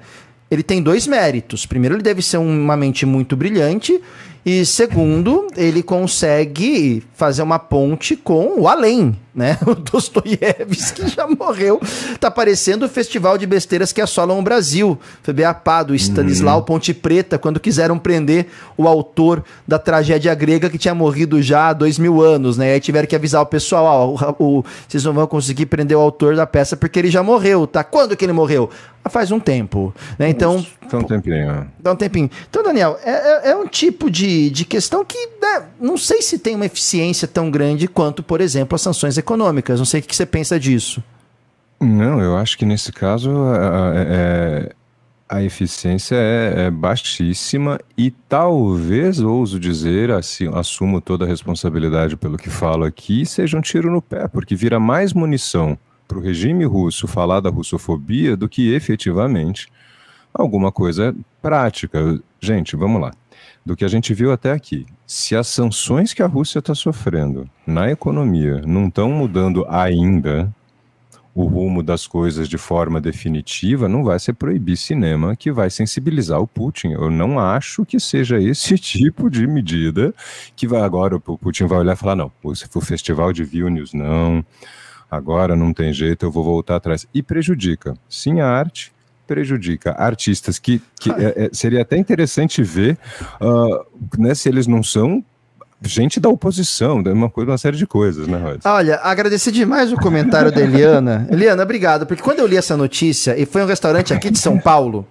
ele 0.54 0.64
tem 0.64 0.82
dois 0.82 1.08
méritos. 1.08 1.66
Primeiro, 1.66 1.96
ele 1.96 2.04
deve 2.04 2.22
ser 2.22 2.38
uma 2.38 2.78
mente 2.78 3.06
muito 3.06 3.36
brilhante 3.36 4.00
e 4.46 4.66
segundo, 4.66 5.48
ele 5.56 5.82
consegue 5.82 7.02
fazer 7.14 7.42
uma 7.42 7.58
ponte 7.58 8.16
com 8.16 8.60
o 8.60 8.68
além, 8.68 9.18
né? 9.36 9.58
O 9.66 9.76
Dostoiévski 9.76 11.08
já 11.08 11.28
morreu. 11.28 11.82
Tá 12.20 12.30
parecendo 12.30 12.86
o 12.86 12.90
festival 12.90 13.38
de 13.38 13.48
besteiras 13.48 13.92
que 13.92 14.02
assolam 14.02 14.38
o 14.40 14.42
Brasil. 14.42 14.98
FBA 15.24 15.84
do 15.84 15.96
Stanislau 15.96 16.60
uhum. 16.60 16.66
Ponte 16.66 16.94
Preta, 16.94 17.38
quando 17.38 17.60
quiseram 17.60 17.98
prender 17.98 18.48
o 18.78 18.88
autor 18.88 19.44
da 19.68 19.80
tragédia 19.80 20.34
grega 20.36 20.70
que 20.70 20.78
tinha 20.78 20.94
morrido 20.94 21.42
já 21.42 21.70
há 21.70 21.74
dois 21.74 21.98
mil 21.98 22.22
anos, 22.22 22.58
né? 22.58 22.70
E 22.70 22.74
aí 22.74 22.80
tiveram 22.80 23.08
que 23.08 23.16
avisar 23.16 23.42
o 23.42 23.46
pessoal, 23.46 24.16
ó, 24.20 24.36
o, 24.38 24.60
o, 24.60 24.66
vocês 24.88 25.04
não 25.04 25.14
vão 25.14 25.26
conseguir 25.26 25.66
prender 25.66 25.98
o 25.98 26.02
autor 26.02 26.36
da 26.36 26.46
peça 26.46 26.78
porque 26.78 27.00
ele 27.00 27.10
já 27.10 27.24
morreu, 27.24 27.66
tá? 27.66 27.84
Quando 27.84 28.16
que 28.16 28.26
ele 28.26 28.34
morreu? 28.34 28.70
faz 29.10 29.32
um 29.32 29.40
tempo. 29.40 29.94
Né? 30.18 30.30
Então. 30.30 30.66
Dá 30.90 30.98
um 30.98 31.04
tempinho. 31.04 31.72
Dá 31.80 31.92
um 31.92 31.96
tempinho. 31.96 32.30
Então, 32.50 32.64
Daniel, 32.64 32.98
é, 33.04 33.12
é, 33.12 33.52
é 33.52 33.56
um 33.56 33.68
tipo 33.68 34.10
de, 34.10 34.50
de 34.50 34.64
questão 34.66 35.04
que 35.04 35.18
né, 35.42 35.64
não 35.80 35.98
sei 35.98 36.22
se 36.22 36.38
tem 36.38 36.56
uma 36.56 36.66
eficiência 36.66 37.28
tão 37.28 37.50
grande 37.50 37.88
quanto, 37.88 38.22
por 38.22 38.40
exemplo, 38.42 38.76
as 38.76 38.82
sanções 38.82 39.18
econômicas. 39.24 39.80
Não 39.80 39.86
sei 39.86 40.02
o 40.02 40.04
que 40.04 40.16
você 40.16 40.26
pensa 40.26 40.60
disso. 40.60 41.04
Não, 41.80 42.22
eu 42.22 42.38
acho 42.38 42.58
que 42.58 42.66
nesse 42.66 42.92
caso 42.92 43.32
é, 43.96 44.72
a 45.28 45.42
eficiência 45.42 46.16
é, 46.16 46.66
é, 46.66 46.72
baixíssima 46.72 47.80
e 47.98 48.12
talvez, 48.12 49.20
ouso 49.20 49.60
dizer, 49.60 50.12
assim, 50.12 50.48
assumo 50.54 51.02
toda 51.02 51.26
a 51.26 51.28
responsabilidade 51.28 52.16
pelo 52.16 52.38
que 52.38 52.50
falo 52.50 52.86
aqui, 52.86 53.26
seja 53.26 53.58
um 53.58 53.62
tiro 53.62 53.92
no 53.92 54.02
pé, 54.02 54.28
porque 54.28 54.56
vira 54.56 54.80
mais 54.80 55.12
munição 55.12 55.78
para 56.08 56.18
o 56.20 56.22
regime 56.22 56.66
russo 56.66 57.08
falar 57.08 57.40
da 57.40 57.50
russofobia 57.50 58.38
do 58.38 58.48
que 58.48 58.74
efetivamente 58.74 59.68
alguma 60.34 60.72
coisa 60.72 61.16
prática. 61.42 62.20
Gente, 62.40 62.76
vamos 62.76 63.02
lá. 63.02 63.12
Do 63.66 63.76
que 63.76 63.86
a 63.86 63.88
gente 63.88 64.14
viu 64.14 64.32
até 64.32 64.52
aqui, 64.52 64.86
se 65.14 65.36
as 65.36 65.48
sanções 65.48 66.12
que 66.12 66.24
a 66.24 66.28
Rússia 66.28 66.58
está 66.58 66.74
sofrendo 66.74 67.48
na 67.68 67.92
economia 67.92 68.64
não 68.66 68.88
estão 68.88 69.12
mudando 69.12 69.64
ainda 69.70 70.52
o 71.36 71.46
rumo 71.46 71.84
das 71.84 72.08
coisas 72.08 72.50
de 72.50 72.58
forma 72.58 73.00
definitiva, 73.00 73.88
não 73.88 74.04
vai 74.04 74.18
ser 74.18 74.34
proibir 74.34 74.76
cinema 74.76 75.36
que 75.36 75.52
vai 75.52 75.70
sensibilizar 75.70 76.42
o 76.42 76.48
Putin. 76.48 76.94
Eu 76.94 77.12
não 77.12 77.38
acho 77.40 77.86
que 77.86 78.00
seja 78.00 78.42
esse 78.42 78.76
tipo 78.80 79.30
de 79.30 79.46
medida 79.46 80.16
que 80.56 80.68
vai 80.68 80.82
agora 80.82 81.16
o 81.16 81.38
Putin 81.38 81.66
vai 81.66 81.78
olhar 81.78 81.94
e 81.94 81.96
falar: 81.96 82.16
não, 82.16 82.32
o 82.44 82.82
festival 82.82 83.32
de 83.32 83.44
Vilnius 83.44 83.94
não 83.94 84.44
agora 85.12 85.56
não 85.56 85.72
tem 85.72 85.94
jeito, 85.94 86.26
eu 86.26 86.32
vou 86.32 86.44
voltar 86.44 86.78
atrás. 86.78 87.06
E 87.14 87.22
prejudica, 87.22 87.94
sim, 88.10 88.40
a 88.40 88.48
arte, 88.48 88.92
prejudica 89.28 89.96
artistas 89.98 90.60
que, 90.60 90.82
que 91.00 91.10
é, 91.12 91.46
é, 91.46 91.50
seria 91.54 91.82
até 91.82 91.98
interessante 91.98 92.62
ver 92.62 92.98
uh, 93.42 93.86
né, 94.18 94.36
se 94.36 94.50
eles 94.50 94.68
não 94.68 94.84
são 94.84 95.24
gente 95.86 96.20
da 96.20 96.30
oposição, 96.30 97.02
uma, 97.02 97.30
coisa, 97.30 97.52
uma 97.52 97.58
série 97.58 97.76
de 97.76 97.86
coisas, 97.86 98.28
né, 98.28 98.38
Rod? 98.38 98.62
Olha, 98.64 99.00
agradecer 99.04 99.52
demais 99.52 99.92
o 99.92 99.98
comentário 99.98 100.52
da 100.52 100.62
Eliana. 100.62 101.28
Eliana, 101.32 101.64
obrigado, 101.64 102.06
porque 102.06 102.24
quando 102.24 102.40
eu 102.40 102.48
li 102.48 102.56
essa 102.56 102.78
notícia, 102.78 103.38
e 103.38 103.46
foi 103.46 103.62
um 103.64 103.66
restaurante 103.66 104.14
aqui 104.14 104.30
de 104.30 104.40
São 104.40 104.58
Paulo 104.58 105.06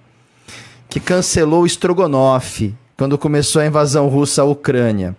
que 0.88 0.98
cancelou 1.00 1.62
o 1.62 1.66
Strogonoff 1.66 2.74
quando 2.96 3.18
começou 3.18 3.60
a 3.62 3.66
invasão 3.66 4.08
russa 4.08 4.42
à 4.42 4.44
Ucrânia. 4.44 5.16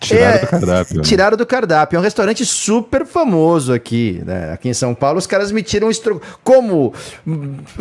Tiraram 0.00 0.34
é, 0.34 0.38
do 0.38 0.46
cardápio. 0.46 0.96
Né? 0.96 1.02
Tiraram 1.02 1.36
do 1.36 1.46
cardápio. 1.46 1.96
É 1.96 2.00
um 2.00 2.02
restaurante 2.02 2.44
super 2.44 3.06
famoso 3.06 3.72
aqui, 3.72 4.22
né? 4.24 4.52
Aqui 4.52 4.68
em 4.68 4.74
São 4.74 4.94
Paulo. 4.94 5.18
Os 5.18 5.26
caras 5.26 5.50
me 5.52 5.62
tiram 5.62 5.90
estro... 5.90 6.20
como 6.42 6.92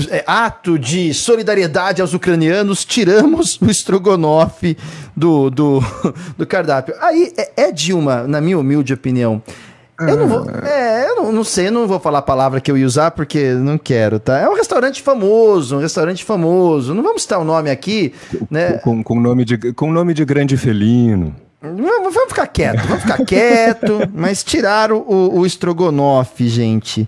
é, 0.09 0.23
ato 0.25 0.77
de 0.77 1.13
solidariedade 1.13 2.01
aos 2.01 2.13
ucranianos, 2.13 2.85
tiramos 2.85 3.59
o 3.61 3.69
estrogonofe 3.69 4.77
do, 5.15 5.49
do, 5.49 5.79
do 6.37 6.45
cardápio. 6.45 6.95
Aí 6.99 7.33
é, 7.37 7.67
é 7.67 7.71
de 7.71 7.93
uma, 7.93 8.27
na 8.27 8.39
minha 8.39 8.57
humilde 8.57 8.93
opinião, 8.93 9.41
eu 9.99 10.17
não 10.17 10.27
vou. 10.27 10.47
Ah. 10.49 10.67
É, 10.67 11.09
eu 11.09 11.15
não, 11.15 11.31
não 11.31 11.43
sei, 11.43 11.69
não 11.69 11.87
vou 11.87 11.99
falar 11.99 12.19
a 12.19 12.23
palavra 12.23 12.59
que 12.59 12.71
eu 12.71 12.77
ia 12.77 12.85
usar 12.85 13.11
porque 13.11 13.53
não 13.53 13.77
quero, 13.77 14.19
tá? 14.19 14.39
É 14.39 14.49
um 14.49 14.55
restaurante 14.55 15.01
famoso, 15.01 15.77
um 15.77 15.79
restaurante 15.79 16.23
famoso. 16.23 16.93
Não 16.93 17.03
vamos 17.03 17.21
citar 17.21 17.39
o 17.39 17.43
nome 17.43 17.69
aqui, 17.69 18.13
né? 18.49 18.73
Com, 18.79 19.03
com, 19.03 19.19
nome, 19.19 19.45
de, 19.45 19.73
com 19.73 19.91
nome 19.91 20.13
de 20.13 20.25
grande 20.25 20.57
felino. 20.57 21.35
Vamos 21.63 22.27
ficar 22.27 22.47
quieto, 22.47 22.85
vamos 22.85 23.03
ficar 23.03 23.25
quieto, 23.25 23.99
mas 24.13 24.43
tiraram 24.43 24.97
o, 24.97 25.39
o 25.39 25.45
estrogonofe, 25.45 26.49
gente. 26.49 27.07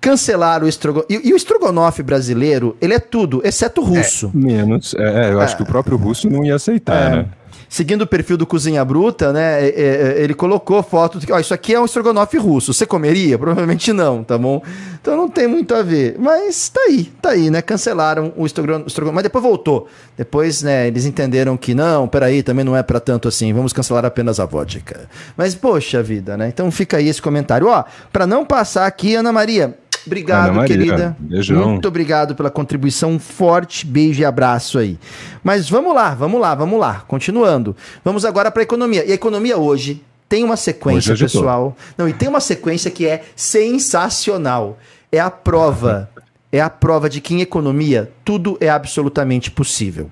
Cancelaram 0.00 0.66
o 0.66 0.68
estrogonofe. 0.68 1.12
E, 1.12 1.28
e, 1.28 1.32
o 1.32 1.36
estrogonofe 1.36 2.00
brasileiro, 2.00 2.76
ele 2.80 2.94
é 2.94 3.00
tudo, 3.00 3.42
exceto 3.44 3.80
o 3.80 3.84
russo. 3.84 4.30
É, 4.32 4.36
menos. 4.36 4.94
É, 4.94 5.32
eu 5.32 5.40
acho 5.40 5.54
é. 5.54 5.56
que 5.56 5.62
o 5.64 5.66
próprio 5.66 5.96
russo 5.96 6.30
não 6.30 6.44
ia 6.44 6.54
aceitar, 6.54 7.12
é. 7.12 7.16
né? 7.16 7.26
Seguindo 7.74 8.02
o 8.02 8.06
perfil 8.06 8.36
do 8.36 8.46
Cozinha 8.46 8.84
Bruta, 8.84 9.32
né? 9.32 9.64
É, 9.64 9.66
é, 9.66 9.72
é, 10.20 10.22
ele 10.22 10.32
colocou 10.32 10.80
foto 10.80 11.18
de 11.18 11.26
que, 11.26 11.32
ó, 11.32 11.40
isso 11.40 11.52
aqui 11.52 11.74
é 11.74 11.80
um 11.80 11.84
estrogonofe 11.84 12.38
russo. 12.38 12.72
Você 12.72 12.86
comeria? 12.86 13.36
Provavelmente 13.36 13.92
não, 13.92 14.22
tá 14.22 14.38
bom? 14.38 14.62
Então 15.00 15.16
não 15.16 15.28
tem 15.28 15.48
muito 15.48 15.74
a 15.74 15.82
ver. 15.82 16.14
Mas 16.16 16.68
tá 16.68 16.80
aí, 16.82 17.10
tá 17.20 17.30
aí, 17.30 17.50
né? 17.50 17.60
Cancelaram 17.60 18.32
o 18.36 18.46
estrogonofe, 18.46 19.12
mas 19.12 19.24
depois 19.24 19.42
voltou. 19.42 19.88
Depois, 20.16 20.62
né, 20.62 20.86
eles 20.86 21.04
entenderam 21.04 21.56
que 21.56 21.74
não, 21.74 22.06
peraí, 22.06 22.44
também 22.44 22.64
não 22.64 22.76
é 22.76 22.82
para 22.84 23.00
tanto 23.00 23.26
assim. 23.26 23.52
Vamos 23.52 23.72
cancelar 23.72 24.04
apenas 24.04 24.38
a 24.38 24.46
vodka. 24.46 25.08
Mas, 25.36 25.56
poxa 25.56 26.00
vida, 26.00 26.36
né? 26.36 26.46
Então 26.46 26.70
fica 26.70 26.98
aí 26.98 27.08
esse 27.08 27.20
comentário. 27.20 27.66
Ó, 27.66 27.82
para 28.12 28.24
não 28.24 28.46
passar 28.46 28.86
aqui, 28.86 29.16
Ana 29.16 29.32
Maria, 29.32 29.76
Obrigado, 30.06 30.64
querida. 30.64 31.16
Beijão. 31.18 31.70
Muito 31.70 31.88
obrigado 31.88 32.34
pela 32.34 32.50
contribuição. 32.50 33.10
Um 33.12 33.18
forte 33.18 33.86
beijo 33.86 34.20
e 34.20 34.24
abraço 34.24 34.78
aí. 34.78 34.98
Mas 35.42 35.68
vamos 35.68 35.94
lá, 35.94 36.14
vamos 36.14 36.40
lá, 36.40 36.54
vamos 36.54 36.78
lá. 36.78 37.04
Continuando. 37.06 37.76
Vamos 38.04 38.24
agora 38.24 38.50
para 38.50 38.62
a 38.62 38.64
economia. 38.64 39.04
E 39.04 39.12
a 39.12 39.14
economia 39.14 39.56
hoje 39.56 40.02
tem 40.28 40.44
uma 40.44 40.56
sequência, 40.56 41.16
pessoal. 41.16 41.76
Não, 41.96 42.08
e 42.08 42.12
tem 42.12 42.28
uma 42.28 42.40
sequência 42.40 42.90
que 42.90 43.06
é 43.06 43.22
sensacional. 43.36 44.78
É 45.10 45.20
a 45.20 45.30
prova. 45.30 46.10
é 46.50 46.60
a 46.60 46.70
prova 46.70 47.08
de 47.08 47.20
que 47.20 47.34
em 47.34 47.40
economia 47.40 48.10
tudo 48.24 48.56
é 48.60 48.68
absolutamente 48.68 49.50
possível. 49.50 50.10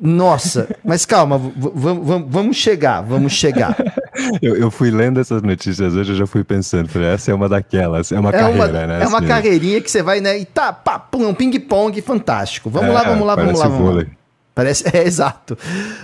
Nossa, 0.00 0.68
mas 0.84 1.04
calma, 1.04 1.40
vamos 1.66 2.56
chegar, 2.56 3.00
vamos 3.00 3.32
chegar. 3.32 3.76
Eu, 4.42 4.56
eu, 4.56 4.70
fui 4.70 4.90
lendo 4.90 5.20
essas 5.20 5.42
notícias 5.42 5.94
hoje, 5.94 6.12
eu 6.12 6.16
já 6.16 6.26
fui 6.26 6.42
pensando, 6.42 6.88
falei, 6.88 7.08
essa 7.08 7.30
é 7.30 7.34
uma 7.34 7.48
daquelas, 7.48 8.10
é 8.10 8.18
uma 8.18 8.30
é 8.30 8.32
carreira, 8.32 8.64
uma, 8.64 8.86
né? 8.86 9.02
É 9.02 9.06
uma 9.06 9.18
assim, 9.18 9.26
carreirinha 9.28 9.80
que 9.80 9.90
você 9.90 10.02
vai, 10.02 10.20
né, 10.20 10.38
e 10.38 10.44
tá, 10.44 10.72
pá, 10.72 10.98
pum, 10.98 11.28
um 11.28 11.34
ping-pong 11.34 12.00
fantástico. 12.02 12.68
Vamos 12.68 12.90
é, 12.90 12.92
lá, 12.92 13.02
vamos 13.04 13.26
lá, 13.26 13.36
vamos 13.36 13.58
lá, 13.58 13.68
vamos 13.68 13.96
lá. 13.96 14.04
Parece, 14.54 14.84
é 14.92 15.06
exato. 15.06 15.56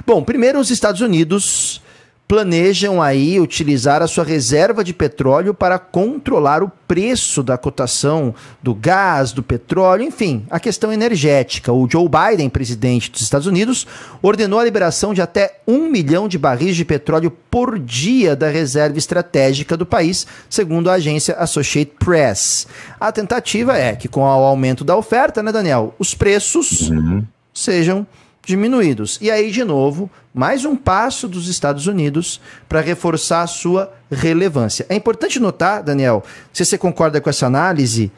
Bom, 0.07 0.23
primeiro 0.23 0.59
os 0.61 0.71
Estados 0.71 1.01
Unidos 1.01 1.83
planejam 2.27 3.03
aí 3.03 3.39
utilizar 3.39 4.01
a 4.01 4.07
sua 4.07 4.25
reserva 4.25 4.83
de 4.83 4.95
petróleo 4.95 5.53
para 5.53 5.79
controlar 5.79 6.63
o 6.63 6.73
preço 6.89 7.43
da 7.43 7.59
cotação 7.59 8.35
do 8.63 8.75
gás, 8.75 9.31
do 9.33 9.43
petróleo, 9.43 10.05
enfim, 10.05 10.47
a 10.51 10.59
questão 10.59 10.93
energética. 10.93 11.73
O 11.73 11.89
Joe 11.89 12.09
Biden, 12.09 12.49
presidente 12.49 13.11
dos 13.11 13.21
Estados 13.21 13.47
Unidos, 13.47 13.87
ordenou 14.23 14.59
a 14.59 14.65
liberação 14.65 15.13
de 15.13 15.21
até 15.21 15.61
um 15.67 15.91
milhão 15.91 16.27
de 16.27 16.39
barris 16.39 16.77
de 16.77 16.85
petróleo 16.85 17.31
por 17.51 17.79
dia 17.79 18.35
da 18.35 18.49
reserva 18.49 18.97
estratégica 18.97 19.77
do 19.77 19.85
país, 19.85 20.27
segundo 20.49 20.89
a 20.89 20.95
agência 20.95 21.35
Associated 21.35 21.95
Press. 21.99 22.67
A 22.99 23.13
tentativa 23.13 23.77
é 23.77 23.95
que, 23.95 24.09
com 24.09 24.21
o 24.21 24.25
aumento 24.25 24.83
da 24.83 24.97
oferta, 24.97 25.43
né, 25.43 25.53
Daniel, 25.53 25.95
os 25.99 26.15
preços 26.15 26.89
uhum. 26.89 27.23
sejam 27.53 28.07
diminuídos. 28.45 29.19
E 29.21 29.31
aí, 29.31 29.51
de 29.51 29.65
novo, 29.65 30.11
mais 30.33 30.65
um 30.65 30.77
passo 30.77 31.29
dos 31.29 31.49
Estados 31.49 31.87
Unidos 31.87 32.41
para 32.69 32.81
reforçar 32.81 33.43
a 33.43 33.47
sua 33.47 33.93
relevância. 34.11 34.87
É 34.89 34.95
importante 34.95 35.41
notar, 35.41 35.83
Daniel, 35.83 36.23
se 36.53 36.65
você 36.65 36.77
concorda 36.77 37.21
com 37.21 37.31
essa 37.31 37.47
análise, 37.47 38.13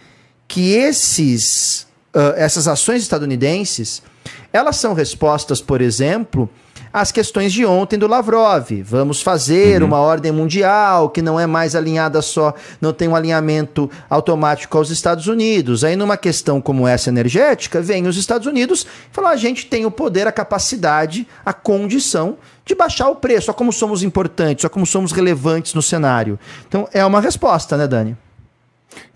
que 0.49 0.73
esses, 0.73 1.87
uh, 2.15 2.35
essas 2.37 2.69
ações 2.69 3.03
estadunidenses, 3.03 4.03
elas 4.53 4.77
são 4.77 4.95
respostas, 4.95 5.61
por 5.61 5.81
exemplo, 5.81 6.49
as 6.97 7.13
questões 7.13 7.53
de 7.53 7.67
ontem 7.67 7.99
do 7.99 8.07
Lavrov. 8.07 8.71
Vamos 8.83 9.21
fazer 9.21 9.83
uhum. 9.83 9.89
uma 9.89 10.01
ordem 10.01 10.33
mundial 10.33 11.11
que 11.11 11.21
não 11.21 11.39
é 11.39 11.47
mais 11.47 11.77
alinhada 11.77 12.23
só, 12.23 12.55
não 12.81 12.91
tem 12.91 13.07
um 13.07 13.15
alinhamento 13.15 13.91
automático 14.09 14.79
aos 14.79 14.89
Estados 14.89 15.27
Unidos. 15.27 15.85
Aí, 15.85 15.95
numa 15.95 16.17
questão 16.17 16.59
como 16.59 16.89
essa 16.89 17.11
energética, 17.11 17.83
vem 17.83 18.07
os 18.07 18.17
Estados 18.17 18.47
Unidos 18.47 18.87
e 19.11 19.15
falam: 19.15 19.31
a 19.31 19.37
gente 19.37 19.67
tem 19.67 19.85
o 19.85 19.91
poder, 19.91 20.27
a 20.27 20.33
capacidade, 20.33 21.29
a 21.45 21.53
condição 21.53 22.39
de 22.65 22.75
baixar 22.75 23.11
o 23.11 23.17
preço. 23.17 23.51
Olha 23.51 23.59
como 23.59 23.75
somos 23.75 24.03
importantes, 24.03 24.65
olha 24.65 24.71
como 24.71 24.87
somos 24.87 25.13
relevantes 25.13 25.75
no 25.75 25.83
cenário. 25.83 26.39
Então, 26.67 26.89
é 26.95 27.05
uma 27.05 27.21
resposta, 27.21 27.77
né, 27.77 27.87
Dani? 27.87 28.17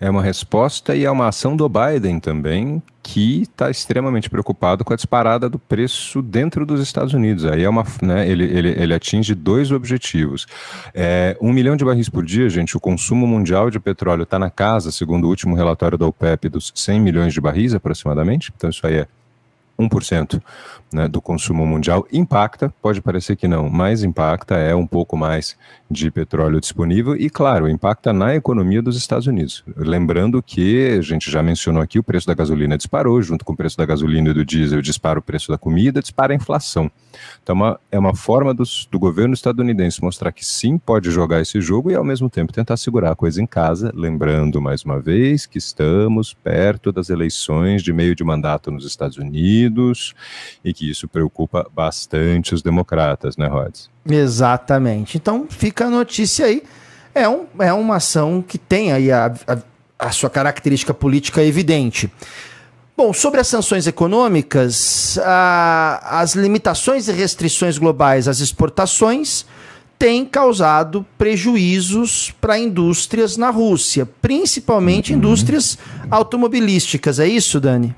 É 0.01 0.09
uma 0.09 0.23
resposta 0.23 0.95
e 0.95 1.05
é 1.05 1.11
uma 1.11 1.29
ação 1.29 1.57
do 1.57 1.69
Biden 1.69 2.19
também, 2.21 2.83
que 3.03 3.43
está 3.43 3.71
extremamente 3.71 4.29
preocupado 4.29 4.85
com 4.85 4.93
a 4.93 4.97
disparada 4.97 5.49
do 5.49 5.59
preço 5.59 6.23
dentro 6.23 6.65
dos 6.65 6.81
Estados 6.81 7.15
Unidos. 7.15 7.45
Aí 7.45 7.63
é 7.63 7.69
uma, 7.69 7.85
né, 8.03 8.29
ele, 8.29 8.45
ele, 8.45 8.69
ele 8.71 8.95
atinge 8.95 9.35
dois 9.35 9.73
objetivos. 9.73 10.47
É, 10.95 11.37
um 11.41 11.53
milhão 11.53 11.77
de 11.77 11.85
barris 11.85 12.09
por 12.09 12.25
dia, 12.25 12.49
gente, 12.49 12.77
o 12.77 12.81
consumo 12.81 13.27
mundial 13.27 13.71
de 13.71 13.81
petróleo 13.81 14.23
está 14.23 14.39
na 14.39 14.51
casa, 14.51 14.93
segundo 14.93 15.25
o 15.25 15.29
último 15.29 15.55
relatório 15.55 15.99
da 15.99 16.07
OPEP, 16.07 16.49
dos 16.49 16.73
100 16.75 17.01
milhões 17.01 17.33
de 17.33 17.41
barris 17.41 17.75
aproximadamente. 17.75 18.53
Então 18.57 18.71
isso 18.71 18.87
aí 18.87 18.95
é 18.95 19.09
1% 19.79 20.41
né, 20.93 21.09
do 21.09 21.21
consumo 21.21 21.67
mundial. 21.67 22.07
Impacta, 22.13 22.73
pode 22.83 23.01
parecer 23.01 23.37
que 23.37 23.47
não, 23.47 23.69
mas 23.69 24.03
impacta, 24.03 24.57
é 24.57 24.75
um 24.75 24.87
pouco 24.87 25.17
mais 25.17 25.57
de 25.91 26.11
petróleo 26.11 26.61
disponível 26.61 27.17
e, 27.17 27.29
claro, 27.29 27.69
impacta 27.69 28.13
na 28.13 28.35
economia 28.35 28.81
dos 28.81 28.97
Estados 28.97 29.27
Unidos. 29.27 29.65
Lembrando 29.77 30.43
que, 30.43 30.97
a 30.99 31.03
gente 31.03 31.31
já 31.31 31.43
mencionou 31.43 31.83
aqui, 31.83 31.99
o 31.99 32.03
preço 32.03 32.27
da 32.27 32.35
gasolina 32.35 32.77
disparou, 32.77 33.21
junto 33.23 33.45
com 33.45 33.53
o 33.53 33.57
preço 33.57 33.77
da 33.77 33.87
gasolina 33.87 34.31
e 34.31 34.35
do 34.35 34.45
diesel, 34.45 34.81
dispara 34.81 35.19
o 35.19 35.23
preço 35.23 35.51
da 35.51 35.59
comida, 35.59 36.01
dispara 36.01 36.33
a 36.33 36.37
inflação. 36.37 36.91
Então, 37.43 37.55
uma, 37.55 37.81
é 37.91 37.99
uma 37.99 38.15
forma 38.15 38.55
dos, 38.55 38.87
do 38.91 38.99
governo 38.99 39.35
estadunidense 39.35 40.03
mostrar 40.03 40.33
que 40.33 40.45
sim, 40.45 40.79
pode 40.79 41.11
jogar 41.11 41.41
esse 41.41 41.61
jogo 41.61 41.91
e, 41.91 41.95
ao 41.95 42.05
mesmo 42.05 42.31
tempo, 42.31 42.53
tentar 42.53 42.77
segurar 42.77 43.13
a 43.13 43.17
coisa 43.17 43.43
em 43.43 43.47
casa, 43.47 43.93
lembrando, 43.95 44.61
mais 44.61 44.85
uma 44.85 45.01
vez, 45.01 45.47
que 45.47 45.59
estamos 45.59 46.35
perto 46.35 46.93
das 46.93 47.11
eleições 47.11 47.83
de 47.83 47.93
meio 47.93 48.15
de 48.15 48.23
mandato 48.23 48.71
nos 48.71 48.87
Estados 48.87 49.17
Unidos 49.17 50.15
e 50.65 50.73
que 50.81 50.91
isso 50.91 51.07
preocupa 51.07 51.67
bastante 51.75 52.55
os 52.55 52.63
democratas, 52.63 53.37
né, 53.37 53.47
Rods? 53.47 53.91
Exatamente. 54.09 55.19
Então, 55.19 55.47
fica 55.51 55.85
a 55.85 55.91
notícia 55.91 56.47
aí. 56.47 56.63
É, 57.15 57.29
um, 57.29 57.45
é 57.59 57.71
uma 57.71 57.97
ação 57.97 58.41
que 58.41 58.57
tem 58.57 58.91
aí 58.91 59.13
a, 59.13 59.31
a, 59.47 59.59
a 59.99 60.11
sua 60.11 60.31
característica 60.31 60.95
política 60.95 61.45
evidente. 61.45 62.11
Bom, 62.97 63.13
sobre 63.13 63.41
as 63.41 63.49
sanções 63.49 63.87
econômicas, 63.87 65.19
a, 65.23 66.21
as 66.21 66.35
limitações 66.35 67.09
e 67.09 67.13
restrições 67.13 67.77
globais 67.77 68.27
às 68.27 68.41
exportações 68.41 69.45
têm 69.99 70.25
causado 70.25 71.05
prejuízos 71.19 72.33
para 72.41 72.59
indústrias 72.59 73.37
na 73.37 73.51
Rússia, 73.51 74.09
principalmente 74.23 75.13
uhum. 75.13 75.19
indústrias 75.19 75.77
automobilísticas. 76.11 77.19
É 77.19 77.29
isso, 77.29 77.61
Dani? 77.61 77.95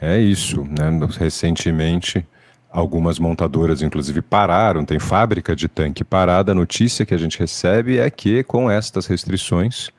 É 0.00 0.18
isso. 0.18 0.64
Né? 0.64 0.90
Recentemente, 1.18 2.26
algumas 2.70 3.18
montadoras, 3.18 3.82
inclusive, 3.82 4.20
pararam. 4.22 4.84
Tem 4.84 4.98
fábrica 4.98 5.54
de 5.54 5.68
tanque 5.68 6.04
parada. 6.04 6.52
A 6.52 6.54
notícia 6.54 7.06
que 7.06 7.14
a 7.14 7.18
gente 7.18 7.38
recebe 7.38 7.98
é 7.98 8.10
que, 8.10 8.42
com 8.42 8.70
estas 8.70 9.06
restrições, 9.06 9.90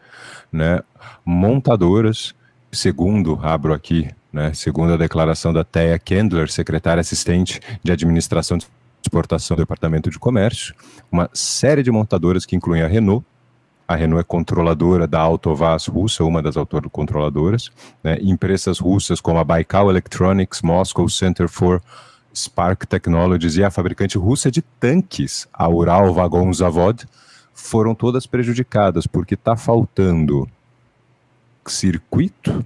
né, 0.52 0.80
montadoras 1.26 2.34
segundo, 2.76 3.40
abro 3.42 3.74
aqui, 3.74 4.10
né, 4.32 4.54
segundo 4.54 4.94
a 4.94 4.98
declaração 4.98 5.54
da 5.54 5.64
Thea 5.64 5.98
Kendler, 5.98 6.52
secretária 6.52 7.02
assistente 7.02 7.60
de 7.82 7.92
administração 7.92 8.58
de 8.58 8.68
exportação 9.02 9.56
do 9.56 9.62
Departamento 9.62 10.10
de 10.10 10.20
Comércio, 10.20 10.76
uma 11.12 11.30
série 11.34 11.82
de 11.82 11.92
montadoras 11.92 12.46
que 12.46 12.56
incluem 12.56 12.82
a 12.82 12.88
Renault, 12.88 13.26
a 13.88 13.96
Renault 13.96 14.20
é 14.20 14.24
controladora 14.24 15.08
da 15.08 15.20
Autovaz 15.20 15.86
russa, 15.86 16.24
uma 16.24 16.42
das 16.42 16.58
autocontroladoras, 16.58 17.72
né, 18.04 18.18
empresas 18.22 18.80
russas 18.80 19.22
como 19.22 19.40
a 19.40 19.44
Baikal 19.44 19.90
Electronics, 19.90 20.62
Moscow 20.62 21.08
Center 21.08 21.48
for 21.48 21.82
Spark 22.34 22.86
Technologies 22.86 23.56
e 23.58 23.64
a 23.64 23.72
fabricante 23.72 24.18
russa 24.18 24.50
de 24.50 24.62
tanques, 24.62 25.48
a 25.54 25.70
Ural 25.70 26.14
Vagon 26.14 26.52
Zavod, 26.52 27.06
foram 27.54 27.96
todas 27.96 28.26
prejudicadas 28.26 29.08
porque 29.08 29.36
está 29.36 29.56
faltando 29.56 30.50
circuito 31.66 32.66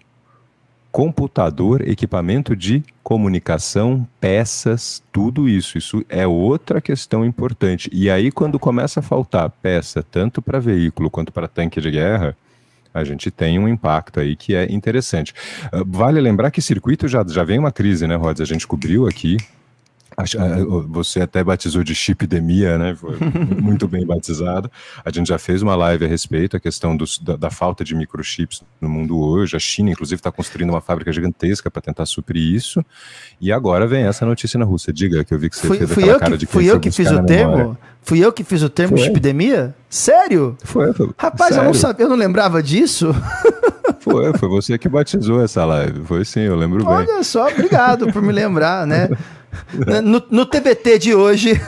computador, 0.99 1.87
equipamento 1.87 2.53
de 2.53 2.83
comunicação, 3.01 4.05
peças, 4.19 5.01
tudo 5.13 5.47
isso. 5.47 5.77
Isso 5.77 6.03
é 6.09 6.27
outra 6.27 6.81
questão 6.81 7.23
importante. 7.23 7.89
E 7.93 8.09
aí, 8.09 8.29
quando 8.29 8.59
começa 8.59 8.99
a 8.99 9.03
faltar 9.03 9.49
peça, 9.49 10.03
tanto 10.03 10.41
para 10.41 10.59
veículo 10.59 11.09
quanto 11.09 11.31
para 11.31 11.47
tanque 11.47 11.79
de 11.79 11.89
guerra, 11.89 12.35
a 12.93 13.05
gente 13.05 13.31
tem 13.31 13.57
um 13.57 13.65
impacto 13.65 14.19
aí 14.19 14.35
que 14.35 14.53
é 14.53 14.69
interessante. 14.69 15.33
Uh, 15.71 15.85
vale 15.87 16.19
lembrar 16.19 16.51
que 16.51 16.61
circuito 16.61 17.07
já, 17.07 17.23
já 17.25 17.45
vem 17.45 17.59
uma 17.59 17.71
crise, 17.71 18.05
né, 18.05 18.17
Rods? 18.17 18.41
A 18.41 18.45
gente 18.45 18.67
cobriu 18.67 19.07
aqui 19.07 19.37
ah, 19.37 19.58
você 20.87 21.21
até 21.21 21.43
batizou 21.43 21.83
de 21.83 21.93
chipdemia, 21.95 22.77
né? 22.77 22.95
Foi 22.95 23.17
muito 23.61 23.87
bem 23.87 24.05
batizado. 24.05 24.71
A 25.03 25.11
gente 25.11 25.27
já 25.27 25.37
fez 25.37 25.61
uma 25.61 25.75
live 25.75 26.05
a 26.05 26.07
respeito, 26.07 26.57
a 26.57 26.59
questão 26.59 26.95
dos, 26.95 27.19
da, 27.19 27.35
da, 27.35 27.49
falta 27.49 27.83
de 27.83 27.95
microchips 27.95 28.63
no 28.79 28.89
mundo 28.89 29.19
hoje. 29.19 29.55
A 29.55 29.59
China, 29.59 29.91
inclusive, 29.91 30.19
está 30.19 30.31
construindo 30.31 30.69
uma 30.69 30.81
fábrica 30.81 31.11
gigantesca 31.11 31.69
para 31.69 31.81
tentar 31.81 32.05
suprir 32.05 32.41
isso. 32.41 32.83
E 33.39 33.51
agora 33.51 33.87
vem 33.87 34.03
essa 34.03 34.25
notícia 34.25 34.57
na 34.57 34.65
Rússia. 34.65 34.91
Diga 34.91 35.23
que 35.23 35.33
eu 35.33 35.39
vi 35.39 35.49
que 35.49 35.55
você 35.55 35.67
fui, 35.67 35.77
fez 35.77 35.91
aquela 35.91 36.19
cara 36.19 36.31
que, 36.31 36.37
de 36.37 36.45
que 36.45 36.51
Fui 36.51 36.65
eu 36.65 36.79
que 36.79 36.91
fiz 36.91 37.11
o 37.11 37.23
termo? 37.23 37.77
Fui 38.01 38.19
eu 38.19 38.31
que 38.31 38.43
fiz 38.43 38.61
o 38.63 38.69
termo 38.69 38.97
foi. 38.97 39.05
chipdemia? 39.05 39.75
Sério? 39.89 40.57
Foi. 40.63 40.93
foi. 40.93 41.09
Rapaz, 41.17 41.53
Sério? 41.53 41.63
eu 41.63 41.67
não 41.67 41.73
sabia, 41.73 42.05
eu 42.05 42.09
não 42.09 42.15
lembrava 42.15 42.61
disso. 42.61 43.13
Foi, 44.01 44.31
foi 44.37 44.47
você 44.47 44.77
que 44.77 44.87
batizou 44.87 45.43
essa 45.43 45.65
live. 45.65 46.05
Foi 46.05 46.23
sim, 46.23 46.39
eu 46.39 46.55
lembro 46.55 46.85
Olha 46.85 47.05
bem. 47.05 47.15
Olha 47.15 47.23
só, 47.23 47.49
obrigado 47.49 48.11
por 48.13 48.21
me 48.21 48.31
lembrar, 48.31 48.87
né? 48.87 49.09
No, 50.03 50.21
no 50.29 50.45
TBT 50.45 50.99
de 50.99 51.15
hoje. 51.15 51.53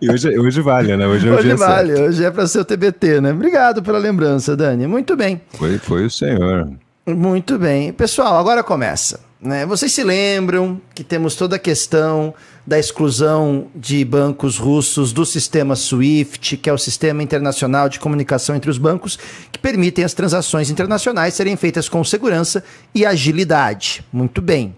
e 0.00 0.10
hoje, 0.10 0.38
hoje 0.38 0.60
vale, 0.60 0.96
né? 0.96 1.06
Hoje, 1.06 1.28
é 1.28 1.32
hoje 1.32 1.54
vale, 1.54 1.96
certo. 1.96 2.08
hoje 2.08 2.24
é 2.24 2.30
para 2.30 2.46
ser 2.46 2.60
o 2.60 2.64
TBT, 2.64 3.20
né? 3.20 3.32
Obrigado 3.32 3.82
pela 3.82 3.98
lembrança, 3.98 4.56
Dani. 4.56 4.86
Muito 4.86 5.16
bem. 5.16 5.40
Foi, 5.54 5.78
foi 5.78 6.06
o 6.06 6.10
senhor. 6.10 6.70
Muito 7.06 7.58
bem. 7.58 7.92
Pessoal, 7.92 8.38
agora 8.38 8.62
começa. 8.62 9.20
Né? 9.40 9.66
Vocês 9.66 9.92
se 9.92 10.02
lembram 10.02 10.80
que 10.94 11.04
temos 11.04 11.36
toda 11.36 11.56
a 11.56 11.58
questão 11.58 12.32
da 12.66 12.78
exclusão 12.78 13.66
de 13.74 14.02
bancos 14.02 14.56
russos 14.56 15.12
do 15.12 15.26
sistema 15.26 15.76
SWIFT, 15.76 16.56
que 16.56 16.70
é 16.70 16.72
o 16.72 16.78
sistema 16.78 17.22
internacional 17.22 17.90
de 17.90 18.00
comunicação 18.00 18.56
entre 18.56 18.70
os 18.70 18.78
bancos, 18.78 19.18
que 19.52 19.58
permitem 19.58 20.02
as 20.02 20.14
transações 20.14 20.70
internacionais 20.70 21.34
serem 21.34 21.56
feitas 21.56 21.90
com 21.90 22.02
segurança 22.02 22.64
e 22.94 23.04
agilidade. 23.04 24.02
Muito 24.10 24.40
bem. 24.40 24.74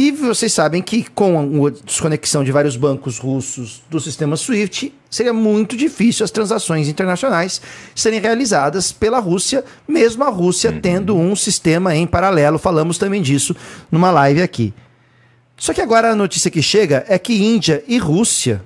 E 0.00 0.10
vocês 0.10 0.50
sabem 0.50 0.80
que 0.80 1.04
com 1.10 1.66
a 1.66 1.70
desconexão 1.84 2.42
de 2.42 2.50
vários 2.50 2.74
bancos 2.74 3.18
russos 3.18 3.82
do 3.90 4.00
sistema 4.00 4.34
SWIFT, 4.34 4.94
seria 5.10 5.34
muito 5.34 5.76
difícil 5.76 6.24
as 6.24 6.30
transações 6.30 6.88
internacionais 6.88 7.60
serem 7.94 8.18
realizadas 8.18 8.92
pela 8.92 9.18
Rússia, 9.18 9.62
mesmo 9.86 10.24
a 10.24 10.30
Rússia 10.30 10.70
uhum. 10.70 10.80
tendo 10.80 11.14
um 11.14 11.36
sistema 11.36 11.94
em 11.94 12.06
paralelo. 12.06 12.58
Falamos 12.58 12.96
também 12.96 13.20
disso 13.20 13.54
numa 13.92 14.10
live 14.10 14.40
aqui. 14.40 14.72
Só 15.54 15.74
que 15.74 15.82
agora 15.82 16.12
a 16.12 16.16
notícia 16.16 16.50
que 16.50 16.62
chega 16.62 17.04
é 17.06 17.18
que 17.18 17.34
Índia 17.34 17.84
e 17.86 17.98
Rússia 17.98 18.62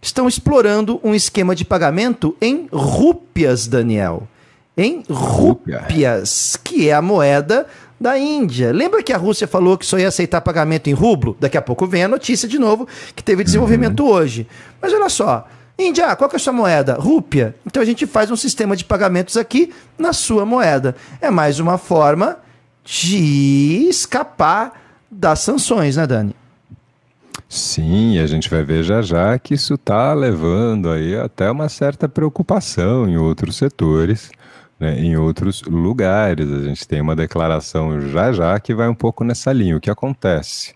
estão 0.00 0.28
explorando 0.28 1.00
um 1.02 1.12
esquema 1.12 1.56
de 1.56 1.64
pagamento 1.64 2.36
em 2.40 2.68
rúpias, 2.72 3.66
Daniel. 3.66 4.28
Em 4.76 5.02
rúpias, 5.10 6.56
que 6.62 6.88
é 6.88 6.94
a 6.94 7.02
moeda 7.02 7.66
da 8.02 8.18
Índia. 8.18 8.72
Lembra 8.72 9.02
que 9.02 9.12
a 9.12 9.16
Rússia 9.16 9.46
falou 9.46 9.78
que 9.78 9.86
só 9.86 9.98
ia 9.98 10.08
aceitar 10.08 10.40
pagamento 10.40 10.88
em 10.88 10.92
rublo? 10.92 11.36
Daqui 11.38 11.56
a 11.56 11.62
pouco 11.62 11.86
vem 11.86 12.04
a 12.04 12.08
notícia 12.08 12.48
de 12.48 12.58
novo 12.58 12.86
que 13.14 13.22
teve 13.22 13.44
desenvolvimento 13.44 14.00
uhum. 14.02 14.10
hoje. 14.10 14.46
Mas 14.80 14.92
olha 14.92 15.08
só, 15.08 15.46
Índia, 15.78 16.14
qual 16.16 16.28
que 16.28 16.36
é 16.36 16.38
a 16.38 16.40
sua 16.40 16.52
moeda? 16.52 16.94
Rúpia. 16.94 17.54
Então 17.64 17.82
a 17.82 17.86
gente 17.86 18.06
faz 18.06 18.30
um 18.30 18.36
sistema 18.36 18.76
de 18.76 18.84
pagamentos 18.84 19.36
aqui 19.36 19.72
na 19.96 20.12
sua 20.12 20.44
moeda. 20.44 20.96
É 21.20 21.30
mais 21.30 21.60
uma 21.60 21.78
forma 21.78 22.38
de 22.84 23.86
escapar 23.88 24.82
das 25.10 25.38
sanções, 25.38 25.96
né, 25.96 26.06
Dani? 26.06 26.34
Sim, 27.48 28.18
a 28.18 28.26
gente 28.26 28.48
vai 28.48 28.62
ver 28.62 28.82
já 28.82 29.02
já 29.02 29.38
que 29.38 29.54
isso 29.54 29.74
está 29.74 30.12
levando 30.14 30.90
aí 30.90 31.14
até 31.16 31.50
uma 31.50 31.68
certa 31.68 32.08
preocupação 32.08 33.08
em 33.08 33.16
outros 33.16 33.56
setores 33.56 34.30
né, 34.82 34.98
em 34.98 35.16
outros 35.16 35.62
lugares. 35.62 36.50
A 36.50 36.64
gente 36.64 36.86
tem 36.88 37.00
uma 37.00 37.14
declaração 37.14 38.00
já 38.00 38.32
já 38.32 38.58
que 38.58 38.74
vai 38.74 38.88
um 38.88 38.94
pouco 38.94 39.22
nessa 39.22 39.52
linha. 39.52 39.76
O 39.76 39.80
que 39.80 39.88
acontece? 39.88 40.74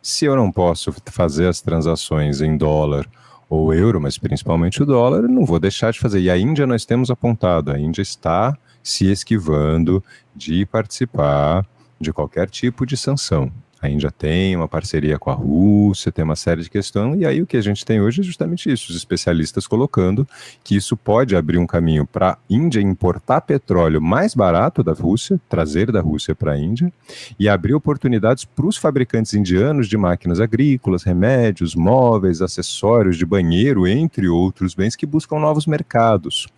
Se 0.00 0.24
eu 0.24 0.36
não 0.36 0.52
posso 0.52 0.94
fazer 1.06 1.48
as 1.48 1.60
transações 1.60 2.40
em 2.40 2.56
dólar 2.56 3.04
ou 3.50 3.74
euro, 3.74 4.00
mas 4.00 4.16
principalmente 4.16 4.80
o 4.80 4.86
dólar, 4.86 5.22
não 5.22 5.44
vou 5.44 5.58
deixar 5.58 5.92
de 5.92 5.98
fazer. 5.98 6.20
E 6.20 6.30
a 6.30 6.38
Índia 6.38 6.66
nós 6.66 6.84
temos 6.84 7.10
apontado, 7.10 7.72
a 7.72 7.78
Índia 7.78 8.02
está 8.02 8.56
se 8.80 9.10
esquivando 9.10 10.02
de 10.36 10.64
participar 10.64 11.66
de 12.00 12.12
qualquer 12.12 12.48
tipo 12.48 12.86
de 12.86 12.96
sanção 12.96 13.50
a 13.80 13.88
Índia 13.88 14.10
tem 14.10 14.56
uma 14.56 14.66
parceria 14.66 15.18
com 15.18 15.30
a 15.30 15.34
Rússia, 15.34 16.10
tem 16.10 16.24
uma 16.24 16.34
série 16.34 16.62
de 16.62 16.70
questões, 16.70 17.20
e 17.20 17.26
aí 17.26 17.40
o 17.40 17.46
que 17.46 17.56
a 17.56 17.60
gente 17.60 17.84
tem 17.84 18.00
hoje 18.00 18.20
é 18.20 18.24
justamente 18.24 18.70
isso: 18.70 18.90
os 18.90 18.96
especialistas 18.96 19.66
colocando 19.66 20.26
que 20.64 20.76
isso 20.76 20.96
pode 20.96 21.36
abrir 21.36 21.58
um 21.58 21.66
caminho 21.66 22.06
para 22.06 22.32
a 22.32 22.38
Índia 22.50 22.80
importar 22.80 23.40
petróleo 23.42 24.00
mais 24.00 24.34
barato 24.34 24.82
da 24.82 24.92
Rússia, 24.92 25.40
trazer 25.48 25.92
da 25.92 26.00
Rússia 26.00 26.34
para 26.34 26.52
a 26.52 26.58
Índia, 26.58 26.92
e 27.38 27.48
abrir 27.48 27.74
oportunidades 27.74 28.44
para 28.44 28.66
os 28.66 28.76
fabricantes 28.76 29.34
indianos 29.34 29.88
de 29.88 29.96
máquinas 29.96 30.40
agrícolas, 30.40 31.04
remédios, 31.04 31.74
móveis, 31.74 32.42
acessórios 32.42 33.16
de 33.16 33.24
banheiro, 33.24 33.86
entre 33.86 34.28
outros 34.28 34.74
bens 34.74 34.96
que 34.96 35.06
buscam 35.06 35.38
novos 35.38 35.66
mercados 35.66 36.48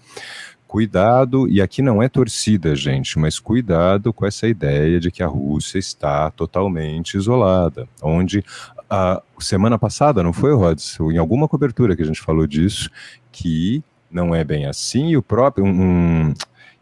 cuidado, 0.71 1.49
e 1.49 1.61
aqui 1.61 1.83
não 1.83 2.01
é 2.01 2.09
torcida, 2.09 2.77
gente, 2.77 3.19
mas 3.19 3.41
cuidado 3.41 4.13
com 4.13 4.25
essa 4.25 4.47
ideia 4.47 5.01
de 5.01 5.11
que 5.11 5.21
a 5.21 5.27
Rússia 5.27 5.81
está 5.81 6.31
totalmente 6.31 7.17
isolada, 7.17 7.89
onde 8.01 8.45
a 8.89 9.21
semana 9.41 9.77
passada, 9.77 10.23
não 10.23 10.33
foi, 10.33 10.55
Rods? 10.55 10.97
Em 11.01 11.19
alguma 11.19 11.49
cobertura 11.49 11.97
que 11.97 12.03
a 12.03 12.07
gente 12.07 12.21
falou 12.21 12.47
disso, 12.47 12.89
que 13.33 13.83
não 14.09 14.33
é 14.33 14.45
bem 14.45 14.67
assim, 14.67 15.09
e 15.09 15.17
o 15.17 15.23
próprio. 15.25 15.67
Um, 15.67 16.33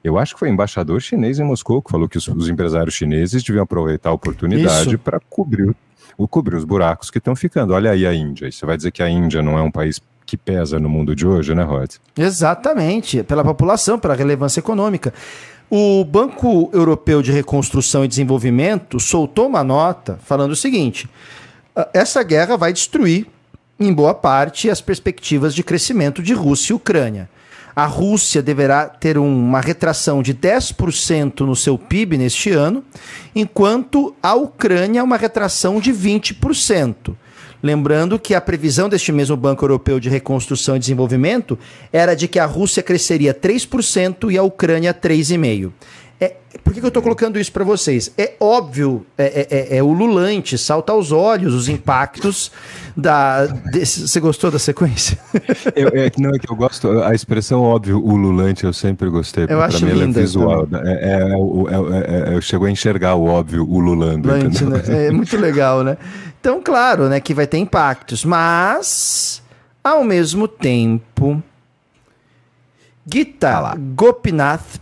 eu 0.05 0.19
acho 0.19 0.35
que 0.35 0.41
foi 0.41 0.51
embaixador 0.51 1.01
chinês 1.01 1.39
em 1.39 1.45
Moscou 1.45 1.81
que 1.81 1.91
falou 1.91 2.07
que 2.07 2.19
os, 2.19 2.29
os 2.29 2.47
empresários 2.47 2.95
chineses 2.95 3.43
deviam 3.43 3.63
aproveitar 3.63 4.11
a 4.11 4.13
oportunidade 4.13 4.99
para 4.99 5.19
cobrir, 5.31 5.75
cobrir 6.29 6.57
os 6.57 6.65
buracos 6.67 7.11
que 7.11 7.17
estão 7.17 7.35
ficando. 7.35 7.73
Olha 7.73 7.93
aí 7.93 8.07
a 8.07 8.13
Índia. 8.13 8.49
E 8.49 8.53
você 8.53 8.67
vai 8.67 8.77
dizer 8.77 8.91
que 8.91 9.03
a 9.03 9.09
Índia 9.09 9.41
não 9.41 9.59
é 9.59 9.63
um 9.63 9.71
país 9.71 9.99
que 10.29 10.37
pesa 10.37 10.79
no 10.79 10.91
mundo 10.91 11.17
de 11.17 11.27
hoje, 11.27 11.55
né, 11.55 11.63
Rod? 11.63 11.95
Exatamente, 12.15 13.23
pela 13.23 13.43
população, 13.43 13.99
pela 13.99 14.15
relevância 14.15 14.61
econômica. 14.61 15.15
O 15.71 16.05
Banco 16.05 16.69
Europeu 16.71 17.23
de 17.23 17.33
Reconstrução 17.33 18.05
e 18.05 18.09
Desenvolvimento 18.09 19.01
soltou 19.01 19.47
uma 19.47 19.65
nota 19.65 20.19
falando 20.23 20.53
o 20.53 20.57
seguinte: 20.57 21.09
ah, 21.75 21.89
essa 21.95 22.23
guerra 22.23 22.59
vai 22.59 22.75
destruir, 22.75 23.27
em 23.81 23.91
boa 23.91 24.13
parte, 24.13 24.69
as 24.69 24.83
perspectivas 24.83 25.55
de 25.55 25.63
crescimento 25.63 26.23
de 26.23 26.35
Rússia 26.35 26.75
e 26.75 26.77
Ucrânia. 26.77 27.31
A 27.75 27.87
Rússia 27.87 28.43
deverá 28.43 28.87
ter 28.87 29.17
uma 29.17 29.63
retração 29.63 30.21
de 30.23 30.35
10% 30.35 31.41
no 31.41 31.57
seu 31.57 31.79
PIB 31.79 32.19
neste 32.19 32.51
ano, 32.51 32.85
enquanto 33.35 34.15
a 34.23 34.35
Ucrânia 34.35 35.03
uma 35.03 35.17
retração 35.17 35.81
de 35.81 35.91
20%. 35.91 37.15
Lembrando 37.63 38.19
que 38.19 38.35
a 38.35 38.41
previsão 38.41 38.89
deste 38.89 39.11
mesmo 39.11 39.37
Banco 39.37 39.65
Europeu 39.65 39.99
de 39.99 40.09
Reconstrução 40.09 40.77
e 40.77 40.79
Desenvolvimento 40.79 41.59
era 41.93 42.15
de 42.15 42.29
que 42.29 42.39
a 42.39 42.47
Rússia 42.47 42.83
cresceria 42.83 43.35
3% 43.35 44.31
e 44.31 44.39
a 44.39 44.43
Ucrânia 44.43 44.95
3,5%. 44.95 45.73
É, 46.21 46.35
por 46.65 46.73
que, 46.73 46.81
que 46.81 46.87
eu 46.87 46.89
estou 46.89 47.03
colocando 47.03 47.39
isso 47.39 47.53
para 47.53 47.63
vocês? 47.63 48.13
É 48.19 48.33
óbvio, 48.41 49.07
é, 49.17 49.25
é, 49.25 49.47
é, 49.51 49.77
é, 49.77 49.83
ululante, 49.83 50.59
salta 50.59 50.93
aos 50.93 51.13
olhos 51.13 51.55
os 51.55 51.69
impactos 51.69 52.51
da. 52.97 53.47
Desse, 53.47 54.09
você 54.09 54.19
gostou 54.19 54.51
da 54.51 54.59
sequência? 54.59 55.17
Eu, 55.77 55.89
é, 55.95 56.11
não, 56.19 56.31
é 56.31 56.39
que 56.39 56.51
eu 56.51 56.57
gosto, 56.57 57.03
a 57.03 57.15
expressão 57.15 57.63
óbvio, 57.63 58.01
ululante, 58.01 58.65
eu 58.65 58.73
sempre 58.73 59.09
gostei. 59.09 59.47
Eu 59.49 59.63
acho 59.63 59.85
mim 59.87 60.03
é 60.03 60.07
visual. 60.07 60.67
Né? 60.69 60.81
É, 60.85 62.29
é, 62.29 62.33
é, 62.33 62.35
eu 62.35 62.41
chego 62.41 62.65
a 62.65 62.71
enxergar 62.71 63.15
o 63.15 63.27
óbvio 63.27 63.65
ululando. 63.65 64.29
Lante, 64.29 64.65
né? 64.65 64.83
É 64.89 65.11
muito 65.13 65.37
legal, 65.37 65.85
né? 65.85 65.97
Então, 66.41 66.63
claro, 66.63 67.09
né, 67.09 67.21
que 67.21 67.35
vai 67.35 67.47
ter 67.47 67.59
impactos, 67.59 68.25
mas 68.25 69.43
ao 69.83 70.05
mesmo 70.05 70.47
tempo, 70.47 71.43
Gita 73.07 73.75
Gopinath, 73.95 74.81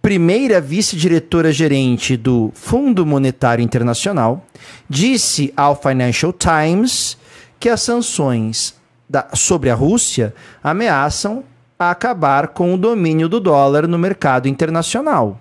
primeira 0.00 0.60
vice-diretora 0.60 1.52
gerente 1.52 2.16
do 2.16 2.50
Fundo 2.54 3.04
Monetário 3.04 3.62
Internacional, 3.62 4.44
disse 4.88 5.52
ao 5.56 5.80
Financial 5.80 6.32
Times 6.32 7.18
que 7.60 7.68
as 7.68 7.82
sanções 7.82 8.74
da, 9.08 9.28
sobre 9.34 9.70
a 9.70 9.74
Rússia 9.74 10.34
ameaçam 10.62 11.44
acabar 11.78 12.48
com 12.48 12.74
o 12.74 12.78
domínio 12.78 13.28
do 13.28 13.38
dólar 13.38 13.86
no 13.86 13.98
mercado 13.98 14.48
internacional. 14.48 15.40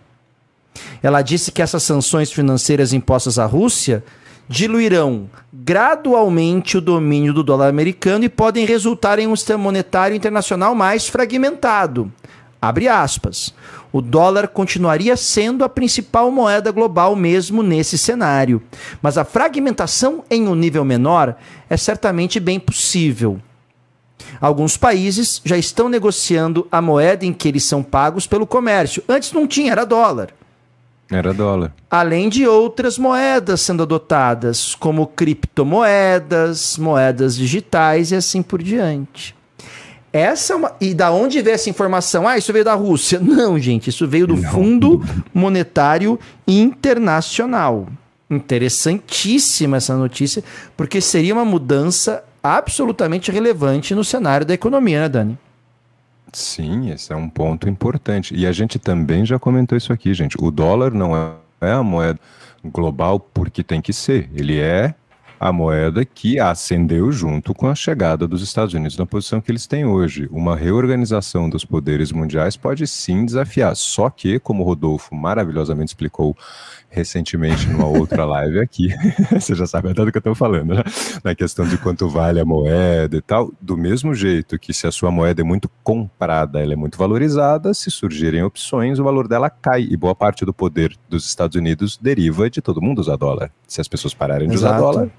Ela 1.02 1.22
disse 1.22 1.52
que 1.52 1.62
essas 1.62 1.84
sanções 1.84 2.32
financeiras 2.32 2.94
impostas 2.94 3.40
à 3.40 3.46
Rússia 3.46 4.04
diluirão 4.48 5.30
gradualmente 5.52 6.78
o 6.78 6.82
domínio 6.82 7.34
do 7.34 7.44
dólar 7.44 7.68
americano 7.68 8.24
e 8.24 8.30
podem 8.30 8.66
resultar 8.66 9.20
em 9.20 9.28
um 9.28 9.36
sistema 9.36 9.62
monetário 9.62 10.16
internacional 10.16 10.74
mais 10.74 11.08
fragmentado. 11.08 12.12
Abre 12.62 12.88
aspas. 12.88 13.54
O 13.92 14.02
dólar 14.02 14.48
continuaria 14.48 15.16
sendo 15.16 15.64
a 15.64 15.70
principal 15.70 16.32
moeda 16.32 16.72
global 16.72 17.16
mesmo 17.16 17.64
nesse 17.64 17.98
cenário, 17.98 18.62
mas 19.02 19.18
a 19.18 19.24
fragmentação 19.24 20.24
em 20.30 20.48
um 20.48 20.56
nível 20.56 20.84
menor 20.84 21.36
é 21.70 21.78
certamente 21.78 22.40
bem 22.40 22.60
possível. 22.60 23.40
Alguns 24.42 24.76
países 24.76 25.42
já 25.44 25.58
estão 25.58 25.88
negociando 25.88 26.68
a 26.72 26.82
moeda 26.82 27.26
em 27.26 27.34
que 27.34 27.48
eles 27.48 27.64
são 27.64 27.82
pagos 27.82 28.28
pelo 28.28 28.46
comércio. 28.46 29.04
Antes 29.08 29.32
não 29.32 29.48
tinha, 29.48 29.72
era 29.72 29.86
dólar. 29.86 30.30
Era 31.10 31.34
dólar. 31.34 31.74
Além 31.90 32.28
de 32.28 32.46
outras 32.46 32.98
moedas 32.98 33.62
sendo 33.62 33.84
adotadas, 33.84 34.76
como 34.76 35.08
criptomoedas, 35.08 36.78
moedas 36.78 37.36
digitais 37.36 38.12
e 38.12 38.16
assim 38.16 38.42
por 38.42 38.62
diante. 38.62 39.36
Essa 40.12 40.54
é 40.54 40.56
uma... 40.56 40.76
E 40.82 40.94
da 40.94 41.12
onde 41.12 41.42
veio 41.42 41.56
essa 41.56 41.70
informação? 41.70 42.28
Ah, 42.28 42.38
isso 42.38 42.52
veio 42.52 42.66
da 42.66 42.74
Rússia. 42.74 43.20
Não, 43.24 43.58
gente, 43.60 43.90
isso 43.90 44.08
veio 44.08 44.28
do 44.28 44.36
Não. 44.36 44.52
Fundo 44.52 45.04
Monetário 45.34 46.20
Internacional. 46.48 47.88
Interessantíssima 48.30 49.78
essa 49.78 49.96
notícia, 49.96 50.44
porque 50.76 51.00
seria 51.00 51.34
uma 51.34 51.46
mudança 51.46 52.24
absolutamente 52.44 53.32
relevante 53.32 53.96
no 53.96 54.04
cenário 54.04 54.46
da 54.46 54.54
economia, 54.54 55.02
né, 55.02 55.10
Dani? 55.10 55.40
Sim, 56.32 56.92
esse 56.92 57.12
é 57.12 57.16
um 57.16 57.30
ponto 57.30 57.70
importante. 57.70 58.36
E 58.36 58.46
a 58.46 58.52
gente 58.52 58.78
também 58.78 59.26
já 59.26 59.40
comentou 59.40 59.78
isso 59.78 59.94
aqui, 59.94 60.14
gente. 60.14 60.36
O 60.40 60.52
dólar 60.52 60.94
não 60.94 61.16
é 61.62 61.72
a 61.72 61.84
moeda 61.84 62.20
global 62.64 63.20
porque 63.20 63.64
tem 63.64 63.82
que 63.82 63.94
ser. 63.94 64.30
Ele 64.34 64.60
é 64.60 64.94
a 65.40 65.52
moeda 65.52 66.04
que 66.04 66.40
ascendeu 66.40 67.12
junto 67.12 67.54
com 67.54 67.68
a 67.68 67.76
chegada 67.76 68.28
dos 68.28 68.42
Estados 68.42 68.74
Unidos 68.74 68.98
na 68.98 69.06
posição 69.06 69.40
que 69.40 69.52
eles 69.52 69.68
têm 69.68 69.86
hoje. 69.86 70.28
Uma 70.32 70.56
reorganização 70.56 71.50
dos 71.50 71.64
poderes 71.64 72.12
mundiais 72.12 72.58
pode 72.58 72.88
sim 72.88 73.26
desafiar. 73.26 73.76
Só 73.76 74.10
que, 74.10 74.40
como 74.40 74.64
o 74.64 74.66
Rodolfo 74.66 75.14
maravilhosamente 75.14 75.90
explicou 75.90 76.36
recentemente 76.90 77.68
numa 77.68 77.86
outra 77.88 78.26
live 78.26 78.60
aqui, 78.60 78.90
você 79.32 79.54
já 79.54 79.68
sabe 79.68 79.90
até 79.90 80.04
do 80.04 80.12
que 80.12 80.18
eu 80.18 80.20
estou 80.20 80.36
falando, 80.36 80.74
né? 80.74 80.84
Na 81.24 81.36
questão 81.36 81.68
de 81.68 81.78
quanto 81.78 82.08
vale 82.10 82.40
a 82.40 82.46
moeda 82.46 83.16
e 83.16 83.22
tal. 83.22 83.52
Do 83.62 83.78
mesmo 83.78 84.14
jeito 84.16 84.58
que 84.58 84.74
se 84.74 84.88
a 84.88 84.92
sua 84.92 85.12
moeda 85.12 85.42
é 85.42 85.44
muito 85.44 85.70
comprada, 85.84 86.62
ela 86.62 86.74
é 86.74 86.76
muito 86.76 86.98
valorizada, 86.98 87.74
se 87.74 87.92
surgirem 87.92 88.44
opções, 88.44 89.00
o 89.00 89.04
valor 89.04 89.28
dela 89.28 89.50
cai. 89.50 89.88
E 89.90 89.96
boa 89.96 90.16
parte 90.16 90.46
do 90.46 90.54
poder 90.54 90.98
dos 91.08 91.28
Estados 91.28 91.56
Unidos 91.56 91.98
deriva 92.02 92.50
de 92.50 92.62
todo 92.62 92.82
mundo 92.82 93.00
usar 93.00 93.18
dólar. 93.18 93.52
Se 93.68 93.80
as 93.80 93.88
pessoas 93.88 94.14
pararem 94.14 94.48
de 94.48 94.56
Exato. 94.56 94.76
usar 94.76 94.82
dólar, 94.82 95.12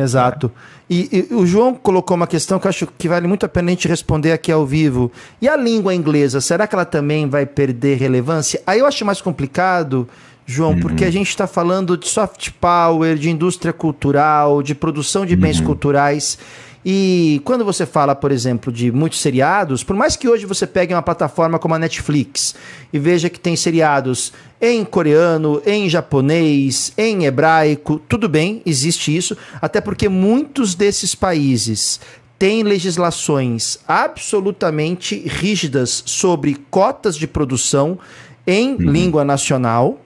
Exato. 0.00 0.50
E, 0.88 1.26
e, 1.30 1.34
o 1.34 1.46
João 1.46 1.74
colocou 1.74 2.16
uma 2.16 2.26
questão 2.26 2.58
que 2.58 2.66
eu 2.66 2.68
acho 2.68 2.88
que 2.98 3.08
vale 3.08 3.26
muito 3.26 3.44
a 3.46 3.48
pena 3.48 3.68
a 3.68 3.70
gente 3.70 3.86
responder 3.86 4.32
aqui 4.32 4.50
ao 4.50 4.66
vivo. 4.66 5.12
E 5.40 5.48
a 5.48 5.56
língua 5.56 5.94
inglesa, 5.94 6.40
será 6.40 6.66
que 6.66 6.74
ela 6.74 6.84
também 6.84 7.28
vai 7.28 7.46
perder 7.46 7.98
relevância? 7.98 8.60
Aí 8.66 8.80
eu 8.80 8.86
acho 8.86 9.04
mais 9.04 9.20
complicado, 9.20 10.08
João, 10.46 10.72
uhum. 10.72 10.80
porque 10.80 11.04
a 11.04 11.10
gente 11.10 11.28
está 11.28 11.46
falando 11.46 11.96
de 11.96 12.08
soft 12.08 12.50
power, 12.60 13.16
de 13.16 13.30
indústria 13.30 13.72
cultural, 13.72 14.62
de 14.62 14.74
produção 14.74 15.24
de 15.24 15.36
bens 15.36 15.60
uhum. 15.60 15.66
culturais. 15.66 16.38
E 16.84 17.42
quando 17.44 17.64
você 17.64 17.84
fala, 17.84 18.14
por 18.14 18.32
exemplo, 18.32 18.72
de 18.72 18.90
muitos 18.90 19.20
seriados, 19.20 19.84
por 19.84 19.94
mais 19.94 20.16
que 20.16 20.28
hoje 20.28 20.46
você 20.46 20.66
pegue 20.66 20.94
uma 20.94 21.02
plataforma 21.02 21.58
como 21.58 21.74
a 21.74 21.78
Netflix 21.78 22.54
e 22.92 22.98
veja 22.98 23.28
que 23.28 23.38
tem 23.38 23.54
seriados 23.54 24.32
em 24.60 24.84
coreano, 24.84 25.60
em 25.66 25.88
japonês, 25.90 26.92
em 26.96 27.24
hebraico, 27.24 28.00
tudo 28.08 28.28
bem, 28.28 28.62
existe 28.64 29.14
isso, 29.14 29.36
até 29.60 29.80
porque 29.80 30.08
muitos 30.08 30.74
desses 30.74 31.14
países 31.14 32.00
têm 32.38 32.62
legislações 32.62 33.78
absolutamente 33.86 35.22
rígidas 35.26 36.02
sobre 36.06 36.56
cotas 36.70 37.14
de 37.14 37.26
produção 37.26 37.98
em 38.46 38.72
uhum. 38.72 38.90
língua 38.90 39.24
nacional 39.24 40.00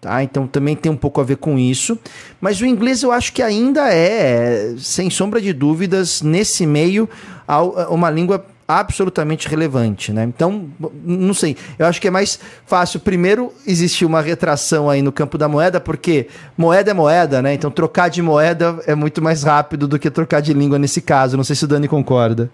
Tá? 0.00 0.22
Então 0.22 0.46
também 0.46 0.76
tem 0.76 0.92
um 0.92 0.96
pouco 0.96 1.20
a 1.20 1.24
ver 1.24 1.36
com 1.36 1.58
isso. 1.58 1.98
Mas 2.40 2.60
o 2.60 2.66
inglês 2.66 3.02
eu 3.02 3.10
acho 3.10 3.32
que 3.32 3.42
ainda 3.42 3.92
é, 3.92 4.74
sem 4.78 5.10
sombra 5.10 5.40
de 5.40 5.52
dúvidas, 5.52 6.22
nesse 6.22 6.66
meio, 6.66 7.08
uma 7.90 8.08
língua 8.08 8.44
absolutamente 8.68 9.48
relevante, 9.48 10.12
né? 10.12 10.24
Então, 10.24 10.68
não 11.02 11.32
sei, 11.32 11.56
eu 11.78 11.86
acho 11.86 11.98
que 11.98 12.06
é 12.06 12.10
mais 12.10 12.38
fácil 12.66 13.00
primeiro 13.00 13.50
existir 13.66 14.04
uma 14.04 14.20
retração 14.20 14.90
aí 14.90 15.00
no 15.00 15.10
campo 15.10 15.38
da 15.38 15.48
moeda, 15.48 15.80
porque 15.80 16.28
moeda 16.54 16.90
é 16.90 16.94
moeda, 16.94 17.40
né? 17.40 17.54
Então 17.54 17.70
trocar 17.70 18.10
de 18.10 18.20
moeda 18.20 18.78
é 18.86 18.94
muito 18.94 19.22
mais 19.22 19.42
rápido 19.42 19.88
do 19.88 19.98
que 19.98 20.10
trocar 20.10 20.42
de 20.42 20.52
língua 20.52 20.78
nesse 20.78 21.00
caso. 21.00 21.34
Não 21.34 21.44
sei 21.44 21.56
se 21.56 21.64
o 21.64 21.68
Dani 21.68 21.88
concorda. 21.88 22.50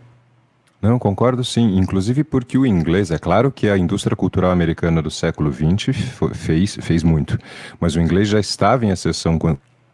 Não, 0.84 0.98
concordo 0.98 1.42
sim. 1.42 1.78
Inclusive 1.78 2.22
porque 2.22 2.58
o 2.58 2.66
inglês, 2.66 3.10
é 3.10 3.16
claro 3.16 3.50
que 3.50 3.70
a 3.70 3.78
indústria 3.78 4.14
cultural 4.14 4.50
americana 4.50 5.00
do 5.00 5.10
século 5.10 5.50
XX 5.50 5.96
fez, 6.34 6.76
fez 6.78 7.02
muito, 7.02 7.38
mas 7.80 7.96
o 7.96 8.00
inglês 8.02 8.28
já 8.28 8.38
estava 8.38 8.84
em 8.84 8.90
ascensão 8.90 9.38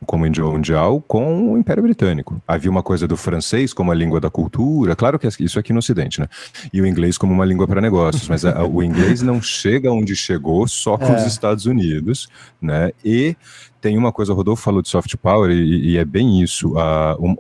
como 0.05 0.27
idioma 0.27 0.51
mundial 0.51 1.01
com 1.01 1.53
o 1.53 1.57
Império 1.57 1.85
Britânico. 1.85 2.43
Havia 2.45 2.69
uma 2.69 2.83
coisa 2.83 3.07
do 3.07 3.17
francês 3.17 3.73
como 3.73 3.93
a 3.93 3.95
língua 3.95 4.21
da 4.21 4.29
cultura, 4.29 4.97
claro 4.97 5.17
que 5.17 5.29
isso 5.39 5.61
aqui 5.61 5.73
no 5.73 5.79
Ocidente, 5.79 6.19
né? 6.19 6.27
E 6.73 6.83
o 6.83 6.87
inglês 6.87 7.17
como 7.17 7.33
uma 7.33 7.45
língua 7.45 7.69
para 7.69 7.81
negócios, 7.81 8.29
mas 8.29 8.45
a, 8.45 8.65
o 8.65 8.83
inglês 8.83 9.23
não 9.23 9.41
chega 9.41 9.93
onde 9.93 10.17
chegou 10.17 10.67
só 10.67 10.99
com 10.99 11.13
é. 11.13 11.17
os 11.19 11.23
Estados 11.25 11.67
Unidos, 11.67 12.29
né? 12.61 12.91
E 13.05 13.37
tem 13.81 13.97
uma 13.97 14.11
coisa, 14.11 14.33
o 14.33 14.35
Rodolfo 14.35 14.61
falou 14.65 14.83
de 14.83 14.89
soft 14.89 15.15
power 15.23 15.53
e, 15.53 15.91
e 15.91 15.97
é 15.97 16.05
bem 16.05 16.43
isso. 16.43 16.73
Uh, 16.73 17.25
um, 17.25 17.37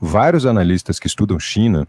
vários 0.00 0.44
analistas 0.44 0.98
que 0.98 1.06
estudam 1.06 1.38
China 1.38 1.86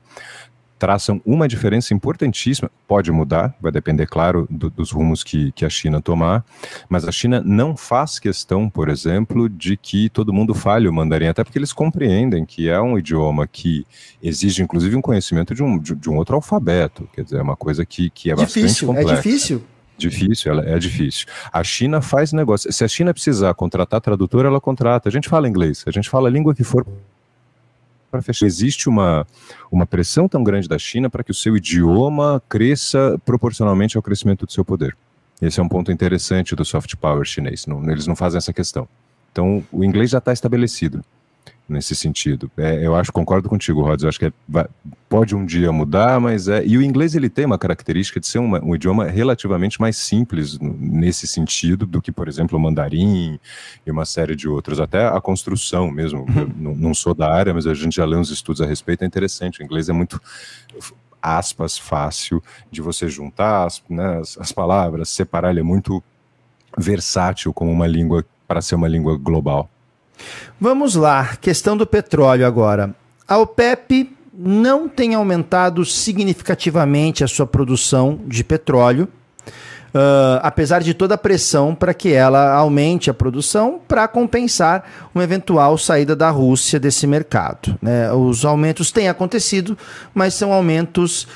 traçam 0.80 1.22
uma 1.26 1.48
diferença 1.48 1.94
importantíssima. 1.94 2.72
Pode 2.88 3.12
mudar, 3.12 3.54
vai 3.62 3.72
depender, 3.72 4.08
claro, 4.08 4.48
do, 4.50 4.70
dos 4.70 4.92
rumos 4.92 5.24
que, 5.24 5.52
que 5.52 5.66
a 5.66 5.70
China 5.70 6.02
tomar, 6.02 6.44
mas 6.88 7.06
a 7.06 7.12
China 7.12 7.44
não 7.46 7.76
faz 7.76 8.18
questão, 8.18 8.70
por 8.70 8.90
exemplo, 8.90 9.50
de 9.50 9.76
que 9.76 10.10
todo 10.10 10.34
mundo 10.34 10.56
fale 10.56 10.88
o 10.88 10.94
mandarim, 10.94 11.28
até 11.28 11.44
porque 11.44 11.60
eles 11.60 11.74
compreendem 11.74 12.46
que 12.46 12.70
é 12.70 12.80
um 12.82 12.98
idioma 12.98 13.46
que 13.46 13.86
exige, 14.24 14.64
inclusive, 14.64 14.96
um 14.96 15.02
conhecimento 15.02 15.54
de 15.54 15.62
um, 15.62 15.78
de, 15.78 15.94
de 15.94 16.10
um 16.10 16.16
outro 16.16 16.36
alfabeto. 16.36 17.08
Quer 17.14 17.24
dizer, 17.24 17.38
é 17.38 17.42
uma 17.42 17.58
coisa 17.58 17.86
que, 17.86 18.10
que 18.10 18.32
é 18.32 18.36
difícil, 18.36 18.62
bastante 18.64 18.86
complexa. 18.86 19.14
É 19.14 19.16
difícil? 19.18 19.64
Difícil, 19.98 20.52
ela 20.54 20.66
é 20.66 20.80
difícil. 20.80 21.28
A 21.52 21.62
China 21.62 22.02
faz 22.02 22.32
negócio. 22.32 22.72
Se 22.72 22.86
a 22.86 22.88
China 22.88 23.14
precisar 23.14 23.54
contratar 23.54 24.00
tradutor, 24.00 24.46
ela 24.46 24.62
contrata. 24.62 25.10
A 25.10 25.12
gente 25.12 25.28
fala 25.28 25.48
inglês, 25.48 25.84
a 25.86 25.92
gente 25.92 26.10
fala 26.10 26.30
a 26.30 26.32
língua 26.32 26.56
que 26.56 26.64
for 26.64 26.88
para 28.10 28.22
fechar. 28.22 28.46
Existe 28.46 28.90
uma, 28.90 29.26
uma 29.72 29.86
pressão 29.86 30.28
tão 30.28 30.44
grande 30.44 30.68
da 30.68 30.78
China 30.78 31.10
para 31.10 31.24
que 31.24 31.32
o 31.32 31.34
seu 31.34 31.56
idioma 31.56 32.42
cresça 32.50 33.20
proporcionalmente 33.26 33.98
ao 33.98 34.04
crescimento 34.04 34.46
do 34.46 34.52
seu 34.52 34.66
poder. 34.66 34.96
Esse 35.42 35.60
é 35.60 35.64
um 35.64 35.70
ponto 35.70 35.92
interessante 35.92 36.56
do 36.56 36.66
soft 36.66 36.96
power 36.96 37.26
chinês. 37.26 37.66
Não, 37.66 37.90
eles 37.90 38.08
não 38.08 38.16
fazem 38.16 38.38
essa 38.38 38.52
questão. 38.52 38.88
Então, 39.32 39.64
o 39.72 39.84
inglês 39.84 40.10
já 40.10 40.18
está 40.18 40.34
estabelecido 40.34 41.04
nesse 41.68 41.96
sentido. 41.96 42.50
É, 42.58 42.86
eu 42.86 42.96
acho, 42.96 43.12
concordo 43.12 43.48
contigo, 43.48 43.82
Rods, 43.82 44.04
eu 44.04 44.10
acho 44.10 44.20
que 44.20 44.26
é, 44.26 44.34
pode 45.08 45.36
um 45.36 45.46
dia 45.46 45.72
mudar, 45.72 46.20
mas 46.20 46.48
é... 46.48 46.66
E 46.66 46.78
o 46.78 46.82
inglês, 46.82 47.16
ele 47.16 47.30
tem 47.30 47.46
uma 47.46 47.58
característica 47.58 48.20
de 48.20 48.28
ser 48.28 48.40
uma, 48.40 48.64
um 48.64 48.76
idioma 48.76 49.06
relativamente 49.06 49.80
mais 49.80 49.98
simples 49.98 50.58
nesse 50.60 51.28
sentido 51.28 51.86
do 51.86 52.02
que, 52.02 52.12
por 52.12 52.28
exemplo, 52.28 52.58
o 52.58 52.62
mandarim 52.62 53.40
e 53.86 53.92
uma 53.92 54.06
série 54.06 54.36
de 54.36 54.48
outros. 54.48 54.80
Até 54.80 55.08
a 55.08 55.22
construção 55.22 55.92
mesmo, 55.92 56.26
eu 56.28 56.44
uhum. 56.44 56.54
não, 56.58 56.76
não 56.76 56.94
sou 56.94 57.14
da 57.14 57.32
área, 57.32 57.54
mas 57.54 57.68
a 57.68 57.74
gente 57.74 57.98
já 57.98 58.06
lê 58.06 58.16
uns 58.16 58.32
estudos 58.32 58.62
a 58.62 58.66
respeito, 58.66 59.04
é 59.04 59.08
interessante. 59.08 59.62
O 59.62 59.64
inglês 59.64 59.90
é 59.90 59.94
muito 59.94 60.20
aspas, 61.22 61.78
fácil 61.78 62.42
de 62.72 62.82
você 62.82 63.10
juntar 63.10 63.66
as, 63.66 63.84
né, 63.90 64.20
as, 64.20 64.38
as 64.38 64.52
palavras, 64.52 65.10
separar, 65.10 65.52
ele 65.52 65.60
é 65.60 65.64
muito 65.64 66.02
versátil 66.78 67.54
como 67.54 67.72
uma 67.72 67.88
língua 67.88 68.26
para 68.48 68.62
ser 68.62 68.76
uma 68.76 68.88
língua 68.88 69.18
global. 69.18 69.70
Vamos 70.60 70.96
lá, 70.96 71.38
questão 71.40 71.78
do 71.78 71.86
petróleo 71.86 72.46
agora. 72.46 72.94
A 73.28 73.38
OPEP 73.38 74.16
não 74.34 74.88
tem 74.88 75.16
aumentado 75.16 75.84
significativamente 75.84 77.24
a 77.24 77.28
sua 77.28 77.46
produção 77.46 78.20
de 78.26 78.44
petróleo, 78.44 79.08
uh, 79.94 80.40
apesar 80.42 80.82
de 80.82 80.94
toda 80.94 81.16
a 81.16 81.18
pressão 81.18 81.76
para 81.76 81.94
que 81.94 82.14
ela 82.14 82.54
aumente 82.54 83.10
a 83.10 83.14
produção 83.14 83.82
para 83.88 84.08
compensar 84.08 85.10
uma 85.14 85.24
eventual 85.24 85.78
saída 85.78 86.16
da 86.16 86.30
Rússia 86.30 86.80
desse 86.80 87.06
mercado. 87.06 87.78
Né? 87.82 88.12
Os 88.14 88.46
aumentos 88.46 88.92
têm 88.92 89.10
acontecido, 89.10 89.78
mas 90.14 90.34
são 90.34 90.54
aumentos, 90.54 91.28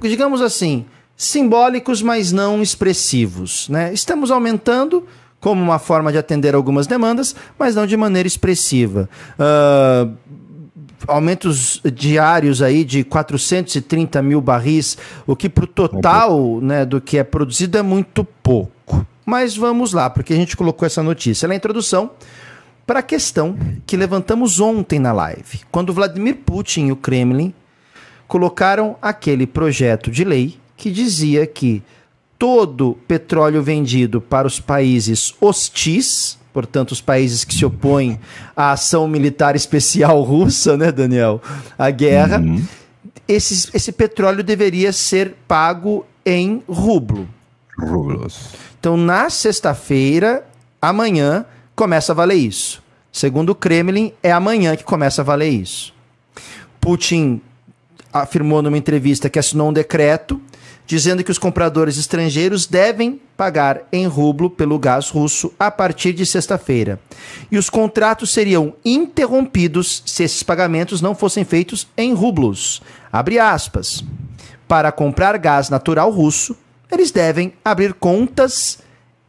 digamos 0.00 0.42
assim, 0.42 0.84
simbólicos, 1.16 2.02
mas 2.02 2.32
não 2.32 2.60
expressivos. 2.62 3.68
Né? 3.68 3.92
Estamos 3.92 4.30
aumentando 4.30 5.06
como 5.42 5.60
uma 5.60 5.80
forma 5.80 6.12
de 6.12 6.18
atender 6.18 6.54
algumas 6.54 6.86
demandas, 6.86 7.34
mas 7.58 7.74
não 7.74 7.84
de 7.84 7.96
maneira 7.96 8.28
expressiva. 8.28 9.10
Uh, 9.36 10.16
aumentos 11.08 11.82
diários 11.92 12.62
aí 12.62 12.84
de 12.84 13.02
430 13.02 14.22
mil 14.22 14.40
barris, 14.40 14.96
o 15.26 15.34
que 15.34 15.48
para 15.48 15.64
o 15.64 15.66
total 15.66 16.60
né, 16.60 16.84
do 16.84 17.00
que 17.00 17.18
é 17.18 17.24
produzido 17.24 17.76
é 17.76 17.82
muito 17.82 18.24
pouco. 18.24 19.04
Mas 19.26 19.56
vamos 19.56 19.92
lá, 19.92 20.08
porque 20.08 20.32
a 20.32 20.36
gente 20.36 20.56
colocou 20.56 20.86
essa 20.86 21.02
notícia 21.02 21.48
na 21.48 21.56
introdução 21.56 22.12
para 22.86 23.00
a 23.00 23.02
questão 23.02 23.56
que 23.84 23.96
levantamos 23.96 24.60
ontem 24.60 25.00
na 25.00 25.12
live, 25.12 25.62
quando 25.72 25.92
Vladimir 25.92 26.36
Putin 26.36 26.86
e 26.86 26.92
o 26.92 26.96
Kremlin 26.96 27.52
colocaram 28.28 28.96
aquele 29.02 29.44
projeto 29.44 30.08
de 30.08 30.22
lei 30.22 30.56
que 30.76 30.88
dizia 30.88 31.48
que 31.48 31.82
todo 32.42 32.98
petróleo 33.06 33.62
vendido 33.62 34.20
para 34.20 34.48
os 34.48 34.58
países 34.58 35.32
hostis, 35.40 36.36
portanto, 36.52 36.90
os 36.90 37.00
países 37.00 37.44
que 37.44 37.54
se 37.54 37.64
opõem 37.64 38.18
à 38.56 38.72
ação 38.72 39.06
militar 39.06 39.54
especial 39.54 40.20
russa, 40.22 40.76
né, 40.76 40.90
Daniel? 40.90 41.40
A 41.78 41.88
guerra. 41.88 42.40
Uhum. 42.40 42.60
Esse, 43.28 43.70
esse 43.72 43.92
petróleo 43.92 44.42
deveria 44.42 44.92
ser 44.92 45.36
pago 45.46 46.04
em 46.26 46.60
rublo. 46.68 47.28
Rublos. 47.78 48.48
Então, 48.80 48.96
na 48.96 49.30
sexta-feira, 49.30 50.44
amanhã, 50.80 51.44
começa 51.76 52.10
a 52.10 52.14
valer 52.16 52.38
isso. 52.38 52.82
Segundo 53.12 53.50
o 53.50 53.54
Kremlin, 53.54 54.12
é 54.20 54.32
amanhã 54.32 54.74
que 54.74 54.82
começa 54.82 55.22
a 55.22 55.24
valer 55.24 55.50
isso. 55.50 55.94
Putin 56.80 57.40
afirmou 58.12 58.62
numa 58.62 58.76
entrevista 58.76 59.30
que 59.30 59.38
assinou 59.38 59.70
um 59.70 59.72
decreto 59.72 60.41
dizendo 60.86 61.24
que 61.24 61.30
os 61.30 61.38
compradores 61.38 61.96
estrangeiros 61.96 62.66
devem 62.66 63.20
pagar 63.36 63.82
em 63.92 64.06
rublo 64.06 64.50
pelo 64.50 64.78
gás 64.78 65.08
russo 65.08 65.52
a 65.58 65.70
partir 65.70 66.12
de 66.12 66.26
sexta-feira. 66.26 67.00
E 67.50 67.56
os 67.56 67.70
contratos 67.70 68.32
seriam 68.32 68.74
interrompidos 68.84 70.02
se 70.04 70.22
esses 70.22 70.42
pagamentos 70.42 71.00
não 71.00 71.14
fossem 71.14 71.44
feitos 71.44 71.86
em 71.96 72.12
rublos. 72.12 72.82
Abre 73.12 73.38
aspas. 73.38 74.04
Para 74.68 74.92
comprar 74.92 75.36
gás 75.38 75.68
natural 75.68 76.10
russo, 76.10 76.56
eles 76.90 77.10
devem 77.10 77.52
abrir 77.64 77.94
contas 77.94 78.78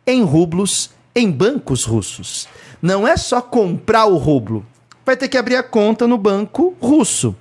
em 0.05 0.23
rublos 0.23 0.89
em 1.15 1.29
bancos 1.29 1.83
russos. 1.83 2.47
Não 2.81 3.07
é 3.07 3.15
só 3.15 3.41
comprar 3.41 4.05
o 4.05 4.17
rublo, 4.17 4.65
vai 5.05 5.15
ter 5.15 5.27
que 5.27 5.37
abrir 5.37 5.55
a 5.55 5.63
conta 5.63 6.07
no 6.07 6.17
banco 6.17 6.75
russo. 6.81 7.35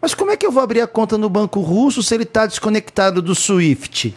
Mas 0.00 0.14
como 0.14 0.30
é 0.30 0.36
que 0.36 0.46
eu 0.46 0.52
vou 0.52 0.62
abrir 0.62 0.80
a 0.80 0.86
conta 0.86 1.18
no 1.18 1.28
banco 1.28 1.60
russo 1.60 2.02
se 2.02 2.14
ele 2.14 2.24
está 2.24 2.46
desconectado 2.46 3.20
do 3.20 3.34
SWIFT? 3.34 4.14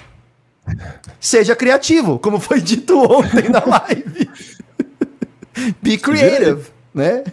Seja 1.20 1.56
criativo, 1.56 2.18
como 2.18 2.40
foi 2.40 2.62
dito 2.62 2.98
ontem 3.00 3.50
na 3.50 3.62
live. 3.66 4.30
Be 5.82 5.98
creative, 5.98 6.68
né? 6.94 7.24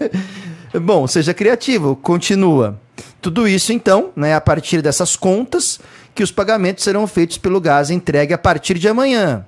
Bom, 0.83 1.07
seja 1.07 1.33
criativo, 1.33 1.97
continua. 1.97 2.79
Tudo 3.21 3.47
isso, 3.47 3.73
então, 3.73 4.11
né, 4.17 4.35
a 4.35 4.41
partir 4.41 4.83
dessas 4.83 5.15
contas, 5.15 5.79
que 6.15 6.23
os 6.23 6.33
pagamentos 6.33 6.85
serão 6.85 7.07
feitos 7.07 7.39
pelo 7.39 7.61
gás 7.61 7.91
entregue 7.91 8.35
a 8.35 8.39
partir 8.39 8.79
de 8.79 8.89
amanhã. 8.89 9.45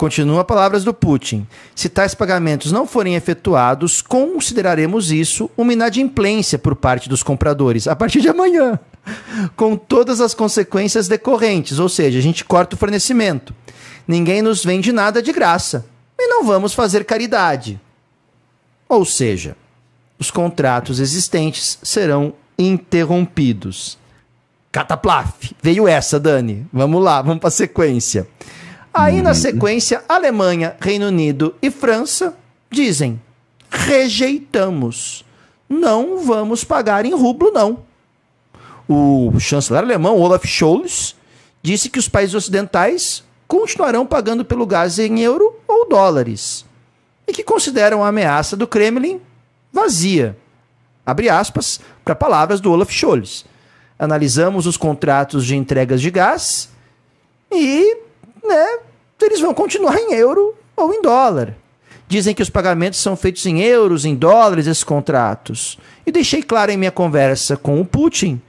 Continua 0.00 0.46
palavras 0.46 0.82
do 0.82 0.94
Putin. 0.94 1.46
Se 1.74 1.86
tais 1.86 2.14
pagamentos 2.14 2.72
não 2.72 2.86
forem 2.86 3.16
efetuados, 3.16 4.00
consideraremos 4.00 5.12
isso 5.12 5.50
uma 5.58 5.74
inadimplência 5.74 6.58
por 6.58 6.74
parte 6.74 7.06
dos 7.06 7.22
compradores 7.22 7.86
a 7.86 7.94
partir 7.94 8.22
de 8.22 8.28
amanhã, 8.30 8.80
com 9.54 9.76
todas 9.76 10.22
as 10.22 10.32
consequências 10.32 11.06
decorrentes, 11.06 11.78
ou 11.78 11.86
seja, 11.86 12.18
a 12.18 12.22
gente 12.22 12.46
corta 12.46 12.74
o 12.74 12.78
fornecimento. 12.78 13.54
Ninguém 14.08 14.40
nos 14.40 14.64
vende 14.64 14.90
nada 14.90 15.20
de 15.20 15.34
graça 15.34 15.84
e 16.18 16.26
não 16.28 16.44
vamos 16.44 16.72
fazer 16.72 17.04
caridade. 17.04 17.78
Ou 18.88 19.04
seja, 19.04 19.54
os 20.18 20.30
contratos 20.30 20.98
existentes 20.98 21.78
serão 21.82 22.32
interrompidos. 22.58 23.98
Cataplaf. 24.72 25.54
Veio 25.62 25.86
essa, 25.86 26.18
Dani. 26.18 26.66
Vamos 26.72 27.04
lá, 27.04 27.20
vamos 27.20 27.40
para 27.40 27.48
a 27.48 27.50
sequência. 27.50 28.26
Aí, 28.92 29.22
na 29.22 29.30
uhum. 29.30 29.34
sequência, 29.34 30.02
Alemanha, 30.08 30.76
Reino 30.80 31.06
Unido 31.06 31.54
e 31.62 31.70
França 31.70 32.36
dizem: 32.70 33.20
rejeitamos. 33.70 35.24
Não 35.68 36.18
vamos 36.24 36.64
pagar 36.64 37.04
em 37.06 37.14
rublo, 37.14 37.52
não. 37.52 37.78
O 38.88 39.38
chanceler 39.38 39.84
alemão 39.84 40.18
Olaf 40.18 40.44
Scholz 40.44 41.14
disse 41.62 41.88
que 41.88 41.98
os 41.98 42.08
países 42.08 42.34
ocidentais 42.34 43.22
continuarão 43.46 44.04
pagando 44.04 44.44
pelo 44.44 44.66
gás 44.66 44.98
em 44.98 45.20
euro 45.20 45.54
ou 45.68 45.88
dólares 45.88 46.64
e 47.26 47.32
que 47.32 47.44
consideram 47.44 48.02
a 48.02 48.08
ameaça 48.08 48.56
do 48.56 48.66
Kremlin 48.66 49.20
vazia. 49.72 50.36
Abre 51.06 51.28
aspas 51.28 51.80
para 52.04 52.16
palavras 52.16 52.60
do 52.60 52.72
Olaf 52.72 52.90
Scholz. 52.90 53.44
Analisamos 53.96 54.66
os 54.66 54.76
contratos 54.76 55.46
de 55.46 55.54
entregas 55.54 56.00
de 56.00 56.10
gás 56.10 56.68
e 57.52 57.96
né, 58.44 58.78
eles 59.20 59.40
vão 59.40 59.54
continuar 59.54 59.96
em 59.96 60.14
euro 60.14 60.54
ou 60.76 60.92
em 60.92 61.02
dólar. 61.02 61.54
Dizem 62.08 62.34
que 62.34 62.42
os 62.42 62.50
pagamentos 62.50 62.98
são 62.98 63.14
feitos 63.14 63.46
em 63.46 63.60
euros, 63.60 64.04
em 64.04 64.14
dólares, 64.14 64.66
esses 64.66 64.82
contratos. 64.82 65.78
E 66.04 66.10
deixei 66.10 66.42
claro 66.42 66.72
em 66.72 66.76
minha 66.76 66.90
conversa 66.90 67.56
com 67.56 67.80
o 67.80 67.84
Putin 67.84 68.40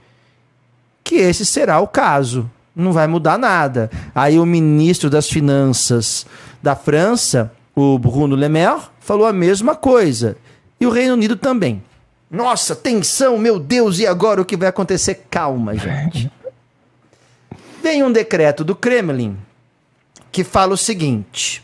que 1.04 1.16
esse 1.16 1.46
será 1.46 1.78
o 1.78 1.86
caso. 1.86 2.50
Não 2.74 2.92
vai 2.92 3.06
mudar 3.06 3.38
nada. 3.38 3.90
Aí 4.14 4.38
o 4.38 4.46
ministro 4.46 5.08
das 5.08 5.28
Finanças 5.28 6.26
da 6.60 6.74
França, 6.74 7.52
o 7.74 7.98
Bruno 7.98 8.34
Le 8.34 8.48
Maire, 8.48 8.82
falou 8.98 9.26
a 9.26 9.32
mesma 9.32 9.76
coisa. 9.76 10.36
E 10.80 10.86
o 10.86 10.90
Reino 10.90 11.14
Unido 11.14 11.36
também. 11.36 11.82
Nossa, 12.30 12.74
tensão, 12.74 13.36
meu 13.38 13.60
Deus, 13.60 13.98
e 13.98 14.06
agora 14.06 14.40
o 14.40 14.44
que 14.44 14.56
vai 14.56 14.68
acontecer? 14.68 15.26
Calma, 15.30 15.76
gente. 15.76 16.32
Vem 17.82 18.02
um 18.02 18.10
decreto 18.10 18.64
do 18.64 18.74
Kremlin 18.74 19.36
que 20.32 20.42
fala 20.42 20.72
o 20.72 20.78
seguinte: 20.78 21.62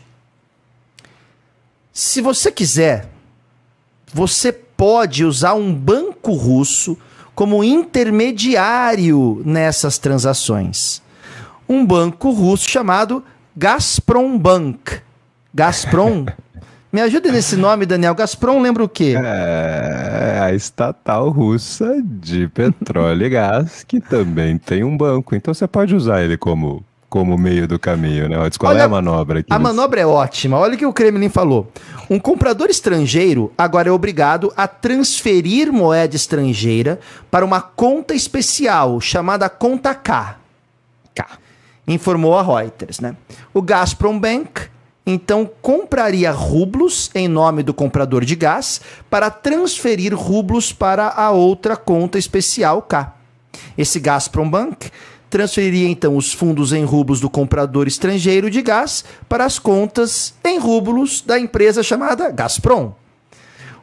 se 1.91 2.21
você 2.21 2.51
quiser, 2.51 3.09
você 4.13 4.53
pode 4.53 5.25
usar 5.25 5.55
um 5.55 5.73
banco 5.73 6.31
russo 6.33 6.97
como 7.35 7.63
intermediário 7.63 9.41
nessas 9.43 9.97
transações. 9.97 11.01
Um 11.67 11.85
banco 11.85 12.31
russo 12.31 12.69
chamado 12.69 13.23
Gazprom 13.55 14.37
Bank. 14.37 15.01
Gazprom. 15.53 16.25
Me 16.91 17.01
ajude 17.01 17.31
nesse 17.31 17.55
nome, 17.55 17.85
Daniel. 17.85 18.15
Gazprom 18.15 18.61
lembra 18.61 18.83
o 18.83 18.89
quê? 18.89 19.13
É 19.15 20.39
a 20.41 20.53
estatal 20.53 21.29
russa 21.29 22.01
de 22.03 22.47
petróleo 22.47 23.27
e 23.27 23.29
gás, 23.29 23.83
que 23.83 23.99
também 23.99 24.57
tem 24.57 24.83
um 24.83 24.97
banco. 24.97 25.35
Então 25.35 25.53
você 25.53 25.67
pode 25.67 25.95
usar 25.95 26.23
ele 26.23 26.35
como 26.35 26.83
como 27.09 27.37
meio 27.37 27.67
do 27.67 27.79
caminho, 27.79 28.29
né? 28.29 28.37
Qual 28.57 28.71
Olha, 28.71 28.81
é 28.81 28.85
a 28.85 28.87
manobra 28.87 29.39
aqui? 29.39 29.51
A 29.51 29.57
manobra 29.57 30.01
é 30.01 30.05
ótima. 30.05 30.57
Olha 30.57 30.75
o 30.75 30.77
que 30.77 30.85
o 30.85 30.93
Kremlin 30.93 31.27
falou. 31.27 31.71
Um 32.09 32.19
comprador 32.19 32.69
estrangeiro 32.69 33.51
agora 33.57 33.89
é 33.89 33.91
obrigado 33.91 34.53
a 34.55 34.67
transferir 34.67 35.73
moeda 35.73 36.15
estrangeira 36.15 36.99
para 37.31 37.43
uma 37.43 37.61
conta 37.61 38.13
especial 38.13 39.01
chamada 39.01 39.49
conta 39.49 39.95
K. 39.95 40.37
K. 41.15 41.27
Informou 41.87 42.37
a 42.37 42.43
Reuters, 42.43 42.99
né? 42.99 43.15
O 43.53 43.61
Gazprom 43.61 44.19
Bank 44.19 44.69
então 45.03 45.49
compraria 45.59 46.29
rublos 46.29 47.09
em 47.15 47.27
nome 47.27 47.63
do 47.63 47.73
comprador 47.73 48.23
de 48.23 48.35
gás 48.35 48.79
para 49.09 49.31
transferir 49.31 50.13
rublos 50.13 50.71
para 50.71 51.07
a 51.07 51.31
outra 51.31 51.75
conta 51.75 52.19
especial 52.19 52.83
K. 52.83 53.15
Esse 53.75 53.99
Gazprom 53.99 54.47
Bank 54.47 54.91
transferiria 55.29 55.87
então 55.87 56.17
os 56.17 56.33
fundos 56.33 56.73
em 56.73 56.83
rublos 56.83 57.19
do 57.19 57.29
comprador 57.29 57.87
estrangeiro 57.87 58.49
de 58.49 58.61
gás 58.61 59.05
para 59.27 59.45
as 59.45 59.59
contas 59.59 60.33
em 60.43 60.57
rublos 60.59 61.21
da 61.21 61.39
empresa 61.39 61.83
chamada 61.83 62.31
Gazprom. 62.31 62.93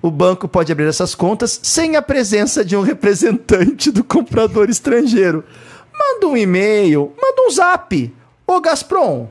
O 0.03 0.11
banco 0.11 0.47
pode 0.47 0.71
abrir 0.71 0.87
essas 0.87 1.15
contas 1.15 1.59
sem 1.63 1.97
a 1.97 2.03
presença 2.03 2.65
de 2.65 2.77
um 2.77 2.83
representante 2.83 3.91
do 3.91 4.05
comprador 4.05 4.69
estrangeiro. 4.69 5.45
Manda 5.93 6.29
um 6.29 6.37
e-mail, 6.37 7.13
manda 7.21 7.43
um 7.43 7.51
zap. 7.51 8.15
Ô 8.47 8.61
Gazprom, 8.61 9.29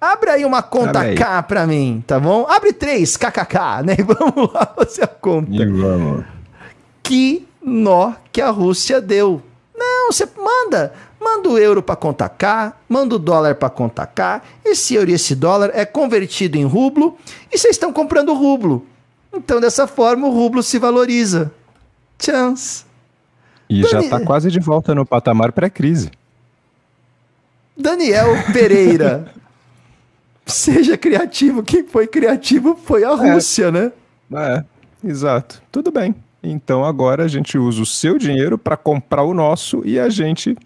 abre 0.00 0.30
aí 0.30 0.44
uma 0.44 0.62
conta 0.62 1.00
aí. 1.00 1.14
K 1.14 1.42
para 1.44 1.66
mim, 1.66 2.02
tá 2.06 2.18
bom? 2.18 2.46
Abre 2.48 2.72
três, 2.72 3.16
kkk, 3.16 3.82
né? 3.84 3.96
Vamos 4.04 4.52
lá 4.52 4.66
fazer 4.76 5.04
a 5.04 5.06
conta. 5.06 5.50
E 5.50 5.64
vamos. 5.64 6.24
Que 7.02 7.46
nó 7.62 8.12
que 8.32 8.40
a 8.40 8.50
Rússia 8.50 9.00
deu. 9.00 9.42
Não, 9.76 10.12
você 10.12 10.28
manda, 10.36 10.92
Manda 11.20 11.48
o 11.48 11.58
euro 11.58 11.82
para 11.82 11.96
conta 11.96 12.28
cá, 12.28 12.76
manda 12.88 13.16
o 13.16 13.18
dólar 13.18 13.56
para 13.56 13.68
conta 13.68 14.06
cá. 14.06 14.42
Esse 14.64 14.94
euro 14.94 15.10
e 15.10 15.14
esse 15.14 15.34
dólar 15.34 15.70
é 15.74 15.84
convertido 15.84 16.56
em 16.56 16.64
rublo 16.64 17.16
e 17.52 17.58
vocês 17.58 17.74
estão 17.74 17.92
comprando 17.92 18.32
rublo. 18.34 18.86
Então, 19.32 19.60
dessa 19.60 19.86
forma, 19.86 20.26
o 20.26 20.30
rublo 20.30 20.62
se 20.62 20.78
valoriza. 20.78 21.52
Chance. 22.20 22.84
E 23.68 23.82
Dani... 23.82 23.92
já 23.92 24.00
está 24.00 24.20
quase 24.20 24.50
de 24.50 24.60
volta 24.60 24.94
no 24.94 25.04
patamar 25.04 25.52
pré-crise. 25.52 26.10
Daniel 27.76 28.28
Pereira. 28.52 29.32
Seja 30.46 30.96
criativo. 30.96 31.62
Quem 31.62 31.84
foi 31.84 32.06
criativo 32.06 32.78
foi 32.82 33.04
a 33.04 33.10
é. 33.10 33.34
Rússia, 33.34 33.66
é. 33.66 33.70
né? 33.70 33.92
É, 34.34 34.64
exato. 35.04 35.62
Tudo 35.70 35.90
bem. 35.90 36.14
Então 36.42 36.84
agora 36.84 37.24
a 37.24 37.28
gente 37.28 37.58
usa 37.58 37.82
o 37.82 37.86
seu 37.86 38.16
dinheiro 38.18 38.56
para 38.56 38.76
comprar 38.76 39.22
o 39.22 39.34
nosso 39.34 39.82
e 39.84 39.98
a 39.98 40.08
gente 40.08 40.56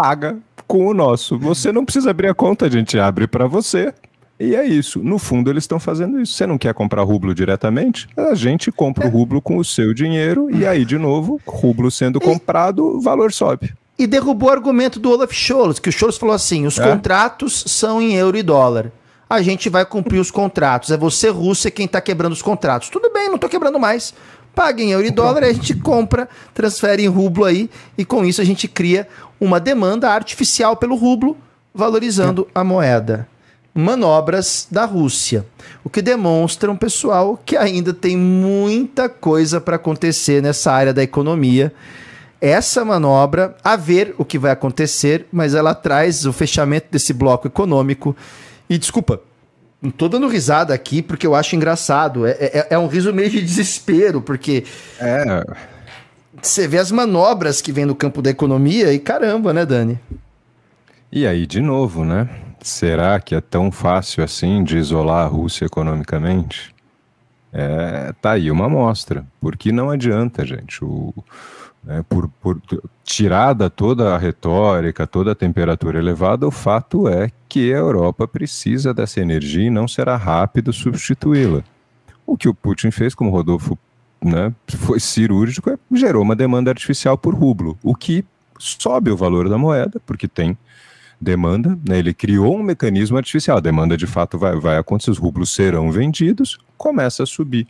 paga 0.00 0.36
com 0.66 0.86
o 0.86 0.94
nosso. 0.94 1.38
Você 1.38 1.72
não 1.72 1.84
precisa 1.84 2.10
abrir 2.10 2.28
a 2.28 2.34
conta, 2.34 2.66
a 2.66 2.70
gente 2.70 2.98
abre 2.98 3.26
para 3.26 3.46
você. 3.46 3.92
E 4.40 4.54
é 4.54 4.64
isso. 4.64 5.00
No 5.02 5.18
fundo, 5.18 5.50
eles 5.50 5.64
estão 5.64 5.80
fazendo 5.80 6.20
isso. 6.20 6.34
Você 6.34 6.46
não 6.46 6.56
quer 6.56 6.72
comprar 6.72 7.02
rublo 7.02 7.34
diretamente? 7.34 8.06
A 8.16 8.34
gente 8.34 8.70
compra 8.70 9.06
o 9.08 9.10
rublo 9.10 9.42
com 9.42 9.56
o 9.56 9.64
seu 9.64 9.92
dinheiro 9.92 10.48
e 10.54 10.64
aí, 10.64 10.84
de 10.84 10.96
novo, 10.96 11.40
rublo 11.46 11.90
sendo 11.90 12.20
comprado, 12.20 12.84
o 12.84 13.00
valor 13.00 13.32
sobe. 13.32 13.74
e 13.98 14.06
derrubou 14.06 14.48
o 14.48 14.52
argumento 14.52 15.00
do 15.00 15.10
Olaf 15.10 15.32
Scholz, 15.32 15.80
que 15.80 15.88
o 15.88 15.92
Scholz 15.92 16.16
falou 16.16 16.34
assim: 16.34 16.66
os 16.66 16.78
É? 16.78 16.88
contratos 16.88 17.64
são 17.66 18.00
em 18.00 18.14
euro 18.14 18.38
e 18.38 18.42
dólar. 18.44 18.92
A 19.28 19.42
gente 19.42 19.68
vai 19.68 19.84
cumprir 19.84 20.20
os 20.20 20.30
contratos. 20.30 20.90
É 20.92 20.96
você, 20.96 21.28
Rússia, 21.28 21.70
quem 21.70 21.84
está 21.86 22.00
quebrando 22.00 22.32
os 22.32 22.40
contratos. 22.40 22.88
Tudo 22.88 23.10
bem, 23.12 23.26
não 23.28 23.34
estou 23.34 23.50
quebrando 23.50 23.78
mais. 23.78 24.14
Paga 24.58 24.82
em 24.82 24.90
euro 24.90 25.06
e 25.06 25.10
dólar, 25.12 25.44
a 25.44 25.52
gente 25.52 25.72
compra, 25.72 26.28
transfere 26.52 27.04
em 27.04 27.06
rublo 27.06 27.44
aí, 27.44 27.70
e 27.96 28.04
com 28.04 28.24
isso 28.24 28.40
a 28.40 28.44
gente 28.44 28.66
cria 28.66 29.06
uma 29.40 29.60
demanda 29.60 30.10
artificial 30.10 30.76
pelo 30.76 30.96
rublo, 30.96 31.36
valorizando 31.72 32.48
a 32.52 32.64
moeda. 32.64 33.28
Manobras 33.72 34.66
da 34.68 34.84
Rússia. 34.84 35.46
O 35.84 35.88
que 35.88 36.02
demonstra 36.02 36.72
um 36.72 36.76
pessoal 36.76 37.40
que 37.46 37.56
ainda 37.56 37.94
tem 37.94 38.16
muita 38.16 39.08
coisa 39.08 39.60
para 39.60 39.76
acontecer 39.76 40.42
nessa 40.42 40.72
área 40.72 40.92
da 40.92 41.04
economia 41.04 41.72
essa 42.40 42.84
manobra, 42.84 43.56
a 43.62 43.76
ver 43.76 44.12
o 44.18 44.24
que 44.24 44.40
vai 44.40 44.50
acontecer, 44.50 45.26
mas 45.30 45.54
ela 45.54 45.72
traz 45.72 46.26
o 46.26 46.32
fechamento 46.32 46.88
desse 46.90 47.12
bloco 47.12 47.46
econômico. 47.46 48.16
E 48.68 48.76
desculpa, 48.76 49.20
não 49.80 49.90
tô 49.90 50.08
dando 50.08 50.26
risada 50.28 50.74
aqui 50.74 51.02
porque 51.02 51.26
eu 51.26 51.34
acho 51.34 51.54
engraçado. 51.54 52.26
É, 52.26 52.32
é, 52.32 52.66
é 52.70 52.78
um 52.78 52.88
riso 52.88 53.12
meio 53.12 53.30
de 53.30 53.40
desespero, 53.40 54.20
porque 54.20 54.64
É, 55.00 55.44
você 56.42 56.68
vê 56.68 56.78
as 56.78 56.90
manobras 56.90 57.60
que 57.60 57.72
vem 57.72 57.84
no 57.84 57.94
campo 57.94 58.22
da 58.22 58.30
economia 58.30 58.92
e 58.92 58.98
caramba, 58.98 59.52
né, 59.52 59.64
Dani? 59.64 59.98
E 61.10 61.26
aí, 61.26 61.46
de 61.46 61.60
novo, 61.60 62.04
né? 62.04 62.28
Será 62.60 63.18
que 63.20 63.34
é 63.34 63.40
tão 63.40 63.70
fácil 63.70 64.22
assim 64.22 64.62
de 64.62 64.76
isolar 64.76 65.24
a 65.24 65.28
Rússia 65.28 65.64
economicamente? 65.64 66.74
É, 67.52 68.12
tá 68.20 68.32
aí 68.32 68.50
uma 68.50 68.66
amostra. 68.66 69.24
Porque 69.40 69.72
não 69.72 69.90
adianta, 69.90 70.44
gente. 70.44 70.84
O, 70.84 71.14
né, 71.82 72.04
por, 72.08 72.28
por 72.40 72.60
tirada 73.04 73.70
toda 73.70 74.14
a 74.14 74.18
retórica, 74.18 75.06
toda 75.06 75.32
a 75.32 75.34
temperatura 75.34 75.98
elevada, 75.98 76.46
o 76.46 76.50
fato 76.50 77.08
é 77.08 77.30
que 77.48 77.72
a 77.72 77.78
Europa 77.78 78.26
precisa 78.28 78.92
dessa 78.92 79.20
energia 79.20 79.66
e 79.66 79.70
não 79.70 79.88
será 79.88 80.16
rápido 80.16 80.72
substituí-la. 80.72 81.62
O 82.26 82.36
que 82.36 82.48
o 82.48 82.54
Putin 82.54 82.90
fez, 82.90 83.14
como 83.14 83.30
Rodolfo 83.30 83.78
né, 84.22 84.52
foi 84.68 85.00
cirúrgico, 85.00 85.70
é, 85.70 85.78
gerou 85.92 86.22
uma 86.22 86.36
demanda 86.36 86.70
artificial 86.70 87.16
por 87.16 87.34
rublo, 87.34 87.78
o 87.82 87.94
que 87.94 88.24
sobe 88.58 89.10
o 89.10 89.16
valor 89.16 89.48
da 89.48 89.56
moeda, 89.56 90.00
porque 90.04 90.28
tem 90.28 90.58
demanda, 91.20 91.78
né, 91.88 91.98
ele 91.98 92.12
criou 92.12 92.56
um 92.56 92.62
mecanismo 92.62 93.16
artificial, 93.16 93.58
a 93.58 93.60
demanda 93.60 93.96
de 93.96 94.06
fato 94.06 94.38
vai, 94.38 94.56
vai 94.56 94.76
acontecer, 94.76 95.10
os 95.10 95.18
rublos 95.18 95.54
serão 95.54 95.90
vendidos, 95.90 96.58
começa 96.76 97.22
a 97.22 97.26
subir 97.26 97.66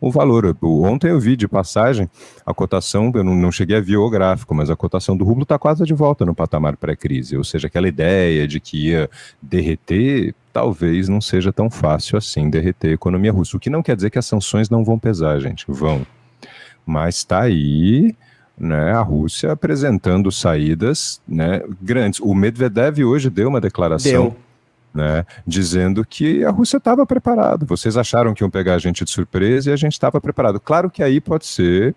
o 0.00 0.10
valor. 0.10 0.56
Ontem 0.62 1.10
eu 1.10 1.20
vi 1.20 1.36
de 1.36 1.48
passagem 1.48 2.08
a 2.44 2.54
cotação, 2.54 3.10
eu 3.14 3.24
não, 3.24 3.34
não 3.34 3.52
cheguei 3.52 3.76
a 3.76 3.80
ver 3.80 3.96
o 3.96 4.10
gráfico, 4.10 4.54
mas 4.54 4.70
a 4.70 4.76
cotação 4.76 5.16
do 5.16 5.24
rublo 5.24 5.42
está 5.42 5.58
quase 5.58 5.84
de 5.84 5.94
volta 5.94 6.24
no 6.24 6.34
patamar 6.34 6.76
pré-crise, 6.76 7.36
ou 7.36 7.44
seja, 7.44 7.66
aquela 7.66 7.88
ideia 7.88 8.46
de 8.46 8.60
que 8.60 8.88
ia 8.88 9.10
derreter, 9.40 10.34
talvez 10.52 11.08
não 11.08 11.20
seja 11.20 11.52
tão 11.52 11.70
fácil 11.70 12.16
assim 12.16 12.48
derreter 12.48 12.90
a 12.90 12.94
economia 12.94 13.32
russa, 13.32 13.56
o 13.56 13.60
que 13.60 13.70
não 13.70 13.82
quer 13.82 13.96
dizer 13.96 14.10
que 14.10 14.18
as 14.18 14.26
sanções 14.26 14.70
não 14.70 14.84
vão 14.84 14.98
pesar, 14.98 15.40
gente, 15.40 15.64
vão. 15.68 16.06
Mas 16.86 17.16
está 17.16 17.42
aí 17.42 18.14
né, 18.58 18.92
a 18.92 19.00
Rússia 19.00 19.52
apresentando 19.52 20.32
saídas 20.32 21.20
né, 21.28 21.62
grandes. 21.80 22.20
O 22.20 22.34
Medvedev 22.34 23.04
hoje 23.04 23.30
deu 23.30 23.48
uma 23.48 23.60
declaração 23.60 24.30
Deu. 24.30 24.36
Né, 24.94 25.24
dizendo 25.46 26.04
que 26.04 26.44
a 26.44 26.50
Rússia 26.50 26.78
estava 26.78 27.04
preparada. 27.06 27.64
Vocês 27.66 27.96
acharam 27.96 28.34
que 28.34 28.42
iam 28.42 28.50
pegar 28.50 28.74
a 28.74 28.78
gente 28.78 29.04
de 29.04 29.10
surpresa 29.10 29.70
e 29.70 29.72
a 29.72 29.76
gente 29.76 29.92
estava 29.92 30.20
preparado. 30.20 30.58
Claro 30.60 30.90
que 30.90 31.02
aí 31.02 31.20
pode 31.20 31.46
ser 31.46 31.94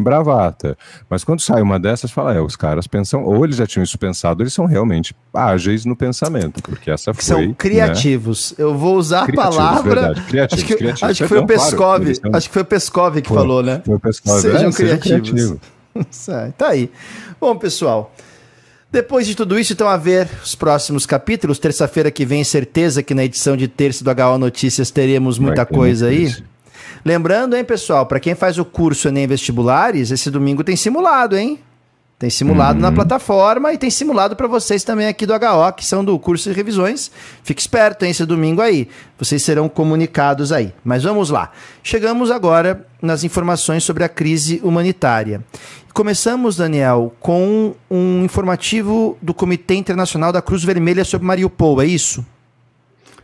bravata, 0.00 0.78
mas 1.10 1.24
quando 1.24 1.40
sai 1.40 1.60
uma 1.60 1.76
dessas, 1.76 2.12
fala, 2.12 2.32
é, 2.32 2.40
os 2.40 2.54
caras 2.54 2.86
pensam, 2.86 3.24
ou 3.24 3.44
eles 3.44 3.56
já 3.56 3.66
tinham 3.66 3.82
isso 3.82 3.98
pensado, 3.98 4.44
eles 4.44 4.52
são 4.52 4.64
realmente 4.64 5.12
ágeis 5.34 5.84
no 5.84 5.96
pensamento, 5.96 6.62
porque 6.62 6.88
essa 6.88 7.12
foi... 7.12 7.22
são 7.24 7.40
né, 7.48 7.54
criativos. 7.58 8.54
Eu 8.56 8.78
vou 8.78 8.96
usar 8.96 9.22
a 9.22 9.26
Criativos, 9.26 9.56
palavra. 9.56 9.94
verdade. 9.94 10.22
Criativos, 10.28 10.62
acho 10.62 10.66
que, 10.68 10.76
criativos. 10.76 11.02
acho 11.10 11.22
que 11.24 11.28
foi 11.28 11.38
o 11.38 11.40
Não, 11.40 11.46
claro, 11.48 11.60
Pescov. 12.04 12.14
são- 12.14 12.30
acho 12.32 12.46
que 12.48 12.52
foi 12.52 12.62
o 12.62 12.64
Pescov 12.64 13.20
que 13.20 13.28
Foi. 13.28 13.36
falou, 13.38 13.60
né? 13.62 13.82
Foi 13.84 13.96
o 13.96 14.00
pessoal, 14.00 14.38
Sejam 14.38 14.68
é, 14.68 14.72
criativos. 14.72 15.30
criativos. 15.30 15.58
Sai, 16.12 16.52
tá 16.56 16.68
aí. 16.68 16.90
Bom, 17.40 17.56
pessoal. 17.56 18.14
Depois 18.90 19.26
de 19.26 19.34
tudo 19.34 19.58
isso, 19.58 19.74
então, 19.74 19.86
a 19.86 19.98
ver 19.98 20.28
os 20.42 20.54
próximos 20.54 21.04
capítulos. 21.04 21.58
Terça-feira 21.58 22.10
que 22.10 22.24
vem, 22.24 22.42
certeza 22.42 23.02
que 23.02 23.14
na 23.14 23.24
edição 23.24 23.56
de 23.56 23.68
terça 23.68 24.02
do 24.02 24.10
HO 24.10 24.38
Notícias 24.38 24.90
teremos 24.90 25.38
muita 25.38 25.66
ter 25.66 25.74
coisa 25.74 26.08
aí. 26.08 26.34
Lembrando, 27.04 27.54
hein, 27.54 27.64
pessoal, 27.64 28.06
para 28.06 28.18
quem 28.18 28.34
faz 28.34 28.58
o 28.58 28.64
curso 28.64 29.08
Enem 29.08 29.26
Vestibulares, 29.26 30.10
esse 30.10 30.30
domingo 30.30 30.64
tem 30.64 30.74
simulado, 30.74 31.36
hein? 31.36 31.60
Tem 32.18 32.28
simulado 32.28 32.74
Uhum. 32.78 32.82
na 32.82 32.90
plataforma 32.90 33.72
e 33.72 33.78
tem 33.78 33.90
simulado 33.90 34.34
para 34.34 34.48
vocês 34.48 34.82
também 34.82 35.06
aqui 35.06 35.24
do 35.24 35.32
HO, 35.34 35.72
que 35.76 35.84
são 35.84 36.04
do 36.04 36.18
curso 36.18 36.50
de 36.50 36.56
revisões. 36.56 37.12
Fique 37.44 37.60
esperto, 37.60 38.04
hein, 38.04 38.10
esse 38.10 38.26
domingo 38.26 38.60
aí. 38.60 38.88
Vocês 39.16 39.40
serão 39.40 39.68
comunicados 39.68 40.50
aí. 40.50 40.72
Mas 40.82 41.04
vamos 41.04 41.30
lá. 41.30 41.52
Chegamos 41.80 42.32
agora 42.32 42.84
nas 43.00 43.22
informações 43.22 43.84
sobre 43.84 44.02
a 44.02 44.08
crise 44.08 44.60
humanitária. 44.64 45.44
Começamos, 45.94 46.56
Daniel, 46.56 47.14
com 47.20 47.74
um 47.88 48.24
informativo 48.24 49.16
do 49.22 49.32
Comitê 49.32 49.74
Internacional 49.76 50.32
da 50.32 50.42
Cruz 50.42 50.64
Vermelha 50.64 51.04
sobre 51.04 51.24
Mariupol, 51.26 51.80
é 51.80 51.86
isso? 51.86 52.26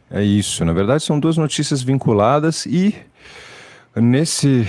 É 0.08 0.22
isso. 0.22 0.64
Na 0.64 0.72
verdade, 0.72 1.02
são 1.02 1.18
duas 1.18 1.36
notícias 1.36 1.82
vinculadas 1.82 2.64
e 2.66 2.94
nesse. 3.96 4.68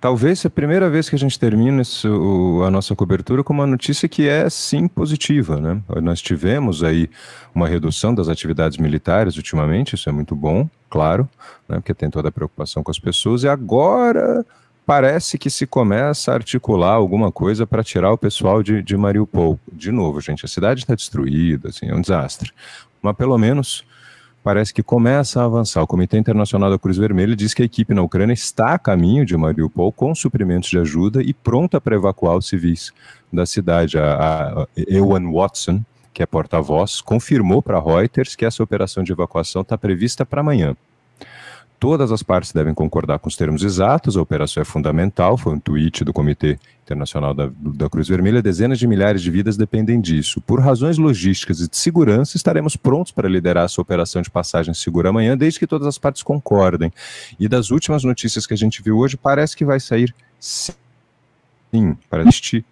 Talvez 0.00 0.38
seja 0.40 0.48
a 0.48 0.50
primeira 0.50 0.88
vez 0.90 1.08
que 1.08 1.16
a 1.16 1.18
gente 1.18 1.38
termina 1.38 1.82
esse- 1.82 2.06
o- 2.08 2.62
a 2.64 2.70
nossa 2.70 2.94
cobertura 2.94 3.42
com 3.42 3.52
uma 3.52 3.66
notícia 3.66 4.08
que 4.08 4.28
é 4.28 4.48
sim 4.50 4.86
positiva. 4.88 5.60
Né? 5.60 5.80
Nós 6.02 6.20
tivemos 6.20 6.82
aí 6.84 7.08
uma 7.54 7.66
redução 7.68 8.14
das 8.14 8.28
atividades 8.28 8.78
militares 8.78 9.36
ultimamente, 9.36 9.94
isso 9.94 10.08
é 10.08 10.12
muito 10.12 10.34
bom, 10.36 10.68
claro, 10.90 11.28
né? 11.68 11.76
porque 11.76 11.94
tem 11.94 12.10
toda 12.10 12.28
a 12.28 12.32
preocupação 12.32 12.82
com 12.82 12.90
as 12.90 12.98
pessoas, 12.98 13.42
e 13.42 13.48
agora 13.48 14.44
parece 14.86 15.36
que 15.36 15.50
se 15.50 15.66
começa 15.66 16.32
a 16.32 16.34
articular 16.34 16.92
alguma 16.94 17.30
coisa 17.30 17.66
para 17.66 17.84
tirar 17.84 18.10
o 18.12 18.16
pessoal 18.18 18.62
de, 18.62 18.82
de 18.82 18.96
Mariupol. 18.96 19.58
De 19.70 19.90
novo, 19.92 20.20
gente, 20.20 20.44
a 20.44 20.48
cidade 20.48 20.80
está 20.80 20.94
destruída, 20.94 21.68
assim, 21.68 21.86
é 21.90 21.94
um 21.94 22.00
desastre. 22.00 22.50
Mas 23.02 23.14
pelo 23.16 23.36
menos 23.36 23.84
parece 24.48 24.72
que 24.72 24.82
começa 24.82 25.42
a 25.42 25.44
avançar. 25.44 25.82
O 25.82 25.86
Comitê 25.86 26.16
Internacional 26.16 26.70
da 26.70 26.78
Cruz 26.78 26.96
Vermelha 26.96 27.36
diz 27.36 27.52
que 27.52 27.60
a 27.60 27.66
equipe 27.66 27.92
na 27.92 28.00
Ucrânia 28.00 28.32
está 28.32 28.72
a 28.72 28.78
caminho 28.78 29.22
de 29.22 29.36
Mariupol 29.36 29.92
com 29.92 30.14
suprimentos 30.14 30.70
de 30.70 30.78
ajuda 30.78 31.22
e 31.22 31.34
pronta 31.34 31.78
para 31.78 31.94
evacuar 31.94 32.34
os 32.34 32.48
civis 32.48 32.90
da 33.30 33.44
cidade. 33.44 33.98
A, 33.98 34.62
a 34.62 34.66
Ewan 34.88 35.30
Watson, 35.30 35.82
que 36.14 36.22
é 36.22 36.26
porta-voz, 36.26 37.02
confirmou 37.02 37.60
para 37.60 37.78
Reuters 37.78 38.34
que 38.34 38.46
essa 38.46 38.62
operação 38.62 39.04
de 39.04 39.12
evacuação 39.12 39.60
está 39.60 39.76
prevista 39.76 40.24
para 40.24 40.40
amanhã. 40.40 40.74
Todas 41.78 42.10
as 42.10 42.24
partes 42.24 42.52
devem 42.52 42.74
concordar 42.74 43.20
com 43.20 43.28
os 43.28 43.36
termos 43.36 43.62
exatos, 43.62 44.16
a 44.16 44.22
operação 44.22 44.60
é 44.60 44.64
fundamental, 44.64 45.36
foi 45.36 45.54
um 45.54 45.60
tweet 45.60 46.02
do 46.02 46.12
Comitê 46.12 46.58
Internacional 46.82 47.32
da, 47.32 47.50
da 47.56 47.88
Cruz 47.88 48.08
Vermelha, 48.08 48.42
dezenas 48.42 48.80
de 48.80 48.86
milhares 48.88 49.22
de 49.22 49.30
vidas 49.30 49.56
dependem 49.56 50.00
disso. 50.00 50.40
Por 50.40 50.58
razões 50.60 50.98
logísticas 50.98 51.60
e 51.60 51.68
de 51.68 51.76
segurança, 51.76 52.36
estaremos 52.36 52.74
prontos 52.74 53.12
para 53.12 53.28
liderar 53.28 53.66
essa 53.66 53.80
operação 53.80 54.20
de 54.22 54.30
passagem 54.30 54.74
segura 54.74 55.10
amanhã, 55.10 55.36
desde 55.36 55.60
que 55.60 55.68
todas 55.68 55.86
as 55.86 55.98
partes 55.98 56.22
concordem. 56.24 56.92
E 57.38 57.46
das 57.46 57.70
últimas 57.70 58.02
notícias 58.02 58.44
que 58.44 58.54
a 58.54 58.56
gente 58.56 58.82
viu 58.82 58.98
hoje, 58.98 59.16
parece 59.16 59.56
que 59.56 59.64
vai 59.64 59.78
sair 59.78 60.12
sim, 60.40 61.96
parece 62.10 62.64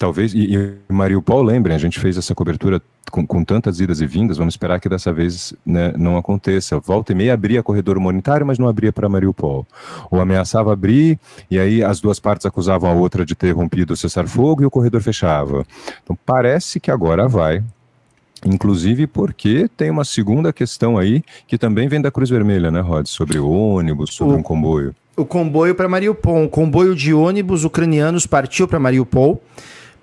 talvez, 0.00 0.32
e, 0.34 0.54
e 0.88 0.92
Mariupol, 0.92 1.42
lembrem, 1.42 1.76
a 1.76 1.78
gente 1.78 2.00
fez 2.00 2.16
essa 2.16 2.34
cobertura 2.34 2.80
com, 3.10 3.26
com 3.26 3.44
tantas 3.44 3.80
idas 3.80 4.00
e 4.00 4.06
vindas, 4.06 4.38
vamos 4.38 4.54
esperar 4.54 4.80
que 4.80 4.88
dessa 4.88 5.12
vez 5.12 5.52
né, 5.64 5.92
não 5.98 6.16
aconteça. 6.16 6.80
Volta 6.80 7.12
e 7.12 7.14
meia 7.14 7.34
abria 7.34 7.62
corredor 7.62 7.98
humanitário, 7.98 8.46
mas 8.46 8.58
não 8.58 8.66
abria 8.66 8.92
para 8.92 9.08
Mariupol. 9.10 9.66
Ou 10.10 10.18
ameaçava 10.18 10.72
abrir, 10.72 11.18
e 11.50 11.58
aí 11.58 11.84
as 11.84 12.00
duas 12.00 12.18
partes 12.18 12.46
acusavam 12.46 12.90
a 12.90 12.94
outra 12.94 13.26
de 13.26 13.34
ter 13.34 13.50
rompido 13.52 13.92
o 13.92 13.96
cessar-fogo 13.96 14.62
e 14.62 14.66
o 14.66 14.70
corredor 14.70 15.02
fechava. 15.02 15.66
Então 16.02 16.16
parece 16.24 16.80
que 16.80 16.90
agora 16.90 17.28
vai. 17.28 17.62
Inclusive 18.44 19.06
porque 19.06 19.68
tem 19.76 19.90
uma 19.90 20.04
segunda 20.04 20.50
questão 20.50 20.96
aí 20.96 21.22
que 21.46 21.58
também 21.58 21.88
vem 21.88 22.00
da 22.00 22.10
Cruz 22.10 22.30
Vermelha, 22.30 22.70
né, 22.70 22.80
Rod? 22.80 23.06
Sobre 23.06 23.38
ônibus, 23.38 24.14
sobre 24.14 24.34
O- 24.34 24.38
um 24.38 24.42
comboio. 24.42 24.94
o 25.14 25.26
comboio 25.26 25.74
para 25.74 25.86
Mariupol. 25.88 26.38
Um 26.38 26.48
comboio 26.48 26.94
de 26.96 27.12
ônibus 27.12 27.64
ucranianos 27.64 28.26
partiu 28.26 28.66
para 28.66 28.78
Mariupol 28.80 29.42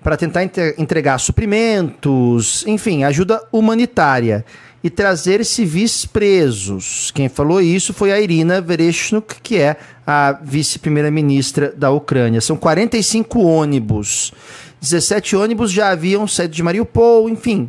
para 0.02 0.16
tentar 0.16 0.44
entre- 0.44 0.74
entregar 0.78 1.18
suprimentos, 1.18 2.64
enfim, 2.66 3.04
ajuda 3.04 3.42
humanitária 3.52 4.44
e 4.82 4.88
trazer 4.88 5.44
civis 5.44 6.06
presos. 6.06 7.10
Quem 7.12 7.28
falou 7.28 7.60
isso 7.60 7.92
foi 7.92 8.12
a 8.12 8.20
Irina 8.20 8.60
Vereshchuk, 8.60 9.40
que 9.42 9.58
é 9.58 9.76
a 10.06 10.32
vice-primeira-ministra 10.42 11.72
da 11.76 11.90
Ucrânia. 11.90 12.40
São 12.40 12.56
45 12.56 13.40
ônibus. 13.40 14.32
17 14.80 15.34
ônibus 15.34 15.72
já 15.72 15.90
haviam 15.90 16.26
saído 16.28 16.54
de 16.54 16.62
Mariupol, 16.62 17.28
enfim, 17.28 17.68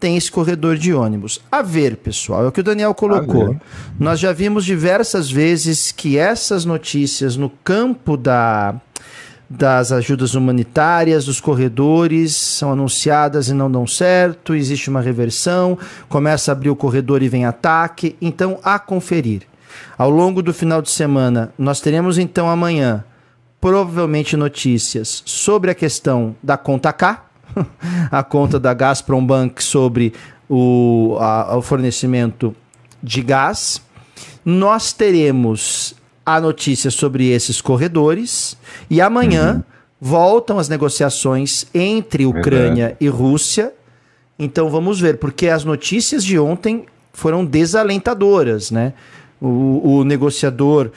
tem 0.00 0.16
esse 0.16 0.30
corredor 0.30 0.76
de 0.76 0.92
ônibus. 0.92 1.40
A 1.50 1.62
ver, 1.62 1.96
pessoal, 1.96 2.44
é 2.44 2.48
o 2.48 2.52
que 2.52 2.60
o 2.60 2.64
Daniel 2.64 2.92
colocou. 2.94 3.56
Nós 3.98 4.18
já 4.18 4.32
vimos 4.32 4.64
diversas 4.64 5.30
vezes 5.30 5.92
que 5.92 6.18
essas 6.18 6.64
notícias 6.64 7.36
no 7.36 7.48
campo 7.62 8.16
da 8.16 8.74
das 9.48 9.92
ajudas 9.92 10.34
humanitárias, 10.34 11.24
dos 11.24 11.40
corredores 11.40 12.36
são 12.36 12.72
anunciadas 12.72 13.48
e 13.48 13.54
não 13.54 13.70
dão 13.70 13.86
certo, 13.86 14.54
existe 14.54 14.90
uma 14.90 15.00
reversão, 15.00 15.78
começa 16.08 16.50
a 16.50 16.52
abrir 16.52 16.68
o 16.68 16.76
corredor 16.76 17.22
e 17.22 17.28
vem 17.28 17.46
ataque, 17.46 18.16
então 18.20 18.58
a 18.62 18.78
conferir. 18.78 19.42
Ao 19.96 20.10
longo 20.10 20.42
do 20.42 20.52
final 20.52 20.82
de 20.82 20.90
semana, 20.90 21.52
nós 21.58 21.80
teremos 21.80 22.18
então 22.18 22.48
amanhã 22.48 23.04
provavelmente 23.60 24.36
notícias 24.36 25.22
sobre 25.24 25.70
a 25.70 25.74
questão 25.74 26.36
da 26.42 26.56
conta 26.56 26.92
K, 26.92 27.24
a 28.10 28.22
conta 28.22 28.60
da 28.60 28.74
Gazprom 28.74 29.24
Bank 29.24 29.62
sobre 29.62 30.12
o, 30.48 31.16
a, 31.18 31.56
o 31.56 31.62
fornecimento 31.62 32.54
de 33.02 33.22
gás. 33.22 33.82
Nós 34.44 34.92
teremos 34.92 35.94
a 36.28 36.38
notícia 36.42 36.90
sobre 36.90 37.30
esses 37.30 37.62
corredores 37.62 38.54
e 38.90 39.00
amanhã 39.00 39.54
uhum. 39.54 39.62
voltam 39.98 40.58
as 40.58 40.68
negociações 40.68 41.64
entre 41.72 42.26
Ucrânia 42.26 42.94
e 43.00 43.08
Rússia. 43.08 43.72
Então 44.38 44.68
vamos 44.68 45.00
ver, 45.00 45.16
porque 45.16 45.48
as 45.48 45.64
notícias 45.64 46.22
de 46.22 46.38
ontem 46.38 46.84
foram 47.14 47.46
desalentadoras, 47.46 48.70
né? 48.70 48.92
O, 49.40 50.00
o 50.00 50.04
negociador 50.04 50.90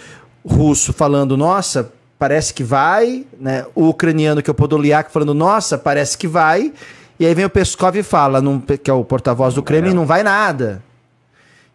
russo 0.45 0.91
falando, 0.91 1.37
nossa, 1.37 1.93
parece 2.19 2.53
que 2.53 2.63
vai, 2.63 3.25
né? 3.39 3.65
O 3.73 3.87
ucraniano 3.87 4.41
que 4.43 4.49
é 4.49 4.51
o 4.51 4.55
Podolyak 4.55 5.13
falando, 5.13 5.33
nossa, 5.33 5.77
parece 5.77 6.17
que 6.17 6.27
vai. 6.27 6.73
E 7.17 7.25
aí 7.25 7.33
vem 7.33 7.45
o 7.45 7.49
Peskov 7.49 7.95
e 7.95 8.03
fala, 8.03 8.43
que 8.83 8.91
é 8.91 8.93
o 8.93 9.05
porta-voz 9.05 9.53
do 9.53 9.63
Kremlin, 9.63 9.93
não 9.93 10.05
vai 10.05 10.23
nada. 10.23 10.83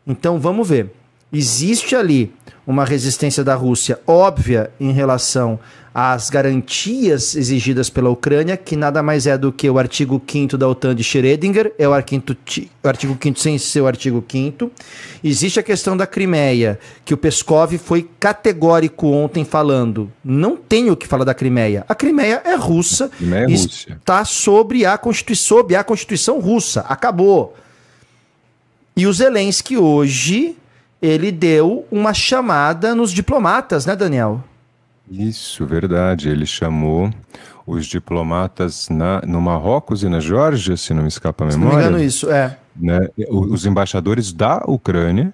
Então 0.06 0.38
vamos 0.38 0.68
ver. 0.68 0.92
Existe 1.32 1.96
ali 1.96 2.34
uma 2.66 2.84
resistência 2.84 3.44
da 3.44 3.54
Rússia 3.54 4.00
óbvia 4.06 4.70
em 4.80 4.90
relação 4.90 5.58
às 5.98 6.28
garantias 6.28 7.34
exigidas 7.34 7.88
pela 7.88 8.10
Ucrânia, 8.10 8.54
que 8.54 8.76
nada 8.76 9.02
mais 9.02 9.26
é 9.26 9.38
do 9.38 9.50
que 9.50 9.70
o 9.70 9.78
artigo 9.78 10.20
5 10.26 10.58
da 10.58 10.68
OTAN 10.68 10.94
de 10.94 11.02
Schrödinger, 11.02 11.72
é 11.78 11.88
o 11.88 11.94
artigo, 11.94 12.36
o 12.84 12.88
artigo 12.88 13.16
5 13.18 13.38
sem 13.38 13.56
ser 13.56 13.80
o 13.80 13.86
artigo 13.86 14.22
5 14.28 14.70
Existe 15.24 15.58
a 15.58 15.62
questão 15.62 15.96
da 15.96 16.06
Crimeia, 16.06 16.78
que 17.02 17.14
o 17.14 17.16
Peskov 17.16 17.78
foi 17.78 18.06
categórico 18.20 19.06
ontem 19.06 19.42
falando. 19.42 20.12
Não 20.22 20.54
tem 20.54 20.90
o 20.90 20.96
que 20.96 21.06
falar 21.06 21.24
da 21.24 21.32
Crimeia. 21.32 21.82
A 21.88 21.94
Crimeia 21.94 22.42
é 22.44 22.56
russa. 22.56 23.08
Crimeia 23.08 23.46
é 23.46 23.52
Está 23.52 24.22
sobre 24.26 24.84
a, 24.84 24.98
Constituição, 24.98 25.56
sobre 25.56 25.76
a 25.76 25.82
Constituição 25.82 26.40
russa. 26.40 26.80
Acabou. 26.82 27.56
E 28.94 29.06
o 29.06 29.12
Zelensky 29.14 29.78
hoje 29.78 30.56
ele 31.00 31.30
deu 31.30 31.86
uma 31.90 32.14
chamada 32.14 32.94
nos 32.94 33.12
diplomatas, 33.12 33.86
né, 33.86 33.94
Daniel? 33.94 34.42
Isso, 35.10 35.64
verdade. 35.66 36.28
Ele 36.28 36.46
chamou 36.46 37.10
os 37.66 37.86
diplomatas 37.86 38.88
na, 38.88 39.20
no 39.22 39.40
Marrocos 39.40 40.02
e 40.02 40.08
na 40.08 40.20
Geórgia, 40.20 40.76
se 40.76 40.94
não 40.94 41.02
me 41.02 41.08
escapa 41.08 41.44
a 41.44 41.48
memória. 41.48 41.68
Se 41.68 41.74
não 41.74 41.76
me 41.76 41.88
engano, 41.88 42.04
isso, 42.04 42.30
é. 42.30 42.56
Né, 42.74 43.08
os 43.30 43.64
embaixadores 43.64 44.32
da 44.32 44.62
Ucrânia 44.66 45.32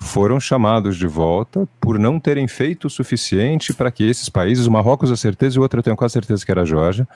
foram 0.00 0.40
chamados 0.40 0.96
de 0.96 1.06
volta 1.06 1.68
por 1.78 1.98
não 1.98 2.18
terem 2.18 2.48
feito 2.48 2.86
o 2.86 2.90
suficiente 2.90 3.72
para 3.74 3.90
que 3.90 4.02
esses 4.02 4.28
países, 4.28 4.66
o 4.66 4.70
Marrocos 4.70 5.10
a 5.10 5.16
certeza 5.16 5.56
e 5.56 5.58
o 5.58 5.62
outro 5.62 5.78
eu 5.78 5.82
tenho 5.82 5.96
quase 5.96 6.14
certeza 6.14 6.44
que 6.44 6.50
era 6.50 6.62
a 6.62 6.64
Geórgia, 6.64 7.06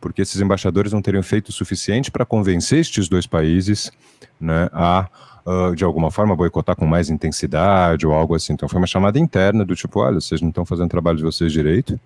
porque 0.00 0.22
esses 0.22 0.40
embaixadores 0.40 0.92
não 0.92 1.00
teriam 1.00 1.22
feito 1.22 1.48
o 1.48 1.52
suficiente 1.52 2.10
para 2.10 2.24
convencer 2.24 2.80
estes 2.80 3.08
dois 3.08 3.26
países 3.26 3.90
né, 4.38 4.68
a 4.72 5.08
uh, 5.44 5.74
de 5.74 5.84
alguma 5.84 6.10
forma, 6.10 6.34
boicotar 6.34 6.76
com 6.76 6.86
mais 6.86 7.10
intensidade 7.10 8.06
ou 8.06 8.12
algo 8.12 8.34
assim. 8.34 8.52
Então 8.52 8.68
foi 8.68 8.78
uma 8.78 8.86
chamada 8.86 9.18
interna 9.18 9.64
do 9.64 9.74
tipo, 9.74 10.00
olha, 10.00 10.20
vocês 10.20 10.40
não 10.40 10.48
estão 10.48 10.64
fazendo 10.64 10.86
o 10.86 10.90
trabalho 10.90 11.18
de 11.18 11.24
vocês 11.24 11.52
direito, 11.52 11.98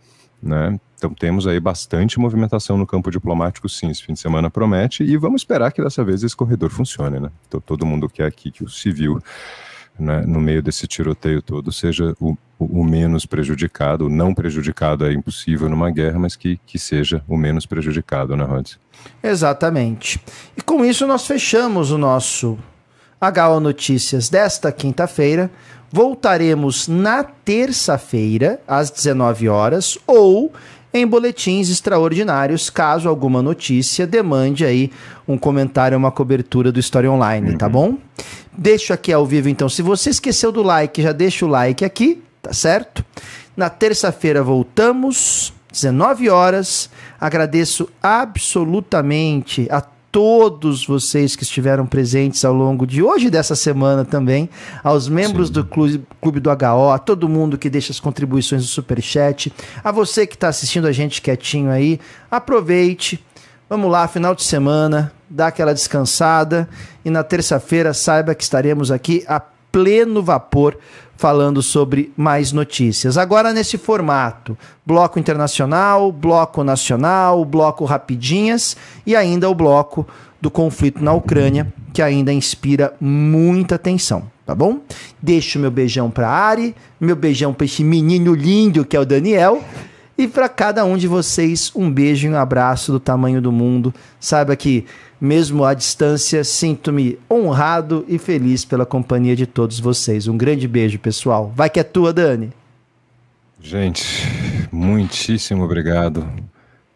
né? 0.42 0.78
Então 0.96 1.14
temos 1.14 1.46
aí 1.46 1.60
bastante 1.60 2.18
movimentação 2.18 2.76
no 2.76 2.86
campo 2.86 3.10
diplomático, 3.10 3.68
sim. 3.68 3.90
Esse 3.90 4.02
fim 4.02 4.12
de 4.12 4.20
semana 4.20 4.50
promete 4.50 5.04
e 5.04 5.16
vamos 5.16 5.42
esperar 5.42 5.72
que 5.72 5.82
dessa 5.82 6.02
vez 6.04 6.22
esse 6.22 6.36
corredor 6.36 6.70
funcione, 6.70 7.20
né? 7.20 7.30
Então, 7.46 7.60
todo 7.60 7.86
mundo 7.86 8.08
quer 8.08 8.26
aqui 8.26 8.50
que 8.50 8.64
o 8.64 8.68
civil, 8.68 9.22
né, 9.98 10.22
no 10.22 10.40
meio 10.40 10.62
desse 10.62 10.86
tiroteio 10.86 11.40
todo, 11.40 11.70
seja 11.70 12.16
o, 12.20 12.36
o, 12.58 12.82
menos 12.82 13.26
prejudicado. 13.26 14.06
O 14.06 14.08
não 14.08 14.34
prejudicado 14.34 15.06
é 15.06 15.12
impossível 15.12 15.68
numa 15.68 15.90
guerra, 15.90 16.18
mas 16.18 16.34
que, 16.34 16.58
que 16.66 16.78
seja 16.78 17.22
o 17.28 17.36
menos 17.36 17.64
prejudicado, 17.64 18.36
né, 18.36 18.44
Rods? 18.44 18.78
Exatamente. 19.22 20.20
E 20.56 20.62
com 20.62 20.84
isso 20.84 21.06
nós 21.06 21.26
fechamos 21.26 21.92
o 21.92 21.98
nosso 21.98 22.58
HO 23.20 23.60
Notícias 23.60 24.28
desta 24.28 24.70
quinta-feira. 24.70 25.50
Voltaremos 25.90 26.86
na 26.86 27.24
terça-feira, 27.24 28.60
às 28.66 28.90
19 28.90 29.48
horas, 29.48 29.98
ou 30.06 30.52
em 30.92 31.06
boletins 31.06 31.68
extraordinários, 31.68 32.70
caso 32.70 33.08
alguma 33.08 33.42
notícia 33.42 34.06
demande 34.06 34.64
aí 34.64 34.90
um 35.26 35.36
comentário, 35.36 35.98
uma 35.98 36.10
cobertura 36.10 36.72
do 36.72 36.80
História 36.80 37.10
Online, 37.10 37.56
tá 37.56 37.66
uhum. 37.66 37.72
bom? 37.72 37.98
Deixo 38.56 38.92
aqui 38.92 39.12
ao 39.12 39.26
vivo, 39.26 39.48
então. 39.48 39.68
Se 39.68 39.82
você 39.82 40.10
esqueceu 40.10 40.50
do 40.50 40.62
like, 40.62 41.02
já 41.02 41.12
deixa 41.12 41.44
o 41.44 41.48
like 41.48 41.84
aqui, 41.84 42.22
tá 42.42 42.52
certo? 42.52 43.04
Na 43.56 43.68
terça-feira 43.68 44.42
voltamos, 44.42 45.52
19 45.70 46.30
horas. 46.30 46.90
Agradeço 47.20 47.88
absolutamente 48.02 49.68
a 49.70 49.82
todos 50.10 50.86
vocês 50.86 51.36
que 51.36 51.42
estiveram 51.42 51.86
presentes 51.86 52.44
ao 52.44 52.54
longo 52.54 52.86
de 52.86 53.02
hoje 53.02 53.26
e 53.26 53.30
dessa 53.30 53.54
semana 53.54 54.04
também, 54.04 54.48
aos 54.82 55.08
membros 55.08 55.48
Sim. 55.48 55.54
do 55.54 55.64
clube, 55.64 56.02
clube, 56.20 56.40
do 56.40 56.50
HO, 56.50 56.90
a 56.92 56.98
todo 56.98 57.28
mundo 57.28 57.58
que 57.58 57.68
deixa 57.68 57.92
as 57.92 58.00
contribuições 58.00 58.62
do 58.62 58.68
Superchat, 58.68 59.52
a 59.84 59.92
você 59.92 60.26
que 60.26 60.34
está 60.34 60.48
assistindo 60.48 60.86
a 60.86 60.92
gente 60.92 61.20
quietinho 61.20 61.70
aí, 61.70 62.00
aproveite, 62.30 63.22
vamos 63.68 63.90
lá, 63.90 64.08
final 64.08 64.34
de 64.34 64.42
semana, 64.42 65.12
dá 65.28 65.48
aquela 65.48 65.74
descansada 65.74 66.68
e 67.04 67.10
na 67.10 67.22
terça-feira 67.22 67.92
saiba 67.92 68.34
que 68.34 68.42
estaremos 68.42 68.90
aqui 68.90 69.24
a 69.28 69.40
pleno 69.70 70.22
vapor 70.22 70.76
falando 71.18 71.60
sobre 71.60 72.12
mais 72.16 72.52
notícias. 72.52 73.18
Agora 73.18 73.52
nesse 73.52 73.76
formato: 73.76 74.56
bloco 74.86 75.18
internacional, 75.18 76.10
bloco 76.10 76.64
nacional, 76.64 77.44
bloco 77.44 77.84
rapidinhas 77.84 78.76
e 79.04 79.14
ainda 79.14 79.50
o 79.50 79.54
bloco 79.54 80.06
do 80.40 80.50
conflito 80.50 81.02
na 81.02 81.12
Ucrânia, 81.12 81.70
que 81.92 82.00
ainda 82.00 82.32
inspira 82.32 82.94
muita 83.00 83.74
atenção, 83.74 84.30
tá 84.46 84.54
bom? 84.54 84.78
Deixo 85.20 85.58
meu 85.58 85.72
beijão 85.72 86.08
para 86.08 86.30
Ari, 86.30 86.74
meu 87.00 87.16
beijão 87.16 87.52
para 87.52 87.64
esse 87.64 87.82
menino 87.82 88.32
lindo 88.34 88.84
que 88.84 88.96
é 88.96 89.00
o 89.00 89.04
Daniel. 89.04 89.62
E 90.16 90.26
para 90.26 90.48
cada 90.48 90.84
um 90.84 90.96
de 90.96 91.06
vocês, 91.06 91.70
um 91.76 91.88
beijo 91.88 92.26
e 92.26 92.30
um 92.30 92.36
abraço 92.36 92.90
do 92.90 92.98
tamanho 92.98 93.40
do 93.40 93.52
mundo. 93.52 93.94
Saiba 94.18 94.56
que 94.56 94.84
mesmo 95.20 95.64
à 95.64 95.74
distância, 95.74 96.44
sinto-me 96.44 97.18
honrado 97.30 98.04
e 98.08 98.18
feliz 98.18 98.64
pela 98.64 98.86
companhia 98.86 99.34
de 99.34 99.46
todos 99.46 99.80
vocês. 99.80 100.28
Um 100.28 100.36
grande 100.36 100.68
beijo, 100.68 100.98
pessoal. 100.98 101.52
Vai 101.54 101.68
que 101.68 101.80
é 101.80 101.84
tua, 101.84 102.12
Dani. 102.12 102.52
Gente, 103.60 104.28
muitíssimo 104.70 105.64
obrigado 105.64 106.26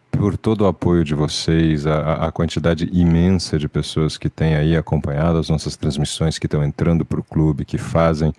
por 0.09 0.37
todo 0.37 0.61
o 0.61 0.67
apoio 0.67 1.03
de 1.03 1.13
vocês, 1.13 1.85
a, 1.85 2.27
a, 2.27 2.31
quantidade 2.31 2.89
imensa 2.93 3.57
de 3.57 3.67
pessoas 3.67 4.17
que 4.17 4.29
têm 4.29 4.55
aí 4.55 4.77
acompanhado 4.77 5.39
as 5.39 5.49
nossas 5.49 5.75
transmissões, 5.75 6.37
que 6.37 6.45
estão 6.45 6.63
entrando 6.63 7.03
para 7.03 7.19
o 7.19 7.23
clube, 7.23 7.65
que 7.65 7.77
fazem 7.77 8.31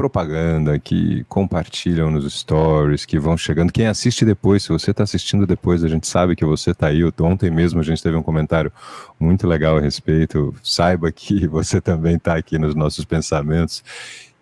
propaganda, 0.00 0.78
que 0.78 1.24
compartilham 1.28 2.10
nos 2.10 2.32
stories, 2.32 3.04
que 3.04 3.18
vão 3.18 3.36
chegando. 3.36 3.70
Quem 3.70 3.86
assiste 3.86 4.24
depois, 4.24 4.62
se 4.62 4.70
você 4.70 4.92
está 4.92 5.02
assistindo 5.02 5.46
depois, 5.46 5.84
a 5.84 5.88
gente 5.88 6.06
sabe 6.06 6.34
que 6.34 6.42
você 6.42 6.70
está 6.70 6.86
aí. 6.86 7.02
Ontem 7.20 7.50
mesmo 7.50 7.80
a 7.80 7.82
gente 7.82 8.02
teve 8.02 8.16
um 8.16 8.22
comentário 8.22 8.72
muito 9.18 9.46
legal 9.46 9.76
a 9.76 9.80
respeito. 9.80 10.54
Saiba 10.62 11.12
que 11.12 11.44
você 11.46 11.82
também 11.82 12.16
está 12.16 12.34
aqui 12.34 12.58
nos 12.58 12.74
nossos 12.74 13.04
pensamentos. 13.04 13.84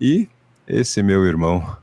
E 0.01 0.29
esse 0.65 1.03
meu 1.03 1.27
irmão, 1.27 1.77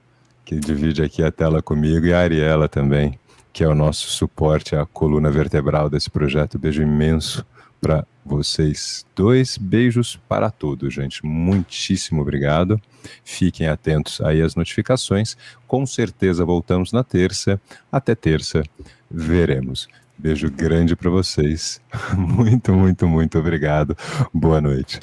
que 0.46 0.56
divide 0.56 1.04
aqui 1.04 1.22
a 1.22 1.30
tela 1.30 1.62
comigo, 1.62 2.06
e 2.06 2.14
a 2.14 2.22
Ariela 2.22 2.70
também 2.70 3.20
que 3.52 3.64
é 3.64 3.68
o 3.70 3.74
nosso 3.74 4.10
suporte 4.10 4.76
à 4.76 4.86
coluna 4.86 5.32
vertebral 5.32 5.90
desse 5.90 6.10
projeto. 6.10 6.60
Beijo 6.60 6.82
imenso 6.82 7.46
para 7.80 8.06
vocês 8.26 9.06
dois. 9.16 9.58
Beijos 9.58 10.20
para 10.28 10.50
todos, 10.50 10.94
gente. 10.94 11.26
Muitíssimo 11.26 12.22
obrigado. 12.22 12.82
Fiquem 13.24 13.68
atentos 13.68 14.20
aí 14.22 14.42
às 14.42 14.56
notificações. 14.56 15.38
Com 15.68 15.86
certeza 15.86 16.44
voltamos 16.44 16.92
na 16.92 17.04
terça. 17.04 17.62
Até 17.92 18.16
terça, 18.16 18.64
veremos. 19.10 19.88
Beijo 20.18 20.50
grande 20.50 20.96
para 20.96 21.10
vocês. 21.10 21.82
Muito, 22.18 22.74
muito, 22.74 23.08
muito 23.08 23.38
obrigado. 23.38 23.98
Boa 24.34 24.62
noite. 24.62 25.00